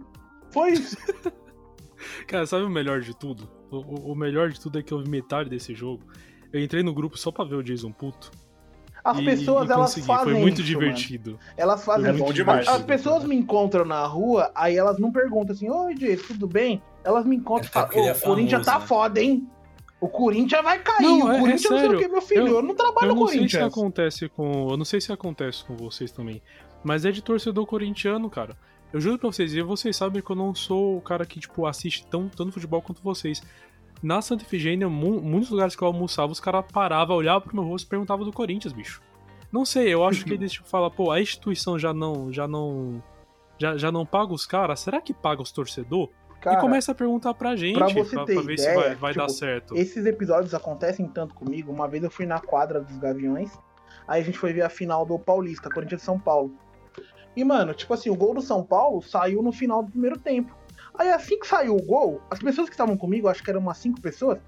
Foi 0.50 0.72
isso. 0.72 0.96
Cara, 2.26 2.46
sabe 2.46 2.64
o 2.64 2.70
melhor 2.70 3.00
de 3.00 3.16
tudo? 3.16 3.48
O, 3.70 4.12
o, 4.12 4.14
melhor 4.14 4.50
de 4.50 4.60
tudo 4.60 4.78
é 4.78 4.82
que 4.82 4.92
eu 4.92 5.02
vi 5.02 5.10
metade 5.10 5.50
desse 5.50 5.74
jogo. 5.74 6.04
Eu 6.52 6.62
entrei 6.62 6.82
no 6.82 6.94
grupo 6.94 7.18
só 7.18 7.30
pra 7.30 7.44
ver 7.44 7.56
o 7.56 7.62
Jason 7.62 7.92
puto. 7.92 8.30
As 9.04 9.18
e, 9.18 9.24
pessoas, 9.24 9.68
e 9.68 9.72
elas 9.72 9.94
fazem 10.06 10.32
Foi 10.32 10.34
muito 10.34 10.60
isso, 10.60 10.64
divertido. 10.64 11.32
Mano. 11.32 11.42
Elas 11.56 11.84
fazem 11.84 12.16
bom 12.16 12.32
demais. 12.32 12.68
As 12.68 12.82
pessoas 12.82 13.24
me 13.24 13.36
encontram 13.36 13.84
na 13.84 14.04
rua, 14.06 14.50
aí 14.54 14.76
elas 14.76 14.98
não 14.98 15.10
perguntam 15.10 15.54
assim, 15.54 15.70
oi, 15.70 15.94
Jason, 15.94 16.26
tudo 16.28 16.46
bem? 16.46 16.82
Elas 17.04 17.24
me 17.24 17.36
encontram 17.36 17.68
e 17.68 17.72
falam, 17.72 18.12
o 18.12 18.20
Corinthians 18.20 18.66
tá 18.66 18.78
né? 18.78 18.86
foda, 18.86 19.20
hein? 19.20 19.48
O 20.00 20.08
Corinthians 20.08 20.62
vai 20.62 20.78
cair. 20.78 21.02
Não, 21.02 21.26
o 21.26 21.32
é, 21.32 21.38
Corinthians 21.40 21.64
é 21.64 21.70
não 21.70 21.78
sei 21.80 21.88
o 21.88 21.98
que, 21.98 22.08
meu 22.08 22.22
filho. 22.22 22.46
Eu, 22.46 22.54
eu 22.56 22.62
não 22.62 22.74
trabalho 22.74 23.08
no 23.08 23.16
Corinthians. 23.16 23.54
Eu 23.54 23.60
não 23.60 23.70
sei 23.70 23.70
se 23.70 23.78
acontece 23.78 24.28
com. 24.28 24.70
Eu 24.70 24.76
não 24.76 24.84
sei 24.84 25.00
se 25.00 25.12
acontece 25.12 25.64
com 25.64 25.76
vocês 25.76 26.12
também. 26.12 26.40
Mas 26.84 27.04
é 27.04 27.10
de 27.10 27.22
torcedor 27.22 27.66
corintiano, 27.66 28.30
cara. 28.30 28.56
Eu 28.92 29.00
juro 29.00 29.18
pra 29.18 29.28
vocês, 29.28 29.52
e 29.52 29.60
vocês 29.60 29.96
sabem 29.96 30.22
que 30.22 30.30
eu 30.30 30.36
não 30.36 30.54
sou 30.54 30.96
o 30.96 31.00
cara 31.00 31.26
que, 31.26 31.38
tipo, 31.38 31.66
assiste 31.66 32.06
tão, 32.06 32.28
tanto 32.28 32.52
futebol 32.52 32.80
quanto 32.80 33.02
vocês. 33.02 33.42
Na 34.02 34.22
Santa 34.22 34.44
Efigênia, 34.44 34.88
muitos 34.88 35.50
lugares 35.50 35.74
que 35.74 35.82
eu 35.82 35.88
almoçava, 35.88 36.30
os 36.30 36.40
caras 36.40 36.64
paravam, 36.72 37.16
olhavam 37.16 37.42
pro 37.42 37.56
meu 37.56 37.64
rosto 37.64 37.86
e 37.86 37.88
perguntavam 37.88 38.24
do 38.24 38.32
Corinthians, 38.32 38.72
bicho. 38.72 39.02
Não 39.50 39.64
sei, 39.64 39.92
eu 39.92 40.04
acho 40.04 40.24
que 40.24 40.32
eles 40.34 40.52
tipo, 40.52 40.68
falam, 40.68 40.90
pô, 40.90 41.10
a 41.10 41.20
instituição 41.20 41.78
já 41.78 41.92
não. 41.92 42.32
já 42.32 42.46
não. 42.46 43.02
Já, 43.58 43.76
já 43.76 43.90
não 43.90 44.06
paga 44.06 44.32
os 44.32 44.46
caras? 44.46 44.78
Será 44.80 45.00
que 45.00 45.12
paga 45.12 45.42
os 45.42 45.50
torcedor? 45.50 46.08
Cara, 46.40 46.58
e 46.58 46.60
começa 46.60 46.92
a 46.92 46.94
perguntar 46.94 47.34
pra 47.34 47.56
gente, 47.56 47.76
pra, 47.76 47.88
você 47.88 48.14
pra, 48.14 48.24
ter 48.24 48.34
pra 48.34 48.42
ver 48.42 48.54
ideia, 48.54 48.70
se 48.70 48.76
vai, 48.76 48.94
vai 48.94 49.12
tipo, 49.12 49.26
dar 49.26 49.32
certo. 49.32 49.76
Esses 49.76 50.06
episódios 50.06 50.54
acontecem 50.54 51.06
tanto 51.08 51.34
comigo. 51.34 51.72
Uma 51.72 51.88
vez 51.88 52.04
eu 52.04 52.10
fui 52.10 52.26
na 52.26 52.38
quadra 52.40 52.80
dos 52.80 52.96
Gaviões, 52.96 53.50
aí 54.06 54.20
a 54.20 54.24
gente 54.24 54.38
foi 54.38 54.52
ver 54.52 54.62
a 54.62 54.68
final 54.68 55.04
do 55.04 55.18
Paulista, 55.18 55.68
Corinthians 55.68 56.02
São 56.02 56.18
Paulo. 56.18 56.54
E, 57.36 57.44
mano, 57.44 57.74
tipo 57.74 57.92
assim, 57.92 58.10
o 58.10 58.16
gol 58.16 58.34
do 58.34 58.40
São 58.40 58.64
Paulo 58.64 59.02
saiu 59.02 59.42
no 59.42 59.52
final 59.52 59.82
do 59.82 59.90
primeiro 59.90 60.18
tempo. 60.18 60.56
Aí 60.94 61.10
assim 61.10 61.38
que 61.38 61.46
saiu 61.46 61.76
o 61.76 61.82
gol, 61.82 62.20
as 62.28 62.40
pessoas 62.40 62.68
que 62.68 62.74
estavam 62.74 62.96
comigo, 62.96 63.28
acho 63.28 63.42
que 63.42 63.50
eram 63.50 63.60
umas 63.60 63.78
cinco 63.78 64.00
pessoas, 64.00 64.38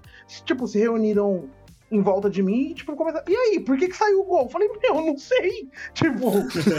tipo, 0.45 0.67
se 0.67 0.77
reuniram 0.77 1.49
em 1.89 2.01
volta 2.01 2.29
de 2.29 2.41
mim 2.41 2.71
e, 2.71 2.73
tipo, 2.73 2.95
começaram. 2.95 3.25
E 3.27 3.35
aí, 3.35 3.59
por 3.59 3.77
que 3.77 3.89
que 3.89 3.95
saiu 3.95 4.21
o 4.21 4.23
gol? 4.23 4.43
Eu 4.43 4.49
falei, 4.49 4.69
meu, 4.81 4.95
não 4.95 5.17
sei. 5.17 5.69
Tipo, 5.93 6.31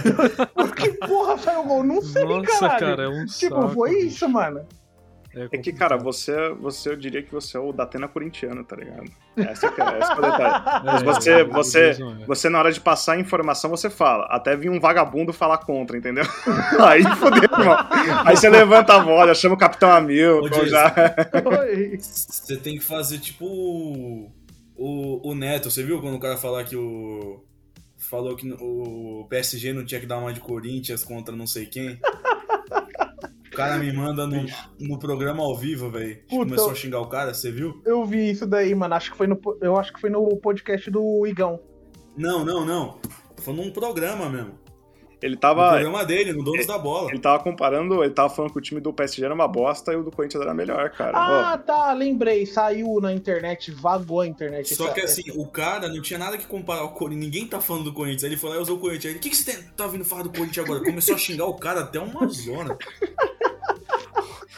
por 0.55 0.75
que 0.75 0.91
porra 1.07 1.37
saiu 1.39 1.61
o 1.61 1.65
gol? 1.65 1.85
Não 1.85 2.01
sei, 2.01 2.25
Nossa, 2.25 2.59
caralho. 2.59 2.81
Cara, 2.81 3.03
é 3.05 3.09
um 3.09 3.27
tipo, 3.27 3.55
saco, 3.55 3.69
foi 3.69 3.99
isso, 4.01 4.29
mano. 4.29 4.67
É, 5.35 5.49
é, 5.51 5.59
que, 5.59 5.73
cara, 5.73 5.97
você, 5.97 6.51
você, 6.61 6.91
eu 6.91 6.97
diria 6.97 7.23
que 7.23 7.33
você 7.33 7.57
é 7.57 7.61
o 7.61 7.73
Datena 7.73 8.07
corintiano, 8.07 8.63
tá 8.63 8.77
ligado? 8.77 9.11
Essa 9.37 9.67
é, 9.67 9.99
essa 9.99 10.13
é 10.13 10.19
o 10.19 10.21
detalhe. 10.21 10.65
Mas 10.85 11.03
você, 11.03 11.45
você, 11.45 11.97
você, 12.27 12.49
na 12.51 12.59
hora 12.59 12.71
de 12.71 12.81
passar 12.81 13.15
a 13.15 13.21
informação, 13.21 13.71
você 13.71 13.89
fala. 13.89 14.27
Até 14.27 14.55
vir 14.55 14.69
um 14.69 14.79
vagabundo 14.79 15.33
falar 15.33 15.59
contra, 15.59 15.97
entendeu? 15.97 16.25
Aí 16.87 17.03
fodeu, 17.17 17.43
irmão. 17.45 17.77
Aí 18.27 18.37
você 18.37 18.51
levanta 18.51 18.95
a 18.95 19.03
voz, 19.03 19.39
chama 19.39 19.55
o 19.55 19.59
Capitão 19.59 19.91
Hamilton, 19.91 20.67
já. 20.67 20.93
Você 21.99 22.57
tem 22.57 22.77
que 22.77 22.85
fazer, 22.85 23.19
tipo, 23.19 23.47
o, 23.47 25.31
o 25.31 25.35
Neto. 25.35 25.71
Você 25.71 25.83
viu 25.83 26.01
quando 26.01 26.17
o 26.17 26.21
cara 26.21 26.37
falar 26.37 26.65
que 26.65 26.77
o 26.77 27.43
falou 27.97 28.37
que 28.37 28.53
o 28.61 29.27
PSG 29.31 29.73
não 29.73 29.85
tinha 29.87 30.01
que 30.01 30.07
dar 30.07 30.19
uma 30.19 30.33
de 30.33 30.41
Corinthians 30.41 31.05
contra 31.05 31.35
não 31.35 31.47
sei 31.47 31.67
quem. 31.67 31.99
O 33.53 33.55
cara 33.55 33.77
me 33.77 33.93
manda 33.93 34.27
no, 34.27 34.47
no 34.81 34.99
programa 34.99 35.43
ao 35.43 35.55
vivo, 35.55 35.91
velho. 35.91 36.19
Começou 36.31 36.71
a 36.71 36.75
xingar 36.75 37.01
o 37.01 37.07
cara, 37.07 37.35
você 37.35 37.51
viu? 37.51 37.83
Eu 37.85 38.03
vi 38.07 38.31
isso 38.31 38.47
daí, 38.47 38.75
mano. 38.75 38.95
Acho 38.95 39.13
que 39.13 39.17
foi 39.17 39.27
no, 39.27 39.39
eu 39.61 39.77
acho 39.77 39.93
que 39.93 40.01
foi 40.01 40.09
no 40.09 40.27
podcast 40.39 40.91
do 40.91 41.27
Igão. 41.27 41.61
Não, 42.17 42.47
não, 42.47 42.65
não. 42.65 42.99
Foi 43.37 43.53
num 43.53 43.71
programa 43.71 44.31
mesmo. 44.31 44.63
Ele 45.23 45.37
tava. 45.37 45.65
No 45.65 45.71
programa 45.71 46.05
dele, 46.05 46.33
no 46.33 46.43
Donos 46.43 46.67
da 46.67 46.77
Bola. 46.77 47.11
Ele 47.11 47.21
tava 47.21 47.43
comparando, 47.43 48.03
ele 48.03 48.13
tava 48.13 48.29
falando 48.29 48.53
que 48.53 48.59
o 48.59 48.61
time 48.61 48.81
do 48.81 48.93
PSG 48.93 49.25
era 49.25 49.33
uma 49.33 49.47
bosta 49.47 49.93
e 49.93 49.97
o 49.97 50.03
do 50.03 50.11
Corinthians 50.11 50.43
era 50.43 50.53
melhor, 50.53 50.91
cara. 50.91 51.13
Ah, 51.15 51.55
oh. 51.55 51.65
tá, 51.65 51.93
lembrei. 51.93 52.45
Saiu 52.45 53.01
na 53.01 53.13
internet, 53.13 53.71
vagou 53.71 54.21
a 54.21 54.27
internet. 54.27 54.75
Só 54.75 54.89
que 54.89 55.01
assim, 55.01 55.23
o 55.37 55.47
cara 55.47 55.89
não 55.89 56.03
tinha 56.03 56.19
nada 56.19 56.37
que 56.37 56.47
comparar 56.47 56.83
o 56.85 56.91
Corinthians. 56.91 57.25
Ninguém 57.25 57.47
tá 57.47 57.61
falando 57.61 57.85
do 57.85 57.93
Corinthians. 57.93 58.25
Aí 58.25 58.31
ele 58.31 58.37
foi 58.37 58.51
lá 58.51 58.57
e 58.57 58.59
usou 58.59 58.77
o 58.77 58.81
Corinthians. 58.81 59.13
Aí, 59.13 59.19
o 59.19 59.21
que, 59.21 59.31
que 59.31 59.37
você 59.37 59.63
tá 59.77 59.87
vindo 59.87 60.05
falar 60.05 60.23
do 60.23 60.31
Corinthians 60.31 60.67
agora? 60.67 60.83
Começou 60.83 61.15
a 61.15 61.19
xingar 61.19 61.47
o 61.47 61.55
cara 61.55 61.81
até 61.81 62.01
uma 62.01 62.27
zona. 62.27 62.77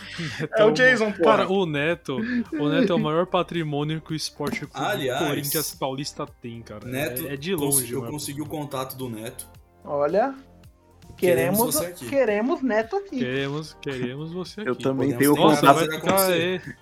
é 0.56 0.64
o 0.64 0.70
Jason, 0.70 1.12
pô. 1.12 1.24
Cara, 1.24 1.48
o 1.48 1.66
Neto, 1.66 2.16
o 2.52 2.68
Neto 2.68 2.92
é 2.92 2.96
o 2.96 2.98
maior 2.98 3.26
patrimônio 3.26 4.00
que 4.00 4.12
o 4.12 4.16
esporte 4.16 4.66
Aliás, 4.74 5.26
Corinthians 5.26 5.74
Paulista 5.74 6.26
tem, 6.26 6.62
cara. 6.62 6.86
Neto, 6.86 7.26
é, 7.26 7.34
é 7.34 7.36
de 7.36 7.54
longe, 7.54 7.92
Eu 7.92 8.04
consegui 8.06 8.42
o 8.42 8.46
contato 8.46 8.96
do 8.96 9.08
Neto. 9.08 9.48
Olha. 9.84 10.34
Queremos, 11.16 11.76
queremos, 11.76 12.00
queremos 12.08 12.62
Neto 12.62 12.96
aqui. 12.96 13.18
Queremos, 13.18 13.76
queremos 13.80 14.32
você 14.32 14.60
aqui. 14.60 14.70
Eu 14.70 14.76
também 14.76 15.16
tenho 15.16 15.32
o 15.32 15.36
contato. 15.36 15.80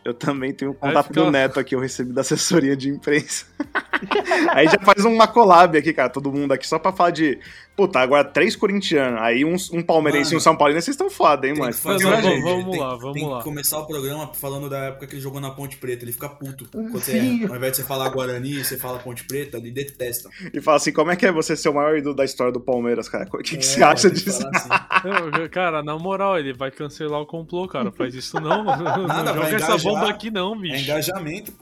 Eu 0.05 0.15
também 0.15 0.53
tenho 0.53 0.71
o 0.73 0.75
contato 0.75 1.09
ficar... 1.09 1.21
do 1.23 1.31
Neto 1.31 1.61
aqui, 1.61 1.75
eu 1.75 1.81
recebi 1.81 2.13
da 2.13 2.23
assessoria 2.23 2.77
de 2.77 2.89
imprensa. 2.89 3.47
Aí 4.55 4.67
já 4.67 4.79
faz 4.81 5.05
uma 5.05 5.27
collab 5.27 5.77
aqui, 5.77 5.93
cara, 5.93 6.09
todo 6.09 6.33
mundo 6.33 6.53
aqui, 6.53 6.67
só 6.67 6.79
pra 6.79 6.93
falar 6.93 7.11
de 7.11 7.39
Puta, 7.75 8.01
agora 8.01 8.23
três 8.23 8.55
corintianos, 8.55 9.19
aí 9.23 9.47
um, 9.47 9.57
um 9.73 9.83
palmeirense 9.83 10.27
mano, 10.27 10.35
e 10.35 10.37
um 10.37 10.41
São 10.41 10.55
Paulino, 10.55 10.81
vocês 10.81 10.95
estão 10.95 11.09
foda, 11.09 11.49
hein, 11.49 11.55
mano? 11.57 11.73
Fazer, 11.73 12.05
vamos, 12.05 12.23
vamos, 12.23 12.43
vamos 12.43 12.79
lá, 12.79 12.97
vamos 12.97 13.15
tem 13.15 13.27
lá. 13.27 13.39
que 13.39 13.45
começar 13.45 13.79
o 13.79 13.87
programa 13.87 14.31
falando 14.35 14.69
da 14.69 14.79
época 14.89 15.07
que 15.07 15.15
ele 15.15 15.23
jogou 15.23 15.41
na 15.41 15.51
Ponte 15.51 15.79
Preta. 15.79 16.05
Ele 16.05 16.13
fica 16.13 16.29
puto. 16.29 16.69
Quando 16.71 16.93
você, 16.93 17.19
ao 17.49 17.57
invés 17.57 17.73
de 17.73 17.77
você 17.79 17.85
falar 17.85 18.11
Guarani, 18.11 18.63
você 18.63 18.77
fala 18.77 18.99
Ponte 18.99 19.25
Preta, 19.25 19.57
ele 19.57 19.71
detesta. 19.71 20.29
E 20.53 20.61
fala 20.61 20.77
assim: 20.77 20.93
como 20.93 21.13
é 21.13 21.17
que 21.17 21.25
é 21.25 21.33
você 21.33 21.57
ser 21.57 21.71
o 21.71 21.75
maior 21.75 21.97
ídolo 21.97 22.15
da 22.15 22.27
história 22.27 22.53
do 22.53 22.61
Palmeiras, 22.61 23.09
cara? 23.09 23.27
O 23.33 23.39
que, 23.39 23.57
que 23.57 23.65
é, 23.65 23.69
você 23.69 23.83
acha 23.83 24.11
Assim. 24.31 24.69
cara, 25.51 25.83
na 25.83 25.99
moral, 25.99 26.39
ele 26.39 26.53
vai 26.53 26.71
cancelar 26.71 27.21
o 27.21 27.27
complô, 27.27 27.67
cara. 27.67 27.91
Faz 27.93 28.15
isso 28.15 28.41
não. 28.41 28.65
Nada, 29.07 29.33
não 29.33 29.43
joga 29.43 29.57
essa 29.57 29.79
bomba 29.79 30.09
aqui, 30.09 30.31
não, 30.31 30.59
bicho. 30.59 30.75
É 30.75 30.81
engajamento. 30.81 31.53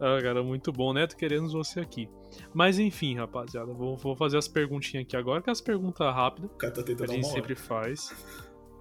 Ah, 0.00 0.18
cara, 0.22 0.42
muito 0.42 0.72
bom, 0.72 0.92
Neto. 0.92 1.16
Queremos 1.16 1.52
você 1.52 1.80
aqui. 1.80 2.08
Mas 2.54 2.78
enfim, 2.78 3.16
rapaziada, 3.16 3.72
vou, 3.72 3.96
vou 3.96 4.14
fazer 4.14 4.38
as 4.38 4.46
perguntinhas 4.46 5.04
aqui 5.04 5.16
agora, 5.16 5.42
que 5.42 5.50
é 5.50 5.52
as 5.52 5.60
perguntas 5.60 6.06
rápidas. 6.14 6.50
O 6.50 6.54
cara 6.54 6.72
tá 6.72 6.82
tentando 6.82 7.10
a 7.10 7.14
gente 7.14 7.26
sempre 7.26 7.54
faz. 7.54 8.14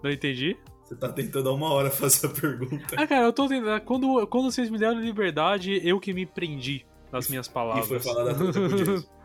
Não 0.03 0.11
entendi? 0.11 0.55
Você 0.83 0.95
tá 0.95 1.09
tentando 1.09 1.49
há 1.49 1.53
uma 1.53 1.73
hora 1.73 1.89
fazer 1.89 2.27
a 2.27 2.29
pergunta. 2.29 2.95
Ah, 2.95 3.07
cara, 3.07 3.25
eu 3.25 3.33
tô 3.33 3.47
tentando. 3.47 3.81
Quando, 3.81 4.27
quando 4.27 4.51
vocês 4.51 4.69
me 4.69 4.77
deram 4.77 4.99
liberdade, 5.01 5.81
eu 5.83 5.99
que 5.99 6.13
me 6.13 6.25
prendi 6.25 6.85
nas 7.11 7.27
minhas 7.29 7.47
palavras. 7.47 7.85
E 7.85 7.89
foi 7.89 7.99
falar 7.99 8.23
da 8.23 8.33
treta 8.33 9.05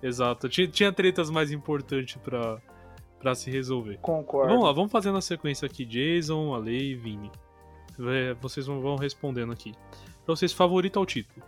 Exato. 0.00 0.48
Tinha, 0.48 0.68
tinha 0.68 0.92
tretas 0.92 1.28
mais 1.28 1.50
importantes 1.50 2.16
pra, 2.22 2.60
pra 3.18 3.34
se 3.34 3.50
resolver. 3.50 3.98
Concordo. 3.98 4.50
Vamos 4.50 4.64
lá, 4.64 4.72
vamos 4.72 4.92
fazer 4.92 5.12
na 5.12 5.20
sequência 5.20 5.66
aqui: 5.66 5.84
Jason, 5.84 6.54
Ale 6.54 6.92
e 6.92 6.94
Vini. 6.94 7.30
Vocês 8.40 8.66
vão 8.66 8.96
respondendo 8.96 9.52
aqui. 9.52 9.72
Pra 10.24 10.34
vocês, 10.36 10.52
favorito 10.52 10.98
ao 10.98 11.06
título? 11.06 11.44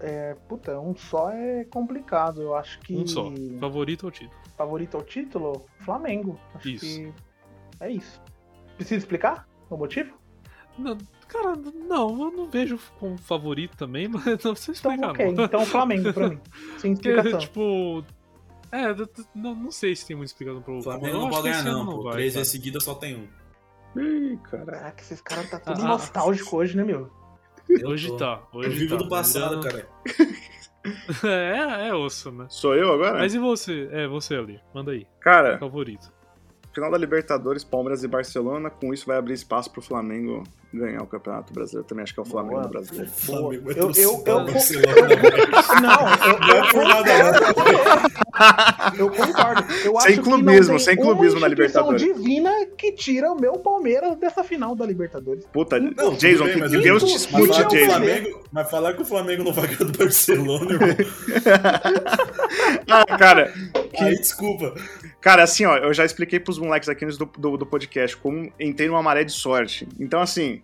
É, 0.00 0.34
puta, 0.48 0.78
um 0.80 0.96
só 0.96 1.30
é 1.30 1.64
complicado. 1.64 2.42
Eu 2.42 2.54
acho 2.54 2.78
que. 2.80 2.94
Um 2.94 3.06
só. 3.06 3.32
Favorito 3.60 4.06
ao 4.06 4.10
título. 4.10 4.40
Favorito 4.56 4.96
ao 4.96 5.02
título? 5.02 5.66
Flamengo. 5.78 6.38
Acho 6.54 6.68
isso. 6.68 6.84
que 6.84 7.12
é 7.80 7.90
isso. 7.90 8.20
Precisa 8.76 8.98
explicar 8.98 9.48
o 9.70 9.76
motivo? 9.76 10.14
Não, 10.78 10.96
cara, 11.28 11.54
não, 11.56 12.24
eu 12.24 12.30
não 12.30 12.48
vejo 12.48 12.78
como 12.98 13.18
favorito 13.18 13.76
também, 13.76 14.08
mas 14.08 14.24
não 14.24 14.54
precisa 14.54 14.72
então, 14.78 14.92
explicar. 14.94 14.96
Então, 14.96 15.10
ok, 15.10 15.32
não. 15.32 15.44
então 15.44 15.66
Flamengo 15.66 16.12
pra 16.12 16.28
mim. 16.30 16.40
Sem 16.78 16.92
explicação. 16.92 17.38
tipo. 17.38 18.04
É, 18.72 18.94
não, 19.34 19.54
não 19.54 19.70
sei 19.70 19.94
se 19.94 20.06
tem 20.06 20.16
muita 20.16 20.32
explicação 20.32 20.62
pro 20.62 20.82
Flamengo. 20.82 21.18
não 21.18 21.28
pode 21.28 21.42
ganhar, 21.42 21.62
não, 21.62 21.84
pô. 21.84 22.10
Três 22.10 22.34
vezes 22.34 22.50
seguida 22.50 22.80
só 22.80 22.94
tem 22.94 23.16
um. 23.16 24.00
Ih, 24.00 24.38
cara. 24.38 24.64
Caraca, 24.64 25.02
esses 25.02 25.20
caras 25.20 25.50
tá 25.50 25.60
tudo 25.60 25.82
ah, 25.82 25.88
nostálgico 25.88 26.56
hoje, 26.56 26.74
né, 26.74 26.82
meu? 26.82 27.10
Hoje 27.84 28.08
tô. 28.08 28.16
tá. 28.16 28.42
Hoje 28.52 28.70
eu 28.70 28.72
vivo 28.74 28.96
tá. 28.96 29.02
do 29.02 29.08
passado, 29.10 29.60
cara. 29.60 29.86
é, 31.22 31.88
é 31.88 31.94
osso, 31.94 32.32
né? 32.32 32.46
Sou 32.48 32.74
eu 32.74 32.92
agora? 32.94 33.18
Mas 33.18 33.34
e 33.34 33.38
você? 33.38 33.88
É, 33.92 34.06
você 34.06 34.36
ali. 34.36 34.58
Manda 34.74 34.92
aí. 34.92 35.06
Cara. 35.20 35.58
Favorito. 35.58 36.10
Final 36.72 36.90
da 36.90 36.98
Libertadores, 36.98 37.62
Palmeiras 37.64 38.02
e 38.02 38.08
Barcelona. 38.08 38.70
Com 38.70 38.94
isso 38.94 39.06
vai 39.06 39.18
abrir 39.18 39.34
espaço 39.34 39.70
pro 39.70 39.82
Flamengo 39.82 40.42
ganhar 40.72 41.02
o 41.02 41.06
Campeonato 41.06 41.52
Brasileiro. 41.52 41.86
Também 41.86 42.02
acho 42.02 42.14
que 42.14 42.20
é 42.20 42.22
o 42.22 42.26
Flamengo 42.26 42.54
Boa. 42.54 42.68
brasileiro. 42.68 43.10
Flamengo 43.10 43.70
eu, 43.70 43.76
eu, 43.76 43.92
eu, 43.94 44.24
eu, 44.26 44.38
Não, 45.82 46.08
eu, 46.26 46.38
eu 46.56 46.64
concordo. 46.72 47.10
Eu 48.98 49.10
concordo. 49.10 49.62
Eu 49.84 50.00
sem 50.00 50.16
clubismo, 50.16 50.80
sem 50.80 50.96
clubismo 50.96 51.40
na 51.40 51.48
Libertadores. 51.48 52.00
divina 52.02 52.50
que 52.78 52.92
tira 52.92 53.30
o 53.30 53.38
meu 53.38 53.58
Palmeiras 53.58 54.16
dessa 54.16 54.42
final 54.42 54.74
da 54.74 54.86
Libertadores. 54.86 55.44
Puta, 55.52 55.78
não, 55.78 56.14
Jason, 56.14 56.44
bem, 56.44 56.54
que 56.54 56.78
Deus 56.78 57.04
te 57.04 57.16
escute, 57.16 57.62
Jason. 57.68 57.84
Flamengo, 57.86 58.40
mas 58.50 58.70
falar 58.70 58.94
que 58.94 59.02
o 59.02 59.04
Flamengo 59.04 59.44
não 59.44 59.52
vai 59.52 59.66
ganhar 59.66 59.84
do 59.90 59.98
Barcelona, 59.98 60.72
irmão. 60.72 60.88
ah, 62.88 63.04
cara. 63.18 63.52
Que... 63.92 64.04
Aí, 64.04 64.16
desculpa. 64.16 64.74
Cara, 65.22 65.44
assim, 65.44 65.64
ó, 65.64 65.76
eu 65.76 65.94
já 65.94 66.04
expliquei 66.04 66.40
pros 66.40 66.58
moleques 66.58 66.88
aqui 66.88 67.06
do, 67.06 67.24
do, 67.26 67.56
do 67.56 67.64
podcast 67.64 68.16
como 68.16 68.52
entrei 68.58 68.88
numa 68.88 69.02
maré 69.02 69.22
de 69.22 69.30
sorte. 69.30 69.88
Então, 69.98 70.20
assim, 70.20 70.60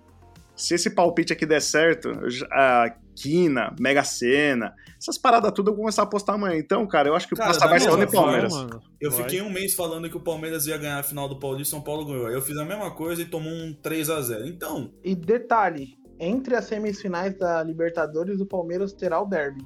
se 0.57 0.75
esse 0.75 0.91
palpite 0.91 1.33
aqui 1.33 1.47
der 1.47 1.63
certo, 1.63 2.11
a 2.51 2.93
Quina, 3.15 3.75
Mega 3.79 4.03
Sena, 4.03 4.75
essas 5.01 5.17
paradas 5.17 5.53
tudo 5.53 5.71
eu 5.71 5.75
vou 5.75 5.83
começar 5.83 6.03
a 6.03 6.05
apostar 6.05 6.35
amanhã. 6.35 6.59
Então, 6.59 6.85
cara, 6.89 7.09
eu 7.09 7.15
acho 7.15 7.29
que 7.29 7.37
cara, 7.37 7.51
passa 7.51 7.69
Barcelona 7.69 8.03
e 8.03 8.11
Palmeiras. 8.11 8.53
Vai, 8.53 8.81
eu 9.01 9.11
vai. 9.13 9.23
fiquei 9.23 9.41
um 9.41 9.51
mês 9.51 9.75
falando 9.75 10.11
que 10.11 10.17
o 10.17 10.21
Palmeiras 10.21 10.67
ia 10.67 10.77
ganhar 10.77 10.99
a 10.99 11.05
final 11.05 11.29
do 11.29 11.39
Paulista 11.39 11.69
e 11.69 11.79
São 11.79 11.81
Paulo 11.81 12.05
ganhou. 12.05 12.27
Aí 12.27 12.35
eu 12.35 12.43
fiz 12.43 12.57
a 12.57 12.65
mesma 12.65 12.91
coisa 12.91 13.23
e 13.23 13.27
tomou 13.27 13.53
um 13.53 13.73
3 13.73 14.11
a 14.11 14.21
0 14.21 14.49
Então. 14.49 14.93
E 15.05 15.15
detalhe: 15.15 15.97
entre 16.19 16.57
as 16.57 16.65
semifinais 16.65 17.39
da 17.39 17.63
Libertadores, 17.63 18.41
o 18.41 18.47
Palmeiras 18.47 18.93
terá 18.93 19.21
o 19.21 19.27
derby. 19.27 19.65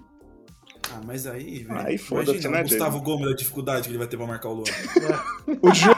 Ah, 0.91 1.01
mas 1.07 1.27
aí, 1.27 1.63
velho. 1.63 1.87
Aí 1.87 1.97
foda-se, 1.97 2.49
né, 2.49 2.61
o 2.61 2.63
Gustavo 2.63 3.01
Gomes 3.01 3.29
da 3.29 3.35
dificuldade 3.35 3.83
que 3.83 3.91
ele 3.91 3.99
vai 3.99 4.07
ter 4.07 4.17
pra 4.17 4.27
marcar 4.27 4.49
o 4.49 4.55
Luan. 4.55 4.65
o 5.63 5.75
Jô, 5.75 5.93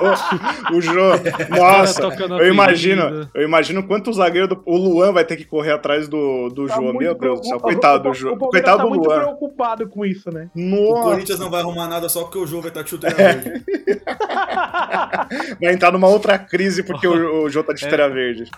o 0.72 0.80
Jô, 0.80 1.11
nossa, 1.51 2.03
eu 2.41 2.49
imagino, 2.53 3.28
eu 3.35 3.43
imagino 3.43 3.82
quanto 3.87 4.11
o 4.11 4.12
zagueiro 4.12 4.49
do 4.49 4.62
o 4.66 4.76
Luan 4.76 5.12
vai 5.12 5.24
ter 5.24 5.37
que 5.37 5.45
correr 5.45 5.72
atrás 5.72 6.09
do, 6.09 6.49
do 6.51 6.66
tá 6.66 6.76
Jô, 6.76 6.93
meu 6.93 7.14
Deus 7.14 7.41
do 7.41 7.47
céu, 7.47 7.61
coitado 7.61 8.09
do 8.09 8.14
Jô, 8.14 8.37
coitado 8.37 8.78
tá 8.78 8.82
do 8.85 8.89
muito 8.91 9.07
Luan. 9.07 9.20
preocupado 9.20 9.89
com 9.89 10.05
isso, 10.05 10.30
né? 10.30 10.51
Nossa. 10.55 11.01
O 11.01 11.03
Corinthians 11.03 11.39
não 11.39 11.51
vai 11.51 11.61
arrumar 11.61 11.89
nada 11.89 12.09
só 12.09 12.22
porque 12.22 12.39
o 12.39 12.47
Jô 12.47 12.61
vai 12.61 12.68
estar 12.68 12.82
tá 12.82 12.87
chutando 12.87 13.20
é. 13.20 13.32
verde. 13.32 13.64
vai 15.61 15.72
entrar 15.72 15.92
numa 15.92 16.09
outra 16.09 16.38
crise 16.38 16.83
porque 16.83 17.07
o, 17.07 17.45
o 17.45 17.50
Jô 17.50 17.63
tá 17.63 17.72
de 17.72 17.80
chuteira 17.80 18.04
é. 18.04 18.11
verde. 18.11 18.50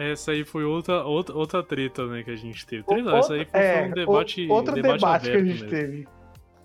Essa 0.00 0.30
aí 0.32 0.44
foi 0.44 0.64
outra, 0.64 1.04
outra, 1.04 1.36
outra 1.36 1.62
treta, 1.62 2.06
né, 2.06 2.22
que 2.22 2.30
a 2.30 2.36
gente 2.36 2.66
teve. 2.66 2.82
Treta, 2.84 3.16
essa 3.16 3.34
aí 3.34 3.44
foi, 3.44 3.60
é, 3.60 3.82
um 3.86 3.90
debate. 3.90 4.48
Outro 4.48 4.74
debate, 4.74 4.94
debate 4.94 5.30
que 5.30 5.36
a 5.36 5.44
gente 5.44 5.62
mesmo. 5.62 5.68
teve. 5.68 6.08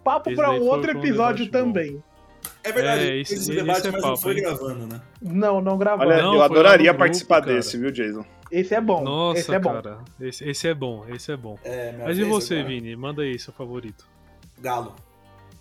Papo 0.04 0.30
esse 0.30 0.36
pra 0.38 0.52
um 0.52 0.62
outro 0.62 0.92
episódio 0.92 1.46
um 1.46 1.50
também. 1.50 2.04
É 2.64 2.72
verdade, 2.72 3.02
é, 3.02 3.18
esse, 3.18 3.34
esse 3.34 3.54
debate 3.54 3.80
esse 3.80 3.88
é 3.90 3.92
mas 3.92 4.02
papo, 4.02 4.16
não 4.16 4.18
foi 4.18 4.36
hein? 4.36 4.42
gravando, 4.44 4.88
né? 4.88 5.02
Não, 5.22 5.62
não 5.62 5.78
gravou. 5.78 6.08
Olha, 6.08 6.22
não, 6.22 6.36
eu 6.36 6.44
adoraria 6.44 6.94
participar 6.94 7.42
grupo, 7.42 7.56
desse, 7.56 7.78
viu, 7.78 7.92
Jason? 7.92 8.26
Esse 8.50 8.74
é 8.74 8.80
bom. 8.80 9.04
Nossa, 9.04 9.40
esse 9.40 9.54
é 9.54 9.60
bom. 9.60 9.74
cara. 9.74 10.00
Esse, 10.22 10.50
esse 10.50 10.68
é 10.68 10.74
bom, 10.74 11.06
esse 11.10 11.32
é 11.32 11.38
bom. 11.38 11.60
É, 11.64 11.94
mas 11.98 12.18
e 12.18 12.24
você, 12.24 12.56
agora. 12.56 12.70
Vini? 12.70 12.96
Manda 12.96 13.24
aí 13.24 13.38
seu 13.38 13.52
favorito. 13.52 14.08
Galo. 14.60 14.96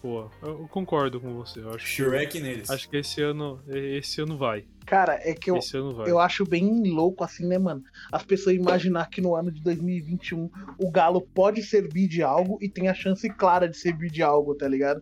Pô, 0.05 0.28
eu 0.43 0.68
concordo 0.68 1.18
com 1.18 1.32
você. 1.32 1.60
Eu 1.60 1.70
acho 1.70 1.86
Shrek 1.86 2.39
neles. 2.39 2.68
Acho 2.68 2.90
que 2.90 2.98
esse 2.98 3.22
ano, 3.22 3.59
esse 3.66 4.20
ano 4.20 4.36
vai. 4.36 4.66
Cara, 4.85 5.14
é 5.14 5.32
que 5.32 5.51
eu, 5.51 5.59
eu 6.06 6.18
acho 6.18 6.44
bem 6.44 6.93
louco 6.93 7.24
assim, 7.24 7.47
né, 7.47 7.56
mano? 7.56 7.82
As 8.12 8.22
pessoas 8.22 8.55
imaginar 8.55 9.09
que 9.09 9.22
no 9.22 9.35
ano 9.35 9.51
de 9.51 9.62
2021 9.62 10.51
o 10.78 10.90
Galo 10.90 11.22
pode 11.22 11.62
servir 11.62 12.06
de 12.06 12.22
algo 12.22 12.59
e 12.60 12.68
tem 12.68 12.89
a 12.89 12.93
chance 12.93 13.26
clara 13.31 13.66
de 13.66 13.78
servir 13.78 14.10
de 14.10 14.22
algo, 14.22 14.55
tá 14.55 14.68
ligado? 14.68 15.01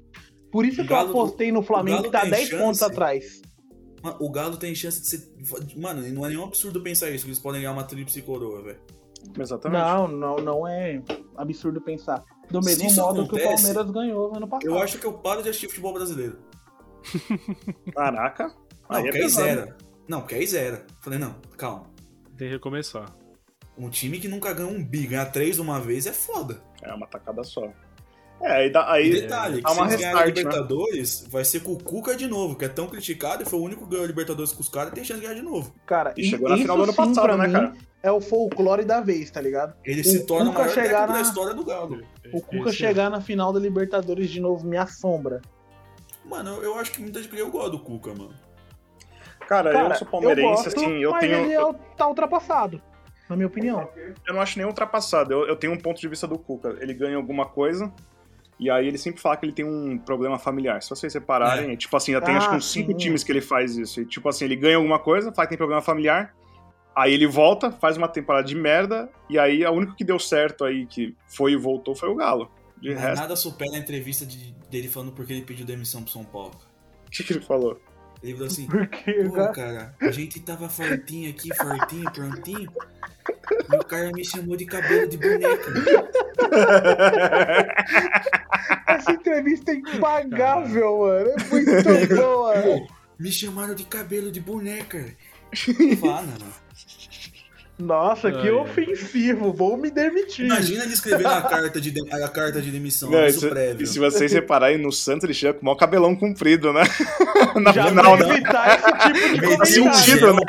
Por 0.53 0.65
isso 0.65 0.87
que 0.87 0.93
eu 0.93 0.97
apostei 0.97 1.51
no 1.51 1.65
Flamengo 1.65 2.05
que 2.05 2.11
tá 2.13 2.25
10 2.25 2.49
chance. 2.49 2.63
pontos 2.63 2.83
atrás. 2.85 3.43
o 4.21 4.31
Galo 4.31 4.57
tem 4.57 4.73
chance 4.73 5.01
de 5.01 5.09
ser. 5.09 5.35
Mano, 5.77 6.01
não 6.11 6.25
é 6.25 6.29
nenhum 6.29 6.45
absurdo 6.45 6.81
pensar 6.81 7.11
isso, 7.11 7.25
que 7.25 7.31
eles 7.31 7.41
podem 7.41 7.61
ganhar 7.61 7.73
uma 7.73 7.83
tríplice 7.83 8.23
coroa, 8.23 8.63
velho. 8.63 8.79
Exatamente. 9.37 9.83
Não, 9.83 10.07
não, 10.07 10.37
não 10.37 10.69
é 10.69 11.03
absurdo 11.37 11.81
pensar. 11.81 12.23
Do 12.51 12.61
mesmo 12.61 12.93
modo 12.95 13.23
acontece, 13.23 13.47
que 13.47 13.53
o 13.53 13.57
Palmeiras 13.57 13.91
ganhou 13.91 14.37
ano 14.37 14.49
passado. 14.49 14.71
Eu 14.71 14.79
acho 14.79 14.99
que 14.99 15.07
eu 15.07 15.13
paro 15.15 15.43
de 15.43 15.49
assistir 15.49 15.69
futebol 15.69 15.93
brasileiro. 15.93 16.39
Caraca. 17.95 18.55
Não, 18.89 18.97
aí 18.97 19.09
é 19.09 19.29
zero. 19.29 19.75
Não, 20.09 20.21
porque 20.21 20.35
aí 20.35 20.47
zero. 20.47 20.83
Falei, 21.01 21.19
não, 21.19 21.35
calma. 21.57 21.87
Tem 22.37 22.49
que 22.49 22.55
recomeçar. 22.55 23.15
Um 23.77 23.89
time 23.89 24.21
que 24.21 24.29
nunca 24.29 24.53
ganhou 24.53 24.71
um 24.71 24.85
bi, 24.85 25.07
ganhar 25.07 25.27
três 25.27 25.57
de 25.57 25.63
uma 25.63 25.81
vez 25.81 26.07
é 26.07 26.13
foda. 26.13 26.63
É 26.83 26.93
uma 26.93 27.07
tacada 27.07 27.43
só. 27.43 27.73
É, 28.43 28.53
aí, 28.53 28.71
dá, 28.71 28.91
aí 28.91 29.11
detalhe, 29.11 29.61
é, 29.61 29.63
que 29.63 29.71
se 29.71 29.97
ganhar 29.97 30.17
a 30.17 30.21
né? 30.21 30.27
Libertadores, 30.27 31.23
né? 31.23 31.29
vai 31.31 31.45
ser 31.45 31.61
com 31.61 31.73
o 31.73 31.83
Cuca 31.83 32.17
de 32.17 32.27
novo, 32.27 32.57
que 32.57 32.65
é 32.65 32.69
tão 32.69 32.89
criticado 32.89 33.45
e 33.45 33.47
foi 33.47 33.59
o 33.59 33.63
único 33.63 33.85
que 33.85 33.91
ganhou 33.91 34.05
a 34.05 34.09
Libertadores 34.09 34.53
com 34.53 34.61
os 34.61 34.69
caras 34.69 34.91
e 34.91 34.95
tem 34.97 35.05
chance 35.05 35.21
de 35.21 35.27
ganhar 35.27 35.39
de 35.39 35.47
novo. 35.47 35.73
Cara, 35.87 36.13
e 36.17 36.25
chegou 36.25 36.49
na 36.49 36.57
final 36.57 36.77
do 36.77 36.83
ano 36.83 36.95
passado, 36.95 37.37
né, 37.37 37.49
cara? 37.49 37.73
É 38.03 38.11
o 38.11 38.21
folclore 38.21 38.85
da 38.85 39.01
vez, 39.01 39.31
tá 39.31 39.41
ligado? 39.41 39.75
Ele 39.85 40.01
o 40.01 40.05
se 40.05 40.27
torna 40.27 40.51
o 40.51 40.55
maior 40.55 40.69
chegar 40.71 41.07
na... 41.07 41.15
da 41.15 41.21
história 41.21 41.55
do 41.55 41.65
Galo. 41.65 42.03
O 42.33 42.41
Cuca 42.41 42.71
Esse 42.71 42.79
chegar 42.79 43.07
é. 43.07 43.11
na 43.11 43.21
final 43.21 43.53
da 43.53 43.61
Libertadores 43.61 44.29
de 44.29 44.41
novo 44.41 44.67
me 44.67 44.77
assombra. 44.77 45.41
Mano, 46.25 46.61
eu 46.63 46.75
acho 46.77 46.91
que 46.91 47.01
muita 47.01 47.23
gente 47.23 47.37
eu 47.37 47.51
gosto 47.51 47.71
do 47.71 47.79
Cuca, 47.79 48.11
mano. 48.11 48.35
Cara, 49.47 49.73
Cara 49.73 49.95
eu 49.95 49.99
sou 49.99 50.09
palmeirense, 50.09 50.49
eu 50.49 50.51
gosto, 50.51 50.69
assim, 50.69 50.99
eu 50.99 51.11
mas 51.13 51.21
tenho. 51.21 51.35
Ele 51.37 51.55
é, 51.55 51.75
tá 51.97 52.09
ultrapassado, 52.09 52.83
na 53.29 53.37
minha 53.37 53.47
opinião. 53.47 53.89
Eu 54.27 54.35
não 54.35 54.41
acho 54.41 54.59
nem 54.59 54.67
ultrapassado. 54.67 55.33
Eu, 55.33 55.47
eu 55.47 55.57
tenho 55.57 55.73
um 55.73 55.79
ponto 55.79 56.01
de 56.01 56.09
vista 56.09 56.27
do 56.27 56.39
Cuca. 56.39 56.77
Ele 56.81 56.95
ganha 56.95 57.17
alguma 57.17 57.47
coisa, 57.47 57.93
e 58.63 58.71
aí 58.71 58.87
ele 58.87 58.97
sempre 58.97 59.21
fala 59.21 59.37
que 59.37 59.45
ele 59.45 59.53
tem 59.53 59.65
um 59.65 59.99
problema 59.99 60.39
familiar. 60.39 60.81
Se 60.81 60.91
vocês 60.91 61.13
separarem, 61.13 61.73
é. 61.73 61.77
tipo 61.77 61.97
assim, 61.97 62.13
já 62.13 62.21
tem 62.21 62.35
ah, 62.35 62.39
acho 62.39 62.51
que 62.51 62.57
uns 62.57 62.71
cinco 62.71 62.93
sim. 62.93 62.97
times 62.97 63.25
que 63.25 63.33
ele 63.33 63.41
faz 63.41 63.77
isso. 63.77 64.01
E, 64.01 64.07
tipo 64.07 64.29
assim, 64.29 64.45
ele 64.45 64.55
ganha 64.55 64.77
alguma 64.77 65.01
coisa, 65.01 65.33
fala 65.33 65.47
que 65.47 65.51
tem 65.51 65.59
problema 65.59 65.83
familiar. 65.83 66.33
Aí 66.95 67.13
ele 67.13 67.27
volta, 67.27 67.73
faz 67.73 67.97
uma 67.97 68.07
temporada 68.07 68.47
de 68.47 68.55
merda, 68.55 69.11
e 69.29 69.39
aí 69.39 69.65
a 69.65 69.71
única 69.71 69.95
que 69.97 70.05
deu 70.05 70.19
certo 70.19 70.65
aí, 70.65 70.87
que 70.87 71.17
foi 71.27 71.53
e 71.53 71.57
voltou, 71.57 71.97
foi 71.97 72.09
o 72.09 72.15
Galo. 72.15 72.51
De 72.81 72.93
resto... 72.93 73.21
Nada 73.21 73.35
supera 73.35 73.75
a 73.75 73.79
entrevista 73.79 74.25
de, 74.25 74.53
dele 74.71 74.89
falando 74.89 75.13
porque 75.13 75.33
ele 75.33 75.43
pediu 75.43 75.67
demissão 75.67 76.03
pro 76.03 76.13
São 76.13 76.25
Paulo. 76.25 76.53
O 77.07 77.11
que, 77.11 77.25
que 77.25 77.33
ele 77.33 77.41
falou? 77.41 77.81
Ele 78.23 78.33
falou 78.35 78.47
assim, 78.47 78.67
Por 78.67 78.87
quê, 78.87 79.25
pô, 79.29 79.33
cara? 79.33 79.53
cara, 79.53 79.95
a 80.01 80.11
gente 80.13 80.39
tava 80.41 80.69
fortinho 80.69 81.31
aqui, 81.31 81.53
fortinho, 81.57 82.11
prontinho, 82.13 82.73
e 83.73 83.77
o 83.77 83.85
cara 83.85 84.11
me 84.13 84.25
chamou 84.25 84.57
de 84.57 84.65
cabelo 84.65 85.09
de 85.09 85.19
boneca. 85.19 85.73
Essa 88.87 89.13
entrevista 89.13 89.73
é 89.73 89.75
impagável, 89.75 90.99
mano. 91.01 91.31
É 91.31 91.45
muito 91.51 91.71
boa. 92.17 92.55
me 93.19 93.33
chamaram 93.33 93.75
de 93.75 93.85
cabelo 93.85 94.31
de 94.31 94.41
boneca. 94.41 95.05
Fala, 96.01 96.23
mano. 96.23 96.62
Nossa, 97.83 98.31
que 98.31 98.49
Ai, 98.49 98.51
ofensivo, 98.51 99.53
vou 99.53 99.77
me 99.77 99.91
demitir. 99.91 100.47
Imagina 100.47 100.85
ele 100.85 100.95
escrevendo 100.95 101.29
a 101.29 101.43
carta 101.43 101.81
de, 101.81 101.91
de 101.91 102.13
a 102.13 102.29
carta 102.29 102.63
de 102.63 102.71
demissão, 102.71 103.11
não, 103.11 103.27
isso, 103.27 103.49
prévio. 103.49 103.83
E 103.83 103.87
se 103.87 103.99
vocês 103.99 104.33
repararem, 104.33 104.79
no 104.79 104.93
Santos 104.93 105.25
ele 105.25 105.35
chega 105.35 105.55
com 105.55 105.63
o 105.63 105.65
maior 105.65 105.77
cabelão 105.77 106.15
comprido, 106.15 106.73
né? 106.73 106.83
Na 107.61 107.73
Já 107.73 107.89
final, 107.89 108.17
né? 108.17 108.31
evitar 108.31 108.79
esse 108.79 109.41
tipo 109.41 109.41
de 109.41 109.59
Meteu 109.59 109.85
um, 109.85 109.93
gel, 109.95 110.35
né? 110.35 110.43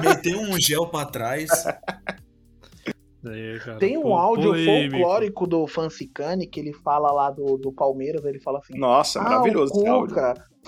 meteu 0.00 0.40
um 0.40 0.60
gel 0.60 0.86
pra 0.86 1.04
trás. 1.04 1.50
Aí, 3.26 3.58
cara, 3.58 3.78
Tem 3.78 3.98
um 3.98 4.14
áudio 4.14 4.50
polêmico. 4.50 4.96
folclórico 4.96 5.46
do 5.46 5.66
Fancicani 5.66 6.46
que 6.46 6.60
ele 6.60 6.72
fala 6.72 7.10
lá 7.10 7.30
do, 7.30 7.58
do 7.58 7.72
Palmeiras, 7.72 8.24
ele 8.24 8.38
fala 8.38 8.60
assim: 8.60 8.78
Nossa, 8.78 9.18
ah, 9.18 9.24
maravilhoso 9.24 9.72
esse 9.74 9.86
áudio. 9.86 10.16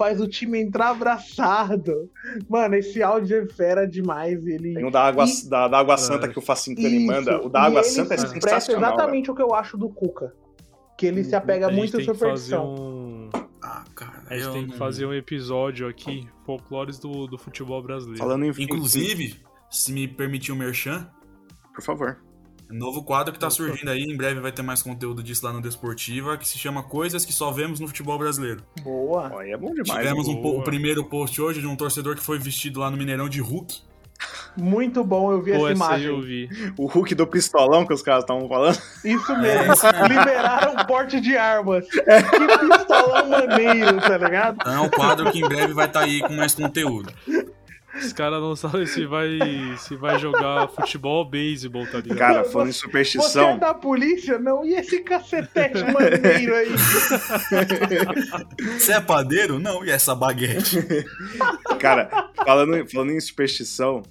Faz 0.01 0.19
o 0.19 0.27
time 0.27 0.59
entrar 0.59 0.93
abraçado. 0.93 2.11
Mano, 2.49 2.75
esse 2.75 3.03
áudio 3.03 3.43
é 3.43 3.47
fera 3.47 3.87
demais. 3.87 4.47
Ele... 4.47 4.73
Tem 4.73 4.87
o 4.87 4.91
da 4.91 5.03
Água, 5.03 5.27
e... 5.27 5.47
da, 5.47 5.69
da 5.69 5.79
água 5.79 5.99
Santa 5.99 6.27
que 6.27 6.39
o 6.39 6.41
Fancicani 6.41 7.05
manda. 7.05 7.39
O 7.45 7.51
da 7.51 7.61
Água 7.61 7.83
Santa 7.83 8.15
é 8.15 8.17
sensacional. 8.17 8.83
exatamente 8.83 9.27
né? 9.27 9.33
o 9.35 9.37
que 9.37 9.43
eu 9.43 9.55
acho 9.55 9.77
do 9.77 9.91
Cuca. 9.91 10.33
Que 10.97 11.05
ele 11.05 11.23
se 11.23 11.37
apega 11.37 11.69
muito 11.69 11.99
à 11.99 12.03
superstição. 12.03 12.77
Um... 12.77 13.29
Ah, 13.63 13.85
cara, 13.95 14.23
a 14.31 14.39
gente 14.39 14.53
tem 14.55 14.67
que 14.69 14.79
fazer 14.79 15.05
um 15.05 15.13
episódio 15.13 15.87
aqui, 15.87 16.27
folclores 16.47 16.99
do, 16.99 17.27
do 17.27 17.37
futebol 17.37 17.83
brasileiro. 17.83 18.21
Falando 18.21 18.47
em... 18.47 18.49
Inclusive, 18.49 19.37
se 19.71 19.93
me 19.93 20.09
permitir 20.09 20.51
o 20.51 20.55
um 20.55 20.59
merchan. 20.59 21.11
Por 21.75 21.83
favor. 21.83 22.23
Novo 22.71 23.03
quadro 23.03 23.33
que 23.33 23.39
tá 23.39 23.51
surgindo 23.51 23.91
aí, 23.91 24.03
em 24.03 24.17
breve 24.17 24.41
vai 24.41 24.53
ter 24.53 24.63
mais 24.63 24.83
conteúdo 24.83 25.23
disso 25.23 25.45
lá 25.45 25.53
no 25.53 25.61
Desportiva, 25.61 26.37
que 26.37 26.47
se 26.47 26.59
chama 26.59 26.83
Coisas 26.83 27.25
que 27.25 27.33
só 27.33 27.51
vemos 27.51 27.81
no 27.81 27.89
futebol 27.89 28.19
brasileiro. 28.19 28.63
Boa. 28.83 29.41
Aí 29.41 29.51
é 29.51 29.57
bom 29.57 29.73
demais. 29.73 30.07
Tivemos 30.07 30.29
um, 30.29 30.41
o 30.41 30.63
primeiro 30.63 31.05
post 31.05 31.41
hoje 31.41 31.61
de 31.61 31.67
um 31.67 31.77
torcedor 31.77 32.15
que 32.15 32.23
foi 32.23 32.39
vestido 32.39 32.81
lá 32.81 32.91
no 32.91 32.97
Mineirão 32.97 33.29
de 33.29 33.41
Hulk. 33.41 33.91
Muito 34.57 35.03
bom, 35.05 35.33
eu 35.33 35.43
vi 35.43 35.53
Pô, 35.53 35.67
essa 35.67 35.73
imagem. 35.73 36.09
Eu 36.09 36.21
vi. 36.21 36.49
O 36.77 36.87
Hulk 36.87 37.15
do 37.15 37.27
pistolão 37.27 37.87
que 37.87 37.95
os 37.95 38.03
caras 38.03 38.25
estavam 38.25 38.49
falando. 38.49 38.79
Isso 39.05 39.37
mesmo. 39.39 39.73
É, 39.73 40.09
Liberaram 40.09 40.75
o 40.75 40.87
porte 40.87 41.21
de 41.21 41.37
armas. 41.37 41.87
É. 42.07 42.23
Que 42.23 42.69
pistolão 42.69 43.29
maneiro, 43.29 44.01
tá 44.01 44.19
ligado? 44.19 44.69
É 44.69 44.81
um 44.81 44.89
quadro 44.89 45.31
que 45.31 45.39
em 45.39 45.49
breve 45.49 45.73
vai 45.73 45.87
estar 45.87 46.01
tá 46.01 46.07
aí 46.07 46.21
com 46.21 46.35
mais 46.35 46.55
conteúdo. 46.55 47.13
Os 47.95 48.13
caras 48.13 48.41
não 48.41 48.55
sabem 48.55 48.87
se 48.87 49.05
vai, 49.05 49.39
se 49.79 49.97
vai 49.97 50.19
jogar 50.19 50.69
futebol 50.69 51.19
ou 51.19 51.25
beisebol, 51.25 51.87
tá 51.87 51.99
ligado? 51.99 52.19
Cara, 52.19 52.45
falando 52.45 52.69
em 52.69 52.73
superstição. 52.73 53.51
Você 53.51 53.57
é 53.57 53.59
da 53.59 53.75
polícia? 53.75 54.39
Não, 54.39 54.65
e 54.65 54.75
esse 54.75 55.01
cacetete 55.01 55.83
maneiro 55.85 56.55
aí? 56.55 56.71
Você 58.79 58.93
é 58.93 59.01
padeiro? 59.01 59.59
Não, 59.59 59.85
e 59.85 59.91
essa 59.91 60.15
baguete? 60.15 60.79
Cara, 61.79 62.31
falando, 62.45 62.87
falando 62.89 63.11
em 63.11 63.21
superstição, 63.21 64.03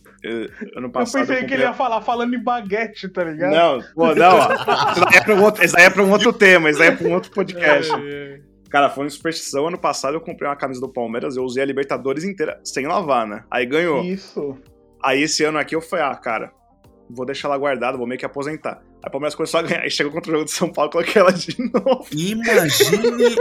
ano 0.75 0.89
passado. 0.91 1.21
Eu 1.21 1.27
pensei 1.27 1.37
eu 1.37 1.41
comprei... 1.41 1.45
que 1.45 1.53
ele 1.53 1.63
ia 1.63 1.73
falar 1.73 2.01
falando 2.01 2.35
em 2.35 2.43
baguete, 2.43 3.07
tá 3.07 3.23
ligado? 3.23 3.51
Não, 3.51 3.81
pô, 3.95 4.13
não, 4.13 4.39
ó. 4.39 4.53
Isso 4.91 5.05
daí 5.05 5.15
é 5.15 5.21
pra 5.21 5.35
um 5.35 5.43
outro, 5.43 5.65
isso 5.65 5.77
é 5.77 5.89
pra 5.89 6.03
um 6.03 6.11
outro 6.11 6.33
tema, 6.33 6.69
isso 6.69 6.79
daí 6.79 6.89
é 6.89 6.95
pra 6.95 7.07
um 7.07 7.13
outro 7.13 7.31
podcast. 7.31 7.91
É, 7.93 7.97
é. 8.35 8.48
Cara, 8.69 8.89
foi 8.89 9.03
uma 9.03 9.09
superstição. 9.09 9.67
Ano 9.67 9.77
passado 9.77 10.15
eu 10.15 10.21
comprei 10.21 10.47
uma 10.49 10.55
camisa 10.55 10.79
do 10.79 10.89
Palmeiras, 10.89 11.35
eu 11.35 11.43
usei 11.43 11.63
a 11.63 11.65
Libertadores 11.65 12.23
inteira 12.23 12.59
sem 12.63 12.85
lavar, 12.85 13.27
né? 13.27 13.43
Aí 13.49 13.65
ganhou. 13.65 14.03
Isso. 14.03 14.57
Aí 15.03 15.23
esse 15.23 15.43
ano 15.43 15.57
aqui 15.57 15.75
eu 15.75 15.81
falei, 15.81 16.05
ah, 16.05 16.15
cara, 16.15 16.51
vou 17.09 17.25
deixar 17.25 17.47
ela 17.47 17.57
guardada, 17.57 17.97
vou 17.97 18.05
meio 18.05 18.19
que 18.19 18.25
aposentar. 18.25 18.81
Aí 19.01 19.07
o 19.07 19.11
Palmeiras 19.11 19.35
começou 19.35 19.59
a 19.59 19.63
ganhar. 19.63 19.81
Aí 19.81 19.89
chegou 19.89 20.11
contra 20.11 20.29
o 20.29 20.33
jogo 20.33 20.45
de 20.45 20.51
São 20.51 20.69
Paulo, 20.71 20.91
coloquei 20.91 21.21
ela 21.21 21.31
de 21.31 21.55
novo. 21.73 22.05
Imagine 22.11 23.35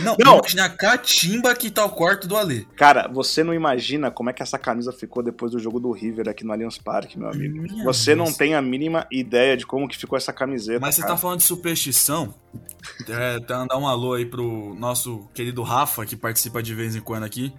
não, 0.00 0.16
não. 0.18 0.38
imagina 0.38 0.64
a 0.64 0.68
catimba 0.68 1.54
que 1.54 1.70
tá 1.70 1.84
o 1.84 1.90
quarto 1.90 2.26
do 2.26 2.36
Ale. 2.36 2.66
Cara, 2.76 3.08
você 3.08 3.44
não 3.44 3.54
imagina 3.54 4.10
como 4.10 4.30
é 4.30 4.32
que 4.32 4.42
essa 4.42 4.58
camisa 4.58 4.92
ficou 4.92 5.22
depois 5.22 5.52
do 5.52 5.58
jogo 5.58 5.78
do 5.78 5.90
River 5.92 6.28
aqui 6.28 6.44
no 6.44 6.52
Allianz 6.52 6.78
Parque, 6.78 7.18
meu 7.18 7.28
amigo. 7.28 7.62
Minha 7.62 7.84
você 7.84 8.14
não 8.14 8.32
tem 8.32 8.54
a 8.54 8.62
mínima 8.62 9.06
ideia 9.10 9.56
de 9.56 9.66
como 9.66 9.88
que 9.88 9.96
ficou 9.96 10.16
essa 10.16 10.32
camiseta. 10.32 10.80
Mas 10.80 10.96
cara. 10.96 11.08
você 11.08 11.14
tá 11.14 11.20
falando 11.20 11.38
de 11.38 11.44
superstição. 11.44 12.34
É, 13.08 13.40
tá 13.40 13.64
dar 13.64 13.78
um 13.78 13.86
alô 13.86 14.14
aí 14.14 14.24
pro 14.24 14.74
nosso 14.76 15.28
querido 15.34 15.62
Rafa, 15.62 16.06
que 16.06 16.14
participa 16.14 16.62
de 16.62 16.72
vez 16.72 16.94
em 16.94 17.00
quando 17.00 17.24
aqui. 17.24 17.52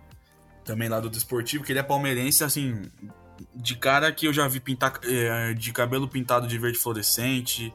Também 0.64 0.88
lá 0.88 1.02
do 1.02 1.10
Desportivo, 1.10 1.64
que 1.66 1.72
ele 1.72 1.80
é 1.80 1.84
palmeirense, 1.84 2.44
assim, 2.46 2.82
de 3.56 3.76
cara 3.76 4.12
que 4.12 4.26
eu 4.26 4.34
já 4.34 4.48
vi 4.48 4.60
pintar 4.60 5.00
é, 5.04 5.54
de 5.54 5.72
cabelo 5.74 6.08
pintado 6.08 6.48
de 6.48 6.58
verde 6.58 6.78
fluorescente, 6.78 7.74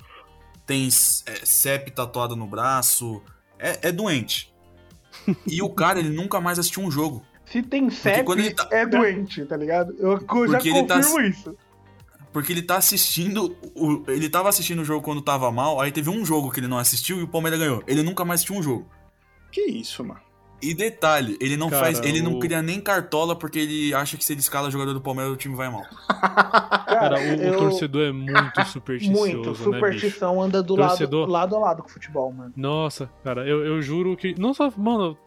tem 0.66 0.86
é, 0.86 1.44
CEP 1.44 1.90
tatuado 1.90 2.34
no 2.36 2.46
braço, 2.46 3.22
é, 3.62 3.88
é 3.88 3.92
doente. 3.92 4.52
e 5.46 5.62
o 5.62 5.70
cara, 5.70 6.00
ele 6.00 6.10
nunca 6.10 6.40
mais 6.40 6.58
assistiu 6.58 6.82
um 6.82 6.90
jogo. 6.90 7.24
Se 7.46 7.62
tem 7.62 7.88
CEP, 7.90 8.54
tá... 8.54 8.68
é 8.70 8.84
doente, 8.86 9.44
tá 9.44 9.56
ligado? 9.56 9.94
Eu 9.98 10.18
já 10.18 10.26
Porque 10.26 10.70
confirmo 10.70 10.86
tá... 10.86 11.00
isso. 11.28 11.56
Porque 12.32 12.52
ele 12.52 12.62
tá 12.62 12.76
assistindo. 12.76 13.56
O... 13.74 14.02
Ele 14.08 14.28
tava 14.28 14.48
assistindo 14.48 14.80
o 14.80 14.84
jogo 14.84 15.02
quando 15.02 15.20
tava 15.20 15.50
mal, 15.52 15.80
aí 15.80 15.92
teve 15.92 16.08
um 16.08 16.24
jogo 16.24 16.50
que 16.50 16.60
ele 16.60 16.68
não 16.68 16.78
assistiu 16.78 17.18
e 17.18 17.22
o 17.22 17.28
Palmeiras 17.28 17.60
ganhou. 17.60 17.84
Ele 17.86 18.02
nunca 18.02 18.24
mais 18.24 18.40
assistiu 18.40 18.56
um 18.56 18.62
jogo. 18.62 18.88
Que 19.50 19.60
isso, 19.60 20.02
mano. 20.02 20.20
E 20.62 20.72
detalhe, 20.74 21.36
ele 21.40 21.56
não 21.56 21.68
Cara, 21.68 21.86
faz. 21.86 22.00
Ele 22.00 22.22
não 22.22 22.38
cria 22.38 22.62
nem 22.62 22.80
cartola 22.80 23.34
porque 23.34 23.58
ele 23.58 23.92
acha 23.92 24.16
que 24.16 24.24
se 24.24 24.32
ele 24.32 24.40
escala 24.40 24.70
jogador 24.70 24.94
do 24.94 25.00
Palmeiras, 25.00 25.32
o 25.32 25.36
time 25.36 25.56
vai 25.56 25.68
mal. 25.68 25.84
Cara, 26.86 27.18
o, 27.18 27.42
eu... 27.42 27.54
o 27.54 27.58
torcedor 27.58 28.02
é 28.02 28.12
muito 28.12 28.64
supersticioso. 28.70 29.20
Muito, 29.20 29.50
né, 29.50 29.56
superstição 29.56 30.36
né, 30.36 30.42
anda 30.42 30.62
do 30.62 30.76
torcedor... 30.76 31.28
lado, 31.28 31.32
lado 31.32 31.56
a 31.56 31.58
lado 31.58 31.82
com 31.82 31.88
o 31.88 31.92
futebol, 31.92 32.32
mano. 32.32 32.52
Nossa, 32.56 33.10
cara, 33.24 33.46
eu, 33.46 33.66
eu 33.66 33.82
juro 33.82 34.16
que. 34.16 34.38
Não 34.38 34.54
só. 34.54 34.72
Mano, 34.76 35.18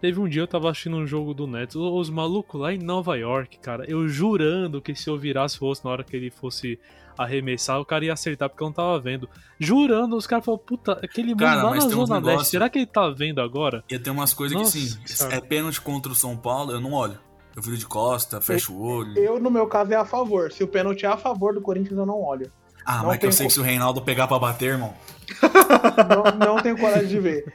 teve 0.00 0.20
um 0.20 0.28
dia 0.28 0.42
eu 0.42 0.46
tava 0.46 0.70
assistindo 0.70 0.96
um 0.96 1.06
jogo 1.06 1.34
do 1.34 1.48
Nets. 1.48 1.74
Os, 1.74 1.82
os 1.82 2.10
malucos 2.10 2.60
lá 2.60 2.72
em 2.72 2.78
Nova 2.78 3.16
York, 3.16 3.58
cara, 3.58 3.84
eu 3.90 4.06
jurando 4.08 4.80
que 4.80 4.94
se 4.94 5.10
eu 5.10 5.18
virasse 5.18 5.60
o 5.60 5.66
rosto 5.66 5.84
na 5.84 5.90
hora 5.90 6.04
que 6.04 6.14
ele 6.14 6.30
fosse 6.30 6.78
arremessar, 7.22 7.80
o 7.80 7.84
cara 7.84 8.04
ia 8.04 8.12
acertar 8.12 8.48
porque 8.48 8.62
eu 8.62 8.66
não 8.66 8.72
tava 8.72 8.98
vendo. 8.98 9.28
Jurando, 9.58 10.16
os 10.16 10.26
caras 10.26 10.44
falaram, 10.44 10.64
puta, 10.64 10.92
aquele 10.92 11.34
cara, 11.34 11.62
lá 11.62 11.74
na 11.74 11.80
Zona 11.80 12.18
Leste, 12.18 12.50
será 12.50 12.68
que 12.68 12.78
ele 12.78 12.86
tá 12.86 13.08
vendo 13.10 13.40
agora? 13.40 13.84
E 13.88 13.98
tem 13.98 14.12
umas 14.12 14.32
coisas 14.32 14.56
Nossa, 14.56 14.72
que, 14.72 14.86
sim, 14.86 15.18
cara. 15.18 15.36
é 15.36 15.40
pênalti 15.40 15.80
contra 15.80 16.10
o 16.10 16.14
São 16.14 16.36
Paulo, 16.36 16.72
eu 16.72 16.80
não 16.80 16.92
olho. 16.92 17.18
Eu 17.54 17.62
viro 17.62 17.76
de 17.76 17.86
costa, 17.86 18.40
fecho 18.40 18.72
o 18.72 18.82
olho. 18.82 19.18
Eu, 19.18 19.40
no 19.40 19.50
meu 19.50 19.66
caso, 19.66 19.92
é 19.92 19.96
a 19.96 20.04
favor. 20.04 20.52
Se 20.52 20.62
o 20.62 20.68
pênalti 20.68 21.04
é 21.04 21.08
a 21.08 21.16
favor 21.16 21.52
do 21.52 21.60
Corinthians, 21.60 21.98
eu 21.98 22.06
não 22.06 22.22
olho. 22.22 22.50
Ah, 22.84 22.98
não 22.98 23.06
mas 23.06 23.18
que 23.18 23.26
eu 23.26 23.32
sei 23.32 23.46
que 23.46 23.52
se 23.52 23.60
o 23.60 23.62
Reinaldo 23.62 24.00
pegar 24.00 24.26
pra 24.26 24.38
bater, 24.38 24.70
irmão. 24.70 24.94
não, 26.38 26.54
não 26.54 26.62
tenho 26.62 26.78
coragem 26.78 27.08
de 27.08 27.18
ver. 27.18 27.52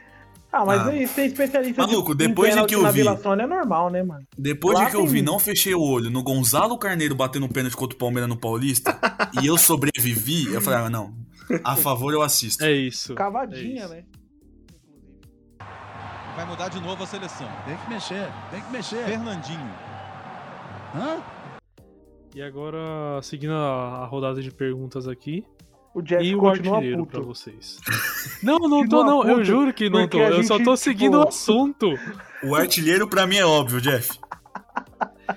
Ah, 0.56 0.64
mas 0.64 0.80
ah. 0.80 1.06
ser 1.08 1.26
especialista 1.26 1.86
Maluco, 1.86 2.14
de, 2.14 2.26
depois 2.26 2.54
de 2.54 2.64
que 2.64 2.74
eu 2.74 2.90
vi. 2.90 3.02
é 3.02 3.46
normal, 3.46 3.90
né, 3.90 4.02
mano? 4.02 4.24
Depois 4.38 4.78
Lá 4.78 4.86
de 4.86 4.90
que 4.90 4.96
eu 4.96 5.06
vi, 5.06 5.20
não 5.20 5.38
fechei 5.38 5.74
o 5.74 5.82
olho 5.82 6.08
no 6.10 6.22
Gonzalo 6.22 6.78
Carneiro 6.78 7.14
batendo 7.14 7.46
pênalti 7.46 7.76
contra 7.76 7.94
o 7.94 7.98
Palmeiras 7.98 8.28
no 8.28 8.38
Paulista 8.38 8.98
e 9.42 9.46
eu 9.46 9.58
sobrevivi, 9.58 10.52
eu 10.52 10.62
falei, 10.62 10.86
ah, 10.86 10.90
não. 10.90 11.14
A 11.62 11.76
favor 11.76 12.12
eu 12.12 12.22
assisto. 12.22 12.64
É 12.64 12.72
isso. 12.72 13.14
Cavadinha, 13.14 13.82
é 13.82 13.84
isso. 13.84 13.94
né? 13.94 14.04
Vai 16.34 16.46
mudar 16.46 16.68
de 16.68 16.80
novo 16.80 17.02
a 17.02 17.06
seleção. 17.06 17.48
Tem 17.66 17.76
que 17.76 17.88
mexer, 17.90 18.28
tem 18.50 18.60
que 18.62 18.72
mexer. 18.72 19.04
Fernandinho. 19.04 19.74
Hã? 20.94 21.22
E 22.34 22.42
agora, 22.42 23.20
seguindo 23.22 23.52
a 23.52 24.06
rodada 24.06 24.42
de 24.42 24.50
perguntas 24.50 25.06
aqui, 25.06 25.44
o 25.96 26.02
Jeff 26.02 26.22
e 26.22 26.36
o 26.36 26.46
artilheiro 26.46 27.06
puto. 27.06 27.10
pra 27.10 27.20
vocês. 27.22 27.78
Não, 28.42 28.58
não 28.58 28.86
tô, 28.86 29.02
não. 29.02 29.26
Eu 29.26 29.42
juro 29.42 29.72
que 29.72 29.88
não 29.88 30.06
tô. 30.06 30.18
Eu 30.18 30.44
só 30.44 30.58
tô 30.58 30.76
seguindo 30.76 31.12
tipo... 31.12 31.24
o 31.24 31.28
assunto. 31.28 31.98
O 32.44 32.54
artilheiro 32.54 33.08
pra 33.08 33.26
mim 33.26 33.38
é 33.38 33.46
óbvio, 33.46 33.80
Jeff. 33.80 34.18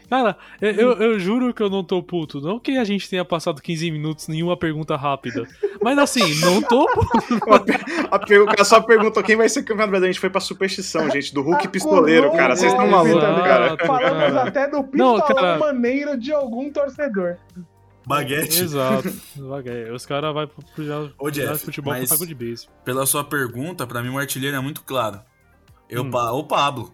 Cara, 0.09 0.37
eu, 0.61 0.93
eu, 0.93 1.19
juro 1.19 1.53
que 1.53 1.63
eu 1.63 1.69
não 1.69 1.83
tô 1.83 2.03
puto. 2.03 2.41
Não 2.41 2.59
que 2.59 2.77
a 2.77 2.83
gente 2.83 3.09
tenha 3.09 3.23
passado 3.23 3.61
15 3.61 3.89
minutos 3.89 4.27
nenhuma 4.27 4.57
pergunta 4.57 4.95
rápida. 4.95 5.47
Mas 5.81 5.97
assim, 5.97 6.39
não 6.41 6.61
tô 6.61 6.85
puto. 6.87 7.39
a, 8.11 8.61
a 8.61 8.63
só 8.65 8.81
perguntou 8.81 9.23
quem 9.23 9.37
vai 9.37 9.47
ser 9.47 9.63
campeão 9.63 9.87
brasileiro. 9.87 10.05
A 10.05 10.11
gente 10.11 10.19
foi 10.19 10.29
pra 10.29 10.41
superstição, 10.41 11.09
gente, 11.09 11.33
do 11.33 11.41
Hulk 11.41 11.69
pistoleiro, 11.69 12.31
cara. 12.33 12.55
Vocês 12.55 12.71
estão 12.71 12.87
malucos, 12.87 13.21
cara. 13.21 13.77
Falamos 13.85 14.37
até 14.37 14.67
do 14.67 14.83
pistolão 14.83 15.17
não, 15.17 15.25
cara... 15.25 15.57
maneira 15.57 16.17
de 16.17 16.33
algum 16.33 16.69
torcedor. 16.69 17.37
Baguete. 18.09 18.63
Exato. 18.63 19.13
Baguete. 19.37 19.91
Os 19.91 20.03
caras 20.03 20.33
vão 20.33 20.47
pro 20.47 21.31
Jeff, 21.31 21.63
futebol 21.63 21.93
mas 21.93 22.11
com 22.11 22.25
de 22.25 22.33
base. 22.33 22.67
Pela 22.83 23.05
sua 23.05 23.23
pergunta, 23.23 23.85
pra 23.85 24.01
mim 24.01 24.09
o 24.09 24.17
artilheiro 24.17 24.57
é 24.57 24.59
muito 24.59 24.81
claro. 24.81 25.21
Eu, 25.87 26.03
hum. 26.03 26.09
o 26.11 26.43
Pablo. 26.43 26.91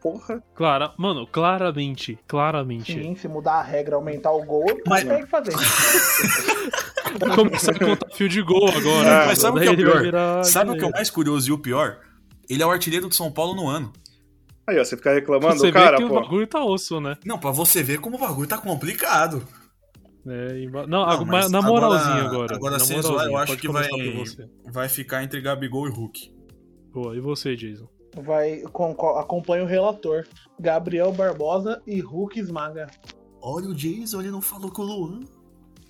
Porra. 0.00 0.40
Clara, 0.54 0.92
mano, 0.96 1.26
claramente, 1.26 2.16
claramente. 2.28 2.92
Sim, 2.92 3.16
se 3.16 3.26
mudar 3.26 3.54
a 3.54 3.62
regra, 3.62 3.96
aumentar 3.96 4.30
o 4.30 4.44
gol, 4.44 4.64
mas 4.86 5.02
tem 5.02 5.22
que 5.22 5.26
fazer. 5.26 5.52
Começar 7.34 7.72
a 7.72 7.78
contar 7.78 8.10
fio 8.10 8.28
de 8.28 8.42
gol 8.42 8.68
agora. 8.68 9.08
É, 9.08 9.26
mas 9.26 9.38
sabe 9.38 9.58
o 9.58 9.62
que 9.62 9.68
é 9.68 9.72
o 9.72 9.76
pior? 9.76 10.44
Sabe 10.44 10.70
o 10.70 10.76
que 10.76 10.84
é 10.84 10.86
o 10.86 10.90
mais 10.90 11.10
curioso 11.10 11.48
e 11.48 11.52
o 11.52 11.58
pior? 11.58 12.00
Ele 12.48 12.62
é 12.62 12.66
o 12.66 12.70
artilheiro 12.70 13.08
do 13.08 13.14
São 13.14 13.30
Paulo 13.30 13.54
no 13.54 13.68
ano. 13.68 13.92
Aí, 14.66 14.78
ó, 14.78 14.84
você 14.84 14.96
fica 14.96 15.12
reclamando 15.12 15.58
você 15.58 15.70
cara, 15.70 15.96
vê 15.96 16.02
que 16.02 16.08
pô. 16.08 16.18
o 16.18 16.20
bagulho 16.20 16.46
tá 16.46 16.64
osso, 16.64 17.00
né? 17.00 17.16
Não, 17.24 17.38
pra 17.38 17.50
você 17.50 17.82
ver 17.82 17.98
como 17.98 18.16
o 18.16 18.20
bagulho 18.20 18.48
tá 18.48 18.58
complicado. 18.58 19.46
É, 20.26 20.66
não, 20.66 20.86
não 20.86 21.24
mas 21.26 21.50
na 21.50 21.60
moralzinha 21.60 22.22
agora. 22.22 22.54
Agora, 22.54 22.78
sem 22.78 23.00
zoar, 23.02 23.26
eu 23.26 23.36
acho 23.36 23.56
que 23.56 23.68
vai, 23.68 23.88
vai 24.72 24.88
ficar 24.88 25.22
entre 25.22 25.40
Gabigol 25.40 25.86
e 25.86 25.90
Hulk. 25.90 26.32
Boa, 26.92 27.16
e 27.16 27.20
você, 27.20 27.54
Jason? 27.56 27.88
Vai, 28.16 28.62
acompanha 29.18 29.64
o 29.64 29.66
relator. 29.66 30.24
Gabriel 30.58 31.12
Barbosa 31.12 31.82
e 31.86 32.00
Hulk 32.00 32.38
esmaga. 32.38 32.86
Olha 33.42 33.68
o 33.68 33.74
Jason, 33.74 34.20
ele 34.20 34.30
não 34.30 34.40
falou 34.40 34.70
com 34.70 34.82
o 34.82 34.84
Luan. 34.84 35.20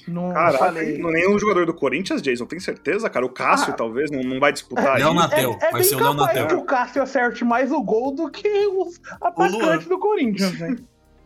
Não 0.09 0.33
Caraca, 0.33 0.59
falei. 0.59 0.99
Não, 0.99 1.11
nenhum 1.11 1.39
jogador 1.39 1.67
do 1.67 1.75
Corinthians, 1.75 2.21
Jason, 2.21 2.47
tem 2.47 2.61
certeza, 2.61 3.09
cara? 3.09 3.25
O 3.25 3.31
Cássio, 3.31 3.73
ah, 3.73 3.77
talvez, 3.77 4.11
não, 4.11 4.21
não 4.21 4.41
vai 4.41 4.53
disputar. 4.53 5.01
É, 5.01 5.13
Natel, 5.13 5.59
é, 5.61 5.67
é 5.67 5.71
vai 5.71 5.83
ser 5.83 5.95
o 5.97 5.99
Léo 5.99 6.15
Natel. 6.15 6.49
que 6.49 6.55
o 6.55 6.65
Cássio 6.65 7.03
acerte 7.03 7.45
mais 7.45 7.73
o 7.73 7.83
gol 7.83 8.15
do 8.15 8.31
que 8.31 8.67
os 8.67 9.01
atacantes 9.21 9.87
do 9.87 9.99
Corinthians, 9.99 10.59
né? 10.59 10.77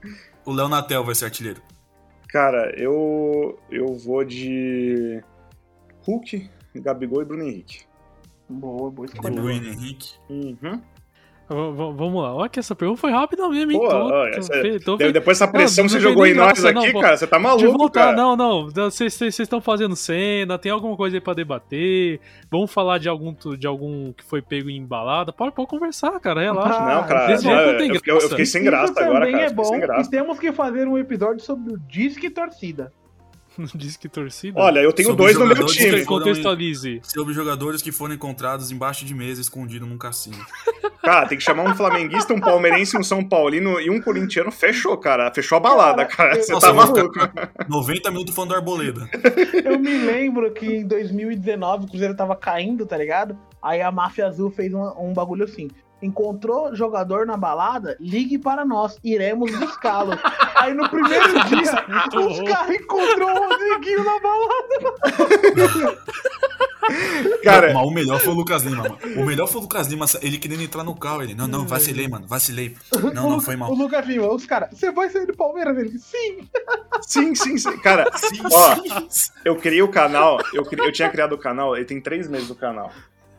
o 0.44 0.52
Léo 0.52 0.68
Natel 0.68 1.04
vai 1.04 1.14
ser 1.14 1.24
artilheiro. 1.24 1.60
Cara, 2.28 2.72
eu 2.78 3.58
eu 3.70 3.94
vou 3.94 4.24
de 4.24 5.22
Hulk, 6.02 6.50
Gabigol 6.76 7.22
e 7.22 7.24
Bruno 7.24 7.42
Henrique. 7.42 7.80
Boa, 8.48 8.90
boa 8.90 9.06
escolha. 9.06 9.34
Bruno 9.34 9.50
Henrique. 9.50 10.14
Uhum. 10.28 10.82
Vamos 11.48 12.22
lá. 12.22 12.34
Olha 12.34 12.48
que 12.48 12.58
essa 12.58 12.74
pergunta 12.74 13.00
foi 13.00 13.10
rápida 13.10 13.48
mesmo, 13.48 13.72
hein? 13.72 13.78
Pô, 13.78 13.88
tô, 13.88 14.26
essa, 14.26 14.52
tô, 14.84 14.96
depois 14.98 15.38
dessa 15.38 15.48
pressão 15.50 15.84
não, 15.84 15.88
que 15.88 15.94
você 15.94 16.00
jogou 16.00 16.26
em 16.26 16.34
nós 16.34 16.62
aqui, 16.62 16.92
não, 16.92 17.00
cara, 17.00 17.16
você 17.16 17.26
tá 17.26 17.38
maluco, 17.38 17.66
de 17.66 17.72
voltar, 17.72 18.04
cara. 18.06 18.16
Não, 18.16 18.36
não, 18.36 18.68
vocês 18.70 19.20
estão 19.20 19.60
fazendo 19.60 19.96
cena, 19.96 20.58
tem 20.58 20.70
alguma 20.70 20.94
coisa 20.94 21.16
aí 21.16 21.20
pra 21.20 21.32
debater, 21.32 22.20
vamos 22.50 22.70
falar 22.70 22.98
de 22.98 23.08
algum, 23.08 23.34
de 23.56 23.66
algum 23.66 24.12
que 24.12 24.24
foi 24.24 24.42
pego 24.42 24.68
em 24.68 24.76
embalada, 24.76 25.32
pode, 25.32 25.54
pode 25.54 25.68
conversar, 25.68 26.20
cara, 26.20 26.42
relaxa. 26.42 26.80
Não, 26.80 27.06
cara, 27.06 27.40
não, 27.40 27.52
eu, 27.52 27.70
eu, 27.70 27.94
fiquei, 27.94 28.12
eu, 28.12 28.20
fiquei, 28.20 28.46
sem 28.46 28.62
graça 28.62 28.92
Isso 28.92 29.00
agora, 29.00 29.30
cara. 29.30 29.44
é 29.44 29.50
bom, 29.50 29.74
e 29.74 30.10
temos 30.10 30.38
que 30.38 30.52
fazer 30.52 30.86
um 30.86 30.98
episódio 30.98 31.40
sobre 31.42 31.72
o 31.72 31.78
Disque 31.78 32.28
Torcida. 32.28 32.92
Disque 33.74 34.08
torcida? 34.08 34.58
Olha, 34.60 34.80
eu 34.80 34.92
tenho 34.92 35.10
sobre 35.10 35.24
dois 35.24 35.38
no 35.38 35.46
meu 35.46 35.66
time. 35.66 36.04
Contextualize. 36.04 37.00
Sobre 37.02 37.34
jogadores 37.34 37.82
que 37.82 37.92
foram 37.92 38.14
encontrados 38.14 38.70
embaixo 38.70 39.04
de 39.04 39.14
mesa, 39.14 39.40
escondido 39.40 39.86
num 39.86 39.98
cassino. 39.98 40.38
Cara, 41.02 41.26
tem 41.26 41.38
que 41.38 41.44
chamar 41.44 41.62
um 41.64 41.74
flamenguista, 41.74 42.34
um 42.34 42.40
palmeirense, 42.40 42.96
um 42.96 43.02
São 43.02 43.24
Paulino 43.24 43.80
e 43.80 43.88
um 43.88 44.00
corintiano. 44.00 44.50
Fechou, 44.50 44.96
cara. 44.98 45.32
Fechou 45.32 45.56
a 45.56 45.60
balada, 45.60 46.04
cara. 46.04 46.34
Você 46.34 46.52
Nossa, 46.52 46.66
tá 46.66 46.72
maluco. 46.74 47.10
90 47.66 48.10
minutos 48.10 48.34
falando 48.34 48.50
do 48.50 48.56
Arboleda. 48.56 49.08
Eu 49.64 49.78
me 49.78 49.96
lembro 49.96 50.52
que 50.52 50.66
em 50.66 50.86
2019 50.86 51.84
o 51.84 51.88
Cruzeiro 51.88 52.14
tava 52.14 52.36
caindo, 52.36 52.84
tá 52.84 52.96
ligado? 52.96 53.38
Aí 53.62 53.80
a 53.80 53.90
Máfia 53.90 54.26
Azul 54.26 54.50
fez 54.50 54.74
um, 54.74 54.82
um 54.98 55.14
bagulho 55.14 55.44
assim 55.44 55.68
encontrou 56.02 56.74
jogador 56.74 57.26
na 57.26 57.36
balada, 57.36 57.96
ligue 58.00 58.38
para 58.38 58.64
nós, 58.64 58.98
iremos 59.02 59.50
buscá-lo. 59.56 60.12
Aí 60.56 60.74
no 60.74 60.88
primeiro 60.88 61.44
dia, 61.44 61.84
os 62.26 62.40
caras 62.40 62.74
encontrou 62.74 63.30
o 63.30 63.48
Rodriguinho 63.48 64.04
na 64.04 64.20
balada. 64.20 65.98
Cara, 67.42 67.74
não, 67.74 67.84
o 67.84 67.90
melhor 67.90 68.18
foi 68.20 68.32
o 68.32 68.36
Lucas 68.36 68.62
Lima, 68.62 68.82
mano. 68.82 68.98
O 69.16 69.24
melhor 69.24 69.46
foi 69.46 69.60
o 69.60 69.64
Lucas 69.64 69.86
Lima, 69.88 70.06
ele 70.22 70.38
querendo 70.38 70.62
entrar 70.62 70.82
no 70.82 70.94
carro. 70.94 71.22
Ele, 71.22 71.34
não, 71.34 71.46
não, 71.46 71.66
vacilei, 71.66 72.08
mano, 72.08 72.26
vacilei. 72.26 72.76
Não, 73.14 73.30
não, 73.30 73.40
foi 73.40 73.56
mal. 73.56 73.70
O 73.70 73.74
Lucas 73.74 74.06
Lima, 74.06 74.32
os 74.32 74.46
caras, 74.46 74.70
você 74.72 74.90
vai 74.90 75.10
sair 75.10 75.26
do 75.26 75.36
Palmeiras? 75.36 75.76
Ele, 75.76 75.98
sim. 75.98 76.48
Sim, 77.02 77.34
sim, 77.34 77.58
sim. 77.58 77.76
Cara, 77.78 78.10
sim, 78.16 78.40
ó, 78.50 78.76
sim. 79.08 79.30
eu 79.44 79.56
criei 79.56 79.82
o 79.82 79.88
canal, 79.88 80.38
eu, 80.52 80.64
criei, 80.64 80.88
eu 80.88 80.92
tinha 80.92 81.10
criado 81.10 81.34
o 81.34 81.38
canal, 81.38 81.76
ele 81.76 81.84
tem 81.84 82.00
três 82.00 82.28
meses 82.28 82.50
o 82.50 82.54
canal. 82.54 82.90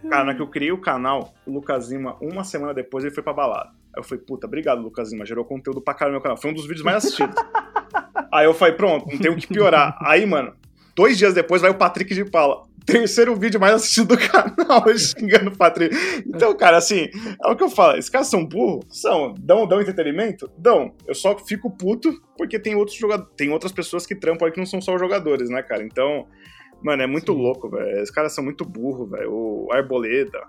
Cara, 0.08 0.24
na 0.24 0.36
que 0.36 0.42
eu 0.42 0.48
criei 0.48 0.72
o 0.72 0.80
canal, 0.80 1.34
o 1.46 1.52
Lucas 1.52 1.90
Lima, 1.90 2.18
uma 2.22 2.44
semana 2.44 2.74
depois, 2.74 3.04
ele 3.04 3.14
foi 3.14 3.24
pra 3.24 3.34
balada. 3.34 3.70
Aí 3.94 4.00
eu 4.00 4.04
falei, 4.04 4.24
puta, 4.24 4.48
obrigado, 4.48 4.82
Lucas 4.82 5.12
Lima, 5.12 5.26
gerou 5.26 5.44
conteúdo 5.44 5.82
pra 5.82 5.94
caramba 5.94 6.14
no 6.14 6.18
meu 6.18 6.22
canal. 6.22 6.38
Foi 6.38 6.52
um 6.52 6.54
dos 6.54 6.66
vídeos 6.66 6.84
mais 6.84 6.98
assistidos. 6.98 7.36
Aí 8.32 8.46
eu 8.46 8.54
falei, 8.54 8.76
pronto, 8.76 9.08
não 9.12 9.18
tenho 9.18 9.36
que 9.36 9.48
piorar. 9.48 9.98
Aí, 10.02 10.26
mano, 10.26 10.54
dois 10.96 11.18
dias 11.18 11.34
depois 11.34 11.62
vai 11.62 11.72
o 11.72 11.76
Patrick 11.76 12.14
de 12.14 12.24
Paula. 12.24 12.68
Terceiro 12.86 13.36
vídeo 13.36 13.60
mais 13.60 13.76
assistido 13.76 14.16
do 14.16 14.18
canal, 14.18 14.84
xingando 14.98 15.50
o 15.50 15.58
Patrick. 15.58 15.96
Então, 16.26 16.56
cara, 16.56 16.78
assim, 16.78 17.08
é 17.44 17.52
o 17.52 17.56
que 17.56 17.64
eu 17.64 17.70
falo. 17.70 17.98
Esses 17.98 18.10
caras 18.10 18.28
são 18.28 18.46
burros? 18.46 18.86
São. 18.90 19.36
Dão, 19.38 19.68
dão 19.68 19.82
entretenimento? 19.82 20.50
Dão. 20.58 20.94
Eu 21.06 21.14
só 21.14 21.38
fico 21.38 21.70
puto 21.70 22.12
porque 22.38 22.58
tem 22.58 22.76
outros 22.76 22.98
jogadores. 22.98 23.32
Tem 23.36 23.52
outras 23.52 23.72
pessoas 23.72 24.06
que 24.06 24.16
trampam 24.16 24.46
aí 24.46 24.52
que 24.52 24.60
não 24.60 24.66
são 24.66 24.82
só 24.82 24.96
os 24.96 25.00
jogadores, 25.00 25.50
né, 25.50 25.62
cara? 25.62 25.84
Então, 25.84 26.26
Mano, 26.82 27.04
é 27.04 27.08
muito 27.08 27.34
Sim. 27.34 27.38
louco, 27.40 27.70
velho. 27.70 28.02
Os 28.02 28.12
caras 28.12 28.34
são 28.34 28.44
muito 28.44 28.64
burros, 28.64 29.10
velho. 29.10 29.32
O 29.32 29.68
Arboleda, 29.72 30.48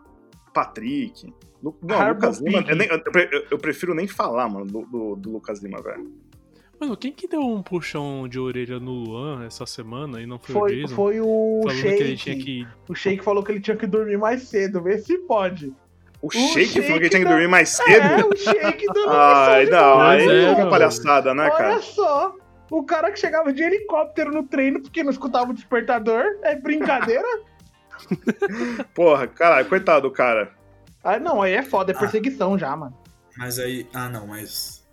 Patrick. 0.53 1.33
Lu... 1.63 1.77
Não, 1.83 2.09
Lucas 2.09 2.41
Lima. 2.41 2.65
Eu, 2.69 2.77
nem, 2.77 2.89
eu, 2.89 3.47
eu, 3.51 3.59
prefiro 3.59 3.95
nem 3.95 4.07
falar, 4.07 4.49
mano, 4.49 4.67
do, 4.67 4.83
do, 4.87 5.17
do 5.17 5.33
Lucas 5.33 5.63
Lima, 5.63 5.83
velho. 5.83 6.11
Mano, 6.81 6.97
quem 6.97 7.13
que 7.13 7.29
deu 7.29 7.41
um 7.41 7.63
puxão 7.63 8.27
de 8.27 8.39
orelha 8.39 8.81
no 8.81 8.93
Luan 8.93 9.45
essa 9.45 9.67
semana 9.67 10.19
e 10.23 10.27
não 10.27 10.39
foi, 10.39 10.55
foi 10.55 10.73
o 10.73 10.81
Jason? 10.81 10.95
Foi 10.95 11.21
o 11.21 11.69
Sheik. 11.69 12.37
Que... 12.37 12.67
O 12.89 12.95
Sheik 12.95 13.23
falou 13.23 13.43
que 13.43 13.53
ele 13.53 13.61
tinha 13.61 13.77
que 13.77 13.87
dormir 13.87 14.17
mais 14.17 14.45
cedo, 14.45 14.83
vê 14.83 14.99
se 14.99 15.19
pode. 15.19 15.75
O, 16.23 16.29
o 16.29 16.31
Sheik 16.31 16.81
falou 16.83 16.99
que 16.99 17.05
ele 17.05 17.11
tinha 17.11 17.23
que 17.23 17.29
dormir 17.29 17.49
mais 17.49 17.69
cedo? 17.69 17.91
É, 17.91 18.25
o 18.25 18.35
Sheik 18.35 18.87
dormiu 18.87 19.11
Ai, 19.13 19.67
não, 19.67 20.01
aí 20.01 20.27
é 20.27 20.51
uma 20.53 20.71
palhaçada, 20.71 21.35
né, 21.35 21.51
cara? 21.51 21.73
Olha 21.73 21.83
só. 21.83 22.35
O 22.71 22.85
cara 22.85 23.11
que 23.11 23.19
chegava 23.19 23.53
de 23.53 23.63
helicóptero 23.63 24.31
no 24.31 24.45
treino 24.45 24.81
porque 24.81 25.03
não 25.03 25.11
escutava 25.11 25.51
o 25.51 25.55
despertador. 25.55 26.23
É 26.43 26.55
brincadeira? 26.55 27.27
Porra, 28.95 29.27
caralho, 29.27 29.69
coitado 29.69 30.09
do 30.09 30.15
cara. 30.15 30.53
Ah, 31.03 31.19
não, 31.19 31.43
aí 31.43 31.55
é 31.55 31.63
foda, 31.63 31.93
é 31.93 31.99
perseguição 31.99 32.55
ah, 32.55 32.59
já, 32.59 32.77
mano. 32.77 32.97
Mas 33.37 33.59
aí. 33.59 33.89
Ah, 33.93 34.09
não, 34.09 34.27
mas. 34.27 34.87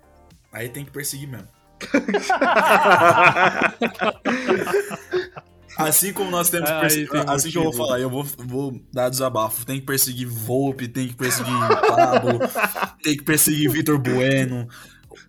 Aí 0.51 0.69
tem 0.69 0.83
que 0.83 0.91
perseguir 0.91 1.29
mesmo. 1.29 1.47
assim 5.77 6.11
como 6.11 6.31
nós 6.31 6.49
temos 6.49 6.71
que 6.71 6.79
perseguir. 6.79 7.09
Ah, 7.13 7.33
assim 7.33 7.51
que 7.51 7.57
eu 7.57 7.63
vou 7.63 7.73
falar, 7.73 7.99
eu 7.99 8.09
vou, 8.09 8.23
vou 8.23 8.81
dar 8.91 9.09
desabafo. 9.09 9.65
Tem 9.65 9.79
que 9.79 9.85
perseguir 9.85 10.27
Volpe, 10.27 10.87
tem 10.87 11.09
que 11.09 11.15
perseguir 11.15 11.53
Pablo, 11.87 12.39
tem 13.03 13.17
que 13.17 13.23
perseguir 13.23 13.69
Vitor 13.69 13.99
Bueno, 13.99 14.67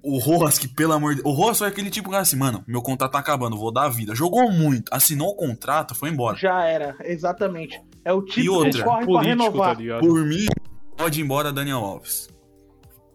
o 0.02 0.19
Rojas, 0.19 0.59
que 0.59 0.69
pelo 0.69 0.93
amor 0.93 1.15
de 1.15 1.23
O 1.24 1.31
Rojas 1.31 1.59
foi 1.59 1.69
aquele 1.69 1.90
tipo 1.90 2.10
que 2.10 2.16
assim, 2.16 2.36
mano, 2.36 2.65
meu 2.66 2.82
contrato 2.82 3.12
tá 3.12 3.19
acabando, 3.19 3.56
vou 3.56 3.73
dar 3.73 3.85
a 3.85 3.89
vida. 3.89 4.15
Jogou 4.15 4.51
muito, 4.51 4.93
assinou 4.93 5.31
o 5.31 5.36
contrato, 5.36 5.94
foi 5.94 6.10
embora. 6.10 6.36
Já 6.36 6.65
era, 6.65 6.97
exatamente. 7.05 7.81
É 8.05 8.12
o 8.12 8.23
tipo 8.23 8.40
e 8.40 8.48
outra, 8.48 8.70
que 8.70 8.82
corre 8.82 9.05
político, 9.05 9.12
pra 9.12 9.28
renovar. 9.28 9.77
Tá 9.77 9.98
Por 10.01 10.24
mim, 10.24 10.47
pode 10.97 11.20
ir 11.20 11.24
embora 11.24 11.52
Daniel 11.52 11.78
Alves. 11.78 12.28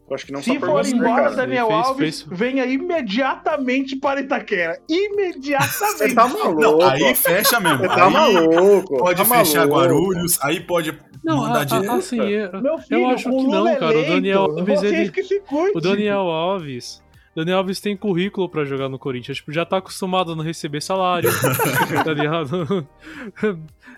Eu 0.10 0.16
acho 0.16 0.26
que 0.26 0.34
não 0.34 0.44
Se 0.44 0.60
for 0.60 0.70
você, 0.70 0.96
embora 0.96 1.24
cara. 1.24 1.36
Daniel 1.36 1.68
fez, 1.68 1.86
Alves, 1.86 2.22
fez... 2.22 2.40
venha 2.40 2.66
imediatamente 2.66 3.96
para 3.96 4.20
Itaquera. 4.20 4.78
Imediatamente. 4.90 5.98
Você 5.98 6.14
tá 6.14 6.28
maluco. 6.28 6.62
Não, 6.62 6.82
aí 6.82 7.16
fecha 7.16 7.60
mesmo. 7.60 7.80
Você 7.80 7.88
tá 7.88 8.10
maluco. 8.10 8.98
Pode 8.98 9.18
tá 9.18 9.38
fechar 9.38 9.60
maluco. 9.68 9.78
Guarulhos, 9.78 10.40
aí 10.42 10.60
pode 10.60 11.00
Não, 11.24 11.44
a, 11.46 11.62
assim, 11.96 12.20
eu, 12.20 12.62
Meu 12.62 12.78
filho, 12.80 13.02
eu 13.02 13.08
acho 13.10 13.30
o 13.30 13.38
que 13.38 13.44
não, 13.48 13.64
cara. 13.76 13.86
O 13.86 13.92
eleito, 13.92 14.12
Daniel 14.12 14.42
Alves, 14.42 14.84
ele, 14.84 15.12
que 15.12 15.24
se 15.24 15.40
cuide. 15.42 15.78
o 15.78 15.82
Daniel 15.82 16.20
Alves. 16.22 17.02
Daniel 17.36 17.60
Alves 17.60 17.80
tem 17.80 17.98
currículo 17.98 18.48
pra 18.48 18.64
jogar 18.66 18.90
no 18.90 19.00
Corinthians. 19.00 19.38
Tipo, 19.38 19.52
já 19.52 19.66
tá 19.66 19.78
acostumado 19.78 20.34
a 20.34 20.36
não 20.36 20.44
receber 20.44 20.82
salário. 20.82 21.30
tá 22.04 22.14
ligado? 22.14 22.88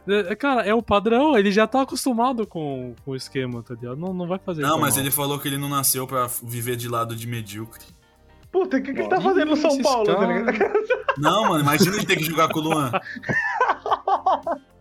É, 0.07 0.35
Cara, 0.35 0.61
é 0.61 0.73
o 0.73 0.81
padrão. 0.81 1.37
Ele 1.37 1.51
já 1.51 1.67
tá 1.67 1.81
acostumado 1.81 2.45
com, 2.47 2.93
com 3.03 3.11
o 3.11 3.15
esquema, 3.15 3.61
tá 3.61 3.73
ligado? 3.73 3.97
Não, 3.97 4.13
não 4.13 4.27
vai 4.27 4.39
fazer 4.39 4.61
Não, 4.61 4.79
mas 4.79 4.95
mal. 4.95 5.03
ele 5.03 5.11
falou 5.11 5.39
que 5.39 5.47
ele 5.47 5.57
não 5.57 5.67
nasceu 5.67 6.07
pra 6.07 6.27
viver 6.43 6.75
de 6.77 6.87
lado 6.87 7.15
de 7.15 7.27
medíocre. 7.27 7.83
Puta, 8.51 8.77
o 8.77 8.81
que, 8.81 8.93
que 8.93 9.01
ele 9.01 9.09
tá 9.09 9.19
fazendo 9.19 9.49
no 9.49 9.57
São 9.57 9.77
Paulo, 9.81 10.05
tá 10.05 10.25
ligado? 10.25 10.57
Não, 11.17 11.49
mano, 11.49 11.59
imagina 11.59 11.97
ele 11.97 12.05
ter 12.05 12.15
que 12.15 12.23
jogar 12.23 12.47
com 12.47 12.59
o 12.59 12.63
Luan. 12.63 12.89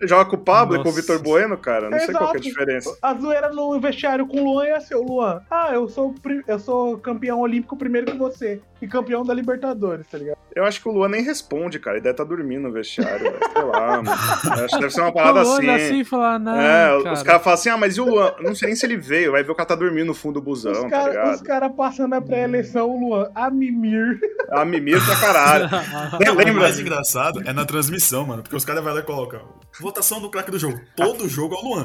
Joga 0.07 0.25
com 0.25 0.37
o 0.37 0.39
Pablo 0.39 0.77
e 0.77 0.79
com 0.79 0.89
o 0.89 0.93
Nossa. 0.93 1.01
Vitor 1.01 1.23
Bueno, 1.23 1.57
cara. 1.57 1.91
Não 1.91 1.99
sei 1.99 2.15
qual 2.15 2.31
que 2.31 2.37
é 2.37 2.41
a 2.41 2.41
Exato. 2.41 2.41
diferença. 2.41 2.99
A 3.01 3.15
zoeira 3.15 3.49
no 3.51 3.81
vestiário 3.81 4.27
com 4.27 4.41
o 4.41 4.45
Luan 4.45 4.67
ia 4.67 4.81
ser 4.81 4.97
o 4.97 5.03
Luan. 5.03 5.43
Ah, 5.51 5.71
eu 5.73 5.89
sou, 5.89 6.15
eu 6.47 6.59
sou 6.59 6.99
campeão 6.99 7.41
olímpico 7.41 7.77
primeiro 7.77 8.11
que 8.11 8.19
você. 8.19 8.61
E 8.85 8.89
campeão 8.89 9.23
da 9.23 9.33
Libertadores, 9.33 10.07
tá 10.07 10.19
ligado? 10.19 10.37
Eu 10.55 10.65
acho 10.65 10.81
que 10.81 10.89
o 10.89 10.93
Luan 10.93 11.09
nem 11.09 11.23
responde, 11.23 11.79
cara. 11.79 11.97
Ele 11.97 12.05
deve 12.05 12.13
estar 12.13 12.25
dormindo 12.25 12.63
no 12.65 12.73
vestiário, 12.73 13.35
sei 13.53 13.63
lá, 13.63 14.03
mano. 14.03 14.11
Eu 14.59 14.65
acho 14.65 14.75
que 14.75 14.81
deve 14.81 14.91
ser 14.91 15.01
uma 15.01 15.13
parada 15.13 15.41
assim. 15.41 15.53
olha 15.53 15.75
assim 15.75 16.01
e 16.01 16.05
falar, 16.05 16.39
não, 16.39 16.61
é, 16.61 17.03
cara. 17.03 17.13
os 17.13 17.23
caras 17.23 17.43
falam 17.43 17.59
assim, 17.59 17.69
ah, 17.71 17.77
mas 17.77 17.97
e 17.97 18.01
o 18.01 18.05
Luan? 18.05 18.35
Não 18.41 18.55
sei 18.55 18.69
nem 18.69 18.77
se 18.77 18.87
ele 18.87 18.97
veio, 18.97 19.33
vai 19.33 19.43
ver 19.43 19.51
o 19.51 19.55
cara 19.55 19.67
tá 19.67 19.75
dormindo 19.75 20.09
no 20.09 20.15
fundo 20.15 20.35
do 20.35 20.43
busão, 20.43 20.73
os 20.73 20.83
tá 20.83 20.91
caras 20.91 21.15
ligado? 21.15 21.35
os 21.35 21.43
cara 21.43 21.71
passando 21.71 22.15
a 22.15 22.21
pré-eleição, 22.21 22.89
o 22.91 23.09
Luan, 23.09 23.31
a 23.35 23.51
mimir. 23.51 24.21
A 24.51 24.65
mimir 24.65 25.03
pra 25.05 25.17
caralho. 25.17 25.69
Nem 26.21 26.31
O 26.31 26.35
lembra? 26.35 26.53
mais 26.63 26.79
engraçado 26.79 27.43
é 27.47 27.53
na 27.53 27.65
transmissão, 27.65 28.27
mano. 28.27 28.43
Porque 28.43 28.57
os 28.57 28.65
caras 28.65 28.85
vão 28.85 28.93
lá 28.93 29.01
e 29.01 29.03
colocam 29.03 29.41
votação 29.81 30.21
do 30.21 30.31
craque 30.31 30.51
do 30.51 30.59
jogo. 30.59 30.81
Todo 30.97 31.29
jogo 31.29 31.55
é 31.55 31.59
o 31.59 31.63
Luan. 31.63 31.85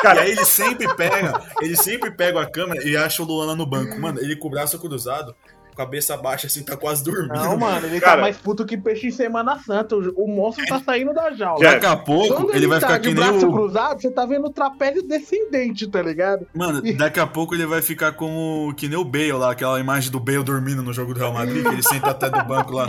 Cara, 0.00 0.20
e 0.20 0.22
aí 0.24 0.30
ele 0.32 0.44
sempre 0.44 0.92
pega, 0.94 1.40
ele 1.60 1.76
sempre 1.76 2.10
pega 2.10 2.40
a 2.40 2.50
câmera 2.50 2.82
e 2.86 2.96
acha 2.96 3.22
o 3.22 3.26
Luan 3.26 3.46
lá 3.46 3.56
no 3.56 3.66
banco. 3.66 3.98
Mano, 4.00 4.18
ele 4.20 4.36
com 4.36 4.48
o 4.48 4.50
braço 4.50 4.78
cruzado, 4.78 5.34
cabeça 5.76 6.16
baixa 6.16 6.46
assim, 6.46 6.62
tá 6.62 6.76
quase 6.76 7.02
dormindo. 7.02 7.34
Não, 7.34 7.56
mano, 7.56 7.86
ele 7.86 8.00
Cara. 8.00 8.16
tá 8.16 8.22
mais 8.22 8.36
puto 8.36 8.64
que 8.64 8.76
peixe 8.76 9.08
em 9.08 9.10
Semana 9.10 9.58
Santa. 9.58 9.96
O, 9.96 10.24
o 10.24 10.28
monstro 10.28 10.64
tá 10.66 10.80
saindo 10.80 11.12
da 11.12 11.32
jaula. 11.32 11.62
Daqui 11.62 11.86
a 11.86 11.96
pouco 11.96 12.34
Quando 12.34 12.54
ele 12.54 12.66
vai 12.66 12.80
tá 12.80 12.86
ficar 12.86 12.98
de 12.98 13.08
que 13.08 13.14
nem 13.14 13.24
braço 13.24 13.48
o. 13.48 13.52
cruzado, 13.52 14.00
você 14.00 14.10
tá 14.10 14.26
vendo 14.26 14.46
o 14.46 14.50
trapézio 14.50 15.02
descendente, 15.02 15.88
tá 15.88 16.02
ligado? 16.02 16.46
Mano, 16.54 16.82
daqui 16.96 17.20
a 17.20 17.26
pouco 17.26 17.54
ele 17.54 17.66
vai 17.66 17.82
ficar 17.82 18.12
como 18.12 18.74
que 18.76 18.88
nem 18.88 18.98
o 18.98 19.04
Bale 19.04 19.32
lá, 19.32 19.52
aquela 19.52 19.78
imagem 19.80 20.10
do 20.10 20.20
Bale 20.20 20.42
dormindo 20.42 20.82
no 20.82 20.92
jogo 20.92 21.14
do 21.14 21.20
Real 21.20 21.32
Madrid, 21.32 21.62
que 21.62 21.72
ele 21.72 21.82
senta 21.82 22.10
até 22.10 22.30
do 22.30 22.44
banco 22.44 22.72
lá. 22.72 22.86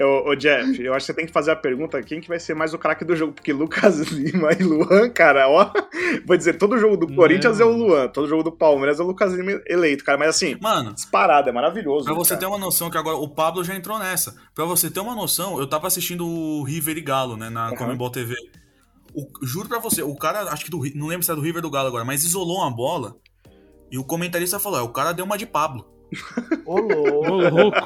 Ô, 0.00 0.30
ô, 0.30 0.34
Jeff, 0.34 0.82
eu 0.82 0.92
acho 0.94 1.06
que 1.06 1.12
você 1.12 1.14
tem 1.16 1.26
que 1.26 1.32
fazer 1.32 1.50
a 1.50 1.56
pergunta: 1.56 2.02
quem 2.02 2.20
que 2.20 2.28
vai 2.28 2.38
ser 2.38 2.54
mais 2.54 2.72
o 2.74 2.78
craque 2.78 3.04
do 3.04 3.14
jogo? 3.16 3.32
Porque 3.32 3.52
Lucas 3.52 3.98
Lima 4.12 4.52
e 4.52 4.62
Luan, 4.62 5.08
cara, 5.10 5.48
ó. 5.48 5.70
Vou 6.26 6.36
dizer, 6.36 6.54
todo 6.58 6.78
jogo 6.78 6.96
do 6.96 7.06
Não. 7.06 7.16
Corinthians 7.16 7.60
é 7.60 7.64
o 7.64 7.70
Luan, 7.70 8.08
todo 8.08 8.28
jogo 8.28 8.42
do 8.42 8.52
Palmeiras 8.52 9.00
é 9.00 9.02
o 9.02 9.06
Lucas 9.06 9.32
Lima 9.32 9.60
eleito, 9.66 10.04
cara. 10.04 10.18
Mas 10.18 10.28
assim, 10.30 10.56
Mano, 10.60 10.92
disparado, 10.92 11.48
é 11.48 11.52
maravilhoso. 11.52 12.04
Pra 12.04 12.14
você 12.14 12.34
ter 12.34 12.42
cara. 12.46 12.52
uma 12.52 12.58
noção 12.58 12.90
que 12.90 12.98
agora 12.98 13.16
o 13.16 13.28
Pablo 13.28 13.62
já 13.64 13.74
entrou 13.74 13.98
nessa. 13.98 14.34
Pra 14.54 14.64
você 14.64 14.90
ter 14.90 15.00
uma 15.00 15.14
noção, 15.14 15.58
eu 15.58 15.66
tava 15.66 15.86
assistindo 15.86 16.26
o 16.26 16.62
River 16.64 16.96
e 16.96 17.00
Galo, 17.00 17.36
né, 17.36 17.48
na 17.50 17.70
Uhum. 17.70 17.76
Comembol 17.76 18.10
TV. 18.10 18.34
O- 19.14 19.46
juro 19.46 19.68
pra 19.68 19.78
você, 19.78 20.02
o 20.02 20.14
cara, 20.16 20.40
acho 20.52 20.64
que 20.64 20.70
do, 20.70 20.80
não 20.96 21.06
lembro 21.06 21.24
se 21.24 21.30
é 21.30 21.34
do 21.34 21.40
River 21.40 21.56
ou 21.56 21.62
do 21.62 21.70
Galo 21.70 21.86
agora, 21.88 22.04
mas 22.04 22.24
isolou 22.24 22.58
uma 22.58 22.70
bola 22.70 23.14
e 23.90 23.96
o 23.98 24.04
comentarista 24.04 24.58
falou: 24.58 24.78
é, 24.78 24.82
o 24.82 24.88
cara 24.88 25.12
deu 25.12 25.24
uma 25.24 25.38
de 25.38 25.46
Pablo. 25.46 25.86
Ô, 26.64 26.80
louco. 26.80 27.30
Ô, 27.30 27.48
louco. 27.48 27.80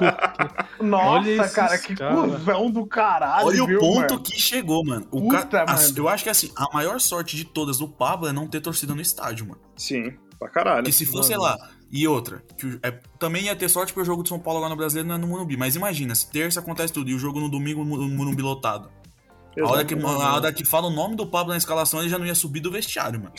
Nossa, 0.80 1.48
cara, 1.48 1.78
que 1.78 1.94
cara. 1.94 2.14
cuzão 2.14 2.70
do 2.70 2.86
caralho. 2.86 3.46
Olha 3.46 3.66
viu, 3.66 3.78
o 3.78 3.80
ponto 3.80 4.14
mano? 4.14 4.22
que 4.22 4.40
chegou, 4.40 4.84
mano. 4.84 5.06
O 5.10 5.22
Puta, 5.22 5.46
cara, 5.46 5.72
mano. 5.72 5.94
eu 5.96 6.08
acho 6.08 6.24
que 6.24 6.30
assim, 6.30 6.50
a 6.56 6.72
maior 6.72 7.00
sorte 7.00 7.36
de 7.36 7.44
todas 7.44 7.78
do 7.78 7.88
Pablo 7.88 8.28
é 8.28 8.32
não 8.32 8.46
ter 8.46 8.60
torcida 8.60 8.94
no 8.94 9.00
estádio, 9.00 9.46
mano. 9.46 9.60
Sim, 9.76 10.14
pra 10.38 10.48
caralho. 10.48 10.82
Porque 10.82 10.92
se 10.92 11.06
fosse, 11.06 11.28
sei 11.28 11.36
lá, 11.36 11.56
e 11.90 12.06
outra, 12.06 12.42
que 12.58 12.78
é, 12.82 12.90
também 13.18 13.44
ia 13.44 13.56
ter 13.56 13.68
sorte 13.68 13.92
porque 13.92 14.02
o 14.02 14.04
jogo 14.04 14.22
de 14.22 14.28
São 14.28 14.38
Paulo 14.38 14.58
agora 14.58 14.70
no 14.70 14.76
Brasileiro 14.76 15.08
não 15.08 15.14
é 15.14 15.18
no 15.18 15.26
Morumbi. 15.26 15.56
Mas 15.56 15.74
imagina, 15.74 16.14
se 16.14 16.30
terça 16.30 16.60
acontece 16.60 16.92
tudo 16.92 17.10
e 17.10 17.14
o 17.14 17.18
jogo 17.18 17.40
no 17.40 17.48
domingo 17.48 17.84
no 17.84 18.08
Morumbi 18.08 18.42
lotado. 18.42 18.90
A 19.58 19.70
hora, 19.70 19.84
que, 19.84 19.94
a 19.94 20.34
hora 20.34 20.52
que 20.52 20.64
fala 20.64 20.86
o 20.86 20.90
nome 20.90 21.16
do 21.16 21.26
Pablo 21.26 21.50
na 21.50 21.56
escalação, 21.56 22.00
ele 22.00 22.08
já 22.08 22.18
não 22.18 22.26
ia 22.26 22.34
subir 22.34 22.60
do 22.60 22.70
vestiário, 22.70 23.20
mano. 23.20 23.34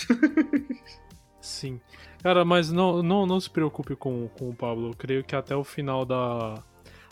Sim. 1.39 1.79
Cara, 2.21 2.43
mas 2.43 2.71
não, 2.71 3.01
não, 3.01 3.25
não 3.25 3.39
se 3.39 3.49
preocupe 3.49 3.95
com, 3.95 4.27
com 4.37 4.49
o 4.49 4.53
Pablo. 4.55 4.89
Eu 4.91 4.93
creio 4.95 5.23
que 5.23 5.35
até 5.35 5.55
o 5.55 5.63
final 5.63 6.05
da. 6.05 6.55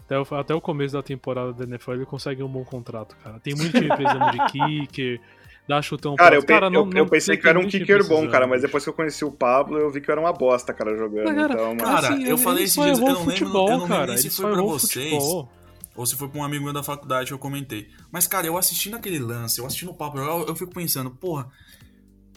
Até 0.01 0.19
o, 0.19 0.35
até 0.39 0.55
o 0.55 0.61
começo 0.61 0.93
da 0.93 1.03
temporada 1.03 1.51
da 1.53 1.63
NFL 1.65 1.91
ele 1.93 2.05
consegue 2.05 2.41
um 2.43 2.47
bom 2.47 2.63
contrato, 2.63 3.15
cara. 3.23 3.39
Tem 3.39 3.53
muito 3.55 3.71
time 3.73 3.87
precisando 3.87 4.31
de 4.31 4.45
kicker, 4.51 5.21
dá 5.67 5.81
chutão 5.81 6.15
Cara, 6.15 6.29
pra- 6.29 6.37
eu, 6.39 6.45
cara, 6.45 6.69
não- 6.69 6.79
eu, 6.81 6.85
não- 6.85 6.97
eu 6.99 7.05
pensei 7.07 7.35
que 7.35 7.45
eu 7.45 7.49
era 7.49 7.59
um 7.59 7.67
kicker 7.67 8.07
bom, 8.07 8.25
cara, 8.29 8.47
mas 8.47 8.61
depois 8.61 8.83
que 8.85 8.89
eu 8.89 8.93
conheci 8.93 9.25
o 9.25 9.31
Pablo, 9.31 9.77
eu 9.77 9.91
vi 9.91 9.99
que 9.99 10.09
eu 10.09 10.13
era 10.13 10.21
uma 10.21 10.31
bosta, 10.31 10.73
cara, 10.73 10.95
jogando. 10.97 11.25
Mas, 11.25 11.35
cara, 11.35 11.53
então, 11.53 11.65
mano. 11.67 11.77
Cara, 11.83 12.07
assim, 12.13 12.23
eu 12.23 12.37
falei 12.37 12.63
esses 12.63 12.75
só 12.75 12.83
dias, 12.85 12.99
eu 12.99 13.03
não 13.05 13.13
lembro- 13.15 13.31
futebol, 13.31 13.67
eu 13.67 13.71
não 13.73 13.79
lembro 13.83 13.97
cara. 13.97 14.07
nem 14.13 14.17
se 14.17 14.29
foi 14.29 14.51
pra 14.51 14.61
vocês. 14.61 15.09
futebol. 15.13 15.51
Ou 15.95 16.05
se 16.05 16.15
foi 16.15 16.29
pra 16.29 16.39
um 16.39 16.43
amigo 16.43 16.63
meu 16.63 16.73
da 16.73 16.83
faculdade 16.83 17.27
que 17.27 17.33
eu 17.33 17.39
comentei. 17.39 17.89
Mas, 18.11 18.27
cara, 18.27 18.45
eu 18.47 18.57
assistindo 18.57 18.95
aquele 18.95 19.19
lance, 19.19 19.59
eu 19.59 19.65
assistindo 19.65 19.89
o 19.91 19.93
Pablo 19.95 20.21
eu, 20.21 20.45
eu 20.47 20.55
fico 20.55 20.71
pensando, 20.71 21.09
porra, 21.11 21.49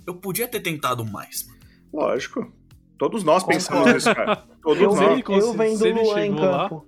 eu 0.06 0.14
podia 0.14 0.48
ter 0.48 0.60
tentado 0.60 1.04
mais, 1.04 1.46
mano. 1.46 1.60
Lógico. 1.92 2.52
Todos 3.00 3.24
nós 3.24 3.42
pensamos 3.42 3.94
nisso, 3.94 4.14
cara. 4.14 4.36
Todos 4.62 4.78
Eu, 4.82 4.94
nós. 4.94 5.22
eu 5.26 5.52
vendo 5.54 5.84
Luan 6.04 6.20
em 6.26 6.32
chegou 6.32 6.44
lá- 6.50 6.68
campo. 6.68 6.86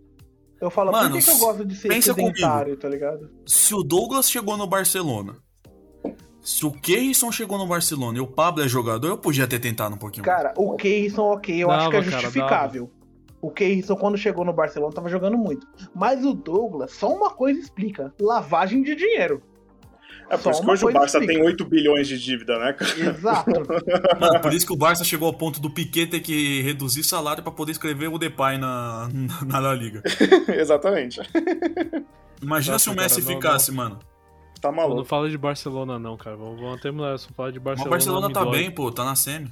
Eu 0.61 0.71
falo, 0.71 0.93
Mano, 0.93 1.09
por 1.11 1.19
que, 1.19 1.25
que 1.25 1.31
eu 1.31 1.39
gosto 1.39 1.65
de 1.65 1.75
ser 1.75 1.89
pensa 1.89 2.15
sedentário, 2.15 2.77
tá 2.77 2.87
ligado? 2.89 3.31
Se 3.47 3.75
o 3.75 3.83
Douglas 3.83 4.31
chegou 4.31 4.57
no 4.57 4.67
Barcelona, 4.67 5.37
se 6.41 6.67
o 6.67 6.71
Keirson 6.71 7.33
chegou 7.33 7.57
no 7.57 7.67
Barcelona 7.67 8.19
e 8.19 8.21
o 8.21 8.27
Pablo 8.27 8.63
é 8.63 8.69
jogador, 8.69 9.09
eu 9.09 9.17
podia 9.19 9.49
ter 9.49 9.59
tentado 9.59 9.95
um 9.95 9.99
pouquinho 9.99 10.25
mais. 10.27 10.37
Cara, 10.43 10.55
o 10.57 10.77
Keirson, 10.77 11.23
ok, 11.23 11.57
eu 11.65 11.71
acho 11.71 11.79
Dava, 11.79 11.91
que 11.91 11.97
é 11.97 12.11
cara, 12.11 12.23
justificável. 12.23 12.91
O 13.41 13.51
Keirson, 13.51 13.97
quando 13.97 14.17
chegou 14.19 14.45
no 14.45 14.53
Barcelona, 14.53 14.93
tava 14.95 15.09
jogando 15.09 15.37
muito. 15.39 15.67
Mas 15.95 16.25
o 16.25 16.33
Douglas, 16.35 16.93
só 16.93 17.09
uma 17.09 17.31
coisa 17.31 17.59
explica: 17.59 18.15
lavagem 18.21 18.83
de 18.83 18.95
dinheiro. 18.95 19.43
É 20.31 20.37
por 20.37 20.43
Só 20.45 20.51
isso 20.51 20.63
que 20.63 20.71
hoje 20.71 20.85
o 20.87 20.93
Barça 20.93 21.19
explica. 21.19 21.41
tem 21.41 21.47
8 21.51 21.65
bilhões 21.67 22.09
de 22.09 22.19
dívida, 22.19 22.59
né, 22.59 22.73
cara? 22.73 22.91
Exato. 23.11 23.51
Mano, 24.21 24.41
por 24.41 24.53
isso 24.53 24.67
que 24.67 24.73
o 24.73 24.77
Barça 24.77 25.05
chegou 25.05 25.27
ao 25.29 25.35
ponto 25.35 25.61
do 25.61 25.69
Piquet 25.71 26.07
ter 26.07 26.21
que 26.21 26.63
reduzir 26.63 27.05
salário 27.05 27.43
pra 27.43 27.53
poder 27.53 27.73
escrever 27.73 28.09
o 28.09 28.19
Depay 28.19 28.57
na, 28.59 29.09
na 29.47 29.59
La 29.59 29.75
Liga. 29.75 30.03
Exatamente. 30.49 31.21
Imagina 32.41 32.75
Nossa, 32.75 32.85
se 32.85 32.91
o 32.91 32.95
Messi 32.95 33.21
cara, 33.21 33.33
não, 33.35 33.41
ficasse, 33.41 33.73
mano. 33.73 33.99
Tá 34.61 34.69
Não, 34.69 34.77
maluco. 34.77 34.97
não 34.99 35.05
fala 35.05 35.29
de 35.29 35.37
Barcelona, 35.39 35.99
não, 35.99 36.17
cara. 36.17 36.37
Vamos, 36.37 36.61
vamos 36.61 36.81
terminar 36.81 37.19
só 37.19 37.29
falar 37.37 37.51
de 37.51 37.59
Mas 37.59 37.65
Barcelona. 37.65 37.89
o 37.89 37.91
Barcelona 37.91 38.31
tá 38.33 38.45
dói. 38.45 38.59
bem, 38.59 38.71
pô, 38.71 38.91
tá 38.91 39.05
na 39.05 39.15
semi. 39.15 39.51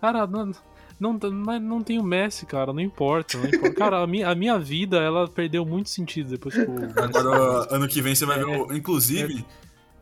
Cara, 0.00 0.26
não, 0.26 0.50
não, 0.98 1.18
mas 1.32 1.62
não 1.62 1.80
tem 1.80 1.98
o 1.98 2.02
Messi, 2.02 2.44
cara. 2.44 2.72
Não 2.72 2.80
importa. 2.80 3.38
Não 3.38 3.46
importa. 3.46 3.74
Cara, 3.74 4.02
a 4.02 4.06
minha, 4.06 4.28
a 4.28 4.34
minha 4.34 4.58
vida, 4.58 4.98
ela 4.98 5.28
perdeu 5.28 5.64
muito 5.64 5.90
sentido 5.90 6.30
depois 6.30 6.54
que 6.54 6.60
o. 6.60 6.74
Agora, 7.02 7.66
ano 7.74 7.86
que 7.88 8.02
vem 8.02 8.14
você 8.14 8.26
vai 8.26 8.38
ver. 8.44 8.50
É. 8.52 8.58
o- 8.62 8.72
Inclusive, 8.74 9.44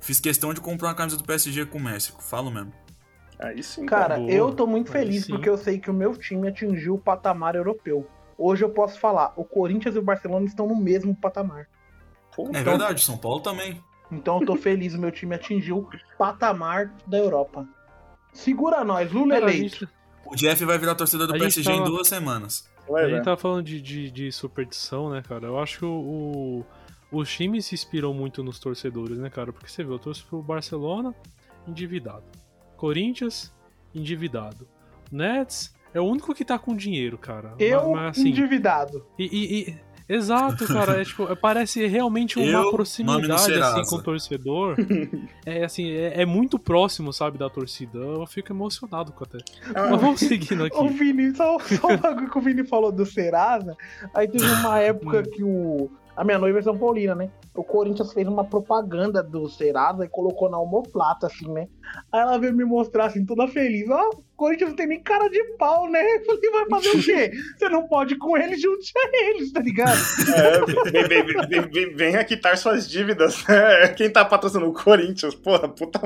fiz 0.00 0.18
questão 0.20 0.52
de 0.54 0.60
comprar 0.60 0.88
uma 0.88 0.94
camisa 0.94 1.16
do 1.16 1.24
PSG 1.24 1.66
com 1.66 1.78
o 1.78 1.82
Messi. 1.82 2.12
Falo 2.20 2.50
mesmo. 2.50 2.72
Aí 3.38 3.62
sim, 3.62 3.86
Cara, 3.86 4.16
boa. 4.16 4.30
eu 4.30 4.52
tô 4.52 4.66
muito 4.66 4.88
Aí 4.94 5.00
feliz 5.04 5.24
sim. 5.24 5.32
porque 5.32 5.48
eu 5.48 5.56
sei 5.56 5.78
que 5.78 5.90
o 5.90 5.94
meu 5.94 6.14
time 6.16 6.48
atingiu 6.48 6.94
o 6.94 6.98
patamar 6.98 7.54
europeu. 7.54 8.06
Hoje 8.36 8.64
eu 8.64 8.70
posso 8.70 8.98
falar, 8.98 9.32
o 9.36 9.44
Corinthians 9.44 9.94
e 9.94 9.98
o 9.98 10.02
Barcelona 10.02 10.46
estão 10.46 10.66
no 10.66 10.76
mesmo 10.76 11.14
patamar. 11.14 11.66
Pô, 12.34 12.50
É 12.54 12.62
verdade, 12.62 13.02
São 13.02 13.16
Paulo 13.16 13.40
também. 13.40 13.82
Então 14.12 14.40
eu 14.40 14.46
tô 14.46 14.56
feliz, 14.60 14.94
o 14.94 14.98
meu 14.98 15.10
time 15.10 15.34
atingiu 15.34 15.78
o 15.78 15.88
patamar 16.18 16.92
da 17.06 17.16
Europa. 17.18 17.66
Segura 18.32 18.84
nós, 18.84 19.10
Lula 19.12 19.34
Cara, 19.40 19.50
eleito. 19.52 19.80
gente, 19.80 19.88
O 20.26 20.36
Jeff 20.36 20.64
vai 20.64 20.78
virar 20.78 20.94
torcedor 20.94 21.26
do 21.26 21.32
PSG 21.38 21.70
em 21.72 21.76
tava- 21.78 21.88
duas 21.90 22.06
semanas. 22.08 22.68
vai 22.88 23.04
a 23.04 23.08
gente 23.08 23.24
tá 23.24 23.36
falando 23.36 23.64
de, 23.64 23.80
de, 23.80 24.10
de 24.10 24.30
superstição, 24.32 25.10
né, 25.10 25.22
cara? 25.26 25.46
Eu 25.46 25.58
acho 25.58 25.78
que 25.80 25.84
o, 25.84 26.64
o- 27.12 27.18
os 27.18 27.30
times 27.34 27.66
se 27.66 27.74
inspiram 27.74 28.12
muito 28.14 28.42
nos 28.42 28.58
torcedores, 28.58 29.18
né, 29.18 29.28
cara? 29.30 29.52
Porque 29.52 29.68
você 29.70 29.82
vê, 29.84 29.92
eu 29.92 29.98
torço 29.98 30.26
pro 30.28 30.42
Barcelona, 30.42 31.14
endividado. 31.66 32.24
Corinthians, 32.76 33.52
endividado. 33.94 34.66
Nets 35.10 35.74
é 35.92 36.00
o 36.00 36.04
único 36.04 36.34
que 36.34 36.44
tá 36.44 36.58
com 36.58 36.74
dinheiro, 36.74 37.18
cara. 37.18 37.54
Eu, 37.58 37.90
Mas, 37.90 38.00
mas, 38.00 38.18
assim, 38.18 38.28
endividado. 38.30 39.04
E, 39.18 39.24
e- 39.24 39.70
e- 39.70 39.76
exato, 40.08 40.64
cara. 40.66 41.00
É, 41.00 41.04
tipo, 41.04 41.34
parece 41.36 41.84
realmente 41.86 42.38
uma 42.38 42.46
Eu, 42.46 42.70
proximidade 42.70 43.30
assim, 43.54 43.84
com 43.90 43.96
o 43.96 44.02
torcedor. 44.02 44.76
É 45.44 45.64
assim, 45.64 45.90
é, 45.90 46.22
é 46.22 46.26
muito 46.26 46.58
próximo, 46.58 47.12
sabe, 47.12 47.36
da 47.38 47.50
torcida. 47.50 47.98
Eu 47.98 48.26
fico 48.26 48.52
emocionado 48.52 49.12
com 49.12 49.24
até. 49.24 49.38
Ah, 49.74 49.90
Mas 49.90 50.00
vamos 50.00 50.20
seguindo 50.20 50.62
O 50.62 50.66
aqui. 50.66 50.88
Vini, 50.94 51.34
só, 51.34 51.58
só 51.58 51.88
um 51.88 51.96
bagulho 51.96 52.30
que 52.30 52.38
o 52.38 52.40
Vini 52.40 52.64
falou 52.64 52.92
do 52.92 53.04
Serasa. 53.04 53.76
Aí 54.14 54.28
teve 54.28 54.44
uma 54.46 54.78
época 54.78 55.22
que 55.24 55.42
o. 55.42 55.90
A 56.20 56.24
minha 56.24 56.38
noiva 56.38 56.58
é 56.58 56.62
São 56.62 56.76
Paulina, 56.76 57.14
né? 57.14 57.30
O 57.54 57.64
Corinthians 57.64 58.12
fez 58.12 58.28
uma 58.28 58.44
propaganda 58.44 59.22
do 59.22 59.48
Serasa 59.48 60.04
e 60.04 60.08
colocou 60.08 60.50
na 60.50 60.58
homoplata, 60.58 61.26
assim, 61.26 61.50
né? 61.50 61.66
Aí 62.12 62.20
ela 62.20 62.38
veio 62.38 62.54
me 62.54 62.62
mostrar, 62.62 63.06
assim, 63.06 63.24
toda 63.24 63.48
feliz. 63.48 63.88
Ó, 63.88 63.98
oh, 63.98 64.18
o 64.18 64.24
Corinthians 64.36 64.68
não 64.68 64.76
tem 64.76 64.86
nem 64.86 65.02
cara 65.02 65.30
de 65.30 65.42
pau, 65.56 65.88
né? 65.88 65.98
Eu 66.16 66.24
falei, 66.26 66.50
vai 66.50 66.68
fazer 66.68 66.90
o 66.90 67.02
quê? 67.02 67.30
Você 67.56 67.70
não 67.70 67.88
pode 67.88 68.12
ir 68.12 68.18
com 68.18 68.36
eles, 68.36 68.60
junte 68.60 68.92
a 68.98 69.30
eles, 69.30 69.50
tá 69.50 69.62
ligado? 69.62 69.98
É, 70.36 70.90
vem, 70.90 71.08
vem, 71.08 71.48
vem, 71.48 71.70
vem, 71.70 71.96
venha 71.96 72.22
quitar 72.22 72.58
suas 72.58 72.86
dívidas. 72.86 73.42
Né? 73.48 73.88
Quem 73.96 74.10
tá 74.10 74.22
patrocinando 74.22 74.70
o 74.70 74.74
Corinthians? 74.74 75.34
Porra, 75.34 75.70
puta, 75.70 76.00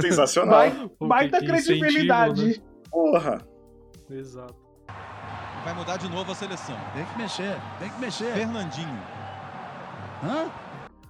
sensacional. 0.00 0.60
Vai, 0.60 0.90
baita 1.00 1.40
credibilidade. 1.40 2.46
Né? 2.46 2.54
Porra. 2.88 3.44
Exato. 4.08 4.54
Vai 5.64 5.74
mudar 5.74 5.96
de 5.96 6.08
novo 6.08 6.30
a 6.30 6.34
seleção. 6.36 6.76
Tem 6.94 7.04
que 7.04 7.18
mexer, 7.18 7.56
tem 7.80 7.90
que 7.90 8.00
mexer. 8.00 8.32
Fernandinho. 8.32 9.15
Hã? 10.26 10.50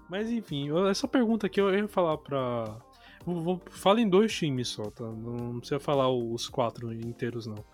Mas 0.08 0.30
enfim, 0.30 0.68
essa 0.88 1.08
pergunta 1.08 1.46
aqui 1.46 1.60
eu 1.60 1.74
ia 1.74 1.88
falar 1.88 2.18
pra. 2.18 2.76
Fala 3.70 4.00
em 4.00 4.08
dois 4.08 4.32
times 4.32 4.68
só, 4.68 4.84
tá? 4.84 5.04
Não 5.04 5.58
precisa 5.58 5.80
falar 5.80 6.08
os 6.08 6.48
quatro 6.48 6.92
inteiros, 6.92 7.46
não. 7.46 7.64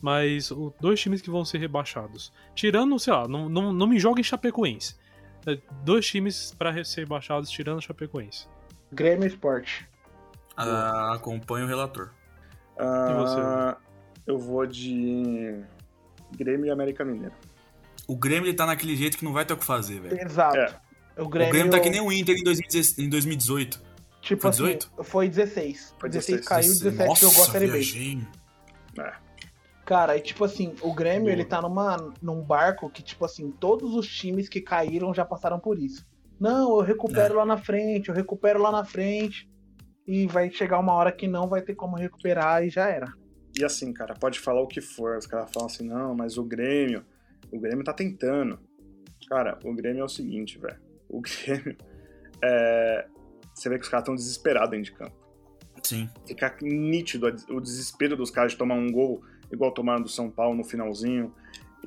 Mas 0.00 0.50
os 0.50 0.72
dois 0.80 1.00
times 1.00 1.20
que 1.20 1.30
vão 1.30 1.44
ser 1.44 1.58
rebaixados. 1.58 2.32
Tirando, 2.54 2.98
sei 2.98 3.12
lá, 3.12 3.28
não, 3.28 3.48
não, 3.48 3.72
não 3.72 3.86
me 3.86 3.98
joga 3.98 4.20
em 4.20 4.24
Chapecoense. 4.24 4.96
É, 5.46 5.58
dois 5.84 6.06
times 6.06 6.54
para 6.56 6.82
ser 6.82 7.00
rebaixados 7.00 7.50
tirando 7.50 7.82
Chapecoense. 7.82 8.48
Grêmio 8.90 9.26
Esporte. 9.26 9.88
Ah, 10.56 11.14
acompanho 11.14 11.66
o 11.66 11.68
relator. 11.68 12.10
Ah, 12.78 13.08
e 13.10 13.14
você? 13.14 13.76
Eu 14.26 14.38
vou 14.38 14.66
de 14.66 15.62
Grêmio 16.36 16.66
e 16.66 16.70
América 16.70 17.04
Mineiro. 17.04 17.34
O 18.08 18.16
Grêmio 18.16 18.48
ele 18.48 18.56
tá 18.56 18.66
naquele 18.66 18.96
jeito 18.96 19.16
que 19.16 19.24
não 19.24 19.32
vai 19.32 19.44
ter 19.44 19.52
o 19.52 19.56
que 19.56 19.64
fazer, 19.64 20.00
velho. 20.00 20.20
Exato. 20.20 20.56
É. 20.56 20.80
O, 21.18 21.28
Grêmio... 21.28 21.48
o 21.48 21.52
Grêmio 21.52 21.70
tá 21.70 21.80
que 21.80 21.90
nem 21.90 22.00
o 22.00 22.12
Inter 22.12 22.36
em, 22.36 23.08
2018. 23.08 23.80
Tipo 24.20 24.42
foi 24.42 24.50
18? 24.50 24.92
Assim, 24.98 25.10
foi 25.10 25.28
16. 25.28 25.94
Foi 25.98 26.08
16, 26.08 26.40
16 26.40 26.48
caiu, 26.48 26.72
17 26.72 27.08
Nossa, 27.08 27.26
jogou 27.26 27.42
a 27.42 27.46
Série 27.46 27.66
B. 27.66 28.18
É. 28.98 29.12
Cara, 29.84 30.16
e 30.16 30.20
tipo 30.20 30.44
assim, 30.44 30.74
o 30.80 30.94
Grêmio 30.94 31.22
Boa. 31.22 31.32
ele 31.32 31.44
tá 31.44 31.60
numa, 31.60 31.96
num 32.22 32.40
barco 32.40 32.88
que, 32.88 33.02
tipo 33.02 33.24
assim, 33.24 33.50
todos 33.50 33.94
os 33.94 34.06
times 34.06 34.48
que 34.48 34.60
caíram 34.60 35.12
já 35.12 35.24
passaram 35.24 35.58
por 35.58 35.78
isso. 35.78 36.06
Não, 36.38 36.76
eu 36.76 36.80
recupero 36.80 37.34
é. 37.34 37.36
lá 37.38 37.46
na 37.46 37.56
frente, 37.56 38.08
eu 38.08 38.14
recupero 38.14 38.60
lá 38.60 38.70
na 38.70 38.84
frente. 38.84 39.50
E 40.06 40.26
vai 40.26 40.50
chegar 40.50 40.80
uma 40.80 40.94
hora 40.94 41.12
que 41.12 41.28
não 41.28 41.48
vai 41.48 41.62
ter 41.62 41.74
como 41.76 41.96
recuperar 41.96 42.64
e 42.64 42.70
já 42.70 42.88
era. 42.88 43.12
E 43.56 43.64
assim, 43.64 43.92
cara, 43.92 44.14
pode 44.14 44.40
falar 44.40 44.60
o 44.60 44.66
que 44.66 44.80
for. 44.80 45.16
Os 45.16 45.26
caras 45.26 45.50
falam 45.52 45.68
assim, 45.68 45.86
não, 45.86 46.14
mas 46.14 46.36
o 46.36 46.42
Grêmio, 46.42 47.04
o 47.52 47.60
Grêmio 47.60 47.84
tá 47.84 47.92
tentando. 47.92 48.58
Cara, 49.28 49.58
o 49.64 49.72
Grêmio 49.72 50.00
é 50.00 50.04
o 50.04 50.08
seguinte, 50.08 50.58
velho. 50.58 50.80
O 51.12 51.20
Grêmio. 51.20 51.76
É... 52.44 53.06
Você 53.54 53.68
vê 53.68 53.78
que 53.78 53.84
os 53.84 53.88
caras 53.88 54.02
estão 54.02 54.16
desesperados 54.16 54.70
dentro 54.70 54.86
de 54.86 54.98
campo. 54.98 55.14
Sim. 55.80 56.10
Fica 56.26 56.56
nítido 56.60 57.28
o 57.50 57.60
desespero 57.60 58.16
dos 58.16 58.32
caras 58.32 58.50
de 58.50 58.58
tomar 58.58 58.74
um 58.74 58.90
gol 58.90 59.22
igual 59.52 59.70
tomaram 59.70 60.02
do 60.02 60.08
São 60.08 60.28
Paulo 60.28 60.56
no 60.56 60.64
finalzinho. 60.64 61.32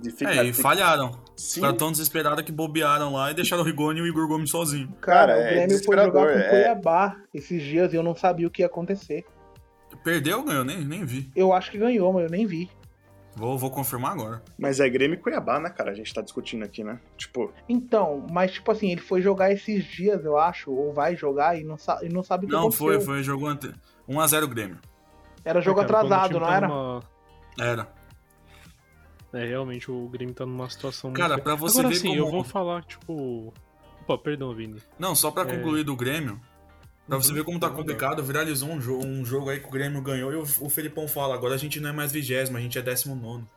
Fica, 0.01 0.31
é, 0.31 0.45
e 0.45 0.51
fica... 0.51 0.61
falharam. 0.61 1.11
Sim. 1.35 1.55
Ficaram 1.55 1.75
tão 1.75 1.91
desesperados 1.91 2.43
que 2.43 2.51
bobearam 2.51 3.13
lá 3.13 3.31
e 3.31 3.33
deixaram 3.33 3.63
o 3.63 3.65
Rigoni 3.65 3.99
e 3.99 4.03
o 4.03 4.07
Igor 4.07 4.27
Gomes 4.27 4.49
sozinho. 4.49 4.87
Cara, 5.01 5.33
Cara 5.33 5.37
o 5.37 5.41
é 5.41 5.53
Grêmio 5.53 5.75
é 5.75 5.83
foi 5.83 5.97
jogar 5.97 6.11
com 6.11 6.33
o 6.33 6.39
é... 6.39 6.49
Cuiabá 6.49 7.17
esses 7.33 7.61
dias 7.61 7.93
e 7.93 7.95
eu 7.95 8.03
não 8.03 8.15
sabia 8.15 8.47
o 8.47 8.51
que 8.51 8.61
ia 8.61 8.67
acontecer. 8.67 9.25
Perdeu 10.03 10.39
ou 10.39 10.43
ganhou? 10.43 10.63
Nem, 10.65 10.83
nem 10.83 11.05
vi. 11.05 11.31
Eu 11.35 11.53
acho 11.53 11.71
que 11.71 11.77
ganhou, 11.77 12.11
mas 12.11 12.23
eu 12.23 12.29
nem 12.29 12.45
vi. 12.45 12.69
Vou, 13.35 13.57
vou 13.57 13.69
confirmar 13.69 14.13
agora. 14.13 14.41
Mas 14.57 14.79
é 14.79 14.89
Grêmio 14.89 15.15
e 15.15 15.21
Cuiabá, 15.21 15.59
né, 15.59 15.69
cara? 15.69 15.91
A 15.91 15.93
gente 15.93 16.13
tá 16.13 16.21
discutindo 16.21 16.63
aqui, 16.63 16.83
né? 16.83 16.99
Tipo. 17.17 17.51
Então, 17.67 18.25
mas 18.31 18.53
tipo 18.53 18.71
assim, 18.71 18.91
ele 18.91 19.01
foi 19.01 19.21
jogar 19.21 19.51
esses 19.51 19.83
dias, 19.83 20.23
eu 20.23 20.37
acho, 20.37 20.71
ou 20.71 20.93
vai 20.93 21.15
jogar 21.15 21.59
e 21.59 21.63
não, 21.63 21.77
sa 21.77 21.99
e 22.01 22.09
não 22.09 22.23
sabe 22.23 22.45
o 22.45 22.47
que 22.47 22.53
Não, 22.53 22.61
aconteceu. 22.61 22.87
foi, 22.87 23.01
foi, 23.01 23.23
jogou 23.23 23.49
ante... 23.49 23.73
1x0 24.07 24.47
Grêmio. 24.47 24.79
Era 25.43 25.61
jogo 25.61 25.81
é, 25.81 25.85
cara, 25.85 25.99
atrasado, 25.99 26.39
não 26.39 26.49
era? 26.49 26.67
Uma... 26.67 27.03
Era. 27.59 27.87
É, 29.33 29.45
realmente 29.45 29.91
o 29.91 30.07
Grêmio 30.07 30.33
tá 30.33 30.45
numa 30.45 30.69
situação 30.69 31.11
Cara, 31.11 31.33
muito... 31.33 31.43
pra 31.43 31.55
você 31.55 31.79
Agora, 31.79 31.89
ver 31.89 31.99
assim, 31.99 32.07
como... 32.07 32.19
eu 32.19 32.31
vou 32.31 32.43
falar, 32.43 32.83
tipo... 32.83 33.53
Opa, 34.03 34.17
perdão, 34.17 34.53
Vini. 34.53 34.81
Não, 34.97 35.13
só 35.13 35.29
pra 35.29 35.43
é... 35.43 35.45
concluir 35.45 35.83
do 35.83 35.95
Grêmio, 35.95 36.39
Pra 37.07 37.17
você 37.17 37.29
uhum. 37.29 37.35
ver 37.35 37.43
como 37.43 37.59
tá 37.59 37.69
complicado, 37.69 38.23
viralizou 38.23 38.69
um 38.69 38.81
jogo, 38.81 39.05
um 39.05 39.23
jogo 39.23 39.49
aí 39.49 39.59
que 39.59 39.67
o 39.67 39.71
Grêmio 39.71 40.01
ganhou 40.01 40.33
e 40.33 40.35
o, 40.35 40.41
o 40.41 40.69
Felipão 40.69 41.07
fala, 41.07 41.35
agora 41.35 41.53
a 41.53 41.57
gente 41.57 41.79
não 41.79 41.89
é 41.89 41.93
mais 41.93 42.11
vigésimo, 42.11 42.57
a 42.57 42.61
gente 42.61 42.77
é 42.77 42.81
décimo 42.81 43.15
nono. 43.15 43.47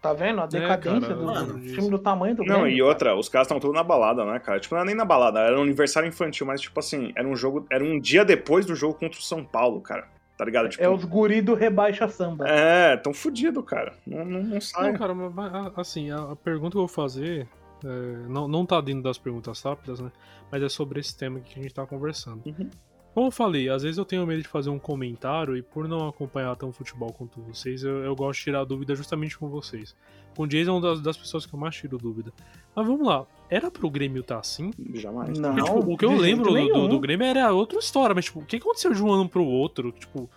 Tá 0.00 0.12
vendo? 0.12 0.40
A 0.42 0.46
decadência 0.46 1.12
é, 1.12 1.14
do, 1.14 1.44
do 1.54 1.60
time 1.60 1.90
do 1.90 1.98
tamanho 1.98 2.36
do 2.36 2.44
Grêmio. 2.44 2.60
Não, 2.60 2.68
e 2.68 2.82
outra, 2.82 3.16
os 3.16 3.28
caras 3.28 3.46
estão 3.46 3.58
todos 3.58 3.74
na 3.74 3.82
balada, 3.82 4.24
né, 4.24 4.38
cara? 4.38 4.60
Tipo, 4.60 4.74
não 4.74 4.82
era 4.82 4.86
nem 4.86 4.94
na 4.94 5.04
balada, 5.04 5.40
era 5.40 5.58
um 5.58 5.62
aniversário 5.62 6.06
infantil, 6.06 6.46
mas 6.46 6.60
tipo 6.60 6.78
assim, 6.78 7.10
era 7.16 7.26
um 7.26 7.34
jogo, 7.34 7.66
era 7.70 7.82
um 7.82 7.98
dia 7.98 8.24
depois 8.24 8.66
do 8.66 8.76
jogo 8.76 8.94
contra 8.94 9.18
o 9.18 9.22
São 9.22 9.42
Paulo, 9.42 9.80
cara. 9.80 10.06
Tá 10.36 10.44
ligado? 10.44 10.68
Tipo, 10.68 10.82
é 10.82 10.88
os 10.88 11.04
guri 11.04 11.40
do 11.40 11.54
rebaixa 11.54 12.06
samba. 12.08 12.46
É, 12.46 12.96
tão 12.96 13.14
fudido, 13.14 13.62
cara. 13.62 13.94
Não, 14.06 14.24
não, 14.24 14.42
não 14.42 14.60
sai. 14.60 14.92
Não, 14.92 14.98
cara, 14.98 15.14
mas, 15.14 15.72
assim, 15.76 16.10
a, 16.10 16.32
a 16.32 16.36
pergunta 16.36 16.72
que 16.72 16.76
eu 16.76 16.86
vou 16.86 16.88
fazer 16.88 17.48
é, 17.84 18.28
não, 18.28 18.46
não 18.46 18.66
tá 18.66 18.80
dentro 18.80 19.02
das 19.02 19.18
perguntas 19.18 19.60
rápidas, 19.62 20.00
né? 20.00 20.12
Mas 20.50 20.62
é 20.62 20.68
sobre 20.68 21.00
esse 21.00 21.16
tema 21.16 21.40
que 21.40 21.58
a 21.58 21.62
gente 21.62 21.74
tá 21.74 21.86
conversando. 21.86 22.42
Uhum. 22.46 22.70
Como 23.14 23.28
eu 23.28 23.30
falei, 23.30 23.68
às 23.68 23.84
vezes 23.84 23.96
eu 23.96 24.04
tenho 24.04 24.26
medo 24.26 24.42
de 24.42 24.48
fazer 24.48 24.70
um 24.70 24.78
comentário 24.78 25.56
e 25.56 25.62
por 25.62 25.86
não 25.86 26.08
acompanhar 26.08 26.56
tão 26.56 26.72
futebol 26.72 27.12
quanto 27.12 27.40
vocês, 27.40 27.84
eu, 27.84 27.98
eu 27.98 28.16
gosto 28.16 28.40
de 28.40 28.44
tirar 28.44 28.64
dúvida 28.64 28.92
justamente 28.96 29.38
com 29.38 29.48
vocês. 29.48 29.94
Com 30.36 30.42
o 30.42 30.46
Jason 30.48 30.70
é 30.70 30.74
uma 30.74 30.80
das, 30.80 31.00
das, 31.00 31.16
pessoas 31.16 31.46
que 31.46 31.54
eu 31.54 31.58
mais 31.58 31.76
tiro 31.76 31.96
dúvida. 31.96 32.32
Mas 32.74 32.84
vamos 32.84 33.06
lá, 33.06 33.24
era 33.48 33.70
pro 33.70 33.88
Grêmio 33.88 34.20
estar 34.20 34.34
tá 34.34 34.40
assim? 34.40 34.72
Jamais. 34.94 35.38
Não, 35.38 35.54
Porque, 35.54 35.72
tipo, 35.72 35.92
o 35.92 35.96
que 35.96 36.04
eu 36.04 36.16
lembro 36.16 36.52
do, 36.52 36.68
do, 36.72 36.88
do, 36.88 36.98
Grêmio 36.98 37.24
era 37.24 37.52
outra 37.52 37.78
história, 37.78 38.12
mas 38.16 38.24
tipo, 38.24 38.40
o 38.40 38.44
que 38.44 38.56
aconteceu 38.56 38.92
de 38.92 39.00
um 39.00 39.12
ano 39.12 39.28
pro 39.28 39.44
outro? 39.44 39.92
Tipo, 39.92 40.28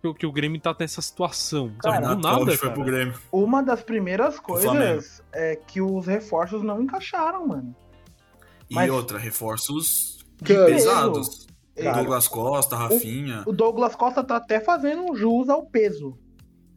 que, 0.00 0.14
que 0.14 0.26
o 0.26 0.32
Grêmio 0.32 0.60
tá 0.60 0.74
nessa 0.78 1.02
situação. 1.02 1.72
Cara, 1.78 2.02
sabe? 2.02 2.16
Do 2.16 2.28
nada, 2.28 2.56
foi 2.56 2.70
pro 2.70 2.84
Grêmio. 2.84 3.14
Uma 3.30 3.62
das 3.62 3.82
primeiras 3.82 4.38
coisas 4.38 5.22
é 5.32 5.56
que 5.56 5.80
os 5.80 6.06
reforços 6.06 6.62
não 6.62 6.82
encaixaram, 6.82 7.46
mano. 7.46 7.74
E 8.68 8.74
mas... 8.74 8.90
outra, 8.90 9.18
reforços 9.18 10.24
pesados. 10.42 11.46
Cara, 11.76 11.96
Douglas 11.96 12.28
Costa, 12.28 12.76
Rafinha. 12.76 13.42
O, 13.46 13.50
o, 13.50 13.52
Douglas 13.52 13.94
Costa 13.94 14.22
tá 14.22 14.36
até 14.36 14.60
fazendo 14.60 15.14
jus 15.14 15.48
ao 15.48 15.64
peso. 15.64 16.10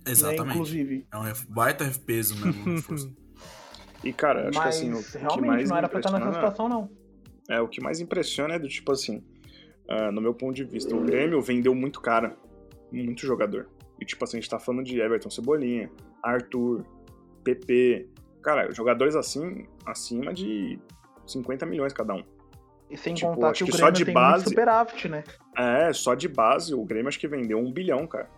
Né, 0.06 0.12
Exatamente. 0.12 0.46
Né, 0.46 0.54
inclusive. 0.54 1.08
É 1.12 1.18
um 1.18 1.24
baita 1.50 1.92
peso 2.06 2.36
mesmo. 2.36 3.16
e, 4.04 4.14
cara, 4.14 4.50
acho 4.50 4.58
Mas, 4.58 4.80
que 4.80 4.88
assim. 4.88 4.94
O 4.94 5.20
realmente 5.20 5.42
que 5.42 5.48
mais 5.48 5.70
não 5.70 5.78
era 5.78 5.90
pra 5.90 6.00
estar 6.00 6.12
nessa 6.12 6.34
situação, 6.34 6.70
não. 6.70 6.90
É, 7.50 7.60
o 7.60 7.68
que 7.68 7.82
mais 7.82 8.00
impressiona 8.00 8.56
é 8.56 8.60
do 8.60 8.68
tipo 8.68 8.92
assim. 8.92 9.24
Uh, 9.90 10.12
no 10.14 10.22
meu 10.22 10.34
ponto 10.34 10.56
de 10.56 10.64
vista, 10.64 10.96
o 10.96 11.04
Grêmio 11.04 11.42
vendeu 11.42 11.76
muito 11.76 12.00
cara. 12.00 12.38
Muito 12.94 13.26
jogador. 13.26 13.68
E, 14.00 14.06
tipo 14.06 14.24
assim, 14.24 14.38
a 14.38 14.42
gente 14.42 14.50
tá 14.50 14.60
falando 14.60 14.84
de 14.84 15.00
Everton 15.00 15.30
Cebolinha, 15.30 15.90
Arthur, 16.22 16.86
PP. 17.44 18.08
Cara, 18.42 18.72
jogadores 18.72 19.16
assim, 19.16 19.66
acima 19.86 20.34
de 20.34 20.80
50 21.26 21.66
milhões 21.66 21.94
cada 21.94 22.14
um. 22.14 22.24
E 22.90 22.98
sem 22.98 23.14
tipo, 23.14 23.34
contar 23.34 23.54
que 23.54 23.64
o 23.64 23.68
Grêmio 23.68 23.80
só 23.80 23.90
de 23.90 24.06
tem 24.06 24.14
base, 24.14 24.46
superávit, 24.46 25.10
né? 25.10 25.24
É, 25.58 25.92
só 25.94 26.14
de 26.14 26.28
base, 26.28 26.76
o 26.76 26.84
Grêmio 26.84 27.08
acho 27.08 27.20
que 27.20 27.28
vendeu 27.28 27.58
um 27.58 27.72
bilhão, 27.72 28.06
cara. 28.06 28.30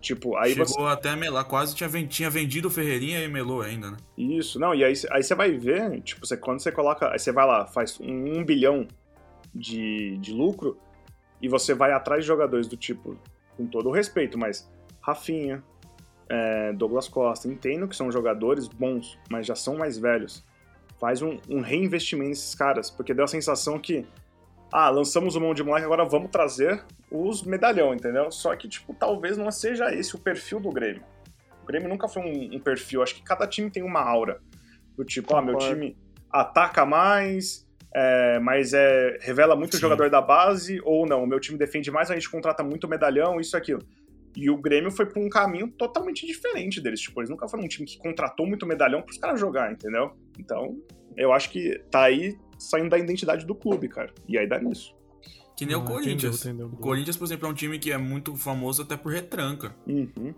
Tipo, 0.00 0.36
aí 0.36 0.54
Chegou 0.54 0.66
você... 0.66 0.92
até 0.92 1.10
a 1.10 1.16
melar, 1.16 1.44
quase 1.44 1.76
tinha, 1.76 1.88
tinha 2.08 2.28
vendido 2.28 2.66
o 2.66 2.70
Ferreirinha 2.70 3.22
e 3.22 3.28
melou 3.28 3.62
ainda, 3.62 3.92
né? 3.92 3.96
Isso, 4.18 4.58
não, 4.58 4.74
e 4.74 4.82
aí, 4.82 4.92
aí 5.12 5.22
você 5.22 5.34
vai 5.34 5.52
ver, 5.52 6.00
tipo, 6.00 6.26
você, 6.26 6.36
quando 6.36 6.58
você 6.60 6.72
coloca, 6.72 7.12
aí 7.12 7.18
você 7.20 7.30
vai 7.30 7.46
lá, 7.46 7.68
faz 7.68 8.00
um, 8.00 8.38
um 8.38 8.44
bilhão 8.44 8.88
de, 9.54 10.16
de 10.18 10.32
lucro, 10.32 10.76
e 11.40 11.48
você 11.48 11.72
vai 11.72 11.92
atrás 11.92 12.22
de 12.22 12.26
jogadores 12.26 12.66
do 12.66 12.76
tipo, 12.76 13.16
com 13.62 13.66
todo 13.66 13.88
o 13.88 13.92
respeito, 13.92 14.38
mas 14.38 14.70
Rafinha, 15.00 15.62
é, 16.28 16.72
Douglas 16.72 17.08
Costa, 17.08 17.48
entendo 17.48 17.88
que 17.88 17.96
são 17.96 18.10
jogadores 18.10 18.68
bons, 18.68 19.18
mas 19.30 19.46
já 19.46 19.54
são 19.54 19.76
mais 19.76 19.98
velhos 19.98 20.44
faz 21.02 21.20
um, 21.20 21.36
um 21.48 21.60
reinvestimento 21.60 22.28
nesses 22.28 22.54
caras, 22.54 22.88
porque 22.88 23.12
deu 23.12 23.24
a 23.24 23.28
sensação 23.28 23.76
que, 23.76 24.06
ah, 24.70 24.88
lançamos 24.88 25.34
o 25.34 25.40
mão 25.40 25.52
de 25.52 25.60
moleque, 25.64 25.84
agora 25.84 26.04
vamos 26.04 26.30
trazer 26.30 26.84
os 27.10 27.42
medalhão, 27.42 27.92
entendeu? 27.92 28.30
Só 28.30 28.54
que, 28.54 28.68
tipo, 28.68 28.94
talvez 28.94 29.36
não 29.36 29.50
seja 29.50 29.92
esse 29.92 30.14
o 30.14 30.18
perfil 30.18 30.60
do 30.60 30.70
Grêmio. 30.70 31.02
O 31.60 31.66
Grêmio 31.66 31.88
nunca 31.88 32.06
foi 32.06 32.22
um, 32.22 32.54
um 32.54 32.60
perfil, 32.60 33.02
acho 33.02 33.16
que 33.16 33.22
cada 33.24 33.48
time 33.48 33.68
tem 33.68 33.82
uma 33.82 34.00
aura. 34.00 34.40
Do 34.96 35.04
tipo, 35.04 35.34
ah, 35.34 35.42
meu 35.42 35.58
time 35.58 35.96
ataca 36.30 36.86
mais, 36.86 37.66
é, 37.94 38.38
mas 38.38 38.72
é, 38.72 39.18
revela 39.20 39.54
muito 39.54 39.74
o 39.74 39.78
jogador 39.78 40.08
da 40.08 40.20
base, 40.20 40.80
ou 40.84 41.06
não, 41.06 41.24
o 41.24 41.26
meu 41.26 41.38
time 41.38 41.58
defende 41.58 41.90
mais, 41.90 42.10
a 42.10 42.14
gente 42.14 42.30
contrata 42.30 42.62
muito 42.62 42.88
medalhão, 42.88 43.40
isso 43.40 43.56
e 43.56 43.58
aquilo. 43.58 43.82
E 44.34 44.48
o 44.48 44.56
Grêmio 44.56 44.90
foi 44.90 45.04
por 45.06 45.18
um 45.22 45.28
caminho 45.28 45.68
totalmente 45.68 46.26
diferente 46.26 46.80
deles. 46.80 47.00
Tipo, 47.00 47.20
eles 47.20 47.28
nunca 47.28 47.46
foram 47.46 47.64
um 47.64 47.68
time 47.68 47.86
que 47.86 47.98
contratou 47.98 48.46
muito 48.46 48.66
medalhão 48.66 49.02
pros 49.02 49.18
caras 49.18 49.38
jogar, 49.38 49.70
entendeu? 49.70 50.12
Então, 50.38 50.78
eu 51.16 51.32
acho 51.32 51.50
que 51.50 51.78
tá 51.90 52.04
aí 52.04 52.38
saindo 52.58 52.88
da 52.88 52.98
identidade 52.98 53.44
do 53.44 53.54
clube, 53.54 53.88
cara. 53.88 54.12
E 54.26 54.38
aí 54.38 54.46
dá 54.46 54.58
nisso. 54.58 54.94
Que 55.54 55.66
nem 55.66 55.74
ah, 55.74 55.78
o 55.78 55.84
Corinthians. 55.84 56.40
Entendeu, 56.40 56.66
entendeu. 56.66 56.78
O 56.78 56.82
Corinthians, 56.82 57.16
por 57.16 57.24
exemplo, 57.24 57.46
é 57.46 57.50
um 57.50 57.54
time 57.54 57.78
que 57.78 57.92
é 57.92 57.98
muito 57.98 58.34
famoso 58.36 58.82
até 58.82 58.96
por 58.96 59.12
retranca. 59.12 59.74
Uhum. 59.86 60.34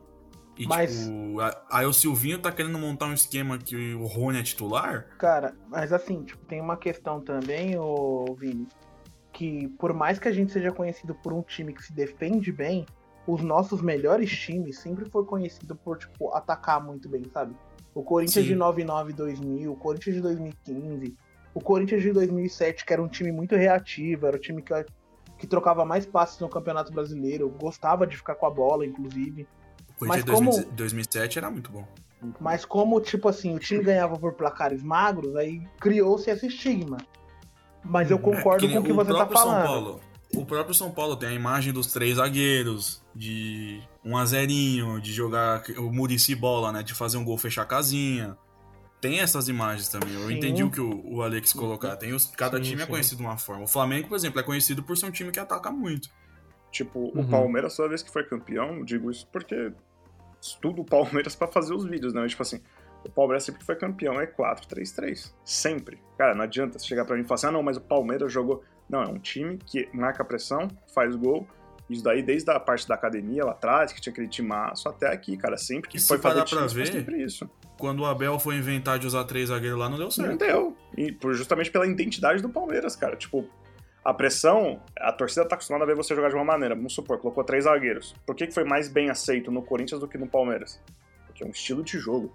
E, 0.56 0.66
Mas- 0.66 1.06
tipo, 1.06 1.36
aí 1.70 1.84
o 1.84 1.92
Silvinho 1.92 2.38
tá 2.38 2.52
querendo 2.52 2.78
montar 2.78 3.06
um 3.06 3.12
esquema 3.12 3.58
que 3.58 3.94
o 3.94 4.06
Rony 4.06 4.38
é 4.38 4.42
titular? 4.42 5.06
Cara, 5.18 5.54
mas 5.68 5.92
assim, 5.92 6.22
tipo, 6.22 6.44
tem 6.46 6.60
uma 6.60 6.76
questão 6.76 7.20
também, 7.20 7.76
ô 7.76 8.24
Vini, 8.38 8.68
que 9.32 9.68
por 9.78 9.92
mais 9.92 10.18
que 10.18 10.28
a 10.28 10.32
gente 10.32 10.52
seja 10.52 10.70
conhecido 10.70 11.14
por 11.14 11.32
um 11.32 11.42
time 11.42 11.72
que 11.72 11.82
se 11.82 11.92
defende 11.92 12.52
bem, 12.52 12.86
os 13.26 13.42
nossos 13.42 13.82
melhores 13.82 14.30
times 14.30 14.78
sempre 14.78 15.08
foi 15.10 15.24
conhecido 15.24 15.74
por, 15.74 15.98
tipo, 15.98 16.32
atacar 16.34 16.84
muito 16.84 17.08
bem, 17.08 17.22
sabe? 17.32 17.56
O 17.94 18.02
Corinthians 18.02 18.44
Sim. 18.44 18.52
de 18.52 18.54
99 18.56 19.12
2000, 19.12 19.72
o 19.72 19.76
Corinthians 19.76 20.16
de 20.16 20.22
2015, 20.22 21.16
o 21.54 21.60
Corinthians 21.60 22.02
de 22.02 22.12
2007, 22.12 22.84
que 22.84 22.92
era 22.92 23.02
um 23.02 23.08
time 23.08 23.32
muito 23.32 23.56
reativo, 23.56 24.26
era 24.26 24.36
o 24.36 24.40
time 24.40 24.60
que, 24.62 24.72
que 25.38 25.46
trocava 25.46 25.84
mais 25.84 26.04
passes 26.06 26.38
no 26.40 26.48
Campeonato 26.48 26.92
Brasileiro, 26.92 27.48
gostava 27.48 28.06
de 28.06 28.16
ficar 28.16 28.34
com 28.34 28.46
a 28.46 28.50
bola, 28.50 28.84
inclusive. 28.86 29.48
O 30.04 30.08
Mas 30.08 30.24
de 30.24 30.30
como- 30.30 30.64
2007 30.72 31.38
era 31.38 31.50
muito 31.50 31.70
bom. 31.70 31.86
Mas 32.40 32.64
como, 32.64 33.00
tipo 33.00 33.28
assim, 33.28 33.54
o 33.54 33.58
time 33.58 33.82
ganhava 33.82 34.16
por 34.18 34.32
placares 34.32 34.82
magros, 34.82 35.36
aí 35.36 35.60
criou-se 35.80 36.30
esse 36.30 36.46
estigma. 36.46 36.96
Mas 37.84 38.10
eu 38.10 38.18
concordo 38.18 38.64
É, 38.64 38.68
nem 38.68 38.76
com 38.78 38.82
o 38.82 38.86
que 38.86 38.92
você 38.94 39.10
tá 39.10 39.16
próprio 39.26 39.38
São 39.38 39.46
falando. 39.50 39.66
Paulo. 39.66 40.00
O 40.34 40.44
próprio 40.46 40.74
São 40.74 40.90
Paulo 40.90 41.16
tem 41.16 41.28
a 41.28 41.32
imagem 41.34 41.72
dos 41.72 41.92
três 41.92 42.16
zagueiros, 42.16 43.02
de 43.14 43.80
um 44.04 44.16
a 44.16 44.24
zerinho, 44.24 45.00
de 45.00 45.12
jogar 45.12 45.62
o 45.76 45.92
Murici 45.92 46.34
bola, 46.34 46.72
né? 46.72 46.82
De 46.82 46.94
fazer 46.94 47.18
um 47.18 47.24
gol 47.24 47.36
fechar 47.36 47.62
a 47.62 47.66
casinha. 47.66 48.36
Tem 49.02 49.20
essas 49.20 49.48
imagens 49.48 49.88
também. 49.90 50.14
Eu 50.14 50.28
Sim. 50.28 50.34
entendi 50.38 50.64
o 50.64 50.70
que 50.70 50.80
o, 50.80 51.04
o 51.16 51.22
Alex 51.22 51.52
colocar. 51.52 51.94
Tem 51.96 52.14
os, 52.14 52.24
cada 52.24 52.56
Sim, 52.56 52.62
time 52.64 52.82
é 52.82 52.84
sim. 52.86 52.90
conhecido 52.90 53.18
de 53.18 53.22
uma 53.24 53.36
forma. 53.36 53.64
O 53.64 53.68
Flamengo, 53.68 54.08
por 54.08 54.16
exemplo, 54.16 54.40
é 54.40 54.42
conhecido 54.42 54.82
por 54.82 54.96
ser 54.96 55.06
um 55.06 55.10
time 55.10 55.30
que 55.30 55.38
ataca 55.38 55.70
muito. 55.70 56.08
Tipo, 56.72 57.00
Uhum. 57.14 57.20
o 57.20 57.28
Palmeiras, 57.28 57.76
toda 57.76 57.90
vez 57.90 58.02
que 58.02 58.10
foi 58.10 58.24
campeão, 58.24 58.82
digo 58.82 59.10
isso 59.10 59.28
porque 59.30 59.72
estudo 60.46 60.82
o 60.82 60.84
Palmeiras 60.84 61.34
pra 61.36 61.48
fazer 61.48 61.74
os 61.74 61.84
vídeos, 61.84 62.12
né? 62.12 62.26
Tipo 62.26 62.42
assim, 62.42 62.60
o 63.04 63.10
Palmeiras 63.10 63.44
sempre 63.44 63.64
foi 63.64 63.76
campeão 63.76 64.20
é 64.20 64.26
4-3-3. 64.26 65.32
Sempre. 65.44 65.98
Cara, 66.18 66.34
não 66.34 66.42
adianta 66.44 66.78
você 66.78 66.86
chegar 66.86 67.04
pra 67.04 67.16
mim 67.16 67.22
e 67.22 67.24
falar 67.24 67.36
assim, 67.36 67.46
ah, 67.48 67.52
não, 67.52 67.62
mas 67.62 67.76
o 67.76 67.80
Palmeiras 67.80 68.32
jogou. 68.32 68.62
Não, 68.88 69.02
é 69.02 69.08
um 69.08 69.18
time 69.18 69.58
que 69.64 69.88
marca 69.94 70.22
a 70.22 70.26
pressão, 70.26 70.68
faz 70.94 71.14
gol. 71.16 71.46
Isso 71.88 72.02
daí 72.02 72.22
desde 72.22 72.50
a 72.50 72.58
parte 72.58 72.88
da 72.88 72.94
academia 72.94 73.44
lá 73.44 73.52
atrás, 73.52 73.92
que 73.92 74.00
tinha 74.00 74.10
aquele 74.12 74.28
timaço, 74.28 74.88
até 74.88 75.08
aqui, 75.12 75.36
cara. 75.36 75.56
Sempre 75.58 75.90
que 75.90 75.98
E 75.98 76.00
foi 76.00 76.16
fazer 76.18 76.36
pra 76.36 76.44
time, 76.44 76.66
ver, 76.68 76.86
sempre 76.86 77.22
isso. 77.22 77.48
Quando 77.78 78.00
o 78.00 78.06
Abel 78.06 78.38
foi 78.38 78.56
inventar 78.56 78.98
de 78.98 79.06
usar 79.06 79.24
três 79.24 79.48
zagueiros 79.50 79.78
lá, 79.78 79.88
não 79.88 79.96
deu 79.96 80.04
Não 80.06 80.10
certo. 80.10 80.38
deu. 80.38 80.76
E 80.96 81.12
por- 81.12 81.34
justamente 81.34 81.70
pela 81.70 81.86
identidade 81.86 82.40
do 82.40 82.48
Palmeiras, 82.48 82.96
cara. 82.96 83.16
Tipo, 83.16 83.46
a 84.04 84.12
pressão, 84.12 84.80
a 84.98 85.12
torcida 85.12 85.46
tá 85.46 85.54
acostumada 85.54 85.84
a 85.84 85.86
ver 85.86 85.96
você 85.96 86.14
jogar 86.14 86.28
de 86.28 86.34
uma 86.34 86.44
maneira. 86.44 86.74
Vamos 86.74 86.92
supor, 86.94 87.18
colocou 87.18 87.42
três 87.42 87.64
zagueiros. 87.64 88.14
Por 88.26 88.34
que, 88.34 88.46
que 88.46 88.52
foi 88.54 88.64
mais 88.64 88.88
bem 88.88 89.08
aceito 89.08 89.50
no 89.50 89.62
Corinthians 89.62 90.00
do 90.00 90.06
que 90.06 90.18
no 90.18 90.26
Palmeiras? 90.26 90.80
Porque 91.26 91.42
é 91.42 91.46
um 91.46 91.50
estilo 91.50 91.82
de 91.82 91.98
jogo. 91.98 92.32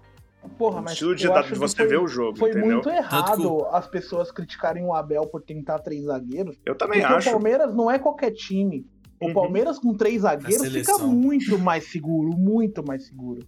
Porra, 0.58 0.80
um 0.80 0.82
mas 0.82 0.92
estilo 0.94 1.14
de, 1.14 1.28
de 1.28 1.54
você 1.54 1.76
foi, 1.76 1.86
ver 1.86 1.98
o 1.98 2.08
jogo, 2.08 2.38
foi 2.38 2.50
entendeu? 2.50 2.72
muito 2.72 2.88
errado 2.88 3.58
que 3.58 3.76
as 3.76 3.86
pessoas 3.86 4.32
criticarem 4.32 4.84
o 4.84 4.94
Abel 4.94 5.26
por 5.26 5.42
tentar 5.42 5.78
três 5.80 6.04
zagueiros. 6.04 6.58
Eu 6.64 6.74
também 6.74 7.00
Porque 7.00 7.14
acho. 7.14 7.28
o 7.28 7.32
Palmeiras 7.32 7.74
não 7.74 7.90
é 7.90 7.98
qualquer 7.98 8.32
time. 8.32 8.86
O 9.20 9.26
Uhum. 9.26 9.34
Palmeiras 9.34 9.78
com 9.78 9.94
três 9.94 10.22
zagueiros 10.22 10.66
fica 10.72 10.96
muito 10.98 11.58
mais 11.58 11.84
seguro, 11.90 12.30
muito 12.30 12.82
mais 12.82 13.06
seguro. 13.06 13.46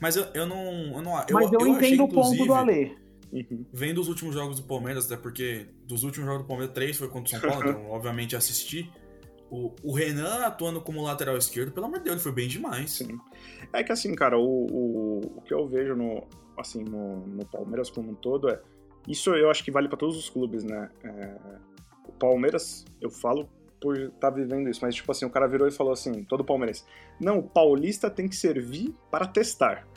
Mas 0.00 0.16
eu, 0.16 0.24
eu 0.32 0.46
não. 0.46 0.62
Eu 0.96 1.02
não 1.02 1.24
eu, 1.28 1.34
Mas 1.34 1.52
eu, 1.52 1.60
eu 1.60 1.74
achei, 1.74 1.88
entendo 1.90 2.04
o 2.04 2.08
ponto 2.08 2.20
inclusive, 2.20 2.46
do 2.46 2.54
Alê. 2.54 2.96
Uhum. 3.32 3.64
Vendo 3.72 4.00
os 4.00 4.08
últimos 4.08 4.34
jogos 4.34 4.60
do 4.60 4.66
Palmeiras, 4.66 5.06
até 5.06 5.16
porque 5.16 5.68
dos 5.86 6.02
últimos 6.04 6.26
jogos 6.26 6.42
do 6.42 6.48
Palmeiras, 6.48 6.74
três 6.74 6.96
foi 6.96 7.08
contra 7.08 7.36
o 7.36 7.40
São 7.40 7.50
Paulo, 7.50 7.70
então 7.70 7.86
obviamente 7.90 8.36
assisti. 8.36 8.90
O, 9.50 9.74
o 9.82 9.92
Renan 9.92 10.44
atuando 10.44 10.80
como 10.80 11.02
lateral 11.02 11.36
esquerdo, 11.36 11.72
pelo 11.72 11.86
amor 11.86 11.98
de 11.98 12.04
Deus, 12.04 12.14
ele 12.14 12.22
foi 12.22 12.32
bem 12.32 12.46
demais. 12.46 12.92
Sim. 12.92 13.18
É 13.72 13.82
que 13.82 13.90
assim, 13.90 14.14
cara, 14.14 14.38
o, 14.38 14.42
o, 14.42 15.20
o 15.38 15.42
que 15.42 15.52
eu 15.52 15.66
vejo 15.66 15.96
no, 15.96 16.22
assim, 16.56 16.84
no, 16.84 17.26
no 17.26 17.44
Palmeiras 17.46 17.90
como 17.90 18.12
um 18.12 18.14
todo 18.14 18.48
é. 18.48 18.60
Isso 19.08 19.34
eu 19.34 19.50
acho 19.50 19.64
que 19.64 19.70
vale 19.70 19.88
pra 19.88 19.96
todos 19.96 20.16
os 20.16 20.28
clubes, 20.28 20.62
né? 20.62 20.88
É, 21.02 21.36
o 22.06 22.12
Palmeiras, 22.12 22.84
eu 23.00 23.10
falo 23.10 23.48
por 23.80 23.98
estar 23.98 24.30
vivendo 24.30 24.68
isso, 24.68 24.80
mas 24.82 24.94
tipo 24.94 25.10
assim, 25.10 25.24
o 25.24 25.30
cara 25.30 25.48
virou 25.48 25.66
e 25.66 25.70
falou 25.70 25.92
assim, 25.92 26.22
todo 26.24 26.44
palmeirense, 26.44 26.84
não, 27.18 27.38
o 27.38 27.42
paulista 27.42 28.10
tem 28.10 28.28
que 28.28 28.36
servir 28.36 28.94
para 29.10 29.26
testar. 29.26 29.88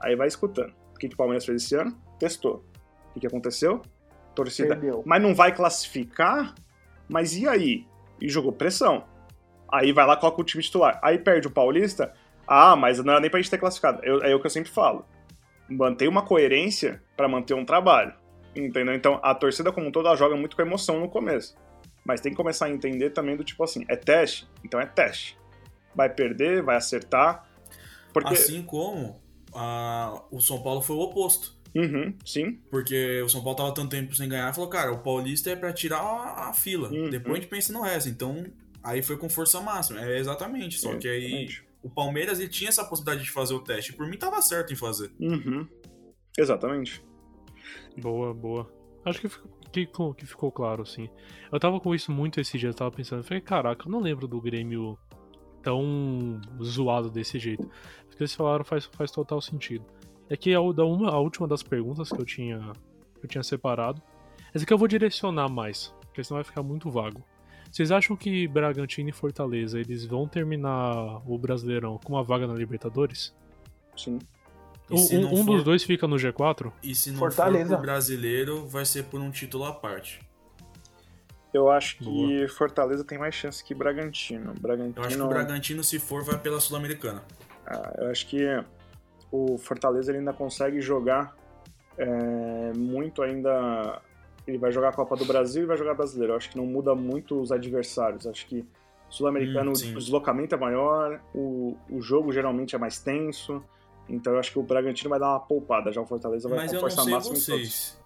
Aí 0.00 0.14
vai 0.14 0.28
escutando. 0.28 0.74
O 0.94 0.98
que, 0.98 1.08
que 1.08 1.14
o 1.14 1.16
Palmeiras 1.16 1.44
fez 1.44 1.62
esse 1.62 1.74
ano? 1.74 1.96
Testou. 2.18 2.64
O 3.12 3.14
que, 3.14 3.20
que 3.20 3.26
aconteceu? 3.26 3.82
Torcida. 4.34 4.68
Perdeu. 4.76 5.02
Mas 5.06 5.22
não 5.22 5.34
vai 5.34 5.54
classificar? 5.54 6.54
Mas 7.08 7.36
e 7.36 7.46
aí? 7.46 7.86
E 8.20 8.28
jogou 8.28 8.52
pressão. 8.52 9.04
Aí 9.70 9.92
vai 9.92 10.06
lá, 10.06 10.16
coloca 10.16 10.40
o 10.40 10.44
time 10.44 10.62
titular. 10.62 10.98
Aí 11.02 11.18
perde 11.18 11.46
o 11.46 11.50
Paulista. 11.50 12.12
Ah, 12.46 12.74
mas 12.76 12.98
não 13.02 13.12
era 13.12 13.20
nem 13.20 13.30
pra 13.30 13.40
gente 13.40 13.50
ter 13.50 13.58
classificado. 13.58 14.02
Eu- 14.04 14.22
é 14.22 14.34
o 14.34 14.40
que 14.40 14.46
eu 14.46 14.50
sempre 14.50 14.70
falo. 14.70 15.04
Manter 15.68 16.08
uma 16.08 16.22
coerência 16.22 17.02
pra 17.16 17.28
manter 17.28 17.54
um 17.54 17.64
trabalho. 17.64 18.14
Entendeu? 18.54 18.94
Então 18.94 19.18
a 19.22 19.34
torcida 19.34 19.72
como 19.72 19.86
um 19.88 19.92
todo 19.92 20.06
ela 20.06 20.16
joga 20.16 20.36
muito 20.36 20.56
com 20.56 20.62
emoção 20.62 21.00
no 21.00 21.08
começo. 21.08 21.56
Mas 22.04 22.20
tem 22.20 22.32
que 22.32 22.36
começar 22.36 22.66
a 22.66 22.70
entender 22.70 23.10
também 23.10 23.36
do 23.36 23.44
tipo 23.44 23.62
assim, 23.64 23.84
é 23.88 23.96
teste? 23.96 24.48
Então 24.64 24.80
é 24.80 24.86
teste. 24.86 25.38
Vai 25.94 26.10
perder, 26.10 26.62
vai 26.62 26.76
acertar. 26.76 27.48
Porque. 28.12 28.34
Assim 28.34 28.62
como 28.62 29.22
ah, 29.54 30.22
o 30.30 30.40
São 30.40 30.62
Paulo 30.62 30.82
foi 30.82 30.96
o 30.96 31.00
oposto. 31.00 31.54
Uhum, 31.74 32.14
sim. 32.24 32.58
Porque 32.70 33.22
o 33.22 33.28
São 33.28 33.42
Paulo 33.42 33.56
tava 33.56 33.74
tanto 33.74 33.90
tempo 33.90 34.14
sem 34.14 34.28
ganhar, 34.28 34.52
falou, 34.54 34.68
cara, 34.68 34.92
o 34.92 34.98
Paulista 34.98 35.50
é 35.50 35.56
pra 35.56 35.72
tirar 35.72 36.00
a, 36.00 36.50
a 36.50 36.52
fila. 36.52 36.88
Uhum. 36.90 37.10
Depois 37.10 37.32
a 37.32 37.40
gente 37.40 37.48
pensa 37.48 37.72
no 37.72 37.82
resto. 37.82 38.08
Então, 38.08 38.44
aí 38.82 39.02
foi 39.02 39.16
com 39.16 39.28
força 39.28 39.60
máxima. 39.60 40.00
É 40.00 40.18
exatamente. 40.18 40.78
Só 40.78 40.96
que 40.96 41.08
aí 41.08 41.24
Exatamente. 41.24 41.64
o 41.82 41.90
Palmeiras 41.90 42.40
ele 42.40 42.48
tinha 42.48 42.68
essa 42.68 42.84
possibilidade 42.84 43.24
de 43.24 43.30
fazer 43.30 43.54
o 43.54 43.60
teste. 43.60 43.92
Por 43.92 44.06
mim 44.06 44.18
tava 44.18 44.40
certo 44.42 44.72
em 44.72 44.76
fazer. 44.76 45.10
Uhum. 45.18 45.66
Exatamente. 46.38 47.02
Boa, 47.96 48.32
boa. 48.34 48.70
Acho 49.04 49.20
que 49.20 49.28
ficou, 49.28 50.14
que, 50.14 50.20
que 50.20 50.26
ficou 50.26 50.52
claro, 50.52 50.86
sim. 50.86 51.08
Eu 51.50 51.58
tava 51.58 51.80
com 51.80 51.94
isso 51.94 52.12
muito 52.12 52.40
esse 52.40 52.56
dia, 52.58 52.68
eu 52.68 52.74
tava 52.74 52.90
pensando, 52.90 53.20
eu 53.20 53.24
falei, 53.24 53.40
caraca, 53.40 53.86
eu 53.86 53.90
não 53.90 54.00
lembro 54.00 54.28
do 54.28 54.40
Grêmio 54.40 54.96
tão 55.62 56.40
zoado 56.62 57.10
desse 57.10 57.38
jeito. 57.38 57.64
O 57.64 58.16
que 58.16 58.22
eles 58.22 58.34
falaram 58.34 58.64
faz, 58.64 58.84
faz 58.84 59.10
total 59.10 59.40
sentido. 59.40 59.84
É 60.32 60.36
que 60.36 60.54
a, 60.54 60.58
da 60.72 60.84
uma, 60.84 61.10
a 61.10 61.18
última 61.18 61.46
das 61.46 61.62
perguntas 61.62 62.08
que 62.10 62.18
eu 62.20 62.24
tinha, 62.24 62.72
que 63.18 63.26
eu 63.26 63.28
tinha 63.28 63.42
separado, 63.42 64.00
essa 64.54 64.64
aqui 64.64 64.72
eu 64.72 64.78
vou 64.78 64.88
direcionar 64.88 65.48
mais, 65.50 65.94
porque 66.06 66.22
senão 66.24 66.36
vai 66.38 66.44
ficar 66.44 66.62
muito 66.62 66.90
vago. 66.90 67.22
Vocês 67.70 67.90
acham 67.90 68.16
que 68.16 68.46
Bragantino 68.48 69.08
e 69.08 69.12
Fortaleza 69.12 69.78
eles 69.80 70.04
vão 70.06 70.26
terminar 70.28 71.20
o 71.28 71.36
Brasileirão 71.38 71.98
com 72.02 72.14
uma 72.14 72.22
vaga 72.22 72.46
na 72.46 72.54
Libertadores? 72.54 73.34
Sim. 73.96 74.18
E 74.90 74.94
Um, 75.16 75.32
um 75.34 75.44
for- 75.44 75.52
dos 75.54 75.64
dois 75.64 75.82
fica 75.82 76.06
no 76.06 76.16
G4? 76.16 76.72
E 76.82 76.94
se 76.94 77.10
não 77.10 77.18
Fortaleza. 77.18 77.74
for 77.76 77.82
brasileiro, 77.82 78.66
vai 78.66 78.84
ser 78.84 79.04
por 79.04 79.20
um 79.20 79.30
título 79.30 79.64
à 79.64 79.72
parte. 79.72 80.20
Eu 81.52 81.70
acho 81.70 81.98
que 81.98 82.04
Boa. 82.04 82.48
Fortaleza 82.48 83.04
tem 83.04 83.18
mais 83.18 83.34
chance 83.34 83.62
que 83.62 83.74
Bragantino. 83.74 84.54
Bragantino. 84.60 84.94
Eu 84.96 85.04
acho 85.04 85.16
que 85.16 85.22
o 85.22 85.28
Bragantino, 85.28 85.84
se 85.84 85.98
for, 85.98 86.22
vai 86.24 86.38
pela 86.38 86.58
Sul-Americana. 86.60 87.22
Ah, 87.66 87.94
eu 87.98 88.10
acho 88.10 88.26
que 88.26 88.38
o 89.32 89.56
Fortaleza 89.56 90.12
ele 90.12 90.18
ainda 90.18 90.32
consegue 90.32 90.80
jogar 90.80 91.34
é, 91.96 92.72
muito 92.76 93.22
ainda. 93.22 94.00
Ele 94.46 94.58
vai 94.58 94.70
jogar 94.70 94.90
a 94.90 94.92
Copa 94.92 95.16
do 95.16 95.24
Brasil 95.24 95.62
e 95.62 95.66
vai 95.66 95.76
jogar 95.76 95.94
brasileiro. 95.94 96.34
Eu 96.34 96.36
acho 96.36 96.50
que 96.50 96.56
não 96.56 96.66
muda 96.66 96.94
muito 96.94 97.40
os 97.40 97.50
adversários. 97.50 98.24
Eu 98.26 98.32
acho 98.32 98.46
que 98.46 98.64
Sul-Americano 99.08 99.70
Hum, 99.70 99.74
o 99.74 99.98
deslocamento 99.98 100.54
é 100.54 100.58
maior, 100.58 101.20
o, 101.34 101.76
o 101.90 102.00
jogo 102.00 102.32
geralmente 102.32 102.74
é 102.74 102.78
mais 102.78 102.98
tenso. 102.98 103.62
Então 104.08 104.32
eu 104.32 104.38
acho 104.38 104.52
que 104.52 104.58
o 104.58 104.62
Bragantino 104.62 105.10
vai 105.10 105.20
dar 105.20 105.28
uma 105.30 105.40
poupada, 105.40 105.92
já 105.92 106.00
o 106.00 106.06
Fortaleza 106.06 106.48
vai 106.48 106.58
Mas 106.58 106.72
com 106.72 106.80
força 106.80 107.04
máxima 107.04 107.18
em 107.18 107.22
todos. 107.22 107.44
vocês. 107.44 108.02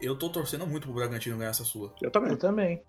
Eu 0.00 0.16
tô 0.16 0.28
torcendo 0.28 0.66
muito 0.66 0.86
pro 0.86 0.94
Bragantino 0.94 1.36
ganhar 1.38 1.50
essa 1.50 1.64
Sula. 1.64 1.92
Eu 2.02 2.10
também, 2.10 2.30
Eu 2.32 2.38
também. 2.38 2.82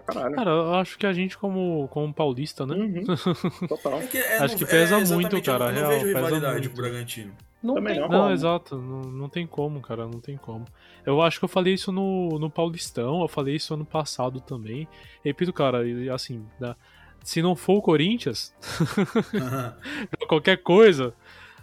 Pra 0.00 0.14
caralho. 0.14 0.34
Cara, 0.34 0.50
eu 0.50 0.74
acho 0.74 0.98
que 0.98 1.06
a 1.06 1.12
gente, 1.12 1.36
como, 1.38 1.88
como 1.88 2.12
paulista, 2.12 2.66
né? 2.66 2.74
Uhum, 2.74 3.04
total. 3.68 4.00
É 4.00 4.06
que 4.06 4.18
é, 4.18 4.38
Acho 4.38 4.56
que 4.56 4.66
pesa 4.66 4.96
é, 4.96 5.04
muito, 5.04 5.40
cara, 5.42 5.66
Eu 5.66 5.72
não, 5.72 5.78
real, 5.78 5.90
vejo 5.90 6.06
rivalidade 6.06 6.68
o 6.68 6.72
Bragantino. 6.72 7.32
Não 7.62 7.74
Também 7.74 7.94
tem 7.94 8.02
não. 8.02 8.08
Não, 8.08 8.30
exato, 8.30 8.76
não, 8.76 9.00
não 9.02 9.28
tem 9.28 9.46
como, 9.46 9.80
cara, 9.80 10.04
não 10.06 10.20
tem 10.20 10.36
como. 10.36 10.66
Eu 11.06 11.22
acho 11.22 11.38
que 11.38 11.44
eu 11.44 11.48
falei 11.48 11.72
isso 11.74 11.90
no, 11.90 12.38
no 12.38 12.50
Paulistão, 12.50 13.22
eu 13.22 13.28
falei 13.28 13.56
isso 13.56 13.72
ano 13.72 13.86
passado 13.86 14.40
também. 14.40 14.86
Repito, 15.24 15.52
cara, 15.52 15.78
assim, 16.14 16.44
da- 16.60 16.76
se 17.22 17.40
não 17.40 17.56
for 17.56 17.78
o 17.78 17.82
Corinthians, 17.82 18.54
qualquer 20.28 20.58
coisa, 20.58 21.14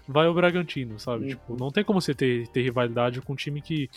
vai 0.08 0.28
o 0.28 0.34
Bragantino, 0.34 1.00
sabe? 1.00 1.24
Uhum. 1.26 1.30
Tipo, 1.30 1.58
não 1.60 1.72
tem 1.72 1.84
como 1.84 2.02
você 2.02 2.14
ter, 2.14 2.48
ter 2.48 2.62
rivalidade 2.64 3.22
com 3.22 3.34
um 3.34 3.36
time 3.36 3.62
que 3.62 3.90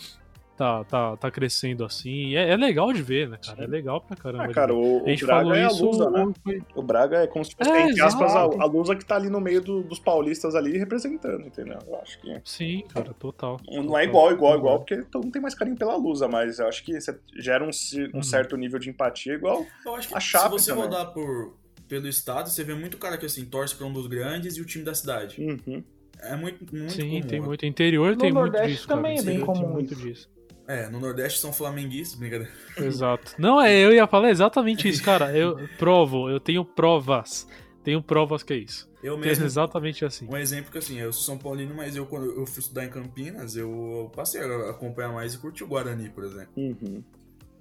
tá, 0.57 0.83
tá, 0.85 1.17
tá 1.17 1.31
crescendo 1.31 1.83
assim. 1.83 2.35
É, 2.35 2.51
é 2.51 2.55
legal 2.57 2.91
de 2.93 3.01
ver, 3.01 3.29
né, 3.29 3.37
cara? 3.43 3.63
É 3.63 3.67
legal 3.67 4.01
pra 4.01 4.15
caramba. 4.15 4.45
Ah, 4.45 4.49
cara, 4.53 4.73
o, 4.73 4.99
a 4.99 5.03
o 5.03 5.07
gente 5.09 5.25
Braga 5.25 5.41
falou 5.41 5.55
é 5.55 5.63
a 5.63 5.67
isso. 5.67 5.85
Lusa, 5.85 6.09
né? 6.09 6.33
foi- 6.43 6.61
O 6.75 6.81
Braga 6.81 7.17
é 7.17 7.27
como 7.27 7.43
se 7.45 7.55
fosse, 7.55 7.69
É, 7.69 7.89
entre 7.89 8.01
aspas, 8.01 8.35
a, 8.35 8.39
a 8.41 8.65
Lusa 8.65 8.95
que 8.95 9.05
tá 9.05 9.15
ali 9.15 9.29
no 9.29 9.39
meio 9.41 9.61
do- 9.61 9.83
dos 9.83 9.99
paulistas 9.99 10.55
ali 10.55 10.77
representando, 10.77 11.45
entendeu? 11.45 11.77
Eu 11.87 11.95
acho 12.01 12.19
que. 12.21 12.41
Sim, 12.43 12.83
cara, 12.93 13.13
total. 13.13 13.59
Não 13.67 13.83
total. 13.83 13.97
é 13.99 14.03
igual, 14.05 14.31
igual, 14.31 14.57
igual, 14.57 14.79
porque 14.79 15.03
todo 15.03 15.23
mundo 15.23 15.33
tem 15.33 15.41
mais 15.41 15.55
carinho 15.55 15.77
pela 15.77 15.95
Lusa, 15.95 16.27
mas 16.27 16.59
eu 16.59 16.67
acho 16.67 16.83
que 16.83 16.99
você 16.99 17.17
gera 17.37 17.63
um, 17.63 17.67
um 18.13 18.17
Uhum. 18.17 18.23
certo 18.23 18.55
nível 18.57 18.79
de 18.79 18.89
empatia 18.89 19.33
igual. 19.33 19.65
Eu 19.85 19.95
acho 19.95 20.07
que 20.09 20.15
A 20.15 20.19
se 20.19 20.49
você 20.49 20.71
também. 20.71 20.85
rodar 20.85 21.13
por, 21.13 21.55
pelo 21.87 22.07
estado, 22.07 22.49
você 22.49 22.63
vê 22.63 22.73
muito 22.73 22.97
cara 22.97 23.17
que 23.17 23.25
assim, 23.25 23.45
torce 23.45 23.75
pra 23.75 23.85
um 23.85 23.93
dos 23.93 24.07
grandes 24.07 24.55
e 24.57 24.61
o 24.61 24.65
time 24.65 24.83
da 24.83 24.93
cidade. 24.93 25.41
Uhum. 25.41 25.83
É 26.21 26.35
muito, 26.35 26.65
muito 26.73 26.93
Sim, 26.93 27.09
comum. 27.19 27.21
tem 27.27 27.41
muito. 27.41 27.65
Interior 27.65 28.11
No 28.13 28.17
tem 28.17 28.31
muito 28.31 28.43
Nordeste 28.45 28.71
disso, 28.71 28.87
cara. 28.87 29.01
também 29.01 29.19
é 29.19 29.21
bem 29.21 29.35
Interior 29.35 29.53
tem 29.53 29.61
comum 29.61 29.73
muito 29.73 29.93
isso. 29.93 30.01
disso. 30.03 30.29
É, 30.67 30.89
no 30.89 30.99
Nordeste 30.99 31.39
são 31.39 31.53
flamenguistas, 31.53 32.17
brincadeira. 32.17 32.51
Exato. 32.77 33.35
Não, 33.37 33.61
é, 33.61 33.77
eu 33.77 33.93
ia 33.93 34.07
falar 34.07 34.29
exatamente 34.31 34.87
isso, 34.87 35.03
cara. 35.03 35.35
Eu 35.35 35.67
provo, 35.77 36.29
eu 36.29 36.39
tenho 36.39 36.65
provas. 36.65 37.47
Tenho 37.83 38.01
provas 38.01 38.41
que 38.41 38.53
é 38.53 38.57
isso. 38.57 38.89
Eu 39.03 39.15
Que 39.19 39.25
é 39.25 39.27
mesmo, 39.27 39.45
exatamente 39.45 40.03
assim. 40.03 40.27
um 40.27 40.35
exemplo 40.35 40.71
que 40.71 40.79
assim, 40.79 40.99
eu 40.99 41.13
sou 41.13 41.21
São 41.21 41.37
Paulino, 41.37 41.75
mas 41.75 41.95
eu 41.95 42.07
quando 42.07 42.25
eu 42.31 42.45
fui 42.47 42.59
estudar 42.61 42.83
em 42.83 42.89
Campinas, 42.89 43.55
eu 43.55 44.11
passei 44.15 44.41
a 44.41 44.71
acompanhar 44.71 45.13
mais 45.13 45.35
e 45.35 45.37
curti 45.37 45.63
o 45.63 45.67
Guarani, 45.67 46.09
por 46.09 46.23
exemplo. 46.23 46.49
Uhum. 46.57 47.03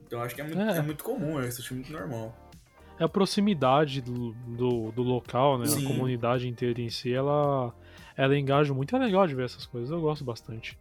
Então 0.06 0.18
eu 0.20 0.24
acho 0.24 0.34
que 0.34 0.40
é 0.40 0.44
muito, 0.44 0.58
É. 0.58 0.78
é 0.78 0.82
muito 0.82 1.04
comum, 1.04 1.38
eu 1.38 1.46
acho 1.46 1.74
muito 1.74 1.92
normal. 1.92 2.34
É 2.98 3.04
a 3.04 3.08
proximidade 3.08 4.00
do, 4.00 4.32
do, 4.32 4.92
do 4.92 5.02
local, 5.02 5.58
né? 5.58 5.66
Sim. 5.66 5.84
A 5.84 5.88
comunidade 5.88 6.48
inteira 6.48 6.80
em 6.80 6.88
si, 6.88 7.12
ela, 7.12 7.74
ela 8.16 8.38
engaja 8.38 8.72
muito. 8.72 8.96
É 8.96 8.98
legal 8.98 9.26
de 9.26 9.34
ver 9.34 9.44
essas 9.44 9.66
coisas, 9.66 9.90
eu 9.90 10.00
gosto 10.00 10.24
bastante. 10.24 10.78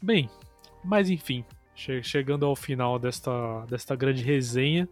Bem, 0.00 0.30
mas 0.84 1.10
enfim, 1.10 1.44
che- 1.76 2.02
chegando 2.02 2.44
ao 2.46 2.56
final 2.56 2.98
desta, 2.98 3.30
desta 3.68 3.94
grande 3.94 4.22
resenha, 4.24 4.88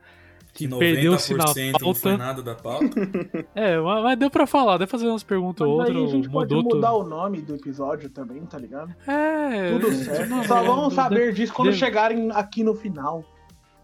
que 0.53 0.69
perdeu-se 0.69 1.35
na 1.35 1.47
90% 1.47 1.73
não 1.83 1.93
foi 1.95 2.13
pauta. 2.13 2.17
nada 2.17 2.43
da 2.43 2.55
pauta. 2.55 2.87
É, 3.57 3.77
mas, 3.81 4.17
deu 4.17 4.31
pra 4.31 4.47
falar, 4.47 4.77
deu 4.79 4.87
pra 4.87 4.97
fazer 4.99 5.09
umas 5.09 5.25
perguntas 5.25 5.67
ou 5.67 5.79
Mas 5.79 5.91
aí 5.91 5.97
outra. 5.97 6.13
a 6.13 6.17
gente 6.17 6.31
pode 6.31 6.55
mudou 6.55 6.77
mudar 6.77 6.91
tudo. 6.93 7.07
o 7.07 7.09
nome 7.09 7.41
do 7.43 7.57
episódio 7.57 8.09
também, 8.11 8.45
tá 8.47 8.57
ligado? 8.59 8.95
É, 9.09 9.73
Tudo 9.73 9.89
é, 9.89 9.95
certo. 9.95 10.29
não, 10.31 10.45
Só 10.45 10.59
é, 10.59 10.65
vão 10.67 10.91
saber 10.91 11.33
disso 11.33 11.53
quando 11.53 11.73
de- 11.73 11.79
chegarem 11.79 12.31
aqui 12.31 12.63
no 12.63 12.75
final. 12.75 13.25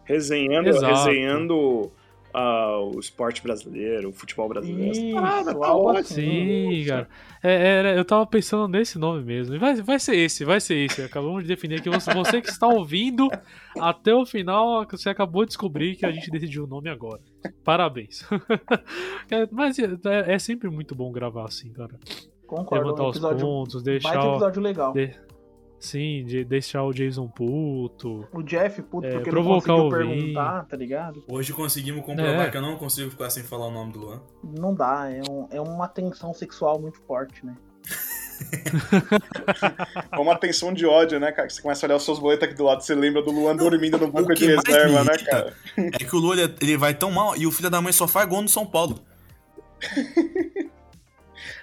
Resenhando, 0.04 0.68
Exato. 0.68 0.86
resenhando 1.08 1.90
ah, 2.32 2.78
o 2.80 2.98
esporte 3.00 3.42
brasileiro, 3.42 4.10
o 4.10 4.12
futebol 4.12 4.48
brasileiro. 4.48 4.90
essa 4.90 5.00
Isso, 5.00 5.14
parada, 5.14 5.54
tá 5.54 5.74
ótimo. 5.76 6.04
Sim, 6.04 6.84
cara. 6.86 7.08
É, 7.42 7.66
era- 7.78 7.94
eu 7.94 8.04
tava 8.04 8.26
pensando 8.26 8.68
nesse 8.68 8.98
nome 8.98 9.22
mesmo. 9.24 9.58
Vai, 9.58 9.74
vai 9.82 9.98
ser 9.98 10.16
esse, 10.16 10.44
vai 10.44 10.60
ser 10.60 10.76
esse. 10.76 11.02
Acabamos 11.02 11.42
de 11.42 11.48
definir 11.48 11.80
aqui. 11.80 11.88
Você, 11.90 12.12
você 12.14 12.40
que 12.42 12.48
está 12.50 12.66
ouvindo 12.68 13.28
até 13.78 14.14
o 14.14 14.24
final, 14.26 14.86
você 14.90 15.08
acabou 15.08 15.42
de 15.44 15.48
descobrir 15.48 15.96
que 15.96 16.04
a 16.06 16.10
gente 16.12 16.30
decidiu 16.30 16.64
o 16.64 16.66
nome 16.66 16.88
agora. 16.90 17.20
Parabéns. 17.64 18.24
É, 19.30 19.46
Mas 19.50 19.78
é, 19.78 19.88
é 20.34 20.38
sempre 20.38 20.68
muito 20.68 20.94
bom 20.94 21.10
gravar 21.12 21.44
assim, 21.44 21.70
cara. 21.72 21.98
Concordo. 22.46 22.84
Levantar 22.84 23.04
um 23.04 23.08
os 23.08 23.16
episódio, 23.16 23.46
pontos, 23.46 23.82
baita 23.82 23.90
deixar. 23.92 24.24
o- 24.24 24.30
episódio 24.32 24.62
legal. 24.62 24.92
de- 24.92 25.14
Sim, 25.80 26.24
de 26.26 26.44
deixar 26.44 26.84
o 26.84 26.92
Jason 26.92 27.26
puto. 27.26 28.28
O 28.34 28.42
Jeff, 28.42 28.82
puto, 28.82 29.06
É, 29.06 29.12
porque 29.12 29.30
não 29.30 29.42
provocar 29.42 29.72
conseguiu 29.74 29.86
o 29.86 29.90
Vini. 30.10 30.20
perguntar, 30.20 30.66
tá 30.66 30.76
ligado? 30.76 31.24
Hoje 31.26 31.52
conseguimos 31.54 32.04
comprovar 32.04 32.46
É. 32.46 32.50
que 32.50 32.56
eu 32.58 32.60
não 32.62 32.76
consigo 32.76 33.10
ficar 33.10 33.30
sem 33.30 33.42
falar 33.42 33.66
o 33.66 33.70
nome 33.70 33.92
do 33.94 33.98
Luan. 34.00 34.20
Não 34.44 34.74
dá, 34.74 35.08
é, 35.10 35.22
um- 35.30 35.48
é 35.50 35.58
uma 35.60 35.88
tensão 35.88 36.34
sexual 36.34 36.78
muito 36.78 37.00
forte, 37.00 37.44
né? 37.46 37.56
É 40.12 40.18
uma 40.18 40.36
tensão 40.36 40.72
de 40.72 40.84
ódio, 40.86 41.18
né, 41.20 41.30
cara? 41.32 41.46
Que 41.48 41.54
você 41.54 41.62
começa 41.62 41.84
a 41.84 41.88
olhar 41.88 41.96
os 41.96 42.04
seus 42.04 42.18
boletos 42.18 42.44
aqui 42.48 42.54
do 42.54 42.64
lado, 42.64 42.82
você 42.82 42.94
lembra 42.94 43.22
do 43.22 43.30
Luan 43.30 43.54
dormindo 43.56 43.98
no 43.98 44.10
banco 44.10 44.34
de 44.34 44.46
reserva, 44.46 45.04
né, 45.04 45.16
cara? 45.18 45.54
É 45.76 45.90
que 46.04 46.14
o 46.14 46.18
Luan 46.18 46.36
ele- 46.36 46.54
ele 46.60 46.76
vai 46.76 46.94
tão 46.94 47.10
mal 47.10 47.36
e 47.36 47.46
o 47.46 47.52
filho 47.52 47.70
da 47.70 47.80
mãe 47.80 47.92
só 47.92 48.06
faz 48.08 48.28
gol 48.28 48.42
no 48.42 48.48
São 48.48 48.64
Paulo. 48.66 48.98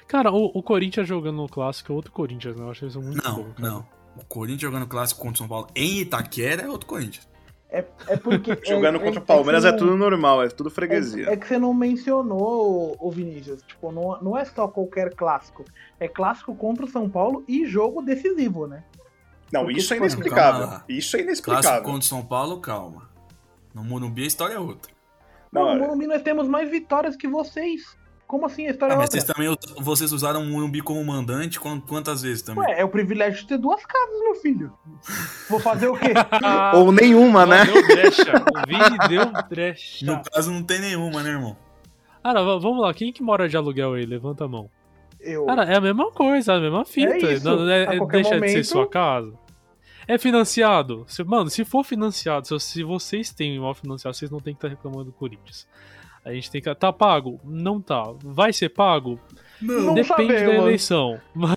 Cara, 0.08 0.32
o, 0.32 0.52
o 0.58 0.64
Corinthians 0.64 1.08
jogando 1.08 1.36
no 1.38 1.48
clássico 1.50 1.92
é 1.92 1.96
outro 1.96 2.12
Corinthians, 2.12 2.56
né? 2.56 2.64
Eu 2.64 2.72
acho 2.72 2.86
isso 2.86 3.02
muito 3.02 3.24
Não, 3.24 3.36
bom. 3.36 3.52
cara. 3.54 3.70
não. 3.70 3.97
O 4.20 4.26
Corinthians 4.26 4.62
jogando 4.62 4.88
clássico 4.88 5.20
contra 5.22 5.36
o 5.36 5.38
São 5.38 5.48
Paulo 5.48 5.68
em 5.76 6.00
Itaquera 6.00 6.64
é 6.64 6.70
outro 6.70 6.88
Corinthians. 6.88 7.28
É, 7.70 7.84
é 8.08 8.16
porque. 8.18 8.58
Jogando 8.66 8.96
é- 8.96 9.00
contra 9.00 9.20
é- 9.20 9.24
o 9.24 9.26
Palmeiras 9.26 9.66
é 9.66 9.70
é 9.70 9.72
que 9.74 9.78
tudo 9.78 9.92
não- 9.92 9.98
normal, 9.98 10.42
é 10.44 10.48
tudo 10.50 10.70
É, 10.70 10.72
freguesia. 10.72 11.30
é 11.30 11.36
que 11.36 11.46
você 11.46 11.58
não 11.60 11.74
mencionou, 11.74 12.96
o 13.00 13.12
Vinícius. 13.12 13.62
Tipo, 13.64 13.92
não, 13.92 14.22
não 14.22 14.38
é 14.38 14.46
só 14.46 14.68
qualquer 14.68 15.14
clássico. 15.14 15.66
É 16.00 16.08
clássico 16.08 16.56
contra 16.56 16.86
o 16.86 16.90
São 16.90 17.10
Paulo 17.10 17.44
e 17.48 17.66
jogo 17.66 18.02
decisivo, 18.02 18.68
né? 18.68 18.84
Não, 19.52 19.64
porque, 19.66 19.80
isso 19.80 19.94
é 19.94 19.98
inexplicável. 19.98 20.68
calma. 20.68 20.86
Isso 20.90 21.16
é 21.16 21.24
Clássico 21.24 21.50
inexplicável. 21.52 21.84
contra 21.84 22.00
o 22.00 22.04
São 22.04 22.26
Paulo, 22.26 22.60
calma. 22.62 23.10
No 23.74 23.84
Morumbi 23.84 24.24
a 24.24 24.28
história 24.28 24.54
é 24.56 24.60
outra. 24.60 24.92
Não, 25.52 25.66
Não, 25.66 25.76
no 25.76 25.84
é- 25.84 25.88
Morumbi 25.88 26.08
nós 26.08 26.22
temos 26.22 26.48
mais 26.48 26.70
vitórias 26.70 27.16
que 27.16 27.28
vocês. 27.28 27.97
Como 28.28 28.46
assim? 28.46 28.68
A 28.68 28.72
história 28.72 28.94
Ah, 28.94 28.96
é 28.96 29.00
mas 29.00 29.10
vocês 29.10 29.24
também 29.24 29.56
vocês 29.80 30.12
usaram 30.12 30.42
o 30.42 30.46
Morumbi 30.46 30.82
como 30.82 31.02
mandante 31.04 31.60
quan- 31.60 31.80
quantas 31.80 32.22
vezes 32.22 32.42
também? 32.42 32.62
Ué, 32.66 32.82
é 32.82 32.84
o 32.84 32.90
privilégio 32.90 33.40
de 33.42 33.48
ter 33.48 33.58
duas 33.58 33.86
casas, 33.86 34.20
meu 34.22 34.36
filho. 34.36 34.74
Vou 35.50 35.60
fazer 35.62 35.88
o 35.88 35.98
quê? 35.98 36.12
Ah, 36.44 36.74
Ou 36.76 36.92
nenhuma, 36.92 37.46
né? 37.46 37.64
Deu 37.66 37.88
brecha. 37.88 38.34
O 38.54 38.68
Vini 38.68 38.98
deu 39.08 39.32
brecha. 39.50 40.06
No 40.06 40.22
caso 40.22 40.52
não 40.52 40.62
tem 40.62 40.80
nenhuma, 40.82 41.24
né, 41.24 41.30
irmão? 41.30 41.56
Cara, 42.22 42.44
vamos 42.44 42.82
lá. 42.82 42.94
Quem 42.94 43.14
que 43.14 43.24
mora 43.24 43.48
de 43.48 43.56
aluguel 43.56 43.94
aí? 43.94 44.06
Levanta 44.06 44.44
a 44.44 44.48
mão. 44.48 44.70
Eu. 45.22 45.46
Cara, 45.46 45.64
é 45.64 45.78
a 45.78 45.82
mesma 45.82 46.12
coisa, 46.12 46.54
a 46.56 46.60
mesma 46.60 46.84
fita. 46.84 47.14
É 47.14 47.34
isso. 47.34 47.46
Não- 47.46 47.70
é- 47.70 47.88
A 47.88 47.96
é- 47.96 48.00
deixa 48.06 48.22
de 48.24 48.28
ser 48.28 48.34
momento- 48.36 48.64
sua 48.66 48.88
casa. 48.90 49.34
É 50.06 50.18
financiado? 50.18 51.06
Se- 51.08 51.24
mano, 51.24 51.50
se 51.50 51.64
for 51.64 51.84
financiado, 51.86 52.46
se, 52.48 52.60
se 52.60 52.84
vocês 52.84 53.34
têm 53.34 53.58
mal 53.60 53.74
financiado, 53.74 54.16
vocês 54.16 54.30
não 54.30 54.40
tem 54.40 54.54
que 54.54 54.58
estar 54.58 54.68
reclamando 54.68 55.06
do 55.06 55.12
Corinthians. 55.14 55.66
A 56.28 56.34
gente 56.34 56.52
tem 56.52 56.62
que. 56.62 56.74
Tá 56.76 56.92
pago? 56.92 57.40
Não 57.44 57.82
tá. 57.82 58.04
Vai 58.24 58.52
ser 58.54 58.70
pago? 58.70 59.20
Não 59.62 59.94
Depende 59.94 60.34
da 60.34 60.56
eleição. 60.56 61.20
Mas- 61.34 61.56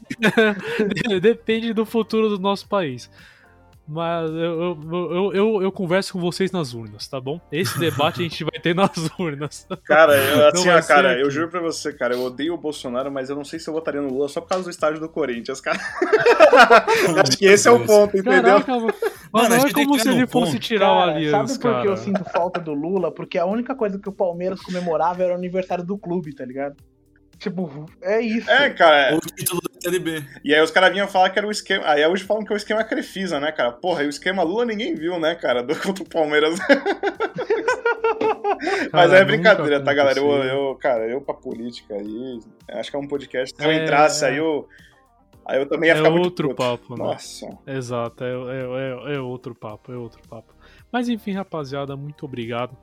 Depende 1.21 1.73
do 1.73 1.85
futuro 1.85 2.29
do 2.29 2.39
nosso 2.39 2.69
país. 2.69 3.11
Mas 3.93 4.31
eu, 4.31 4.37
eu, 4.37 4.79
eu, 4.93 5.33
eu, 5.35 5.63
eu 5.63 5.73
converso 5.73 6.13
com 6.13 6.21
vocês 6.21 6.53
nas 6.53 6.75
urnas, 6.75 7.09
tá 7.09 7.21
bom? 7.21 7.41
Esse 7.51 7.77
debate 7.77 8.21
a 8.21 8.23
gente 8.23 8.45
vai 8.45 8.61
ter 8.61 8.73
nas 8.73 8.93
urnas. 9.19 9.67
Cara, 9.85 10.17
eu, 10.17 10.49
assim, 10.49 10.69
ó, 10.71 10.81
cara, 10.81 11.13
aqui. 11.13 11.23
eu 11.23 11.31
juro 11.31 11.49
pra 11.49 11.61
você, 11.61 11.93
cara, 11.93 12.15
eu 12.15 12.23
odeio 12.23 12.55
o 12.55 12.57
Bolsonaro, 12.57 13.11
mas 13.11 13.31
eu 13.31 13.35
não 13.35 13.45
sei 13.45 13.59
se 13.59 13.69
eu 13.69 13.75
votaria 13.75 14.01
no 14.01 14.09
Lula 14.09 14.29
só 14.29 14.41
por 14.41 14.49
causa 14.49 14.63
do 14.63 14.71
estádio 14.71 15.01
do 15.01 15.09
Corinthians, 15.09 15.61
cara. 15.61 15.77
Acho 17.27 17.37
que 17.37 17.47
esse 17.47 17.67
é 17.67 17.71
o 17.73 17.85
ponto, 17.85 18.17
entendeu? 18.17 18.63
Caraca, 18.63 18.73
mano. 19.33 19.49
Não 19.49 19.57
é 19.67 19.73
como 19.73 19.99
se 19.99 20.09
ele 20.09 20.27
fosse 20.27 20.53
ponto. 20.53 20.63
tirar 20.63 20.93
o 20.93 20.99
Allianz, 21.01 21.51
sabe 21.53 21.61
por 21.63 21.83
que 21.83 21.89
eu 21.89 21.97
sinto 21.97 22.25
falta 22.25 22.61
do 22.61 22.73
Lula? 22.75 23.13
Porque 23.13 23.39
a 23.39 23.47
única 23.47 23.75
coisa 23.75 23.99
que 23.99 24.09
o 24.09 24.13
Palmeiras 24.13 24.61
comemorava 24.61 25.23
era 25.23 25.33
o 25.33 25.37
aniversário 25.37 25.85
do 25.85 25.97
clube, 25.99 26.35
tá 26.35 26.45
ligado? 26.45 26.77
Tipo, 27.39 27.87
é 28.03 28.21
isso. 28.21 28.51
É, 28.51 28.69
cara, 28.69 29.13
Ou 29.13 29.17
o 29.19 29.21
título 29.21 29.63
da 29.63 29.81
Série 29.81 29.99
B. 29.99 30.23
e 30.45 30.55
aí 30.55 30.61
os 30.61 30.71
caras 30.71 30.93
vinham 30.93 31.09
falar 31.09 31.31
que 31.31 31.39
era 31.39 31.49
o 31.49 31.51
esquema. 31.51 31.85
Aí 31.87 32.07
hoje 32.07 32.23
falam 32.23 32.45
que 32.45 32.53
é 32.53 32.55
o 32.55 32.57
esquema 32.59 32.85
Crefisa, 32.85 33.41
né, 33.41 33.51
cara? 33.51 33.73
Porra, 33.73 34.03
e 34.03 34.07
o 34.07 34.11
esquema 34.11 34.43
Lula 34.43 34.67
ninguém 34.67 34.95
viu, 34.95 35.19
né, 35.19 35.35
cara? 35.35 35.63
Do 35.63 35.75
contra 35.75 36.05
o 36.05 36.09
Palmeiras. 36.09 36.59
Mas 38.93 39.11
Cara, 39.11 39.17
é 39.17 39.21
nunca 39.21 39.25
brincadeira, 39.25 39.83
tá, 39.83 39.95
galera? 39.95 40.19
Eu, 40.19 40.31
eu, 40.45 40.75
cara, 40.77 41.07
eu 41.09 41.21
pra 41.21 41.35
política 41.35 41.95
aí. 41.95 42.41
Acho 42.73 42.91
que 42.91 42.97
é 42.97 43.01
um 43.01 43.09
podcast. 43.09 43.57
Se 43.57 43.65
eu 43.65 43.71
É, 43.71 43.83
entrasse, 43.85 44.25
é. 44.25 44.29
aí 44.29 44.37
eu. 44.37 44.69
Aí 45.47 45.59
eu 45.59 45.67
também 45.69 45.89
ia 45.89 45.95
É 45.95 45.97
ficar 45.97 46.11
muito 46.11 46.25
outro 46.27 46.55
papo, 46.55 46.97
né? 46.97 47.05
Nossa. 47.05 47.59
Exato, 47.67 48.23
é, 48.25 48.29
é, 48.33 49.13
é, 49.13 49.15
é 49.17 49.21
outro 49.21 49.55
papo, 49.55 49.93
é 49.93 49.97
outro 49.97 50.21
papo. 50.29 50.55
Mas 50.93 51.09
enfim, 51.09 51.33
rapaziada, 51.33 51.97
muito 51.97 52.25
obrigado. 52.25 52.77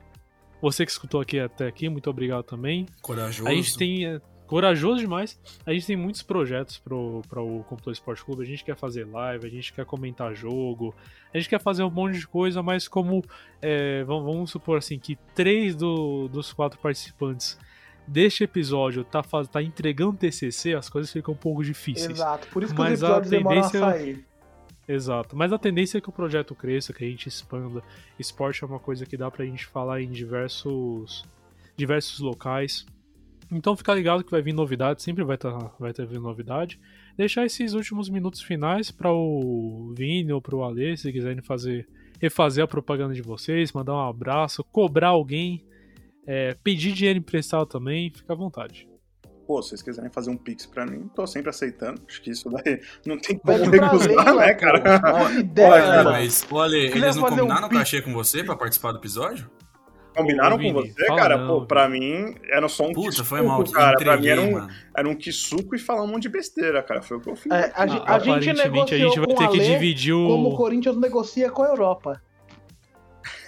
Você 0.60 0.84
que 0.84 0.90
escutou 0.90 1.20
aqui 1.20 1.38
até 1.38 1.66
aqui, 1.66 1.88
muito 1.88 2.10
obrigado 2.10 2.42
também. 2.42 2.86
Corajoso. 3.00 3.48
A 3.48 3.54
gente 3.54 3.76
tem. 3.78 4.06
é, 4.06 4.20
corajoso 4.46 4.98
demais. 5.00 5.38
A 5.64 5.72
gente 5.72 5.86
tem 5.86 5.96
muitos 5.96 6.22
projetos 6.22 6.78
pro, 6.78 7.22
para 7.28 7.40
o 7.40 7.62
Computador 7.64 7.92
Esporte 7.92 8.24
Clube. 8.24 8.42
A 8.42 8.46
gente 8.46 8.64
quer 8.64 8.74
fazer 8.76 9.04
live, 9.06 9.46
a 9.46 9.50
gente 9.50 9.72
quer 9.72 9.84
comentar 9.84 10.34
jogo, 10.34 10.94
a 11.32 11.38
gente 11.38 11.48
quer 11.48 11.60
fazer 11.60 11.84
um 11.84 11.90
monte 11.90 12.18
de 12.18 12.26
coisa, 12.26 12.60
mas 12.62 12.88
como. 12.88 13.22
é, 13.62 14.02
vamos, 14.04 14.24
vamos 14.24 14.50
supor 14.50 14.78
assim, 14.78 14.98
que 14.98 15.16
três 15.34 15.76
do- 15.76 16.28
dos 16.28 16.52
quatro 16.52 16.78
participantes 16.80 17.56
deste 18.08 18.44
episódio 18.44 19.04
tá, 19.04 19.22
tá 19.22 19.62
entregando 19.62 20.16
TCC, 20.16 20.74
as 20.74 20.88
coisas 20.88 21.12
ficam 21.12 21.34
um 21.34 21.36
pouco 21.36 21.62
difíceis. 21.62 22.10
Exato. 22.10 22.48
Por 22.48 22.62
isso 22.62 22.72
que 22.74 22.80
Mas 22.80 22.94
os 22.94 23.04
a 23.04 23.06
episódios 23.06 23.30
demoram 23.30 23.58
a 23.60 23.62
tendência- 23.70 23.80
sair. 23.80 24.24
Exato. 24.88 25.36
Mas 25.36 25.52
a 25.52 25.58
tendência 25.58 25.98
é 25.98 26.00
que 26.00 26.08
o 26.08 26.12
projeto 26.12 26.54
cresça, 26.54 26.92
que 26.94 27.04
a 27.04 27.08
gente 27.08 27.26
expanda. 27.28 27.82
Esporte 28.18 28.64
é 28.64 28.66
uma 28.66 28.78
coisa 28.78 29.04
que 29.04 29.16
dá 29.18 29.30
pra 29.30 29.44
gente 29.44 29.66
falar 29.66 30.00
em 30.00 30.10
diversos, 30.10 31.24
diversos 31.76 32.20
locais. 32.20 32.86
Então 33.52 33.76
fica 33.76 33.92
ligado 33.94 34.24
que 34.24 34.30
vai 34.30 34.40
vir 34.42 34.52
novidade, 34.54 35.02
sempre 35.02 35.24
vai, 35.24 35.36
tá, 35.36 35.50
vai 35.78 35.92
ter 35.92 36.06
vindo 36.06 36.22
novidade. 36.22 36.80
Deixar 37.16 37.44
esses 37.44 37.74
últimos 37.74 38.08
minutos 38.08 38.40
finais 38.40 38.90
para 38.90 39.12
o 39.12 39.92
Vini 39.96 40.32
ou 40.32 40.40
pro 40.40 40.62
Ale, 40.62 40.96
se 40.96 41.12
quiserem 41.12 41.42
fazer 41.42 41.86
refazer 42.20 42.64
a 42.64 42.66
propaganda 42.68 43.14
de 43.14 43.22
vocês, 43.22 43.72
mandar 43.72 43.94
um 43.94 44.08
abraço, 44.08 44.64
cobrar 44.64 45.08
alguém, 45.08 45.64
é, 46.26 46.54
pedir 46.62 46.92
dinheiro 46.92 47.18
emprestado 47.18 47.66
também, 47.66 48.10
fica 48.14 48.32
à 48.32 48.36
vontade. 48.36 48.88
Pô, 49.46 49.62
se 49.62 49.70
vocês 49.70 49.82
quiserem 49.82 50.10
fazer 50.10 50.30
um 50.30 50.36
pix 50.36 50.66
pra 50.66 50.84
mim, 50.84 51.08
tô 51.14 51.26
sempre 51.26 51.48
aceitando. 51.48 52.02
Acho 52.06 52.20
que 52.20 52.30
isso 52.30 52.50
daí 52.50 52.82
não 53.06 53.18
tem 53.18 53.38
como 53.38 53.64
recusar, 53.70 54.34
né, 54.36 54.52
cara? 54.52 55.00
Olha, 55.24 55.38
ideia, 55.40 55.86
mano. 56.04 56.10
Mas, 56.10 56.46
olha, 56.50 56.76
eles 56.76 57.16
não 57.16 57.24
um 57.24 57.28
combinaram 57.30 57.68
pi- 57.70 57.76
cachê 57.78 58.02
com 58.02 58.12
você 58.12 58.44
pra 58.44 58.54
participar 58.54 58.92
do 58.92 58.98
episódio? 58.98 59.50
Combinaram 60.14 60.56
Ô, 60.56 60.58
com 60.58 60.64
Vini, 60.64 60.90
você, 60.92 61.06
cara? 61.06 61.38
não, 61.38 61.60
Pô, 61.60 61.66
pra 61.66 61.88
mim 61.88 62.34
era 62.50 62.68
só 62.68 62.84
um 62.88 62.92
Puta, 62.92 63.08
quisuco, 63.08 63.26
foi 63.28 63.40
mal 63.40 63.62
que 63.64 63.72
cara. 63.72 63.92
eu 63.92 64.04
Pra 64.04 64.16
mim 64.18 64.26
era 64.26 64.40
entreguei, 64.42 64.54
um, 64.54 64.60
mano. 64.60 64.74
era 64.96 65.08
um 65.08 65.14
quisuco 65.14 65.74
e 65.76 65.78
falar 65.78 66.02
um 66.02 66.08
monte 66.08 66.22
de 66.24 66.28
besteira, 66.28 66.82
cara. 66.82 67.00
Foi 67.00 67.16
o 67.16 67.20
que 67.20 67.30
eu 67.30 67.36
fiz. 67.36 67.50
É, 67.52 67.72
a, 67.72 67.72
Ah, 67.74 67.82
a 67.84 67.86
gente 67.86 68.02
aparentemente 68.02 68.52
negociou 68.64 68.84
a 69.00 69.14
gente 69.14 69.18
vai 69.20 69.28
com 69.28 69.34
ter 69.36 69.48
que 69.48 69.60
dividir 69.64 70.12
o. 70.12 70.26
como 70.26 70.48
o 70.50 70.56
Corinthians 70.56 70.96
negocia 70.98 71.50
com 71.50 71.62
a 71.62 71.68
Europa. 71.68 72.20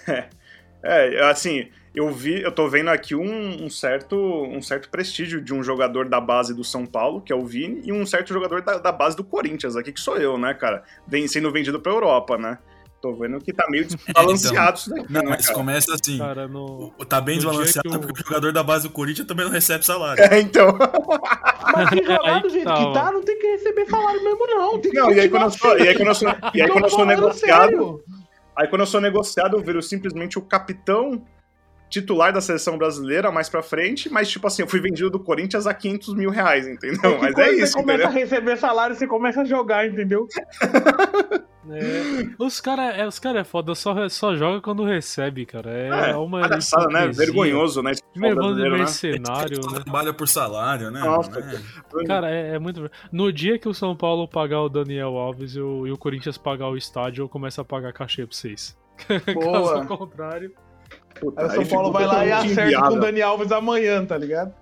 É, 0.83 1.29
assim, 1.29 1.69
eu 1.93 2.09
vi, 2.11 2.41
eu 2.41 2.51
tô 2.51 2.67
vendo 2.69 2.89
aqui 2.89 3.13
um, 3.13 3.65
um, 3.65 3.69
certo, 3.69 4.15
um 4.15 4.61
certo 4.61 4.89
prestígio 4.89 5.41
de 5.41 5.53
um 5.53 5.61
jogador 5.61 6.07
da 6.07 6.21
base 6.21 6.53
do 6.53 6.63
São 6.63 6.85
Paulo, 6.85 7.21
que 7.21 7.33
é 7.33 7.35
o 7.35 7.45
Vini, 7.45 7.81
e 7.83 7.91
um 7.91 8.05
certo 8.05 8.33
jogador 8.33 8.61
da, 8.61 8.77
da 8.77 8.91
base 8.91 9.15
do 9.17 9.23
Corinthians, 9.23 9.75
aqui 9.75 9.91
que 9.91 9.99
sou 9.99 10.17
eu, 10.17 10.37
né, 10.37 10.53
cara? 10.53 10.83
Vem 11.05 11.27
sendo 11.27 11.51
vendido 11.51 11.79
pra 11.81 11.91
Europa, 11.91 12.37
né? 12.37 12.57
Tô 13.01 13.13
vendo 13.13 13.39
que 13.39 13.51
tá 13.51 13.65
meio 13.67 13.83
desbalanceado 13.87 14.77
isso 14.77 14.89
daqui. 14.91 15.11
Não, 15.11 15.21
né, 15.21 15.29
mas 15.31 15.47
cara? 15.47 15.57
começa 15.57 15.93
assim. 15.93 16.17
Cara, 16.19 16.47
no... 16.47 16.91
Tá 17.09 17.19
bem 17.19 17.37
desbalanceado 17.37 17.89
eu... 17.93 17.99
porque 17.99 18.21
o 18.21 18.25
jogador 18.25 18.53
da 18.53 18.63
base 18.63 18.87
do 18.87 18.93
Corinthians 18.93 19.27
também 19.27 19.43
não 19.43 19.51
recebe 19.51 19.85
salário. 19.85 20.23
É, 20.23 20.39
então. 20.39 20.77
Mas 21.73 21.89
que 21.89 22.03
jogar 22.03 22.41
do 22.41 22.49
jeito 22.49 22.73
que 22.73 22.93
tá, 22.93 23.11
não 23.11 23.23
tem 23.23 23.39
que 23.39 23.47
receber 23.47 23.85
salário 23.85 24.23
mesmo, 24.23 24.45
não. 24.45 24.79
Tem 24.79 24.91
que 24.91 24.97
não, 24.97 25.11
e 25.11 25.19
aí 25.19 25.29
quando 25.29 25.43
eu 25.43 25.51
sou, 25.51 25.77
e 25.77 25.87
aí 25.87 25.95
quando 25.95 26.07
eu 26.09 26.15
sou, 26.15 26.29
e 26.53 26.61
aí 26.61 26.69
quando 26.69 26.83
eu 26.83 26.89
sou 26.89 27.05
negociado. 27.05 27.69
Sério. 27.69 28.03
Aí 28.55 28.67
quando 28.67 28.81
eu 28.81 28.87
sou 28.87 29.01
negociado, 29.01 29.57
eu 29.57 29.61
viro 29.61 29.81
simplesmente 29.81 30.37
o 30.37 30.41
capitão 30.41 31.25
titular 31.91 32.31
da 32.31 32.39
seleção 32.39 32.77
brasileira 32.77 33.29
mais 33.31 33.49
pra 33.49 33.61
frente, 33.61 34.09
mas 34.09 34.29
tipo 34.29 34.47
assim, 34.47 34.61
eu 34.61 34.67
fui 34.67 34.79
vendido 34.79 35.09
do 35.09 35.19
Corinthians 35.19 35.67
a 35.67 35.73
500 35.73 36.15
mil 36.15 36.29
reais, 36.29 36.65
entendeu? 36.65 37.11
É 37.11 37.19
mas 37.19 37.37
é 37.37 37.51
isso, 37.51 37.73
Você 37.73 37.81
começa 37.81 38.03
entendeu? 38.03 38.07
a 38.07 38.11
receber 38.11 38.57
salário, 38.57 38.95
você 38.95 39.05
começa 39.05 39.41
a 39.41 39.45
jogar, 39.45 39.85
entendeu? 39.85 40.25
É. 41.69 42.27
Os 42.39 42.59
caras 42.59 42.97
é, 42.97 43.07
os 43.07 43.19
cara 43.19 43.41
é 43.41 43.43
foda, 43.43 43.75
só, 43.75 44.09
só 44.09 44.35
joga 44.35 44.59
quando 44.61 44.83
recebe, 44.83 45.45
cara. 45.45 45.69
É, 45.71 46.11
é 46.11 46.15
uma 46.15 46.41
palhaçada, 46.41 46.87
né? 46.87 47.07
Vergonhoso, 47.09 47.83
né? 47.83 47.91
Primeiro 48.11 48.55
de 48.55 48.63
né? 48.63 48.69
mercenário, 48.69 49.59
né? 49.61 49.73
né? 49.73 49.83
Trabalha 49.83 50.11
por 50.11 50.27
salário, 50.27 50.89
né? 50.89 51.01
Nossa, 51.01 51.39
é. 51.39 52.03
Cara, 52.05 52.31
é, 52.31 52.55
é, 52.55 52.59
muito. 52.59 52.89
No 53.11 53.31
dia 53.31 53.59
que 53.59 53.69
o 53.69 53.75
São 53.75 53.95
Paulo 53.95 54.27
pagar 54.27 54.61
o 54.61 54.69
Daniel 54.69 55.15
Alves 55.17 55.55
e 55.55 55.61
o, 55.61 55.85
e 55.85 55.91
o 55.91 55.97
Corinthians 55.97 56.35
pagar 56.35 56.67
o 56.67 56.75
estádio, 56.75 57.25
eu 57.25 57.29
começo 57.29 57.61
a 57.61 57.63
pagar 57.63 57.93
cachê 57.93 58.25
pra 58.25 58.35
vocês. 58.35 58.75
Caso 59.07 59.85
contrário. 59.85 60.51
Puta, 61.19 61.41
aí 61.41 61.47
o 61.47 61.51
São 61.51 61.65
Paulo 61.65 61.91
vai 61.91 62.05
lá 62.05 62.25
e 62.25 62.31
acerta 62.31 62.79
com 62.81 62.95
o 62.95 62.99
Dani 62.99 63.21
Alves 63.21 63.51
amanhã, 63.51 64.05
tá 64.05 64.17
ligado? 64.17 64.53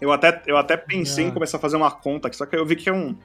Eu 0.00 0.12
até, 0.12 0.42
eu 0.46 0.56
até 0.56 0.76
pensei 0.76 1.24
é. 1.24 1.28
em 1.28 1.30
começar 1.30 1.56
a 1.56 1.60
fazer 1.60 1.76
uma 1.76 1.90
conta 1.90 2.28
aqui, 2.28 2.36
só 2.36 2.44
que 2.46 2.56
eu 2.56 2.66
vi 2.66 2.76
que 2.76 2.88
é 2.88 2.92
um. 2.92 3.16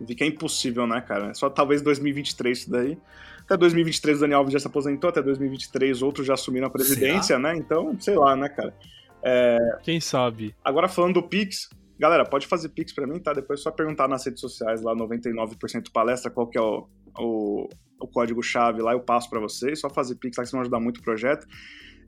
Vi 0.00 0.14
que 0.14 0.24
é 0.24 0.26
impossível, 0.26 0.86
né, 0.86 1.00
cara? 1.00 1.34
Só 1.34 1.50
talvez 1.50 1.82
2023 1.82 2.58
isso 2.58 2.70
daí. 2.70 2.98
Até 3.42 3.56
2023 3.56 4.18
o 4.18 4.20
Dani 4.20 4.34
Alves 4.34 4.52
já 4.52 4.58
se 4.58 4.66
aposentou, 4.66 5.10
até 5.10 5.22
2023 5.22 6.02
outros 6.02 6.26
já 6.26 6.34
assumiram 6.34 6.66
a 6.66 6.70
presidência, 6.70 7.38
né? 7.38 7.56
Então, 7.56 7.96
sei 7.98 8.14
lá, 8.14 8.36
né, 8.36 8.48
cara? 8.48 8.74
É... 9.22 9.56
Quem 9.82 10.00
sabe? 10.00 10.54
Agora 10.62 10.88
falando 10.88 11.14
do 11.14 11.22
Pix, 11.22 11.68
galera, 11.98 12.24
pode 12.24 12.46
fazer 12.46 12.68
Pix 12.68 12.92
pra 12.92 13.06
mim, 13.06 13.18
tá? 13.18 13.32
Depois 13.32 13.60
é 13.60 13.62
só 13.62 13.70
perguntar 13.70 14.06
nas 14.06 14.24
redes 14.24 14.40
sociais 14.40 14.82
lá, 14.82 14.94
99% 14.94 15.90
palestra, 15.92 16.30
qual 16.30 16.46
que 16.46 16.58
é 16.58 16.60
o, 16.60 16.86
o, 17.18 17.68
o 17.98 18.06
código-chave 18.06 18.82
lá, 18.82 18.92
eu 18.92 19.00
passo 19.00 19.28
para 19.28 19.40
vocês. 19.40 19.80
Só 19.80 19.90
fazer 19.90 20.16
Pix 20.16 20.36
lá 20.36 20.44
que 20.44 20.48
vocês 20.48 20.52
vão 20.52 20.60
ajudar 20.60 20.78
muito 20.78 20.98
o 20.98 21.02
projeto. 21.02 21.46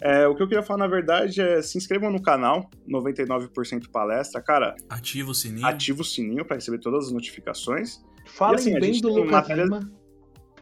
É, 0.01 0.27
o 0.27 0.35
que 0.35 0.43
eu 0.43 0.49
queria 0.49 0.63
falar, 0.63 0.79
na 0.79 0.87
verdade, 0.87 1.41
é 1.41 1.61
se 1.61 1.77
inscrevam 1.77 2.11
no 2.11 2.23
canal 2.23 2.71
99% 2.89 3.91
Palestra. 3.91 4.41
Cara, 4.41 4.75
ativa 4.89 5.31
o 5.31 5.35
sininho. 5.35 5.67
Ativa 5.67 6.01
o 6.01 6.05
sininho 6.05 6.45
para 6.45 6.57
receber 6.57 6.79
todas 6.79 7.07
as 7.07 7.13
notificações. 7.13 8.03
Falem 8.25 8.57
assim, 8.57 8.79
bem 8.79 9.01
do 9.01 9.09
Lucas 9.09 9.31
matéria... 9.31 9.65
Lima. 9.65 9.93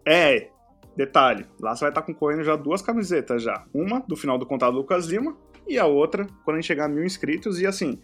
É, 0.04 0.48
detalhe, 0.96 1.46
lá 1.60 1.76
você 1.76 1.80
vai 1.82 1.90
estar 1.90 2.02
concorrendo 2.02 2.42
já 2.42 2.56
duas 2.56 2.82
camisetas 2.82 3.42
já. 3.42 3.64
Uma 3.72 4.00
do 4.00 4.16
final 4.16 4.38
do 4.38 4.46
contato 4.46 4.72
do 4.72 4.78
Lucas 4.78 5.06
Lima 5.06 5.36
e 5.68 5.78
a 5.78 5.86
outra 5.86 6.26
quando 6.44 6.56
a 6.56 6.60
gente 6.60 6.66
chegar 6.66 6.86
a 6.86 6.88
mil 6.88 7.04
inscritos. 7.04 7.60
E 7.60 7.66
assim, 7.66 8.00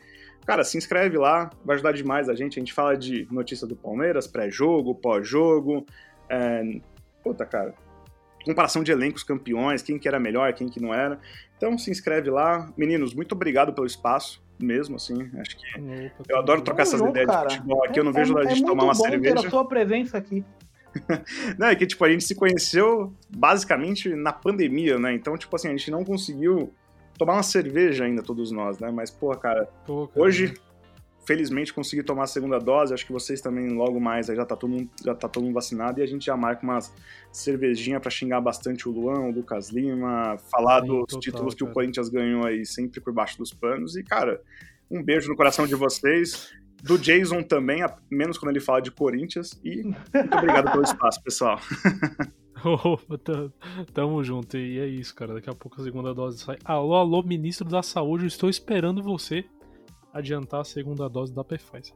cara, 0.46 0.62
se 0.62 0.78
inscreve 0.78 1.16
lá, 1.16 1.50
vai 1.64 1.74
ajudar 1.74 1.92
demais 1.92 2.28
a 2.28 2.34
gente. 2.34 2.58
A 2.58 2.60
gente 2.60 2.72
fala 2.72 2.96
de 2.96 3.26
notícia 3.30 3.66
do 3.66 3.74
Palmeiras, 3.74 4.26
pré-jogo, 4.26 4.94
pós-jogo. 4.94 5.84
É... 6.28 6.62
Puta, 7.22 7.46
cara, 7.46 7.74
comparação 8.44 8.82
de 8.82 8.92
elencos 8.92 9.22
campeões, 9.22 9.82
quem 9.82 9.98
que 9.98 10.06
era 10.06 10.20
melhor, 10.20 10.52
quem 10.52 10.68
que 10.68 10.80
não 10.80 10.92
era. 10.92 11.18
Então 11.56 11.76
se 11.78 11.90
inscreve 11.90 12.30
lá. 12.30 12.72
Meninos, 12.76 13.14
muito 13.14 13.32
obrigado 13.32 13.72
pelo 13.72 13.86
espaço 13.86 14.42
mesmo, 14.58 14.96
assim, 14.96 15.30
acho 15.40 15.56
que 15.56 15.80
Opa, 15.80 16.24
eu 16.28 16.38
adoro 16.38 16.62
trocar 16.62 16.82
essas 16.82 17.00
junto, 17.00 17.10
ideias 17.10 17.28
cara. 17.28 17.48
de 17.48 17.56
futebol 17.56 17.84
aqui, 17.84 17.98
eu 17.98 18.04
não 18.04 18.12
é, 18.12 18.14
vejo 18.14 18.38
é, 18.38 18.42
a 18.42 18.48
gente 18.48 18.62
é 18.62 18.66
tomar 18.66 18.84
uma 18.84 18.94
cerveja. 18.94 19.34
Ter 19.34 19.46
a 19.46 19.50
sua 19.50 19.66
presença 19.66 20.16
aqui. 20.16 20.44
não, 21.58 21.66
é 21.66 21.74
que 21.74 21.86
tipo, 21.86 22.04
a 22.04 22.08
gente 22.08 22.22
se 22.24 22.34
conheceu 22.36 23.12
basicamente 23.28 24.14
na 24.14 24.32
pandemia, 24.32 24.98
né? 24.98 25.12
Então, 25.12 25.36
tipo 25.36 25.54
assim, 25.56 25.68
a 25.68 25.72
gente 25.72 25.90
não 25.90 26.04
conseguiu 26.04 26.72
tomar 27.18 27.34
uma 27.34 27.42
cerveja 27.42 28.04
ainda, 28.04 28.22
todos 28.22 28.52
nós, 28.52 28.78
né? 28.78 28.90
Mas, 28.92 29.10
porra, 29.10 29.36
cara, 29.36 29.68
Pô, 29.84 30.06
cara 30.06 30.24
hoje 30.24 30.54
felizmente 31.26 31.72
consegui 31.72 32.02
tomar 32.02 32.24
a 32.24 32.26
segunda 32.26 32.58
dose. 32.58 32.94
Acho 32.94 33.06
que 33.06 33.12
vocês 33.12 33.40
também 33.40 33.68
logo 33.70 34.00
mais 34.00 34.26
já 34.26 34.44
tá 34.44 34.56
todo 34.56 34.70
mundo, 34.70 34.90
já 35.04 35.14
tá 35.14 35.28
todo 35.28 35.44
mundo 35.44 35.54
vacinado 35.54 36.00
e 36.00 36.02
a 36.02 36.06
gente 36.06 36.26
já 36.26 36.36
marca 36.36 36.62
umas 36.62 36.92
cervejinha 37.32 37.98
para 37.98 38.10
xingar 38.10 38.40
bastante 38.40 38.88
o 38.88 38.92
Luan, 38.92 39.20
o 39.20 39.30
Lucas 39.30 39.70
Lima, 39.70 40.36
falar 40.50 40.82
Sim, 40.82 40.88
dos 40.88 41.06
total, 41.06 41.20
títulos 41.20 41.54
que 41.54 41.64
o 41.64 41.72
Corinthians 41.72 42.08
ganhou 42.08 42.46
aí 42.46 42.64
sempre 42.64 43.00
por 43.00 43.12
baixo 43.12 43.38
dos 43.38 43.52
panos. 43.52 43.96
E, 43.96 44.02
cara, 44.02 44.40
um 44.90 45.02
beijo 45.02 45.28
no 45.28 45.36
coração 45.36 45.66
de 45.66 45.74
vocês. 45.74 46.52
Do 46.82 46.98
Jason 46.98 47.42
também, 47.42 47.82
menos 48.10 48.36
quando 48.36 48.50
ele 48.50 48.60
fala 48.60 48.82
de 48.82 48.90
Corinthians. 48.90 49.58
E 49.64 49.82
muito 49.82 50.36
obrigado 50.36 50.70
pelo 50.70 50.84
espaço, 50.84 51.22
pessoal. 51.22 51.58
tamo 53.94 54.22
junto. 54.22 54.58
E 54.58 54.78
é 54.78 54.86
isso, 54.86 55.14
cara. 55.14 55.32
Daqui 55.32 55.48
a 55.48 55.54
pouco 55.54 55.80
a 55.80 55.84
segunda 55.84 56.12
dose 56.12 56.38
sai. 56.40 56.58
Alô, 56.62 56.94
alô, 56.94 57.22
ministro 57.22 57.66
da 57.68 57.82
Saúde, 57.82 58.24
eu 58.24 58.28
estou 58.28 58.50
esperando 58.50 59.02
você 59.02 59.46
adiantar 60.14 60.60
a 60.60 60.64
segunda 60.64 61.08
dose 61.08 61.34
da 61.34 61.42
Pfizer. 61.42 61.94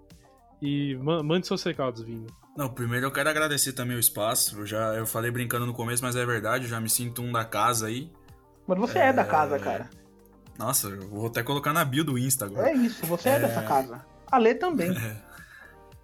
E 0.60 0.96
mande 0.96 1.46
seus 1.46 1.62
recados, 1.62 2.02
Vinho. 2.02 2.26
Não, 2.56 2.68
primeiro 2.68 3.06
eu 3.06 3.12
quero 3.12 3.30
agradecer 3.30 3.72
também 3.72 3.96
o 3.96 4.00
espaço. 4.00 4.58
Eu 4.58 4.66
já 4.66 4.94
eu 4.94 5.06
falei 5.06 5.30
brincando 5.30 5.64
no 5.64 5.72
começo, 5.72 6.02
mas 6.02 6.16
é 6.16 6.26
verdade, 6.26 6.64
eu 6.64 6.70
já 6.70 6.80
me 6.80 6.90
sinto 6.90 7.22
um 7.22 7.30
da 7.30 7.44
casa 7.44 7.86
aí. 7.86 8.10
Mas 8.66 8.78
você 8.78 8.98
é, 8.98 9.06
é 9.06 9.12
da 9.12 9.24
casa, 9.24 9.56
cara. 9.58 9.88
Nossa, 10.58 10.88
eu 10.88 11.08
vou 11.08 11.28
até 11.28 11.42
colocar 11.44 11.72
na 11.72 11.84
bio 11.84 12.04
do 12.04 12.18
Insta 12.18 12.46
agora. 12.46 12.68
É 12.68 12.74
isso, 12.74 13.06
você 13.06 13.28
é, 13.28 13.36
é 13.36 13.38
dessa 13.38 13.62
casa. 13.62 14.04
A 14.26 14.36
Lê 14.36 14.56
também. 14.56 14.90
É. 14.90 15.28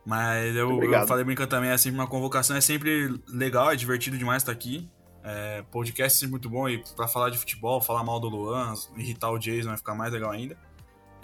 Mas 0.07 0.55
eu, 0.55 0.81
eu, 0.81 1.07
falei 1.09 1.25
brincando 1.25 1.49
também, 1.49 1.71
é 1.71 1.79
sempre 1.79 1.99
uma 1.99 2.07
convocação, 2.07 2.57
é 2.57 2.61
sempre 2.61 3.21
legal, 3.27 3.73
é 3.73 3.77
divertido 3.77 4.17
demais 4.17 4.43
estar 4.43 4.53
aqui. 4.53 4.89
É, 5.25 5.63
podcast 5.71 6.19
é 6.19 6.21
sempre 6.21 6.33
muito 6.33 6.51
bom 6.51 6.69
e 6.69 6.85
para 6.95 7.09
falar 7.09 7.31
de 7.31 7.39
futebol, 7.39 7.81
falar 7.81 8.05
mal 8.05 8.21
do 8.21 8.29
Luan, 8.29 8.75
irritar 8.97 9.31
o 9.31 9.39
Jason 9.39 9.69
vai 9.69 9.79
ficar 9.79 9.95
mais 9.95 10.13
legal 10.13 10.31
ainda. 10.31 10.57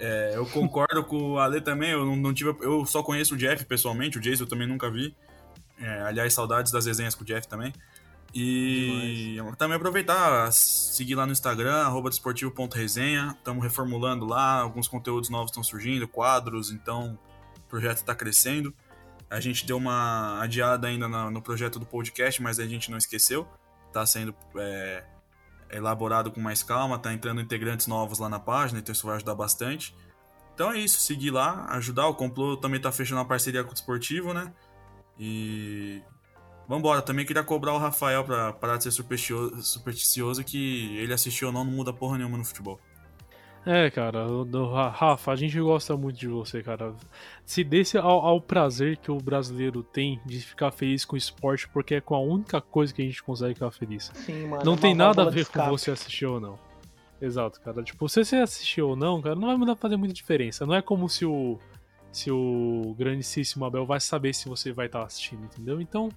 É, 0.03 0.31
eu 0.33 0.47
concordo 0.47 1.03
com 1.03 1.33
o 1.33 1.37
Ale 1.37 1.61
também, 1.61 1.91
eu 1.91 2.03
não, 2.03 2.15
não, 2.15 2.33
tive. 2.33 2.55
Eu 2.59 2.83
só 2.87 3.03
conheço 3.03 3.35
o 3.35 3.37
Jeff 3.37 3.63
pessoalmente, 3.65 4.17
o 4.17 4.21
Jason 4.21 4.45
eu 4.45 4.47
também 4.47 4.67
nunca 4.67 4.89
vi. 4.89 5.15
É, 5.79 6.01
aliás, 6.01 6.33
saudades 6.33 6.71
das 6.71 6.87
resenhas 6.87 7.13
com 7.13 7.23
o 7.23 7.25
Jeff 7.25 7.47
também. 7.47 7.71
E 8.33 9.33
Demais. 9.35 9.57
também 9.57 9.75
aproveitar, 9.75 10.51
seguir 10.51 11.13
lá 11.13 11.27
no 11.27 11.31
Instagram, 11.31 11.85
desportivo.resenha. 12.09 13.35
Estamos 13.37 13.61
reformulando 13.61 14.25
lá, 14.25 14.61
alguns 14.61 14.87
conteúdos 14.87 15.29
novos 15.29 15.51
estão 15.51 15.63
surgindo, 15.63 16.07
quadros, 16.07 16.71
então 16.71 17.19
o 17.57 17.69
projeto 17.69 17.97
está 17.97 18.15
crescendo. 18.15 18.73
A 19.29 19.39
gente 19.39 19.67
deu 19.67 19.77
uma 19.77 20.41
adiada 20.41 20.87
ainda 20.87 21.07
no, 21.07 21.29
no, 21.29 21.41
projeto 21.43 21.77
do 21.77 21.85
podcast, 21.85 22.41
mas 22.41 22.59
a 22.59 22.65
gente 22.65 22.89
não 22.89 22.97
esqueceu. 22.97 23.47
Está 23.87 24.03
sendo 24.03 24.33
é, 24.57 25.03
elaborado 25.71 26.31
com 26.31 26.39
mais 26.39 26.63
calma, 26.63 26.99
tá 26.99 27.13
entrando 27.13 27.41
integrantes 27.41 27.87
novos 27.87 28.19
lá 28.19 28.29
na 28.29 28.39
página, 28.39 28.79
então 28.79 28.93
isso 28.93 29.05
vai 29.05 29.15
ajudar 29.15 29.35
bastante. 29.35 29.95
Então 30.53 30.71
é 30.71 30.79
isso, 30.79 30.99
seguir 30.99 31.31
lá, 31.31 31.65
ajudar. 31.71 32.07
O 32.07 32.15
Complô 32.15 32.57
também 32.57 32.79
tá 32.79 32.91
fechando 32.91 33.19
uma 33.19 33.27
parceria 33.27 33.63
com 33.63 33.71
o 33.71 33.73
Esportivo, 33.73 34.33
né? 34.33 34.53
E. 35.19 36.01
Vambora, 36.67 37.01
também 37.01 37.25
queria 37.25 37.43
cobrar 37.43 37.73
o 37.73 37.77
Rafael 37.77 38.23
pra 38.23 38.53
parar 38.53 38.77
de 38.77 38.83
ser 38.83 38.91
supersticioso, 38.91 39.61
supersticioso 39.61 40.43
que 40.43 40.95
ele 40.97 41.13
assistiu 41.13 41.47
ou 41.47 41.53
não, 41.53 41.65
não 41.65 41.71
muda 41.71 41.91
porra 41.91 42.17
nenhuma 42.17 42.37
no 42.37 42.45
futebol. 42.45 42.79
É, 43.65 43.91
cara, 43.91 44.25
Rafa, 44.91 45.31
a 45.31 45.35
gente 45.35 45.59
gosta 45.59 45.95
muito 45.95 46.17
de 46.17 46.27
você, 46.27 46.63
cara. 46.63 46.95
Se 47.45 47.63
desse 47.63 47.97
ao, 47.97 48.25
ao, 48.25 48.41
prazer 48.41 48.97
que 48.97 49.11
o 49.11 49.17
brasileiro 49.17 49.83
tem 49.83 50.19
de 50.25 50.39
ficar 50.39 50.71
feliz 50.71 51.05
com 51.05 51.15
o 51.15 51.17
esporte, 51.17 51.69
porque 51.69 51.95
é 51.95 52.01
com 52.01 52.15
a 52.15 52.19
única 52.19 52.59
coisa 52.59 52.91
que 52.91 53.01
a 53.01 53.05
gente 53.05 53.21
consegue 53.21 53.53
ficar 53.53 53.69
feliz. 53.69 54.11
Sim, 54.15 54.47
mano, 54.47 54.63
não 54.65 54.75
tem 54.75 54.95
nada 54.95 55.21
a 55.21 55.29
ver 55.29 55.45
com 55.45 55.63
você 55.69 55.91
assistir 55.91 56.25
ou 56.25 56.39
não. 56.39 56.57
Exato, 57.21 57.61
cara. 57.61 57.83
Tipo, 57.83 58.09
se 58.09 58.25
você 58.25 58.37
assistiu 58.37 58.89
ou 58.89 58.95
não, 58.95 59.21
cara, 59.21 59.35
não 59.35 59.47
vai 59.47 59.55
mudar 59.55 59.75
fazer 59.75 59.95
muita 59.95 60.13
diferença. 60.13 60.65
Não 60.65 60.73
é 60.73 60.81
como 60.81 61.07
se 61.07 61.23
o 61.25 61.59
se 62.11 62.29
o 62.29 62.93
grandíssimo 62.97 63.63
Abel 63.63 63.85
vai 63.85 63.99
saber 63.99 64.33
se 64.33 64.49
você 64.49 64.73
vai 64.73 64.87
estar 64.87 64.99
tá 64.99 65.05
assistindo, 65.05 65.45
entendeu? 65.45 65.79
Então, 65.79 66.09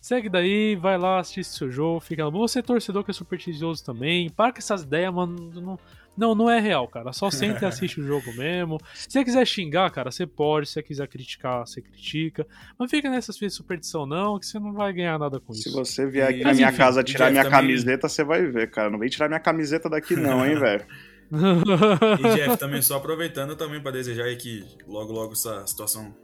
segue 0.00 0.28
daí, 0.28 0.76
vai 0.76 0.98
lá, 0.98 1.18
assiste 1.18 1.56
seu 1.56 1.70
jogo, 1.70 2.00
fica 2.00 2.28
Você 2.30 2.60
é 2.60 2.62
torcedor 2.62 3.04
que 3.04 3.10
é 3.10 3.14
supersticioso 3.14 3.84
também. 3.84 4.30
Para 4.30 4.52
com 4.52 4.58
essas 4.58 4.82
ideias, 4.82 5.12
mano. 5.12 5.50
Não, 5.54 5.78
não, 6.18 6.34
não 6.34 6.50
é 6.50 6.58
real, 6.58 6.88
cara. 6.88 7.12
Só 7.12 7.30
senta 7.30 7.64
e 7.64 7.68
assiste 7.68 8.00
o 8.00 8.04
jogo 8.04 8.32
mesmo. 8.34 8.80
Se 8.92 9.12
você 9.12 9.24
quiser 9.24 9.46
xingar, 9.46 9.88
cara, 9.90 10.10
você 10.10 10.26
pode. 10.26 10.66
Se 10.66 10.74
você 10.74 10.82
quiser 10.82 11.06
criticar, 11.06 11.66
você 11.66 11.80
critica. 11.80 12.44
Mas 12.76 12.90
fica 12.90 13.08
nessas 13.08 13.36
de 13.36 13.48
superstição, 13.50 14.04
não, 14.04 14.38
que 14.38 14.46
você 14.46 14.58
não 14.58 14.72
vai 14.72 14.92
ganhar 14.92 15.16
nada 15.18 15.38
com 15.38 15.52
Se 15.52 15.60
isso. 15.60 15.70
Se 15.70 15.76
você 15.76 16.06
vier 16.06 16.28
aqui 16.28 16.40
e, 16.40 16.44
na 16.44 16.52
minha 16.52 16.68
enfim, 16.68 16.76
casa 16.76 17.04
tirar 17.04 17.30
minha 17.30 17.44
também... 17.44 17.60
camiseta, 17.60 18.08
você 18.08 18.24
vai 18.24 18.42
ver, 18.42 18.68
cara. 18.70 18.90
Não 18.90 18.98
vem 18.98 19.08
tirar 19.08 19.28
minha 19.28 19.40
camiseta 19.40 19.88
daqui, 19.88 20.16
não, 20.16 20.44
hein, 20.44 20.56
velho. 20.58 20.84
e 21.30 22.36
Jeff, 22.36 22.56
também 22.56 22.82
só 22.82 22.96
aproveitando 22.96 23.54
também 23.54 23.80
para 23.80 23.92
desejar 23.92 24.24
aí 24.24 24.36
que 24.36 24.64
logo, 24.86 25.12
logo 25.12 25.34
essa 25.34 25.66
situação 25.66 26.14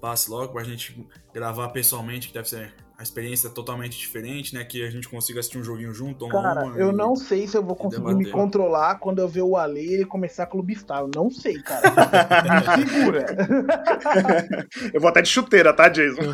passe 0.00 0.30
logo 0.30 0.52
pra 0.52 0.62
gente 0.64 1.06
gravar 1.32 1.68
pessoalmente, 1.68 2.28
que 2.28 2.34
deve 2.34 2.48
ser 2.48 2.72
a 3.00 3.02
experiência 3.02 3.48
totalmente 3.48 3.98
diferente, 3.98 4.54
né? 4.54 4.62
Que 4.62 4.84
a 4.84 4.90
gente 4.90 5.08
consiga 5.08 5.40
assistir 5.40 5.56
um 5.56 5.64
joguinho 5.64 5.94
junto, 5.94 6.28
Cara, 6.28 6.66
uma, 6.66 6.76
eu 6.76 6.90
e... 6.90 6.92
não 6.92 7.16
sei 7.16 7.46
se 7.46 7.56
eu 7.56 7.62
vou 7.62 7.74
conseguir 7.74 8.14
me 8.14 8.30
controlar 8.30 8.96
quando 8.96 9.20
eu 9.20 9.28
ver 9.28 9.40
o 9.40 9.56
Ale 9.56 9.80
e 9.80 9.94
ele 9.94 10.04
começar 10.04 10.42
a 10.42 10.46
clubistar. 10.46 11.00
Eu 11.00 11.10
não 11.14 11.30
sei, 11.30 11.62
cara. 11.62 11.80
me 12.76 12.86
segura. 12.86 13.24
eu 14.92 15.00
vou 15.00 15.08
até 15.08 15.22
de 15.22 15.30
chuteira, 15.30 15.72
tá, 15.72 15.88
Jason? 15.88 16.20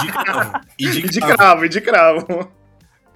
de 0.00 0.12
cravo. 0.12 0.52
E 0.78 0.88
de, 0.88 0.98
e 1.00 1.08
de 1.10 1.20
cravo, 1.20 1.64
e 1.64 1.68
de 1.68 1.80
cravo. 1.80 2.48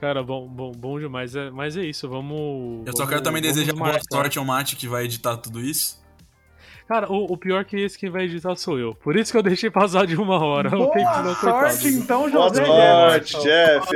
Cara, 0.00 0.24
bom, 0.24 0.48
bom, 0.48 0.72
bom 0.72 0.98
demais. 0.98 1.36
É, 1.36 1.50
mas 1.50 1.76
é 1.76 1.82
isso, 1.82 2.08
vamos. 2.08 2.84
Eu 2.84 2.92
só 2.92 3.04
vamos, 3.04 3.10
quero 3.10 3.22
também 3.22 3.40
desejar 3.40 3.72
boa 3.74 3.96
sorte 4.12 4.38
ao 4.38 4.44
Mate 4.44 4.74
que 4.74 4.88
vai 4.88 5.04
editar 5.04 5.36
tudo 5.36 5.60
isso. 5.60 6.04
Cara, 6.86 7.10
o, 7.12 7.32
o, 7.32 7.36
pior 7.36 7.64
que 7.64 7.76
esse 7.76 7.98
que 7.98 8.08
vai 8.08 8.24
editar 8.24 8.54
sou 8.54 8.78
eu. 8.78 8.94
Por 8.94 9.16
isso 9.16 9.32
que 9.32 9.36
eu 9.36 9.42
deixei 9.42 9.68
passar 9.68 10.06
de 10.06 10.14
uma 10.14 10.38
hora. 10.38 10.70
Boa 10.70 11.34
sorte, 11.34 11.88
então, 11.88 12.30
José 12.30 12.64
Boa 12.64 13.10
sorte, 13.10 13.42
Jeff. 13.42 13.88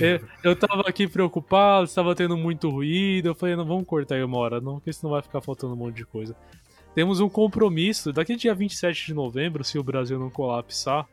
Eu, 0.00 0.28
eu 0.42 0.56
tava 0.56 0.84
aqui 0.88 1.06
preocupado, 1.06 1.84
estava 1.84 2.14
tendo 2.14 2.34
muito 2.34 2.70
ruído. 2.70 3.28
Eu 3.28 3.34
falei, 3.34 3.56
não, 3.56 3.66
vamos 3.66 3.84
cortar 3.84 4.14
aí 4.14 4.24
uma 4.24 4.38
hora, 4.38 4.58
não, 4.58 4.76
porque 4.76 4.90
senão 4.90 5.12
vai 5.12 5.20
ficar 5.20 5.42
faltando 5.42 5.74
um 5.74 5.76
monte 5.76 5.96
de 5.96 6.06
coisa. 6.06 6.34
Temos 6.94 7.20
um 7.20 7.28
compromisso. 7.28 8.10
Daqui 8.10 8.36
dia 8.36 8.54
27 8.54 9.08
de 9.08 9.14
novembro, 9.14 9.62
se 9.62 9.78
o 9.78 9.82
Brasil 9.82 10.18
não 10.18 10.30
colapsar, 10.30 11.06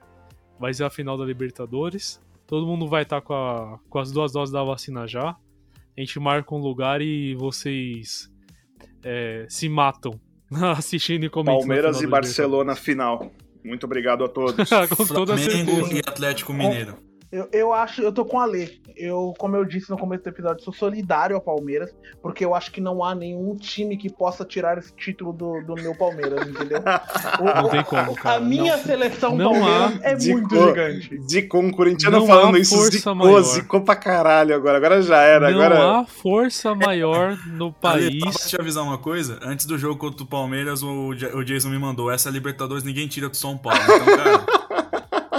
vai 0.58 0.74
ser 0.74 0.86
a 0.86 0.90
final 0.90 1.18
da 1.18 1.26
Libertadores. 1.26 2.22
Todo 2.48 2.66
mundo 2.66 2.88
vai 2.88 3.04
estar 3.04 3.20
tá 3.20 3.28
com, 3.28 3.34
a, 3.34 3.80
com 3.90 4.00
as 4.00 4.14
duas 4.14 4.32
doses 4.32 4.54
da 4.54 4.64
vacina 4.64 5.06
já. 5.06 5.36
A 5.98 6.00
gente 6.00 6.18
marca 6.22 6.56
um 6.56 6.60
lugar 6.60 7.02
e 7.02 7.36
vocês 7.36 8.32
é, 9.04 9.46
se 9.50 9.68
matam 9.68 10.18
assistindo 10.76 11.26
e 11.26 11.30
comentando. 11.30 11.60
Palmeiras 11.60 12.02
e 12.02 12.08
Barcelona 12.08 12.76
final. 12.76 13.32
Muito 13.64 13.86
obrigado 13.86 14.24
a 14.24 14.30
todos. 14.30 14.70
com 14.96 15.06
toda 15.06 15.38
Flamengo 15.38 15.72
certeza. 15.72 15.94
e 15.94 16.00
Atlético 16.00 16.54
Mineiro. 16.54 17.09
Eu, 17.32 17.48
eu 17.54 17.74
acho, 17.74 18.02
eu 18.02 18.12
tô 18.12 18.26
com 18.26 18.40
a 18.40 18.46
Lê. 18.46 18.80
Eu, 18.96 19.34
como 19.38 19.56
eu 19.56 19.64
disse 19.64 19.90
no 19.90 19.98
começo 19.98 20.24
do 20.24 20.30
episódio, 20.30 20.64
sou 20.64 20.74
solidário 20.74 21.36
ao 21.36 21.42
Palmeiras, 21.42 21.96
porque 22.22 22.44
eu 22.44 22.56
acho 22.56 22.72
que 22.72 22.82
não 22.82 23.04
há 23.04 23.14
nenhum 23.14 23.56
time 23.56 23.96
que 23.96 24.10
possa 24.10 24.44
tirar 24.44 24.78
esse 24.78 24.92
título 24.94 25.32
do, 25.32 25.62
do 25.62 25.76
meu 25.76 25.96
Palmeiras, 25.96 26.48
entendeu? 26.48 26.80
O, 27.40 27.44
não 27.44 27.70
tem 27.70 27.84
como, 27.84 28.16
cara. 28.16 28.38
A 28.38 28.40
minha 28.40 28.76
não, 28.76 28.84
seleção 28.84 29.36
não 29.36 29.52
Palmeiras 29.54 30.02
é 30.04 30.32
muito 30.32 30.56
gigante. 30.56 31.18
De 31.20 31.42
com 31.44 31.60
um 31.60 31.72
corintiano 31.72 32.20
Não 32.20 32.28
falando 32.28 32.58
isso, 32.58 32.76
força 32.76 32.92
zicou, 32.92 33.16
maior. 33.16 33.42
zicou 33.42 33.82
pra 33.82 33.96
caralho 33.96 34.56
agora. 34.56 34.78
Agora 34.78 35.02
já 35.02 35.22
era. 35.22 35.52
Não 35.52 35.62
agora... 35.62 36.00
há 36.00 36.06
força 36.06 36.76
maior 36.76 37.38
no 37.48 37.72
país. 37.74 38.22
só 38.24 38.32
pra 38.32 38.48
te 38.48 38.62
avisar 38.62 38.84
uma 38.84 38.98
coisa, 38.98 39.40
antes 39.42 39.66
do 39.66 39.78
jogo 39.78 39.98
contra 39.98 40.24
o 40.24 40.28
Palmeiras, 40.28 40.82
o, 40.84 41.10
o 41.10 41.44
Jason 41.44 41.70
me 41.70 41.78
mandou, 41.80 42.12
essa 42.12 42.30
Libertadores 42.30 42.84
ninguém 42.84 43.08
tira 43.08 43.30
do 43.30 43.38
São 43.38 43.58
Paulo. 43.58 43.80
Então, 43.82 44.18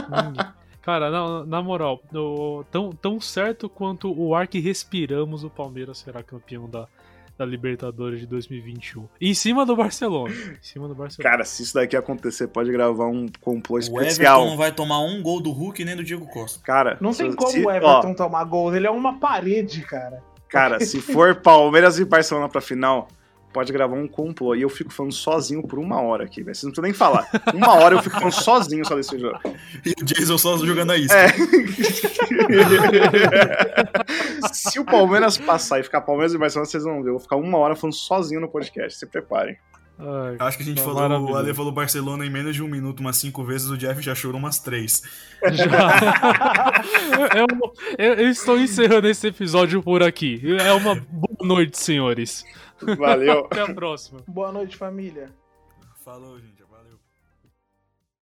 cara, 0.06 0.54
Cara, 0.90 1.10
na, 1.10 1.44
na 1.46 1.62
moral, 1.62 2.02
no- 2.10 2.64
tão, 2.70 2.90
tão 2.90 3.20
certo 3.20 3.68
quanto 3.68 4.12
o 4.12 4.34
ar 4.34 4.46
que 4.48 4.58
respiramos, 4.58 5.44
o 5.44 5.50
Palmeiras 5.50 5.98
será 5.98 6.22
campeão 6.22 6.68
da, 6.68 6.86
da 7.38 7.44
Libertadores 7.46 8.18
de 8.20 8.26
2021. 8.26 9.06
Em 9.20 9.32
cima 9.32 9.64
do 9.64 9.76
Barcelona. 9.76 10.34
Em 10.34 10.62
cima 10.62 10.88
do 10.88 10.94
Barcelona. 10.94 11.30
Cara, 11.30 11.44
se 11.44 11.62
isso 11.62 11.74
daqui 11.74 11.96
acontecer, 11.96 12.48
pode 12.48 12.72
gravar 12.72 13.06
um 13.06 13.26
complô 13.40 13.76
o 13.76 13.78
especial. 13.78 14.38
Everton 14.40 14.50
não 14.50 14.56
vai 14.56 14.72
tomar 14.72 15.00
um 15.00 15.22
gol 15.22 15.40
do 15.40 15.50
Hulk 15.52 15.84
nem 15.84 15.94
do 15.96 16.02
Diego 16.02 16.26
Costa. 16.26 16.60
Cara, 16.64 16.98
Não 17.00 17.14
tem 17.14 17.30
se- 17.30 17.36
como 17.36 17.50
se- 17.50 17.64
o 17.64 17.68
ó, 17.68 17.72
Everton 17.72 18.14
tomar 18.14 18.44
gols, 18.44 18.74
ele 18.74 18.86
é 18.86 18.90
uma 18.90 19.18
parede, 19.18 19.82
cara. 19.82 20.22
Cara, 20.48 20.80
se 20.84 21.00
for 21.00 21.36
Palmeiras 21.36 21.98
e 22.00 22.04
Barcelona 22.04 22.48
pra 22.48 22.60
final, 22.60 23.06
pode 23.52 23.72
gravar 23.72 23.96
um 23.96 24.06
complô. 24.08 24.54
E 24.54 24.62
eu 24.62 24.68
fico 24.68 24.92
falando 24.92 25.12
sozinho 25.12 25.62
por 25.66 25.78
uma 25.78 26.00
hora 26.00 26.24
aqui, 26.24 26.42
velho. 26.42 26.54
Vocês 26.54 26.64
não 26.64 26.70
precisam 26.70 26.84
nem 26.84 26.92
falar. 26.92 27.26
Uma 27.54 27.74
hora 27.74 27.94
eu 27.96 28.02
fico 28.02 28.16
falando 28.16 28.32
sozinho 28.32 28.84
só 28.86 28.94
desse 28.94 29.18
jogo. 29.18 29.38
E 29.84 29.90
o 30.00 30.04
Jason 30.04 30.38
só 30.38 30.56
jogando 30.58 30.92
a 30.92 30.96
isca. 30.96 31.16
É. 31.16 31.28
se 34.52 34.78
o 34.78 34.84
Palmeiras 34.84 35.38
passar 35.38 35.80
e 35.80 35.82
ficar 35.82 36.00
Palmeiras 36.00 36.34
e 36.34 36.38
Barcelona, 36.38 36.68
vocês 36.70 36.84
vão 36.84 37.02
ver. 37.02 37.08
Eu 37.10 37.14
vou 37.14 37.20
ficar 37.20 37.36
uma 37.36 37.58
hora 37.58 37.76
falando 37.76 37.94
sozinho 37.94 38.40
no 38.40 38.48
podcast. 38.48 38.98
Se 38.98 39.06
preparem. 39.06 39.56
Ai, 40.02 40.36
Acho 40.38 40.56
que 40.56 40.62
a 40.62 40.66
gente 40.66 40.78
tá 40.78 40.84
falou, 40.84 41.30
o 41.30 41.36
Ale 41.36 41.52
falou 41.52 41.70
Barcelona 41.70 42.24
em 42.24 42.30
menos 42.30 42.56
de 42.56 42.62
um 42.62 42.68
minuto 42.68 43.00
umas 43.00 43.18
cinco 43.18 43.44
vezes, 43.44 43.68
o 43.68 43.76
Jeff 43.76 44.00
já 44.00 44.14
chorou 44.14 44.38
umas 44.38 44.58
três. 44.58 45.02
Já. 45.52 46.82
eu, 47.36 48.06
eu- 48.06 48.14
eu 48.14 48.30
estou 48.30 48.58
encerrando 48.58 49.06
esse 49.08 49.26
episódio 49.26 49.82
por 49.82 50.02
aqui. 50.02 50.40
É 50.58 50.72
uma 50.72 50.94
boa 50.94 51.46
noite, 51.46 51.78
senhores. 51.78 52.46
Valeu. 52.96 53.46
Até 53.50 53.62
a 53.62 53.74
próxima. 53.74 54.20
Boa 54.26 54.52
noite, 54.52 54.76
família. 54.76 55.30
Falou, 56.04 56.38
gente. 56.38 56.59